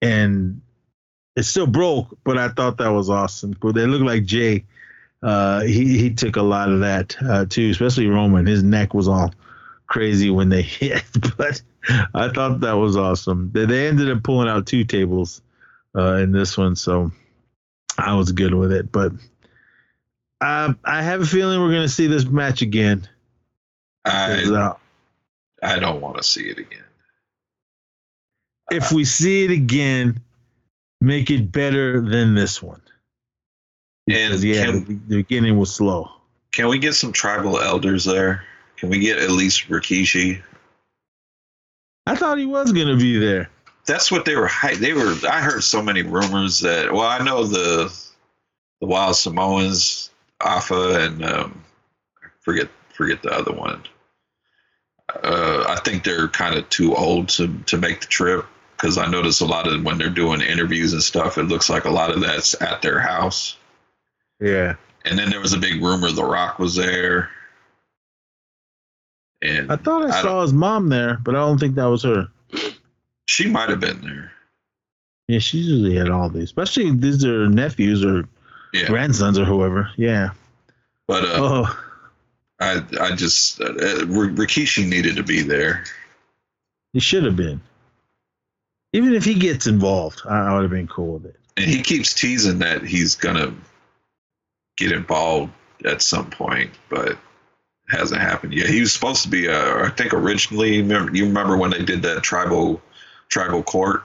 and 0.01 0.61
it 1.35 1.43
still 1.43 1.67
broke, 1.67 2.17
but 2.23 2.37
I 2.37 2.49
thought 2.49 2.77
that 2.77 2.89
was 2.89 3.09
awesome. 3.09 3.55
But 3.59 3.75
they 3.75 3.85
look 3.85 4.01
like 4.01 4.25
Jey. 4.25 4.65
Uh, 5.21 5.61
he 5.61 5.97
he 5.97 6.13
took 6.13 6.35
a 6.37 6.41
lot 6.41 6.71
of 6.71 6.79
that 6.81 7.15
uh, 7.21 7.45
too, 7.45 7.69
especially 7.69 8.07
Roman. 8.07 8.45
His 8.45 8.63
neck 8.63 8.93
was 8.93 9.07
all 9.07 9.33
crazy 9.87 10.29
when 10.29 10.49
they 10.49 10.61
hit, 10.63 11.03
but 11.37 11.61
I 12.13 12.29
thought 12.29 12.61
that 12.61 12.73
was 12.73 12.95
awesome. 12.95 13.51
They, 13.53 13.65
they 13.65 13.87
ended 13.87 14.09
up 14.09 14.23
pulling 14.23 14.47
out 14.47 14.67
two 14.67 14.85
tables 14.85 15.41
uh, 15.95 16.15
in 16.15 16.31
this 16.31 16.57
one, 16.57 16.75
so 16.75 17.11
I 17.97 18.15
was 18.15 18.31
good 18.31 18.53
with 18.53 18.71
it. 18.71 18.91
But 18.91 19.11
I 20.39 20.73
I 20.85 21.01
have 21.01 21.21
a 21.21 21.25
feeling 21.25 21.59
we're 21.59 21.73
gonna 21.73 21.89
see 21.89 22.07
this 22.07 22.25
match 22.25 22.61
again. 22.61 23.07
i 24.05 24.43
uh, 24.43 24.75
i 25.61 25.77
don't 25.77 25.99
want 25.99 26.15
to 26.17 26.23
see 26.23 26.49
it 26.49 26.57
again 26.57 26.83
if 28.71 28.91
we 28.91 29.05
see 29.05 29.45
it 29.45 29.51
again, 29.51 30.21
make 31.01 31.29
it 31.29 31.51
better 31.51 32.01
than 32.01 32.35
this 32.35 32.61
one. 32.61 32.81
And 34.09 34.41
yeah, 34.43 34.65
can, 34.65 34.85
the, 34.85 34.93
the 35.07 35.15
beginning 35.23 35.57
was 35.57 35.73
slow. 35.75 36.09
can 36.51 36.67
we 36.67 36.79
get 36.79 36.93
some 36.95 37.11
tribal 37.11 37.59
elders 37.59 38.05
there 38.05 38.43
can 38.77 38.89
we 38.89 38.99
get 38.99 39.19
at 39.19 39.29
least 39.31 39.67
rikishi 39.69 40.41
I 42.07 42.15
thought 42.15 42.37
he 42.39 42.45
was 42.45 42.71
gonna 42.71 42.97
be 42.97 43.19
there. 43.19 43.49
that's 43.85 44.11
what 44.11 44.25
they 44.25 44.35
were 44.35 44.49
they 44.79 44.93
were 44.93 45.15
i 45.29 45.41
heard 45.41 45.63
so 45.63 45.81
many 45.81 46.01
rumors 46.01 46.59
that 46.61 46.91
well 46.91 47.07
i 47.07 47.23
know 47.23 47.43
the 47.45 47.93
the 48.81 48.87
wild 48.87 49.15
samoans 49.15 50.09
Afa 50.41 51.01
and 51.05 51.23
um 51.25 51.63
forget 52.39 52.69
forget 52.93 53.21
the 53.21 53.31
other 53.31 53.51
one 53.53 53.83
uh 55.23 55.65
i 55.67 55.75
think 55.83 56.03
they're 56.03 56.27
kind 56.29 56.55
of 56.55 56.67
too 56.69 56.95
old 56.95 57.29
to 57.29 57.47
to 57.65 57.77
make 57.77 57.99
the 58.01 58.07
trip 58.07 58.45
because 58.75 58.97
i 58.97 59.05
notice 59.05 59.41
a 59.41 59.45
lot 59.45 59.67
of 59.67 59.83
when 59.83 59.97
they're 59.97 60.09
doing 60.09 60.41
interviews 60.41 60.93
and 60.93 61.03
stuff 61.03 61.37
it 61.37 61.43
looks 61.43 61.69
like 61.69 61.85
a 61.85 61.89
lot 61.89 62.09
of 62.11 62.21
that's 62.21 62.59
at 62.61 62.81
their 62.81 62.99
house 62.99 63.57
Yeah. 64.39 64.75
and 65.05 65.17
then 65.19 65.29
there 65.29 65.39
was 65.39 65.53
a 65.53 65.57
big 65.57 65.81
rumor 65.81 66.11
the 66.11 66.23
rock 66.23 66.59
was 66.59 66.75
there 66.75 67.29
and 69.41 69.71
I 69.71 69.75
thought 69.77 70.09
I, 70.11 70.19
I 70.19 70.21
saw 70.21 70.41
his 70.41 70.53
mom 70.53 70.89
there, 70.89 71.17
but 71.23 71.35
I 71.35 71.39
don't 71.39 71.57
think 71.59 71.75
that 71.75 71.85
was 71.85 72.03
her. 72.03 72.27
she 73.27 73.47
might 73.49 73.69
have 73.69 73.79
been 73.79 74.01
there 74.01 74.31
Yeah, 75.27 75.39
she's 75.39 75.67
usually 75.67 75.97
at 75.97 76.09
all 76.11 76.29
these, 76.29 76.43
especially 76.45 76.91
these 76.91 77.23
are 77.25 77.47
nephews 77.49 78.03
or 78.03 78.27
yeah 78.73 78.87
grandsons 78.87 79.37
or 79.39 79.45
whoever. 79.45 79.89
Yeah. 79.97 80.29
but 81.07 81.23
uh 81.23 81.29
Oh, 81.37 81.79
I 82.59 82.83
I 82.99 83.15
just 83.15 83.61
uh, 83.61 83.65
Rikishi 84.05 84.87
needed 84.87 85.15
to 85.15 85.23
be 85.23 85.41
there. 85.41 85.85
he 86.93 86.99
should 86.99 87.23
have 87.23 87.35
been. 87.37 87.61
Even 88.91 89.13
if 89.13 89.23
he 89.23 89.35
gets 89.35 89.67
involved, 89.67 90.21
I, 90.27 90.47
I 90.47 90.53
would 90.53 90.63
have 90.63 90.71
been 90.71 90.87
cool 90.87 91.13
with 91.13 91.25
it. 91.27 91.39
and 91.57 91.65
he 91.65 91.81
keeps 91.81 92.13
teasing 92.13 92.59
that 92.59 92.83
he's 92.83 93.15
gonna 93.15 93.53
get 94.79 94.91
involved 94.91 95.51
at 95.85 96.01
some 96.01 96.29
point, 96.29 96.71
but 96.89 97.17
hasn't 97.89 98.21
happened 98.21 98.53
yet. 98.53 98.69
He 98.69 98.79
was 98.79 98.93
supposed 98.93 99.23
to 99.23 99.29
be, 99.29 99.47
uh, 99.49 99.85
I 99.85 99.89
think, 99.89 100.13
originally. 100.13 100.81
Remember, 100.81 101.15
you 101.15 101.25
remember 101.25 101.57
when 101.57 101.71
they 101.71 101.83
did 101.83 102.01
that 102.03 102.23
tribal 102.23 102.81
tribal 103.29 103.63
court? 103.63 104.03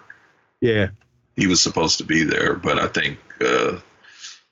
Yeah. 0.61 0.89
He 1.37 1.47
was 1.47 1.63
supposed 1.63 1.99
to 1.99 2.05
be 2.05 2.25
there, 2.25 2.55
but 2.55 2.79
I 2.79 2.87
think 2.89 3.19
uh, 3.41 3.79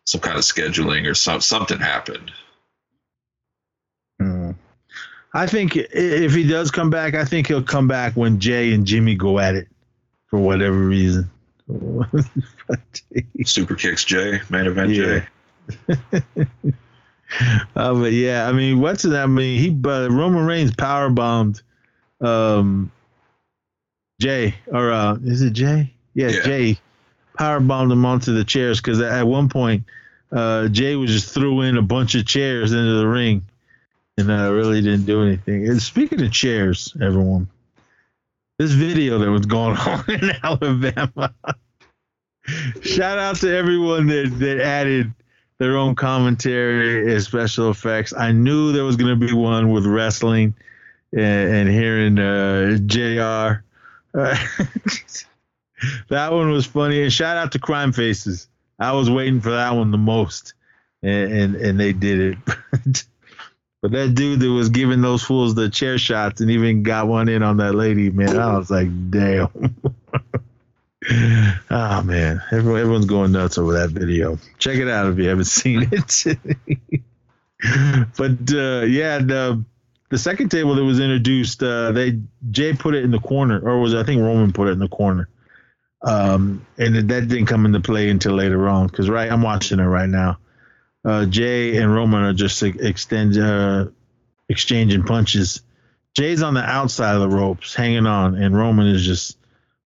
some 0.04 0.20
kind 0.20 0.36
of 0.36 0.44
scheduling 0.44 1.08
or 1.08 1.14
some 1.14 1.40
something 1.40 1.78
happened. 1.78 2.30
Hmm. 4.20 4.50
I 5.34 5.46
think 5.46 5.76
if 5.76 6.34
he 6.34 6.46
does 6.46 6.70
come 6.70 6.90
back, 6.90 7.14
I 7.14 7.24
think 7.24 7.46
he'll 7.46 7.62
come 7.62 7.88
back 7.88 8.14
when 8.14 8.38
Jey 8.38 8.74
and 8.74 8.84
Jimmy 8.86 9.14
go 9.14 9.38
at 9.38 9.54
it 9.54 9.68
for 10.26 10.38
whatever 10.38 10.76
reason. 10.76 11.30
Super 13.44 13.76
kicks 13.76 14.04
Jey, 14.04 14.40
main 14.50 14.66
event 14.66 14.90
Yeah. 14.90 15.20
Jey. 15.20 15.26
Uh, 17.74 17.94
but 17.94 18.12
yeah, 18.12 18.46
I 18.46 18.52
mean, 18.52 18.80
what's 18.80 19.04
that? 19.04 19.22
I 19.22 19.26
mean, 19.26 19.58
he 19.58 19.70
but 19.70 20.10
Roman 20.10 20.44
Reigns 20.44 20.74
power 20.74 21.08
bombed 21.08 21.62
um, 22.20 22.92
Jey 24.20 24.54
or 24.66 24.92
uh, 24.92 25.16
is 25.24 25.42
it 25.42 25.52
Jey? 25.52 25.92
Yeah, 26.14 26.28
Yeah. 26.28 26.42
Jey 26.42 26.78
power 27.36 27.60
bombed 27.60 27.90
him 27.90 28.04
onto 28.04 28.34
the 28.34 28.44
chairs 28.44 28.80
because 28.80 29.00
at 29.00 29.26
one 29.26 29.48
point 29.48 29.84
uh, 30.30 30.68
Jey 30.68 30.94
was 30.96 31.10
just 31.10 31.32
threw 31.32 31.62
in 31.62 31.76
a 31.76 31.82
bunch 31.82 32.14
of 32.14 32.26
chairs 32.26 32.72
into 32.72 32.98
the 32.98 33.06
ring 33.06 33.46
and 34.18 34.30
uh, 34.30 34.52
really 34.52 34.82
didn't 34.82 35.06
do 35.06 35.22
anything. 35.22 35.66
And 35.68 35.80
speaking 35.80 36.22
of 36.22 36.30
chairs, 36.32 36.94
everyone, 37.00 37.48
this 38.58 38.72
video 38.72 39.18
that 39.18 39.30
was 39.30 39.46
going 39.46 39.76
on 39.78 40.04
in 40.08 40.30
Alabama. 40.42 41.34
Shout 42.82 43.18
out 43.18 43.36
to 43.36 43.56
everyone 43.56 44.08
that, 44.08 44.34
that 44.38 44.60
added 44.60 45.14
their 45.62 45.76
own 45.76 45.94
commentary 45.94 47.12
and 47.12 47.22
special 47.22 47.70
effects. 47.70 48.12
I 48.12 48.32
knew 48.32 48.72
there 48.72 48.82
was 48.82 48.96
going 48.96 49.16
to 49.16 49.26
be 49.26 49.32
one 49.32 49.70
with 49.70 49.86
wrestling 49.86 50.56
and, 51.12 51.54
and 51.54 51.68
hearing 51.68 52.18
uh, 52.18 52.78
JR. 52.84 53.62
Uh, 54.12 54.36
that 56.08 56.32
one 56.32 56.50
was 56.50 56.66
funny. 56.66 57.04
And 57.04 57.12
shout 57.12 57.36
out 57.36 57.52
to 57.52 57.60
Crime 57.60 57.92
Faces. 57.92 58.48
I 58.80 58.90
was 58.90 59.08
waiting 59.08 59.40
for 59.40 59.52
that 59.52 59.76
one 59.76 59.92
the 59.92 59.98
most, 59.98 60.54
and 61.00 61.32
and, 61.32 61.54
and 61.54 61.78
they 61.78 61.92
did 61.92 62.18
it. 62.18 62.38
but 63.82 63.92
that 63.92 64.16
dude 64.16 64.40
that 64.40 64.50
was 64.50 64.68
giving 64.68 65.00
those 65.00 65.22
fools 65.22 65.54
the 65.54 65.70
chair 65.70 65.96
shots 65.96 66.40
and 66.40 66.50
even 66.50 66.82
got 66.82 67.06
one 67.06 67.28
in 67.28 67.44
on 67.44 67.58
that 67.58 67.76
lady, 67.76 68.10
man, 68.10 68.36
I 68.36 68.58
was 68.58 68.68
like, 68.68 68.88
damn. 69.10 69.48
oh 71.10 72.02
man, 72.04 72.42
Everyone, 72.52 72.80
everyone's 72.80 73.06
going 73.06 73.32
nuts 73.32 73.58
over 73.58 73.72
that 73.72 73.90
video. 73.90 74.38
Check 74.58 74.76
it 74.76 74.88
out 74.88 75.10
if 75.10 75.18
you 75.18 75.28
haven't 75.28 75.44
seen 75.46 75.88
it. 75.90 76.38
but 78.16 78.54
uh, 78.54 78.84
yeah, 78.86 79.18
the 79.18 79.64
the 80.10 80.18
second 80.18 80.50
table 80.50 80.74
that 80.74 80.84
was 80.84 81.00
introduced, 81.00 81.62
uh, 81.62 81.92
they 81.92 82.20
Jey 82.50 82.74
put 82.74 82.94
it 82.94 83.04
in 83.04 83.10
the 83.10 83.18
corner, 83.18 83.58
or 83.60 83.80
was 83.80 83.94
I 83.94 84.04
think 84.04 84.20
Roman 84.20 84.52
put 84.52 84.68
it 84.68 84.72
in 84.72 84.78
the 84.78 84.88
corner, 84.88 85.28
um, 86.02 86.66
and 86.78 86.94
that 86.94 87.28
didn't 87.28 87.46
come 87.46 87.66
into 87.66 87.80
play 87.80 88.08
until 88.10 88.34
later 88.34 88.68
on. 88.68 88.86
Because 88.86 89.08
right, 89.08 89.30
I'm 89.30 89.42
watching 89.42 89.80
it 89.80 89.84
right 89.84 90.08
now. 90.08 90.38
Uh, 91.04 91.26
Jey 91.26 91.78
and 91.78 91.92
Roman 91.92 92.22
are 92.22 92.32
just 92.32 92.62
extend 92.62 93.36
uh, 93.36 93.86
exchanging 94.48 95.02
punches. 95.02 95.62
Jey's 96.14 96.42
on 96.42 96.54
the 96.54 96.62
outside 96.62 97.14
of 97.14 97.22
the 97.22 97.36
ropes, 97.36 97.74
hanging 97.74 98.06
on, 98.06 98.36
and 98.36 98.56
Roman 98.56 98.86
is 98.86 99.04
just 99.04 99.36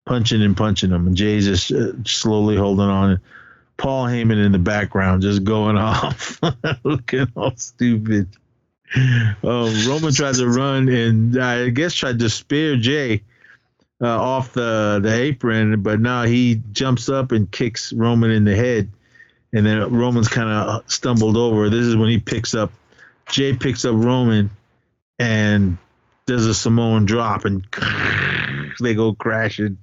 punching 0.04 0.42
and 0.42 0.56
punching 0.56 0.90
him, 0.90 1.06
and 1.06 1.16
Jey's 1.16 1.46
just 1.46 1.72
uh, 1.72 1.92
slowly 2.04 2.56
holding 2.56 2.86
on. 2.86 3.20
Paul 3.76 4.06
Heyman 4.06 4.44
in 4.44 4.52
the 4.52 4.58
background, 4.58 5.22
just 5.22 5.44
going 5.44 5.76
off, 5.78 6.40
looking 6.84 7.26
all 7.34 7.56
stupid. 7.56 8.28
Um, 8.94 9.88
Roman 9.88 10.12
tries 10.12 10.38
to 10.38 10.48
run 10.48 10.88
and 10.90 11.42
I 11.42 11.70
guess 11.70 11.94
tried 11.94 12.18
to 12.18 12.28
spear 12.28 12.76
Jey 12.76 13.22
uh, 14.02 14.06
off 14.06 14.52
the 14.52 15.00
the 15.02 15.12
apron, 15.12 15.82
but 15.82 15.98
now 15.98 16.24
he 16.24 16.60
jumps 16.72 17.08
up 17.08 17.32
and 17.32 17.50
kicks 17.50 17.92
Roman 17.92 18.30
in 18.30 18.44
the 18.44 18.54
head, 18.54 18.90
and 19.52 19.64
then 19.64 19.92
Roman's 19.92 20.28
kind 20.28 20.50
of 20.50 20.90
stumbled 20.90 21.36
over. 21.36 21.70
This 21.70 21.86
is 21.86 21.96
when 21.96 22.10
he 22.10 22.18
picks 22.18 22.54
up 22.54 22.70
Jey 23.28 23.54
picks 23.54 23.84
up 23.84 23.94
Roman 23.96 24.50
and 25.18 25.78
does 26.26 26.46
a 26.46 26.54
Samoan 26.54 27.06
drop, 27.06 27.44
and 27.44 27.66
they 28.80 28.94
go 28.94 29.14
crashing 29.14 29.78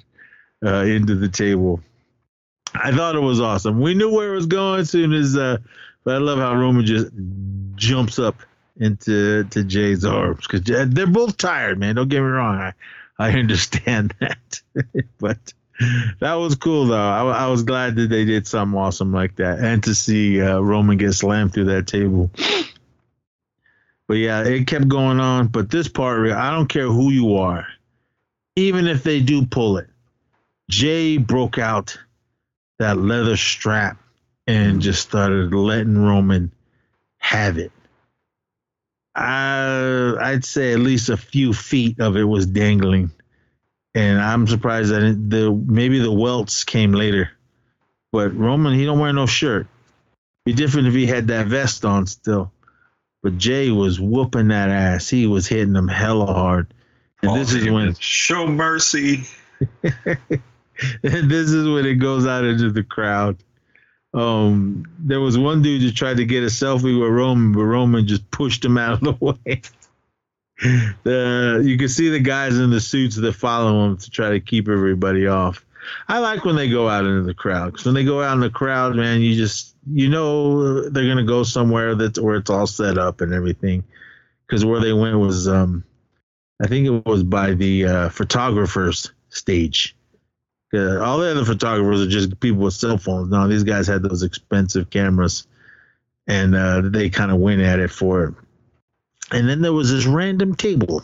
uh, 0.65 0.83
into 0.83 1.15
the 1.15 1.29
table. 1.29 1.81
I 2.73 2.91
thought 2.91 3.15
it 3.15 3.21
was 3.21 3.41
awesome. 3.41 3.79
We 3.79 3.93
knew 3.93 4.13
where 4.13 4.31
it 4.31 4.35
was 4.35 4.45
going 4.45 4.81
as 4.81 4.89
soon 4.89 5.13
as, 5.13 5.35
uh, 5.35 5.57
but 6.03 6.15
I 6.15 6.17
love 6.19 6.39
how 6.39 6.55
Roman 6.55 6.85
just 6.85 7.11
jumps 7.75 8.19
up 8.19 8.35
into 8.77 9.43
to 9.45 9.63
Jey's 9.63 10.05
arms 10.05 10.47
because 10.47 10.89
they're 10.93 11.07
both 11.07 11.37
tired, 11.37 11.79
man. 11.79 11.95
Don't 11.95 12.09
get 12.09 12.21
me 12.21 12.27
wrong. 12.27 12.55
I, 12.55 12.73
I 13.17 13.31
understand 13.39 14.13
that, 14.19 14.61
but 15.19 15.53
that 16.19 16.33
was 16.35 16.55
cool 16.55 16.87
though. 16.87 16.95
I, 16.95 17.45
I 17.45 17.47
was 17.47 17.63
glad 17.63 17.95
that 17.95 18.09
they 18.09 18.25
did 18.25 18.47
something 18.47 18.77
awesome 18.77 19.11
like 19.11 19.35
that, 19.37 19.59
and 19.59 19.83
to 19.83 19.95
see 19.95 20.41
uh, 20.41 20.59
Roman 20.59 20.97
get 20.97 21.13
slammed 21.13 21.53
through 21.53 21.65
that 21.65 21.87
table. 21.87 22.29
But 24.07 24.15
yeah, 24.15 24.43
it 24.43 24.65
kept 24.65 24.87
going 24.87 25.19
on. 25.19 25.47
But 25.47 25.69
this 25.69 25.87
part, 25.87 26.31
I 26.31 26.51
don't 26.51 26.67
care 26.67 26.87
who 26.87 27.11
you 27.11 27.35
are, 27.35 27.67
even 28.55 28.87
if 28.87 29.03
they 29.03 29.19
do 29.19 29.45
pull 29.45 29.77
it. 29.77 29.88
Jey 30.69 31.17
broke 31.17 31.57
out 31.57 31.99
that 32.77 32.97
leather 32.97 33.35
strap 33.35 33.97
and 34.45 34.81
just 34.81 35.01
started 35.01 35.53
letting 35.53 35.97
Roman 35.97 36.51
have 37.17 37.57
it. 37.57 37.71
I 39.15 40.15
I'd 40.21 40.45
say 40.45 40.71
at 40.73 40.79
least 40.79 41.09
a 41.09 41.17
few 41.17 41.53
feet 41.53 41.99
of 41.99 42.15
it 42.15 42.23
was 42.23 42.45
dangling, 42.45 43.09
and 43.95 44.21
I'm 44.21 44.45
surprised 44.45 44.91
that 44.91 45.01
it, 45.01 45.29
the 45.29 45.51
maybe 45.51 45.99
the 45.99 46.11
welts 46.11 46.63
came 46.63 46.93
later. 46.93 47.31
But 48.11 48.35
Roman, 48.35 48.75
he 48.75 48.85
don't 48.85 48.99
wear 48.99 49.11
no 49.11 49.25
shirt. 49.25 49.67
Be 50.45 50.53
different 50.53 50.87
if 50.87 50.93
he 50.93 51.07
had 51.07 51.27
that 51.27 51.47
vest 51.47 51.83
on 51.83 52.05
still. 52.05 52.51
But 53.23 53.37
Jey 53.37 53.71
was 53.71 53.99
whooping 53.99 54.49
that 54.49 54.69
ass. 54.69 55.09
He 55.09 55.25
was 55.25 55.47
hitting 55.47 55.75
him 55.75 55.87
hella 55.87 56.27
hard. 56.27 56.73
And 57.21 57.29
Paul 57.29 57.37
this 57.37 57.53
is 57.53 57.67
when 57.69 57.95
show 57.95 58.47
mercy. 58.47 59.25
this 61.01 61.49
is 61.51 61.67
when 61.67 61.85
it 61.85 61.95
goes 61.95 62.25
out 62.25 62.45
into 62.45 62.71
the 62.71 62.83
crowd. 62.83 63.37
Um, 64.13 64.85
there 64.97 65.19
was 65.19 65.37
one 65.37 65.61
dude 65.61 65.83
that 65.83 65.95
tried 65.95 66.17
to 66.17 66.25
get 66.25 66.43
a 66.43 66.47
selfie 66.47 66.99
with 66.99 67.09
Roman, 67.09 67.51
but 67.51 67.63
Roman 67.63 68.07
just 68.07 68.29
pushed 68.31 68.65
him 68.65 68.77
out 68.77 68.93
of 68.93 69.01
the 69.01 69.13
way. 69.25 69.61
the 71.03 71.63
you 71.65 71.77
can 71.77 71.87
see 71.87 72.09
the 72.09 72.19
guys 72.19 72.57
in 72.57 72.69
the 72.69 72.81
suits 72.81 73.15
that 73.15 73.33
follow 73.33 73.85
him 73.85 73.97
to 73.97 74.09
try 74.09 74.31
to 74.31 74.39
keep 74.39 74.67
everybody 74.67 75.27
off. 75.27 75.65
I 76.07 76.19
like 76.19 76.43
when 76.43 76.55
they 76.55 76.69
go 76.69 76.89
out 76.89 77.05
into 77.05 77.21
the 77.23 77.33
crowd 77.33 77.71
because 77.71 77.85
when 77.85 77.95
they 77.95 78.03
go 78.03 78.21
out 78.21 78.33
in 78.33 78.41
the 78.41 78.49
crowd, 78.49 78.95
man, 78.95 79.21
you 79.21 79.35
just 79.35 79.75
you 79.91 80.09
know 80.09 80.89
they're 80.89 81.07
gonna 81.07 81.23
go 81.23 81.43
somewhere 81.43 81.95
that's 81.95 82.19
where 82.19 82.37
it's 82.37 82.49
all 82.49 82.67
set 82.67 82.97
up 82.97 83.21
and 83.21 83.33
everything. 83.33 83.83
Because 84.47 84.65
where 84.65 84.81
they 84.81 84.93
went 84.93 85.19
was, 85.19 85.47
um, 85.47 85.83
I 86.61 86.67
think 86.67 86.87
it 86.87 87.05
was 87.05 87.23
by 87.23 87.53
the 87.53 87.85
uh, 87.85 88.09
photographer's 88.09 89.11
stage. 89.29 89.95
Uh, 90.73 90.99
all 91.03 91.17
the 91.17 91.31
other 91.31 91.45
photographers 91.45 92.01
are 92.01 92.09
just 92.09 92.39
people 92.39 92.59
with 92.59 92.73
cell 92.73 92.97
phones. 92.97 93.29
No, 93.29 93.47
these 93.47 93.63
guys 93.63 93.87
had 93.87 94.03
those 94.03 94.21
expensive 94.23 94.89
cameras, 94.89 95.47
and 96.27 96.55
uh, 96.55 96.81
they 96.83 97.09
kind 97.09 97.31
of 97.31 97.37
went 97.37 97.61
at 97.61 97.79
it 97.79 97.89
for 97.89 98.25
it. 98.25 98.33
And 99.31 99.47
then 99.49 99.61
there 99.61 99.73
was 99.73 99.91
this 99.91 100.05
random 100.05 100.55
table, 100.55 101.03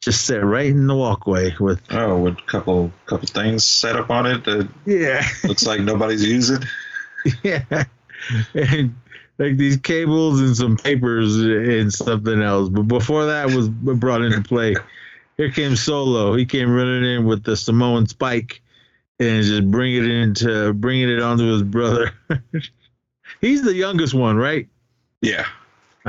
just 0.00 0.24
set 0.24 0.42
right 0.44 0.66
in 0.66 0.86
the 0.86 0.94
walkway 0.96 1.54
with 1.60 1.80
Oh, 1.90 2.18
with 2.18 2.38
a 2.38 2.42
couple 2.42 2.92
couple 3.06 3.26
things 3.28 3.64
set 3.64 3.96
up 3.96 4.10
on 4.10 4.26
it 4.26 4.44
that 4.44 4.68
yeah, 4.86 5.22
looks 5.44 5.66
like 5.66 5.80
nobody's 5.80 6.24
using. 6.24 6.62
yeah, 7.42 7.84
and 8.54 8.94
like 9.38 9.56
these 9.58 9.76
cables 9.76 10.40
and 10.40 10.56
some 10.56 10.76
papers 10.78 11.36
and 11.36 11.92
something 11.92 12.40
else. 12.42 12.68
But 12.70 12.82
before 12.84 13.26
that 13.26 13.50
was 13.50 13.68
brought 13.68 14.22
into 14.22 14.40
play, 14.42 14.76
here 15.36 15.50
came 15.50 15.76
Solo. 15.76 16.34
He 16.34 16.46
came 16.46 16.70
running 16.72 17.04
in 17.04 17.24
with 17.26 17.44
the 17.44 17.56
Samoan 17.56 18.06
spike 18.06 18.61
and 19.22 19.44
just 19.44 19.70
bringing 19.70 20.04
it 20.04 20.10
into 20.10 20.72
bringing 20.74 21.10
it 21.10 21.22
onto 21.22 21.44
his 21.52 21.62
brother. 21.62 22.12
He's 23.40 23.62
the 23.62 23.74
youngest 23.74 24.14
one, 24.14 24.36
right? 24.36 24.68
Yeah. 25.20 25.46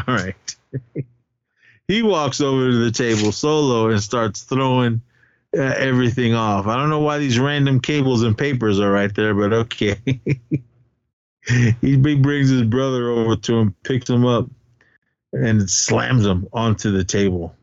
All 0.07 0.15
right. 0.15 0.55
he 1.87 2.01
walks 2.01 2.41
over 2.41 2.71
to 2.71 2.77
the 2.77 2.91
table 2.91 3.31
solo 3.31 3.89
and 3.89 4.01
starts 4.01 4.41
throwing 4.41 5.01
uh, 5.55 5.61
everything 5.61 6.33
off. 6.33 6.67
I 6.67 6.75
don't 6.75 6.89
know 6.89 6.99
why 6.99 7.19
these 7.19 7.39
random 7.39 7.79
cables 7.79 8.23
and 8.23 8.37
papers 8.37 8.79
are 8.79 8.91
right 8.91 9.13
there, 9.13 9.33
but 9.33 9.53
okay. 9.53 9.99
he 11.81 11.95
brings 11.95 12.49
his 12.49 12.63
brother 12.63 13.09
over 13.09 13.35
to 13.35 13.55
him, 13.59 13.75
picks 13.83 14.09
him 14.09 14.25
up, 14.25 14.49
and 15.31 15.69
slams 15.69 16.25
him 16.25 16.47
onto 16.53 16.91
the 16.91 17.03
table. 17.03 17.55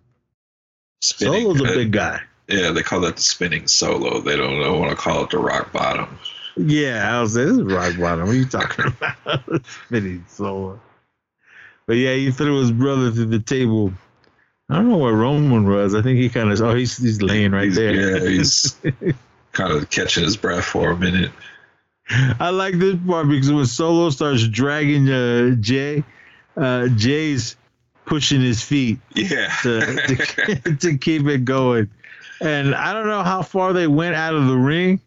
Spinning. 1.00 1.42
Solo's 1.42 1.60
a 1.60 1.74
big 1.74 1.92
guy. 1.92 2.20
Yeah, 2.50 2.70
they 2.72 2.82
call 2.82 3.00
that 3.02 3.16
the 3.16 3.22
spinning 3.22 3.66
solo. 3.68 4.20
They 4.20 4.36
don't 4.36 4.60
know, 4.60 4.78
want 4.78 4.90
to 4.90 4.96
call 4.96 5.24
it 5.24 5.30
the 5.30 5.38
rock 5.38 5.72
bottom. 5.72 6.18
Yeah, 6.56 7.16
I 7.16 7.20
was 7.20 7.36
like, 7.36 7.46
this 7.46 7.56
is 7.58 7.62
rock 7.62 7.96
bottom. 7.98 8.26
What 8.26 8.34
are 8.34 8.38
you 8.38 8.44
talking 8.44 8.86
about? 9.24 9.64
Spinning 9.86 10.24
Solo. 10.28 10.80
But 11.86 11.94
yeah, 11.96 12.14
he 12.14 12.30
threw 12.32 12.58
his 12.60 12.72
brother 12.72 13.10
through 13.12 13.26
the 13.26 13.38
table. 13.40 13.92
I 14.68 14.74
don't 14.76 14.88
know 14.90 14.98
where 14.98 15.14
Roman 15.14 15.64
was. 15.68 15.94
I 15.94 16.02
think 16.02 16.18
he 16.18 16.28
kind 16.28 16.50
of, 16.52 16.60
oh, 16.60 16.74
he's, 16.74 16.96
he's 16.96 17.22
laying 17.22 17.52
right 17.52 17.64
He's- 17.64 17.76
there. 17.76 17.94
Yeah, 18.22 18.28
he's 18.28 18.76
kind 19.52 19.72
of 19.72 19.88
catching 19.90 20.24
his 20.24 20.36
breath 20.36 20.64
for 20.64 20.90
a 20.90 20.96
minute. 20.96 21.30
I 22.10 22.50
like 22.50 22.74
this 22.78 22.96
part 23.06 23.28
because 23.28 23.52
when 23.52 23.66
Solo 23.66 24.10
starts 24.10 24.46
dragging 24.48 25.08
uh, 25.08 25.54
Jey, 25.60 26.02
uh, 26.56 26.88
Jey's 26.88 27.56
pushing 28.06 28.40
his 28.40 28.60
feet 28.62 28.98
Yeah. 29.14 29.54
to, 29.62 29.80
to, 29.80 30.76
to 30.80 30.98
keep 30.98 31.26
it 31.26 31.44
going. 31.44 31.88
And 32.40 32.74
I 32.74 32.92
don't 32.92 33.06
know 33.06 33.22
how 33.22 33.42
far 33.42 33.72
they 33.72 33.86
went 33.86 34.14
out 34.14 34.34
of 34.34 34.46
the 34.46 34.56
ring, 34.56 35.00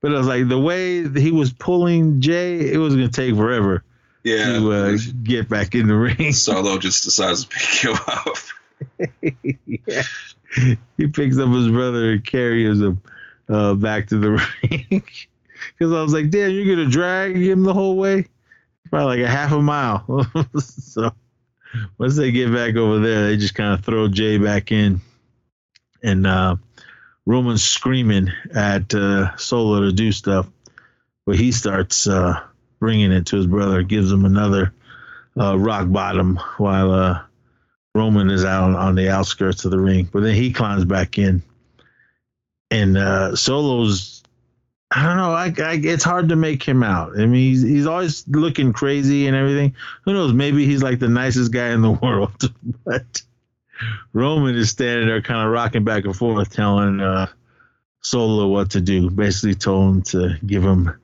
but 0.00 0.12
it 0.12 0.16
was 0.16 0.26
like 0.26 0.48
the 0.48 0.58
way 0.58 1.08
he 1.08 1.30
was 1.30 1.52
pulling 1.52 2.20
Jey, 2.20 2.72
it 2.72 2.78
was 2.78 2.94
going 2.94 3.08
to 3.08 3.12
take 3.12 3.34
forever 3.34 3.82
yeah. 4.24 4.58
to 4.58 4.72
uh, 4.72 4.98
get 5.22 5.48
back 5.48 5.74
in 5.74 5.86
the 5.86 5.94
ring. 6.18 6.32
Solo 6.32 6.78
just 6.78 7.04
decides 7.04 7.44
to 7.44 7.48
pick 7.48 7.84
him 7.84 7.96
up. 8.06 8.36
yeah. 9.76 10.02
He 10.96 11.06
picks 11.08 11.38
up 11.38 11.48
his 11.50 11.68
brother 11.68 12.12
and 12.12 12.24
carries 12.24 12.80
him 12.80 13.00
uh, 13.48 13.74
back 13.74 14.08
to 14.08 14.18
the 14.18 14.30
ring. 14.62 15.02
Because 15.78 15.92
I 15.92 16.02
was 16.02 16.12
like, 16.12 16.30
damn, 16.30 16.50
you're 16.50 16.76
going 16.76 16.86
to 16.86 16.92
drag 16.92 17.36
him 17.36 17.62
the 17.62 17.72
whole 17.72 17.96
way? 17.96 18.26
Probably 18.90 19.18
like 19.18 19.26
a 19.26 19.30
half 19.30 19.52
a 19.52 19.62
mile. 19.62 20.26
so 20.58 21.12
once 21.98 22.16
they 22.16 22.30
get 22.30 22.52
back 22.52 22.76
over 22.76 22.98
there, 22.98 23.28
they 23.28 23.36
just 23.36 23.54
kind 23.54 23.72
of 23.72 23.84
throw 23.84 24.08
Jey 24.08 24.38
back 24.38 24.70
in. 24.70 25.00
And 26.02 26.26
uh, 26.26 26.56
Roman's 27.26 27.62
screaming 27.62 28.30
at 28.54 28.94
uh, 28.94 29.36
Solo 29.36 29.82
to 29.82 29.92
do 29.92 30.12
stuff. 30.12 30.46
But 31.26 31.36
he 31.36 31.52
starts 31.52 32.06
uh, 32.06 32.40
bringing 32.80 33.12
it 33.12 33.26
to 33.26 33.36
his 33.36 33.46
brother, 33.46 33.82
gives 33.82 34.12
him 34.12 34.24
another 34.24 34.74
uh, 35.38 35.58
rock 35.58 35.90
bottom 35.90 36.38
while 36.58 36.92
uh, 36.92 37.22
Roman 37.94 38.30
is 38.30 38.44
out 38.44 38.64
on, 38.64 38.76
on 38.76 38.94
the 38.94 39.10
outskirts 39.10 39.64
of 39.64 39.70
the 39.70 39.78
ring, 39.78 40.08
but 40.12 40.22
then 40.22 40.34
he 40.34 40.52
climbs 40.52 40.84
back 40.84 41.18
in, 41.18 41.42
and 42.70 42.96
uh, 42.96 43.36
Solo's. 43.36 44.22
I 44.90 45.02
don't 45.02 45.16
know. 45.16 45.32
I, 45.32 45.46
I, 45.58 45.80
it's 45.82 46.04
hard 46.04 46.28
to 46.28 46.36
make 46.36 46.62
him 46.62 46.84
out. 46.84 47.18
I 47.18 47.26
mean, 47.26 47.32
he's 47.32 47.62
he's 47.62 47.86
always 47.86 48.26
looking 48.28 48.72
crazy 48.72 49.26
and 49.26 49.36
everything. 49.36 49.74
Who 50.04 50.12
knows? 50.12 50.32
Maybe 50.32 50.66
he's 50.66 50.82
like 50.82 51.00
the 51.00 51.08
nicest 51.08 51.52
guy 51.52 51.70
in 51.70 51.82
the 51.82 51.90
world, 52.02 52.52
but 52.84 53.22
Roman 54.12 54.56
is 54.56 54.70
standing 54.70 55.08
there, 55.08 55.22
kind 55.22 55.46
of 55.46 55.52
rocking 55.52 55.84
back 55.84 56.04
and 56.04 56.16
forth, 56.16 56.50
telling 56.50 57.00
uh, 57.00 57.26
Solo 58.02 58.48
what 58.48 58.70
to 58.72 58.80
do. 58.80 59.10
Basically, 59.10 59.54
told 59.54 59.94
him 59.94 60.02
to 60.02 60.38
give 60.44 60.62
him 60.62 60.94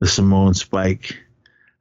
the 0.00 0.06
Samoan 0.06 0.54
spike. 0.54 1.18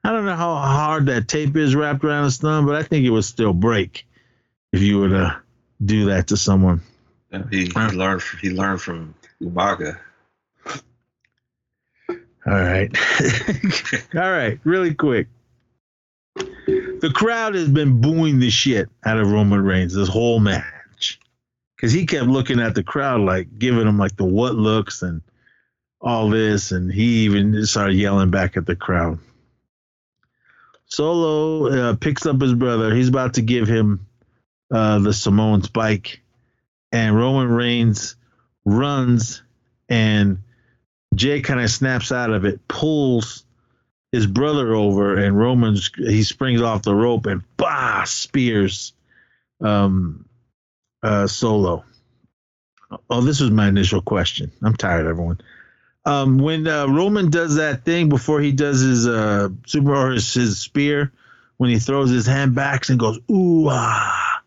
I 0.04 0.12
don't 0.12 0.26
know 0.26 0.36
how 0.36 0.56
hard 0.56 1.08
that 1.08 1.28
tape 1.28 1.56
is 1.56 1.76
wrapped 1.76 2.04
around 2.04 2.26
his 2.26 2.38
thumb, 2.38 2.66
but 2.66 2.76
I 2.76 2.84
think 2.84 3.06
it 3.06 3.10
would 3.10 3.26
still 3.26 3.54
break 3.54 4.08
if 4.72 4.82
you 4.82 5.00
were 5.00 5.10
to 5.10 5.42
do 5.84 6.06
that 6.06 6.28
to 6.28 6.38
someone. 6.38 6.82
He, 7.50 7.66
he 7.66 7.72
learned 7.72 8.24
from, 8.24 8.40
he 8.40 8.50
learned 8.52 8.82
from 8.82 9.16
Umaga. 9.42 10.00
All 12.46 12.54
right. 12.54 12.90
All 14.16 14.32
right, 14.32 14.60
really 14.64 14.94
quick. 14.94 15.28
The 17.00 17.12
crowd 17.14 17.56
has 17.56 17.70
been 17.70 18.02
booing 18.02 18.40
the 18.40 18.50
shit 18.50 18.90
out 19.06 19.20
of 19.20 19.32
Roman 19.32 19.64
Reigns 19.64 19.94
this 19.94 20.10
whole 20.10 20.40
match. 20.40 21.20
Cause 21.80 21.92
he 21.92 22.08
kept 22.08 22.28
looking 22.28 22.60
at 22.60 22.74
the 22.74 22.84
crowd 22.84 23.22
like 23.22 23.60
giving 23.60 23.86
them 23.86 24.00
like 24.00 24.16
the 24.18 24.26
what 24.26 24.56
looks 24.56 25.04
and 25.04 25.22
all 26.02 26.30
this, 26.30 26.72
and 26.72 26.92
he 26.92 27.26
even 27.26 27.66
started 27.66 27.96
yelling 27.96 28.32
back 28.32 28.58
at 28.58 28.66
the 28.66 28.76
crowd. 28.76 29.20
Solo 30.86 31.68
uh, 31.68 31.96
picks 31.96 32.26
up 32.26 32.42
his 32.42 32.54
brother. 32.54 32.94
He's 32.96 33.10
about 33.10 33.36
to 33.36 33.42
give 33.42 33.68
him 33.68 34.08
uh, 34.72 35.00
the 35.00 35.14
Samoan 35.14 35.62
spike, 35.64 36.22
and 36.92 37.16
Roman 37.16 37.50
Reigns 37.50 38.16
runs, 38.66 39.44
and 39.90 40.40
Jey 41.14 41.42
kind 41.42 41.60
of 41.60 41.70
snaps 41.70 42.12
out 42.12 42.32
of 42.32 42.46
it, 42.46 42.68
pulls 42.68 43.44
his 44.12 44.28
brother 44.28 44.74
over, 44.74 45.18
and 45.18 45.38
Roman's 45.38 45.92
he 45.96 46.24
springs 46.24 46.62
off 46.62 46.84
the 46.84 46.96
rope 46.96 47.26
and 47.26 47.44
bah 47.58 48.04
spears 48.06 48.94
um, 49.62 50.26
uh, 51.04 51.28
Solo. 51.28 51.84
Oh, 53.10 53.22
this 53.22 53.42
was 53.42 53.52
my 53.52 53.68
initial 53.68 54.02
question. 54.02 54.52
I'm 54.64 54.76
tired, 54.76 55.08
everyone. 55.08 55.42
Um, 56.06 56.38
when 56.38 56.68
uh, 56.68 56.88
Roman 56.88 57.30
does 57.30 57.56
that 57.56 57.84
thing 57.84 58.08
before 58.08 58.40
he 58.40 58.54
does 58.54 58.80
his 58.80 59.06
uh, 59.06 59.50
super 59.66 59.94
or 59.94 60.12
his, 60.12 60.34
his 60.34 60.58
spear, 60.58 61.12
when 61.58 61.70
he 61.70 61.80
throws 61.80 62.10
his 62.10 62.26
hand 62.26 62.56
back 62.56 62.88
and 62.88 63.00
goes 63.00 63.20
ooh 63.30 63.68
ah, 63.70 64.42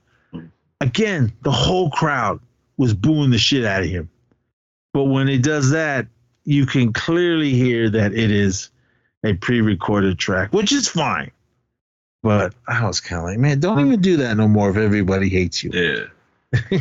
again 0.81 1.33
the 1.43 1.51
whole 1.51 1.91
crowd 1.91 2.41
was 2.77 2.95
booing 2.95 3.31
the 3.31 3.39
shit 3.39 3.65
out 3.65 3.83
of 3.83 3.89
him. 3.91 4.09
But 4.95 5.05
when 5.05 5.29
he 5.29 5.39
does 5.39 5.71
that, 5.71 6.07
you 6.45 6.65
can 6.65 6.93
clearly 6.93 7.51
hear 7.51 7.91
that 7.91 8.13
it 8.15 8.31
is 8.31 8.70
a 9.25 9.35
pre-recorded 9.35 10.19
track, 10.19 10.53
which 10.53 10.73
is 10.73 10.89
fine. 10.89 11.31
But 12.23 12.55
I 12.69 12.87
was 12.87 13.01
kind 13.01 13.21
of 13.21 13.27
like, 13.29 13.39
man, 13.39 13.61
don't 13.61 13.81
even 13.81 14.01
do 14.01 14.19
that 14.19 14.37
no 14.37 14.47
more 14.47 14.71
if 14.71 14.77
everybody 14.77 15.29
hates 15.29 15.63
you. 15.65 15.71
Yeah. 15.73 16.79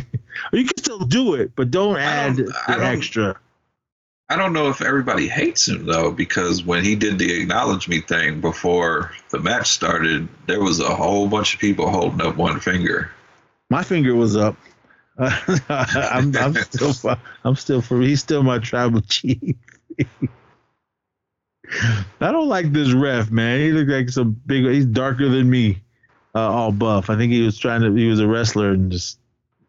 You 0.52 0.64
can 0.64 0.76
still 0.78 1.00
do 1.00 1.34
it, 1.34 1.52
but 1.54 1.70
don't 1.70 1.96
add 1.98 2.36
don't- 2.38 2.46
the 2.46 2.54
I 2.68 2.92
extra. 2.92 3.38
I 4.30 4.36
don't 4.36 4.52
know 4.52 4.68
if 4.70 4.80
everybody 4.80 5.28
hates 5.28 5.68
him 5.68 5.84
though, 5.86 6.12
because 6.12 6.62
when 6.64 6.84
he 6.84 6.94
did 6.96 7.18
the 7.18 7.40
acknowledge 7.42 7.88
me 7.88 8.00
thing 8.00 8.40
before 8.40 9.10
the 9.30 9.38
match 9.40 9.68
started, 9.68 10.28
there 10.46 10.60
was 10.62 10.78
a 10.80 10.94
whole 10.94 11.26
bunch 11.28 11.52
of 11.54 11.60
people 11.60 11.90
holding 11.90 12.20
up 12.22 12.36
one 12.36 12.60
finger. 12.60 13.10
My 13.70 13.82
finger 13.82 14.14
was 14.14 14.36
up. 14.36 14.56
I'm, 15.18 16.34
I'm 16.36 16.54
still, 16.70 16.94
I'm 17.44 17.56
still 17.56 17.82
for. 17.82 18.00
He's 18.00 18.20
still 18.20 18.42
my 18.44 18.58
tribal 18.58 19.00
chief. 19.02 19.56
I 22.20 22.32
don't 22.32 22.48
like 22.48 22.72
this 22.72 22.92
ref, 22.92 23.30
man. 23.30 23.60
He 23.60 23.72
looked 23.72 23.90
like 23.90 24.08
some 24.10 24.40
big. 24.46 24.64
He's 24.64 24.86
darker 24.86 25.28
than 25.28 25.48
me, 25.48 25.80
uh, 26.34 26.50
all 26.50 26.72
buff. 26.72 27.10
I 27.10 27.16
think 27.16 27.32
he 27.32 27.42
was 27.42 27.58
trying 27.58 27.82
to. 27.82 27.94
He 27.94 28.06
was 28.06 28.20
a 28.20 28.26
wrestler 28.26 28.70
and 28.70 28.90
just. 28.90 29.18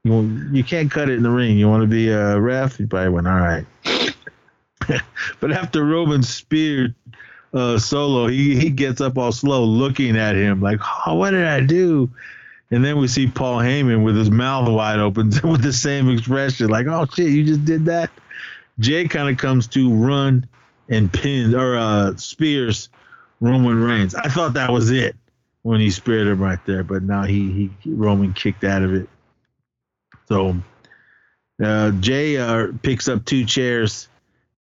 You 0.03 0.23
you 0.51 0.63
can't 0.63 0.89
cut 0.89 1.09
it 1.09 1.17
in 1.17 1.23
the 1.23 1.29
ring. 1.29 1.57
You 1.57 1.69
want 1.69 1.83
to 1.83 1.87
be 1.87 2.09
a 2.09 2.39
ref? 2.39 2.77
He 2.77 2.87
probably 2.87 3.09
went 3.09 3.27
all 3.27 3.39
right. 3.39 3.65
but 5.39 5.51
after 5.51 5.85
Roman 5.85 6.23
speared 6.23 6.95
uh, 7.53 7.77
Solo, 7.77 8.27
he 8.27 8.59
he 8.59 8.71
gets 8.71 8.99
up 8.99 9.17
all 9.17 9.31
slow, 9.31 9.63
looking 9.63 10.17
at 10.17 10.35
him 10.35 10.59
like, 10.59 10.79
"Oh, 11.05 11.15
what 11.15 11.31
did 11.31 11.45
I 11.45 11.61
do?" 11.61 12.09
And 12.71 12.83
then 12.83 12.97
we 12.97 13.07
see 13.07 13.27
Paul 13.27 13.59
Heyman 13.59 14.03
with 14.03 14.15
his 14.15 14.31
mouth 14.31 14.69
wide 14.69 14.99
open 14.99 15.29
with 15.43 15.61
the 15.61 15.73
same 15.73 16.09
expression, 16.09 16.69
like, 16.69 16.87
"Oh 16.87 17.05
shit, 17.13 17.29
you 17.29 17.43
just 17.43 17.65
did 17.65 17.85
that." 17.85 18.09
Jey 18.79 19.07
kind 19.07 19.29
of 19.29 19.37
comes 19.37 19.67
to 19.67 19.93
run 19.93 20.47
and 20.89 21.11
pins 21.11 21.53
or 21.53 21.77
uh, 21.77 22.15
spears 22.17 22.89
Roman 23.39 23.81
Reigns. 23.81 24.15
I 24.15 24.29
thought 24.29 24.53
that 24.53 24.71
was 24.71 24.91
it 24.91 25.15
when 25.63 25.79
he 25.79 25.91
speared 25.91 26.27
him 26.27 26.39
right 26.39 26.63
there, 26.65 26.83
but 26.83 27.03
now 27.03 27.23
he 27.23 27.69
he 27.83 27.91
Roman 27.91 28.33
kicked 28.33 28.63
out 28.63 28.83
of 28.83 28.93
it. 28.93 29.09
So 30.27 30.55
uh, 31.61 31.91
Jey 31.91 32.37
uh, 32.37 32.67
picks 32.81 33.07
up 33.07 33.25
two 33.25 33.45
chairs 33.45 34.07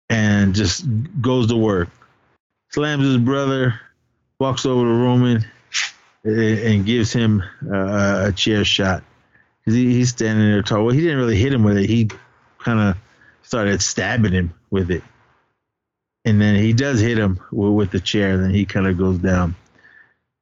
and 0.10 0.56
just 0.56 0.86
goes 1.22 1.48
to 1.48 1.58
work. 1.58 1.90
Slams 2.70 3.06
his 3.06 3.18
brother, 3.18 3.80
walks 4.40 4.66
over 4.66 4.84
to 4.84 4.94
Roman, 4.94 5.46
and, 6.24 6.40
and 6.40 6.86
gives 6.86 7.12
him 7.14 7.44
uh, 7.72 8.26
a 8.28 8.32
chair 8.32 8.64
shot. 8.64 9.04
He, 9.66 9.94
he's 9.94 10.10
standing 10.10 10.50
there 10.50 10.62
tall. 10.62 10.86
Well, 10.86 10.94
he 10.94 11.02
didn't 11.02 11.18
really 11.18 11.38
hit 11.38 11.54
him 11.54 11.64
with 11.64 11.78
it. 11.78 11.90
He 11.90 12.10
kind 12.60 12.80
of 12.80 12.98
started 13.44 13.82
stabbing 13.82 14.34
him 14.34 14.54
with 14.70 14.91
it. 14.91 15.04
And 16.26 16.41
then 16.41 16.56
he 16.56 16.74
does 16.74 17.00
hit 17.00 17.18
him 17.18 17.40
with, 17.52 17.91
the 17.91 18.00
chair. 18.00 18.34
And 18.34 18.44
then 18.44 18.52
he 18.52 18.66
kind 18.66 18.88
of 18.88 18.98
goes 18.98 19.18
down. 19.18 19.56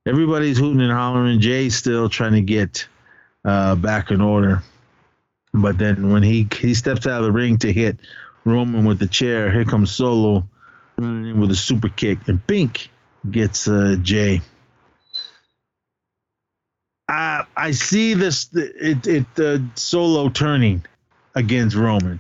Everybody's 0.08 0.58
hooting 0.58 0.82
and 0.82 0.92
hollering. 0.92 1.40
Jey's 1.40 1.76
still 1.76 2.10
trying 2.10 2.34
to 2.34 2.42
get 2.42 2.88
uh, 3.46 3.76
back 3.76 4.12
in 4.12 4.22
order. 4.22 4.64
But 5.54 5.78
then 5.78 6.12
when 6.12 6.24
he 6.24 6.48
he 6.60 6.74
steps 6.74 7.08
out 7.08 7.20
of 7.20 7.26
the 7.26 7.32
ring 7.32 7.58
to 7.60 7.72
hit 7.72 7.98
Roman 8.46 8.86
with 8.86 9.00
the 9.00 9.08
chair, 9.08 9.52
here 9.52 9.66
comes 9.66 9.92
Solo 9.92 10.48
running 10.98 11.32
in 11.32 11.40
with 11.40 11.52
a 11.52 11.56
super 11.56 11.90
kick, 11.90 12.28
and 12.28 12.46
Pink 12.46 12.90
gets 13.30 13.68
uh, 13.68 13.96
Jey. 14.02 14.42
I 17.08 17.46
I 17.56 17.72
see 17.72 18.14
this 18.14 18.50
it 18.54 19.08
it 19.08 19.26
uh, 19.40 19.60
Solo 19.76 20.30
turning 20.30 20.86
against 21.36 21.76
Roman 21.76 22.20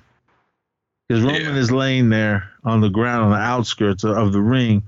because 1.07 1.23
Roman 1.23 1.41
Yeah. 1.41 1.55
is 1.55 1.71
laying 1.71 2.09
there 2.09 2.49
on 2.63 2.81
the 2.81 2.89
ground 2.89 3.25
on 3.25 3.31
the 3.31 3.37
outskirts 3.37 4.03
of, 4.03 4.31
the 4.33 4.41
ring, 4.41 4.83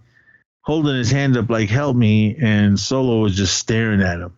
holding 0.61 0.95
his 0.95 1.11
hand 1.11 1.37
up 1.37 1.49
like 1.49 1.69
"Help 1.69 1.95
me," 1.95 2.35
and 2.39 2.79
Solo 2.79 3.25
is 3.25 3.35
just 3.35 3.57
staring 3.57 4.01
at 4.01 4.19
him 4.19 4.33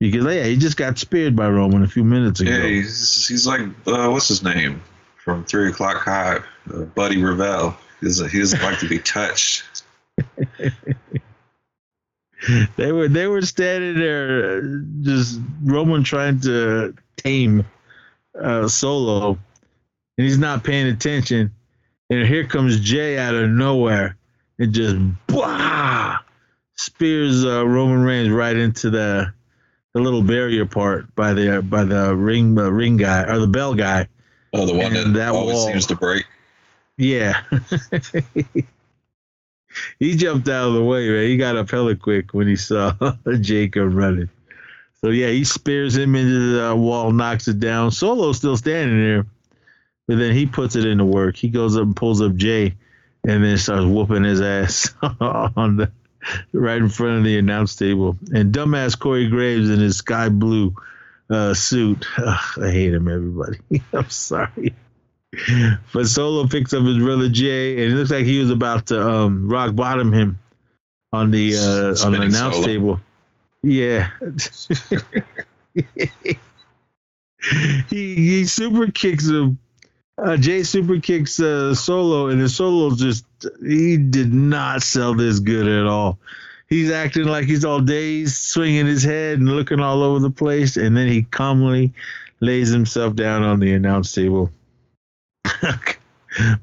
because 0.00 0.24
yeah, 0.24 0.44
he 0.44 0.56
just 0.56 0.76
got 0.76 0.98
speared 0.98 1.34
by 1.34 1.48
Roman 1.48 1.82
a 1.82 1.88
few 1.88 2.04
minutes 2.04 2.40
ago. 2.40 2.50
Yeah, 2.50 2.66
he's, 2.66 3.26
he's 3.28 3.46
like 3.46 3.62
uh, 3.86 4.08
what's 4.08 4.28
his 4.28 4.42
name 4.42 4.80
from 5.16 5.44
Three 5.44 5.68
O'clock 5.70 6.02
High, 6.02 6.38
uh, 6.72 6.82
Buddy 6.94 7.22
Revell. 7.22 7.76
He 8.00 8.06
doesn't, 8.06 8.30
he 8.30 8.38
doesn't 8.38 8.62
like 8.62 8.78
to 8.78 8.88
be 8.88 8.98
touched. 9.00 9.82
they 12.76 12.92
were 12.92 13.08
they 13.08 13.26
were 13.26 13.42
standing 13.42 13.98
there, 13.98 14.58
uh, 14.58 14.60
just 15.02 15.40
Roman 15.64 16.04
trying 16.04 16.40
to 16.40 16.94
tame 17.16 17.64
uh, 18.40 18.68
Solo, 18.68 19.38
and 20.18 20.26
he's 20.26 20.38
not 20.38 20.64
paying 20.64 20.88
attention. 20.88 21.52
And 22.10 22.26
here 22.26 22.44
comes 22.46 22.80
Jey 22.80 23.18
out 23.18 23.34
of 23.34 23.48
nowhere 23.48 24.16
and 24.58 24.72
just 24.72 24.96
bah, 25.28 26.18
spears 26.74 27.44
uh, 27.44 27.66
Roman 27.66 28.02
Reigns 28.02 28.30
right 28.30 28.56
into 28.56 28.90
the 28.90 29.32
the 29.94 30.00
little 30.00 30.22
barrier 30.22 30.66
part 30.66 31.14
by 31.14 31.32
the 31.32 31.62
by 31.62 31.84
the 31.84 32.14
ring 32.14 32.58
uh, 32.58 32.70
ring 32.70 32.96
guy 32.98 33.22
or 33.24 33.38
the 33.38 33.46
bell 33.46 33.74
guy. 33.74 34.08
Oh, 34.52 34.66
the 34.66 34.74
one 34.74 34.96
And 34.96 35.14
that, 35.14 35.18
that 35.18 35.34
always 35.34 35.56
wall- 35.56 35.66
seems 35.66 35.86
to 35.86 35.96
break. 35.96 36.24
Yeah. 36.96 37.42
he 40.00 40.16
jumped 40.16 40.48
out 40.48 40.68
of 40.68 40.74
the 40.74 40.82
way, 40.82 41.08
man. 41.08 41.26
He 41.26 41.36
got 41.36 41.56
up 41.56 41.70
hella 41.70 41.94
quick 41.94 42.34
when 42.34 42.48
he 42.48 42.56
saw 42.56 42.92
Jacob 43.40 43.94
running. 43.94 44.28
So 45.00 45.10
yeah, 45.10 45.28
he 45.28 45.44
spears 45.44 45.96
him 45.96 46.16
into 46.16 46.58
the 46.58 46.74
wall, 46.74 47.12
knocks 47.12 47.46
it 47.46 47.60
down. 47.60 47.92
Solo's 47.92 48.38
still 48.38 48.56
standing 48.56 48.98
there, 49.00 49.26
but 50.08 50.18
then 50.18 50.32
he 50.32 50.46
puts 50.46 50.74
it 50.74 50.86
into 50.86 51.04
work. 51.04 51.36
He 51.36 51.48
goes 51.48 51.76
up 51.76 51.84
and 51.84 51.94
pulls 51.94 52.20
up 52.20 52.34
Jey, 52.34 52.74
and 53.24 53.44
then 53.44 53.58
starts 53.58 53.84
whooping 53.84 54.24
his 54.24 54.40
ass 54.40 54.92
on 55.20 55.76
the 55.76 55.92
right 56.52 56.78
in 56.78 56.88
front 56.88 57.18
of 57.18 57.24
the 57.24 57.38
announce 57.38 57.76
table. 57.76 58.16
And 58.32 58.52
dumbass 58.52 58.98
Corey 58.98 59.28
Graves 59.28 59.70
in 59.70 59.78
his 59.78 59.98
sky 59.98 60.30
blue 60.30 60.74
uh, 61.30 61.54
suit. 61.54 62.06
Ugh, 62.16 62.62
I 62.62 62.70
hate 62.70 62.94
him, 62.94 63.06
everybody. 63.06 63.58
I'm 63.92 64.10
sorry. 64.10 64.74
But 65.92 66.08
Solo 66.08 66.48
picks 66.48 66.72
up 66.72 66.84
his 66.84 66.98
brother 66.98 67.28
Jey, 67.28 67.84
and 67.84 67.92
it 67.92 67.96
looks 67.96 68.10
like 68.10 68.24
he 68.24 68.40
was 68.40 68.50
about 68.50 68.86
to 68.86 69.06
um, 69.06 69.46
rock 69.48 69.74
bottom 69.74 70.12
him 70.12 70.38
on 71.12 71.30
the 71.30 71.54
uh, 71.54 72.06
on 72.06 72.12
the 72.12 72.22
announce 72.22 72.56
Solo. 72.56 72.66
table. 72.66 73.00
Yeah. 73.62 74.08
he 77.90 78.14
he 78.14 78.46
super 78.46 78.90
kicks 78.90 79.28
him. 79.28 79.58
Uh, 80.18 80.36
Jey 80.36 80.64
super 80.64 80.98
kicks 80.98 81.38
uh, 81.38 81.74
Solo, 81.74 82.28
and 82.28 82.40
the 82.40 82.48
Solo 82.48 82.94
just 82.94 83.24
he 83.64 83.96
did 83.96 84.32
not 84.32 84.82
sell 84.82 85.14
this 85.14 85.38
good 85.38 85.68
at 85.68 85.86
all. 85.86 86.18
He's 86.68 86.90
acting 86.90 87.24
like 87.24 87.46
he's 87.46 87.64
all 87.64 87.80
dazed, 87.80 88.34
swinging 88.34 88.86
his 88.86 89.04
head 89.04 89.38
and 89.38 89.48
looking 89.48 89.80
all 89.80 90.02
over 90.02 90.18
the 90.18 90.30
place, 90.30 90.76
and 90.76 90.96
then 90.96 91.06
he 91.06 91.22
calmly 91.22 91.92
lays 92.40 92.68
himself 92.68 93.14
down 93.14 93.42
on 93.42 93.60
the 93.60 93.72
announce 93.72 94.12
table. 94.12 94.50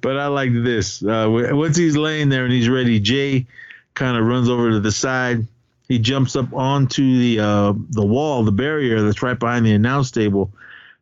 but 0.02 0.18
I 0.18 0.27
like 0.27 0.52
this. 0.52 1.02
Uh, 1.02 1.27
once 1.30 1.77
he's 1.77 1.95
laying 1.95 2.30
there 2.30 2.44
and 2.44 2.53
he's 2.53 2.69
ready, 2.69 2.99
Jey 2.99 3.48
kind 3.94 4.18
of 4.18 4.26
runs 4.26 4.49
over 4.49 4.72
to 4.72 4.80
the 4.82 4.91
side. 4.91 5.48
He 5.88 5.98
jumps 5.98 6.36
up 6.36 6.52
onto 6.53 7.19
the 7.19 7.40
uh, 7.40 7.73
the 7.91 8.06
wall, 8.06 8.44
the 8.44 8.52
barrier 8.52 9.02
that's 9.02 9.22
right 9.22 9.40
behind 9.40 9.65
the 9.65 9.73
announce 9.73 10.11
table, 10.11 10.52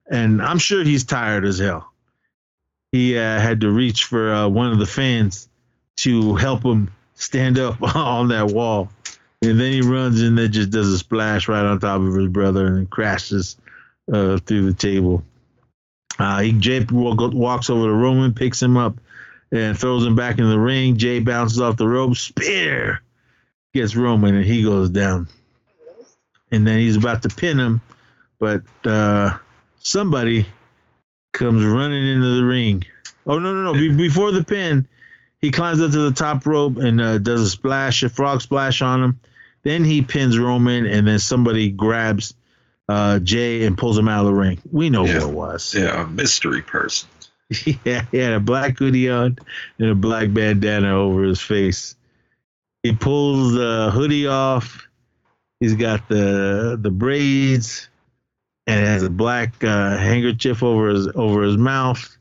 and 0.09 0.41
I'm 0.41 0.59
sure 0.59 0.83
he's 0.83 1.03
tired 1.03 1.45
as 1.45 1.57
hell. 1.57 1.92
He 2.93 3.17
uh, 3.17 3.39
had 3.39 3.61
to 3.61 3.71
reach 3.71 4.03
for 4.05 4.31
uh, 4.31 4.47
one 4.47 4.71
of 4.71 4.77
the 4.77 4.85
fans 4.85 5.49
to 5.97 6.35
help 6.35 6.63
him 6.63 6.91
stand 7.15 7.57
up 7.57 7.81
on 7.95 8.27
that 8.27 8.51
wall, 8.51 8.89
and 9.41 9.59
then 9.59 9.71
he 9.73 9.81
runs 9.81 10.21
and 10.21 10.37
then 10.37 10.51
just 10.51 10.69
does 10.69 10.89
a 10.89 10.99
splash 10.99 11.47
right 11.47 11.65
on 11.65 11.79
top 11.79 12.01
of 12.01 12.13
his 12.13 12.27
brother 12.27 12.67
and 12.67 12.87
crashes 12.87 13.57
uh, 14.13 14.37
through 14.37 14.71
the 14.71 14.77
table. 14.77 15.23
Uh, 16.19 16.41
he 16.41 16.51
Jey 16.51 16.85
walks 16.91 17.71
over 17.71 17.87
to 17.87 17.93
Roman, 17.93 18.35
picks 18.35 18.61
him 18.61 18.77
up, 18.77 18.95
and 19.51 19.75
throws 19.75 20.05
him 20.05 20.15
back 20.15 20.37
in 20.37 20.47
the 20.47 20.59
ring. 20.59 20.97
Jey 20.97 21.19
bounces 21.19 21.59
off 21.59 21.77
the 21.77 21.87
rope, 21.87 22.15
spear 22.15 23.01
gets 23.73 23.95
Roman, 23.95 24.35
and 24.35 24.45
he 24.45 24.61
goes 24.61 24.91
down. 24.91 25.27
And 26.51 26.67
then 26.67 26.77
he's 26.77 26.97
about 26.97 27.23
to 27.23 27.29
pin 27.29 27.57
him, 27.57 27.81
but 28.37 28.61
uh, 28.85 29.35
somebody 29.79 30.45
comes 31.33 31.63
running 31.65 32.07
into 32.07 32.37
the 32.37 32.45
ring. 32.45 32.83
Oh 33.27 33.39
no 33.39 33.53
no 33.53 33.63
no! 33.63 33.73
Be- 33.73 33.95
before 33.95 34.31
the 34.31 34.43
pin, 34.43 34.87
he 35.41 35.51
climbs 35.51 35.81
up 35.81 35.91
to 35.91 36.09
the 36.09 36.11
top 36.13 36.45
rope 36.45 36.77
and 36.77 37.01
uh, 37.01 37.17
does 37.17 37.41
a 37.41 37.49
splash, 37.49 38.03
a 38.03 38.09
frog 38.09 38.41
splash 38.41 38.81
on 38.81 39.03
him. 39.03 39.19
Then 39.63 39.83
he 39.83 40.01
pins 40.01 40.37
Roman, 40.39 40.85
and 40.85 41.07
then 41.07 41.19
somebody 41.19 41.69
grabs 41.71 42.33
uh, 42.89 43.19
Jey 43.19 43.65
and 43.65 43.77
pulls 43.77 43.97
him 43.97 44.07
out 44.09 44.21
of 44.21 44.25
the 44.27 44.33
ring. 44.33 44.61
We 44.71 44.89
know 44.89 45.05
Yeah. 45.05 45.19
who 45.21 45.29
it 45.29 45.33
was. 45.33 45.73
Yeah, 45.73 46.03
a 46.03 46.07
mystery 46.07 46.61
person. 46.61 47.07
yeah, 47.85 48.05
he 48.11 48.17
had 48.17 48.33
a 48.33 48.39
black 48.39 48.77
hoodie 48.77 49.09
on 49.09 49.37
and 49.79 49.89
a 49.89 49.95
black 49.95 50.33
bandana 50.33 50.93
over 50.97 51.23
his 51.23 51.39
face. 51.39 51.95
He 52.83 52.93
pulls 52.93 53.53
the 53.53 53.89
hoodie 53.93 54.27
off. 54.27 54.87
He's 55.61 55.75
got 55.75 56.09
the 56.09 56.77
the 56.81 56.91
braids 56.91 57.87
and 58.67 58.85
has 58.85 59.03
a 59.03 59.09
black 59.09 59.63
uh, 59.63 59.97
handkerchief 59.97 60.63
over 60.63 60.89
his 60.89 61.07
over 61.15 61.41
his 61.43 61.57
mouth. 61.57 62.17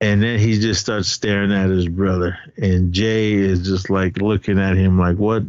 And 0.00 0.22
then 0.22 0.38
he 0.38 0.60
just 0.60 0.80
starts 0.80 1.08
staring 1.08 1.52
at 1.52 1.70
his 1.70 1.88
brother, 1.88 2.38
and 2.56 2.92
Jey 2.92 3.32
is 3.32 3.66
just 3.66 3.90
like 3.90 4.18
looking 4.18 4.58
at 4.58 4.76
him 4.76 4.98
like, 4.98 5.16
"What? 5.16 5.42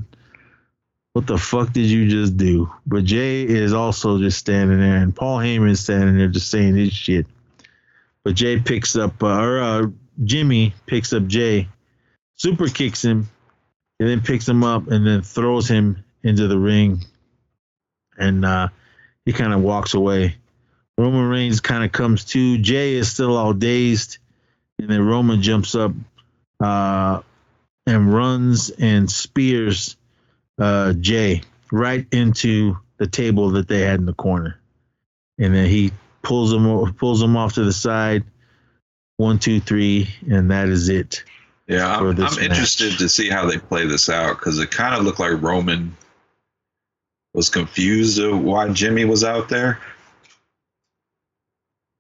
What 1.13 1.27
the 1.27 1.37
fuck 1.37 1.71
did 1.71 1.85
you 1.85 2.09
just 2.09 2.35
do?" 2.35 2.71
But 2.87 3.03
Jey 3.03 3.43
is 3.43 3.73
also 3.73 4.17
just 4.17 4.39
standing 4.39 4.79
there, 4.79 4.97
and 4.97 5.15
Paul 5.15 5.37
Heyman's 5.37 5.81
standing 5.81 6.17
there 6.17 6.29
just 6.29 6.49
saying 6.49 6.75
his 6.75 6.93
shit. 6.93 7.27
But 8.23 8.35
Jey 8.35 8.59
picks 8.59 8.95
up, 8.95 9.21
uh, 9.21 9.39
or 9.39 9.59
uh, 9.59 9.87
Jimmy 10.23 10.73
picks 10.87 11.13
up 11.13 11.27
Jay, 11.27 11.69
super 12.35 12.67
kicks 12.67 13.03
him, 13.05 13.29
and 13.99 14.09
then 14.09 14.21
picks 14.21 14.47
him 14.47 14.63
up 14.63 14.87
and 14.87 15.05
then 15.05 15.21
throws 15.21 15.69
him 15.69 16.03
into 16.23 16.47
the 16.47 16.57
ring. 16.57 17.05
And 18.17 18.43
uh, 18.43 18.69
he 19.29 19.33
kind 19.33 19.53
of 19.53 19.61
walks 19.61 19.93
away. 19.93 20.35
Roman 20.97 21.29
Reigns 21.29 21.59
kind 21.61 21.83
of 21.83 21.91
comes 21.91 22.25
to. 22.25 22.57
Jey 22.57 22.95
is 22.95 23.11
still 23.11 23.37
all 23.37 23.53
dazed. 23.53 24.17
And 24.79 24.89
then 24.89 25.05
Roman 25.05 25.39
jumps 25.43 25.75
up 25.75 25.91
uh, 26.59 27.21
and 27.85 28.11
runs 28.11 28.71
and 28.71 29.07
spears 29.07 29.97
uh, 30.57 30.93
Jey 30.93 31.43
right 31.71 32.07
into 32.11 32.75
the 32.97 33.05
table 33.05 33.51
that 33.51 33.67
they 33.67 33.81
had 33.81 33.99
in 33.99 34.07
the 34.07 34.15
corner. 34.15 34.59
And 35.37 35.53
then 35.53 35.67
he 35.67 35.91
pulls 36.23 36.51
him 36.51 36.91
pulls 36.95 37.21
him 37.21 37.37
off 37.37 37.53
to 37.53 37.63
the 37.63 37.71
side. 37.71 38.23
One, 39.17 39.37
two, 39.37 39.59
three, 39.59 40.09
and 40.27 40.49
that 40.49 40.69
is 40.69 40.89
it. 40.89 41.23
Yeah, 41.67 41.99
I'm, 41.99 42.19
I'm 42.19 42.39
interested 42.39 42.97
to 42.97 43.07
see 43.07 43.29
how 43.29 43.45
they 43.45 43.59
play 43.59 43.85
this 43.85 44.09
out 44.09 44.39
because 44.39 44.57
it 44.57 44.71
kind 44.71 44.95
of 44.95 45.03
looked 45.03 45.19
like 45.19 45.39
Roman 45.39 45.95
was 47.33 47.49
confused 47.49 48.19
of 48.19 48.41
why 48.41 48.69
Jimmy 48.69 49.05
was 49.05 49.23
out 49.23 49.49
there. 49.49 49.79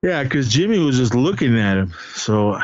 Yeah, 0.01 0.23
because 0.23 0.47
Jimmy 0.47 0.79
was 0.79 0.97
just 0.97 1.13
looking 1.13 1.59
at 1.59 1.77
him. 1.77 1.93
So 2.15 2.57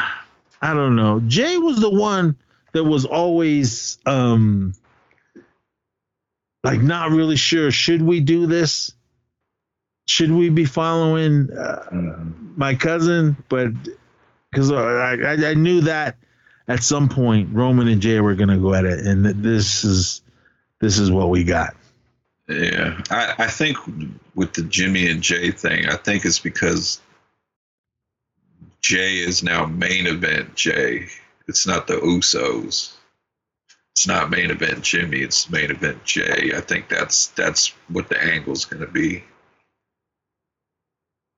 I 0.62 0.74
don't 0.74 0.96
know. 0.96 1.20
Jey 1.28 1.58
was 1.58 1.80
the 1.80 1.90
one 1.90 2.38
that 2.72 2.84
was 2.84 3.06
always 3.06 3.98
um 4.06 4.74
like 6.64 6.82
not 6.82 7.12
really 7.12 7.36
sure. 7.36 7.72
Should 7.72 8.02
we 8.02 8.22
do 8.22 8.48
this? 8.48 8.92
Should 10.08 10.32
we 10.32 10.50
be 10.50 10.66
following 10.66 11.52
uh, 11.52 11.90
my 12.56 12.76
cousin? 12.76 13.36
But 13.50 13.72
because 14.52 14.72
I, 14.72 15.16
I 15.16 15.50
I 15.50 15.54
knew 15.56 15.82
that 15.82 16.18
at 16.68 16.84
some 16.84 17.10
point 17.10 17.50
Roman 17.52 17.88
and 17.88 18.02
Jey 18.02 18.20
were 18.22 18.36
gonna 18.36 18.58
go 18.58 18.74
at 18.74 18.86
it, 18.86 19.06
and 19.06 19.26
this 19.26 19.84
is 19.84 20.22
this 20.80 21.00
is 21.00 21.12
what 21.12 21.30
we 21.30 21.44
got. 21.44 21.76
Yeah, 22.48 23.02
I, 23.10 23.36
I 23.40 23.48
think 23.48 23.78
with 24.36 24.54
the 24.54 24.64
Jimmy 24.64 25.10
and 25.10 25.22
Jey 25.22 25.52
thing, 25.52 25.88
I 25.88 25.96
think 25.96 26.26
it's 26.26 26.40
because 26.40 27.02
Jey 28.82 29.18
is 29.18 29.42
now 29.42 29.66
main 29.66 30.06
event 30.06 30.56
Jey. 30.56 31.08
It's 31.48 31.66
not 31.66 31.88
the 31.88 31.96
Usos. 31.96 32.94
It's 33.94 34.08
not 34.08 34.30
main 34.30 34.52
event 34.52 34.84
Jimmy. 34.84 35.20
It's 35.20 35.50
main 35.50 35.72
event 35.72 36.04
Jey. 36.04 36.52
I 36.56 36.62
think 36.62 36.90
that's 36.90 37.28
that's 37.28 37.70
what 37.88 38.10
the 38.10 38.22
angle's 38.22 38.66
going 38.66 38.86
to 38.86 38.92
be. 38.92 39.24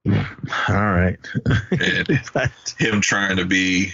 All 0.08 0.76
right. 0.76 1.18
And 1.72 2.08
him 2.78 3.02
trying 3.02 3.38
to 3.38 3.46
be 3.46 3.94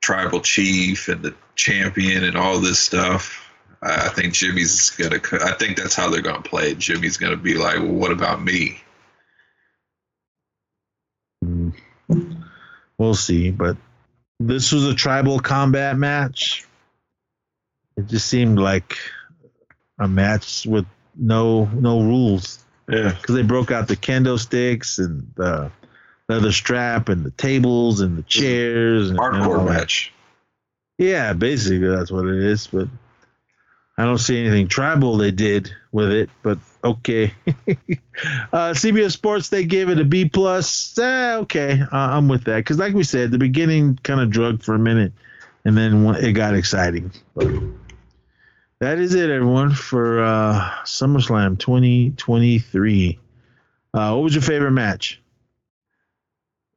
tribal 0.00 0.40
chief 0.40 1.08
and 1.08 1.22
the 1.22 1.34
champion 1.54 2.24
and 2.24 2.36
all 2.36 2.60
this 2.60 2.78
stuff. 2.78 3.45
I 3.82 4.06
I 4.06 4.08
think 4.10 4.34
Jimmy's 4.34 4.90
gonna. 4.90 5.20
I 5.44 5.52
think 5.52 5.76
that's 5.76 5.94
how 5.94 6.10
they're 6.10 6.22
gonna 6.22 6.42
play. 6.42 6.70
it. 6.72 6.78
Jimmy's 6.78 7.16
gonna 7.16 7.36
be 7.36 7.54
like, 7.54 7.76
"Well, 7.78 7.92
what 7.92 8.12
about 8.12 8.42
me?" 8.42 8.80
Mm. 11.44 11.72
We'll 12.98 13.14
see, 13.14 13.50
but 13.50 13.76
this 14.40 14.72
was 14.72 14.86
a 14.86 14.94
tribal 14.94 15.38
combat 15.40 15.96
match. 15.98 16.64
It 17.96 18.06
just 18.06 18.26
seemed 18.28 18.58
like 18.58 18.96
a 19.98 20.08
match 20.08 20.66
with 20.66 20.86
no 21.14 21.64
no 21.66 22.00
rules 22.02 22.62
Yeah, 22.88 23.12
because 23.12 23.34
they 23.34 23.42
broke 23.42 23.70
out 23.70 23.88
the 23.88 23.96
kendo 23.96 24.38
sticks 24.38 24.98
and 24.98 25.32
the 25.36 25.70
leather 26.28 26.52
strap 26.52 27.08
and 27.08 27.24
the 27.24 27.30
tables 27.30 28.00
and 28.00 28.18
the 28.18 28.22
chairs 28.22 29.10
and, 29.10 29.18
and 29.18 29.42
all 29.42 29.48
hardcore 29.50 29.66
that. 29.66 29.72
match. 29.80 30.12
Yeah, 30.98 31.32
basically 31.32 31.88
that's 31.88 32.10
what 32.10 32.26
it 32.26 32.42
is. 32.42 32.66
But 32.66 32.88
I 33.98 34.04
don't 34.04 34.18
see 34.18 34.38
anything 34.38 34.68
tribal 34.68 35.16
they 35.16 35.30
did 35.30 35.70
with 35.90 36.12
it. 36.12 36.30
But 36.42 36.58
okay. 36.84 37.32
uh, 37.46 38.74
CBS 38.74 39.12
Sports 39.12 39.48
they 39.48 39.64
gave 39.64 39.88
it 39.88 39.98
a 39.98 40.04
B 40.04 40.28
plus. 40.28 40.98
Eh, 40.98 41.36
okay, 41.36 41.80
uh, 41.80 41.86
I'm 41.92 42.28
with 42.28 42.44
that 42.44 42.56
because, 42.56 42.78
like 42.78 42.94
we 42.94 43.04
said, 43.04 43.30
the 43.30 43.38
beginning 43.38 43.98
kind 44.02 44.20
of 44.20 44.30
drugged 44.30 44.64
for 44.64 44.74
a 44.74 44.78
minute, 44.78 45.12
and 45.64 45.76
then 45.76 46.04
it 46.16 46.32
got 46.32 46.54
exciting. 46.54 47.10
But 47.34 47.48
that 48.80 48.98
is 48.98 49.14
it, 49.14 49.30
everyone, 49.30 49.72
for 49.72 50.22
uh, 50.22 50.70
SummerSlam 50.84 51.58
2023. 51.58 53.18
Uh, 53.94 54.12
what 54.12 54.22
was 54.22 54.34
your 54.34 54.42
favorite 54.42 54.72
match? 54.72 55.22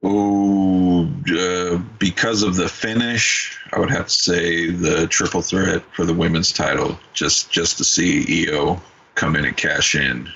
Oh, 0.02 1.10
uh, 1.38 1.78
because 1.98 2.44
of 2.44 2.56
the 2.56 2.70
finish, 2.70 3.58
I 3.74 3.80
would 3.80 3.92
have 3.92 4.08
to 4.08 4.14
say 4.14 4.70
the 4.70 5.08
triple 5.08 5.42
threat 5.42 5.84
for 5.94 6.06
the 6.06 6.14
women's 6.14 6.54
title. 6.54 6.98
Just 7.14 7.52
just 7.52 7.78
to 7.80 7.84
see 7.84 8.48
Io 8.48 8.82
come 9.16 9.36
in 9.36 9.46
and 9.46 9.58
cash 9.58 9.96
in. 9.96 10.30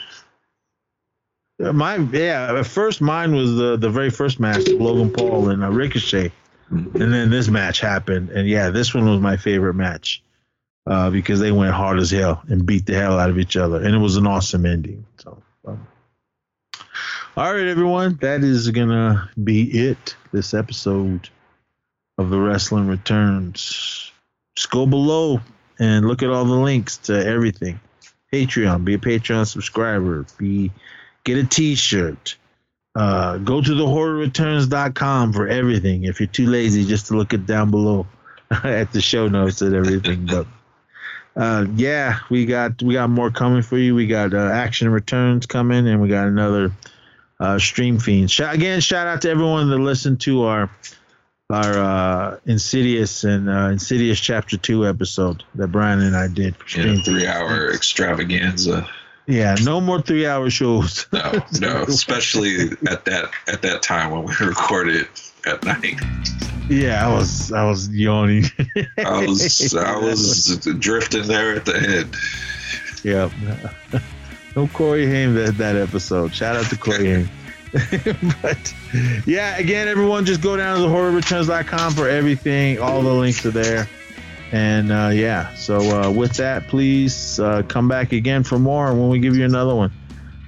Uh, 1.64 1.72
my 1.72 1.96
yeah, 1.96 2.56
at 2.58 2.68
first 2.68 3.00
mine 3.00 3.34
was 3.34 3.56
the 3.56 3.78
the 3.78 3.90
very 3.90 4.10
first 4.10 4.40
match, 4.40 4.68
Logan 4.68 5.12
Paul 5.12 5.50
and 5.50 5.64
uh, 5.64 5.72
Ricochet, 5.72 6.32
mm-hmm. 6.70 7.02
and 7.02 7.14
then 7.14 7.30
this 7.30 7.48
match 7.48 7.80
happened, 7.80 8.32
and 8.32 8.48
yeah, 8.48 8.70
this 8.70 8.94
one 8.94 9.06
was 9.06 9.22
my 9.22 9.38
favorite 9.38 9.76
match 9.76 10.22
uh, 10.88 11.10
because 11.10 11.40
they 11.40 11.54
went 11.54 11.74
hard 11.74 12.00
as 12.00 12.12
hell 12.12 12.44
and 12.48 12.66
beat 12.66 12.86
the 12.86 12.96
hell 12.96 13.18
out 13.18 13.30
of 13.30 13.40
each 13.40 13.56
other, 13.56 13.78
and 13.78 13.96
it 13.96 14.00
was 14.00 14.18
an 14.18 14.28
awesome 14.28 14.66
ending. 14.66 15.06
All 17.36 17.52
right, 17.52 17.66
everyone, 17.66 18.20
that 18.22 18.44
is 18.44 18.70
gonna 18.70 19.28
be 19.44 19.64
it. 19.64 20.16
This 20.32 20.54
episode 20.54 21.30
of 22.20 22.30
the 22.30 22.40
Wrestling 22.40 22.86
Returns. 22.86 24.12
Just 24.56 24.70
go 24.70 24.86
below 24.86 25.42
and 25.80 26.08
look 26.08 26.22
at 26.22 26.30
all 26.30 26.46
the 26.46 26.54
links 26.54 26.98
to 26.98 27.26
everything. 27.26 27.80
Patreon, 28.32 28.86
be 28.86 28.94
a 28.94 29.00
Patreon 29.00 29.48
subscriber, 29.48 30.28
be 30.38 30.72
get 31.24 31.40
a 31.40 31.44
T-shirt. 31.44 32.38
Uh, 32.94 33.40
go 33.40 33.64
to 33.64 33.74
the 33.74 33.86
horrorreturns.com 33.86 35.34
for 35.34 35.48
everything. 35.48 36.04
If 36.04 36.20
you're 36.20 36.28
too 36.28 36.46
lazy 36.46 36.86
just 36.86 37.08
to 37.08 37.18
look 37.18 37.34
it 37.34 37.48
down 37.48 37.72
below 37.72 38.06
at 38.64 38.92
the 38.92 39.02
show 39.02 39.28
notes 39.28 39.64
and 39.64 39.74
everything, 39.74 40.28
but 40.28 40.46
uh, 41.36 41.66
yeah, 41.78 42.20
we 42.30 42.46
got 42.46 42.80
we 42.84 42.94
got 42.94 43.10
more 43.10 43.32
coming 43.32 43.64
for 43.64 43.80
you. 43.80 43.96
We 43.96 44.06
got 44.06 44.36
uh, 44.36 44.52
action 44.54 44.90
returns 44.90 45.48
coming, 45.48 45.88
and 45.88 46.00
we 46.00 46.10
got 46.10 46.28
another 46.28 46.72
uh, 47.44 47.60
stream 47.60 48.00
fiend. 48.00 48.32
Shout, 48.32 48.56
again, 48.56 48.80
shout 48.80 49.06
out 49.06 49.22
to 49.24 49.30
everyone 49.30 49.70
that 49.70 49.78
listened 49.78 50.22
to 50.22 50.44
our 50.44 50.70
our 51.50 51.78
uh, 51.78 52.40
Insidious 52.46 53.26
and 53.26 53.50
uh, 53.50 53.68
Insidious 53.68 54.20
Chapter 54.20 54.58
Two 54.58 54.88
episode 54.88 55.44
that 55.56 55.68
Brian 55.68 56.00
and 56.00 56.16
I 56.16 56.30
did. 56.30 56.56
For 56.56 56.80
yeah, 56.80 56.96
three 57.04 57.28
hour 57.28 57.70
extravaganza. 57.72 58.88
Yeah, 59.28 59.56
no 59.62 59.82
more 59.82 60.02
three 60.02 60.26
hour 60.26 60.50
shows. 60.50 61.06
No, 61.12 61.44
no, 61.60 61.84
especially 61.88 62.72
at 62.88 63.04
that 63.06 63.32
at 63.48 63.62
that 63.62 63.82
time 63.82 64.12
when 64.12 64.24
we 64.24 64.34
recorded 64.46 65.08
at 65.46 65.64
night. 65.66 66.00
Yeah, 66.70 67.06
I 67.06 67.14
was 67.14 67.52
I 67.52 67.66
was 67.66 67.90
yawning. 67.90 68.46
I 68.98 69.26
was 69.26 69.76
I 69.76 69.98
was 70.02 70.66
drifting 70.80 71.28
there 71.28 71.56
at 71.56 71.66
the 71.66 71.76
end. 71.76 72.16
Yep. 73.04 74.02
No 74.56 74.68
Corey 74.68 75.08
Haim 75.08 75.34
that 75.36 75.58
that 75.58 75.76
episode. 75.76 76.34
Shout 76.34 76.56
out 76.56 76.66
to 76.66 76.78
Corey 76.78 77.12
Haim. 77.12 77.30
but 78.42 78.76
yeah, 79.26 79.58
again, 79.58 79.88
everyone 79.88 80.26
just 80.26 80.42
go 80.42 80.56
down 80.56 80.76
to 80.76 80.82
the 80.84 80.88
horrorreturns.com 80.88 81.94
for 81.94 82.08
everything. 82.08 82.80
All 82.80 83.02
the 83.02 83.12
links 83.14 83.44
are 83.48 83.52
there. 83.52 83.90
And 84.52 84.92
uh, 84.92 85.10
yeah, 85.12 85.52
so 85.56 85.80
uh, 85.80 86.12
with 86.12 86.34
that, 86.34 86.68
please 86.68 87.40
uh, 87.40 87.64
come 87.64 87.88
back 87.88 88.12
again 88.12 88.44
for 88.44 88.60
more 88.60 88.94
when 88.94 89.10
we 89.10 89.18
give 89.18 89.36
you 89.36 89.46
another 89.46 89.74
one. 89.74 89.92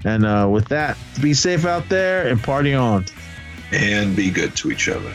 And 0.03 0.23
uh, 0.23 0.47
with 0.51 0.67
that, 0.67 0.95
be 1.19 1.33
safe 1.33 1.65
out 1.65 1.89
there 1.89 2.27
and 2.27 2.41
party 2.41 2.75
on. 2.75 3.05
And 3.71 4.15
be 4.15 4.29
good 4.29 4.55
to 4.57 4.71
each 4.71 4.87
other. 4.87 5.11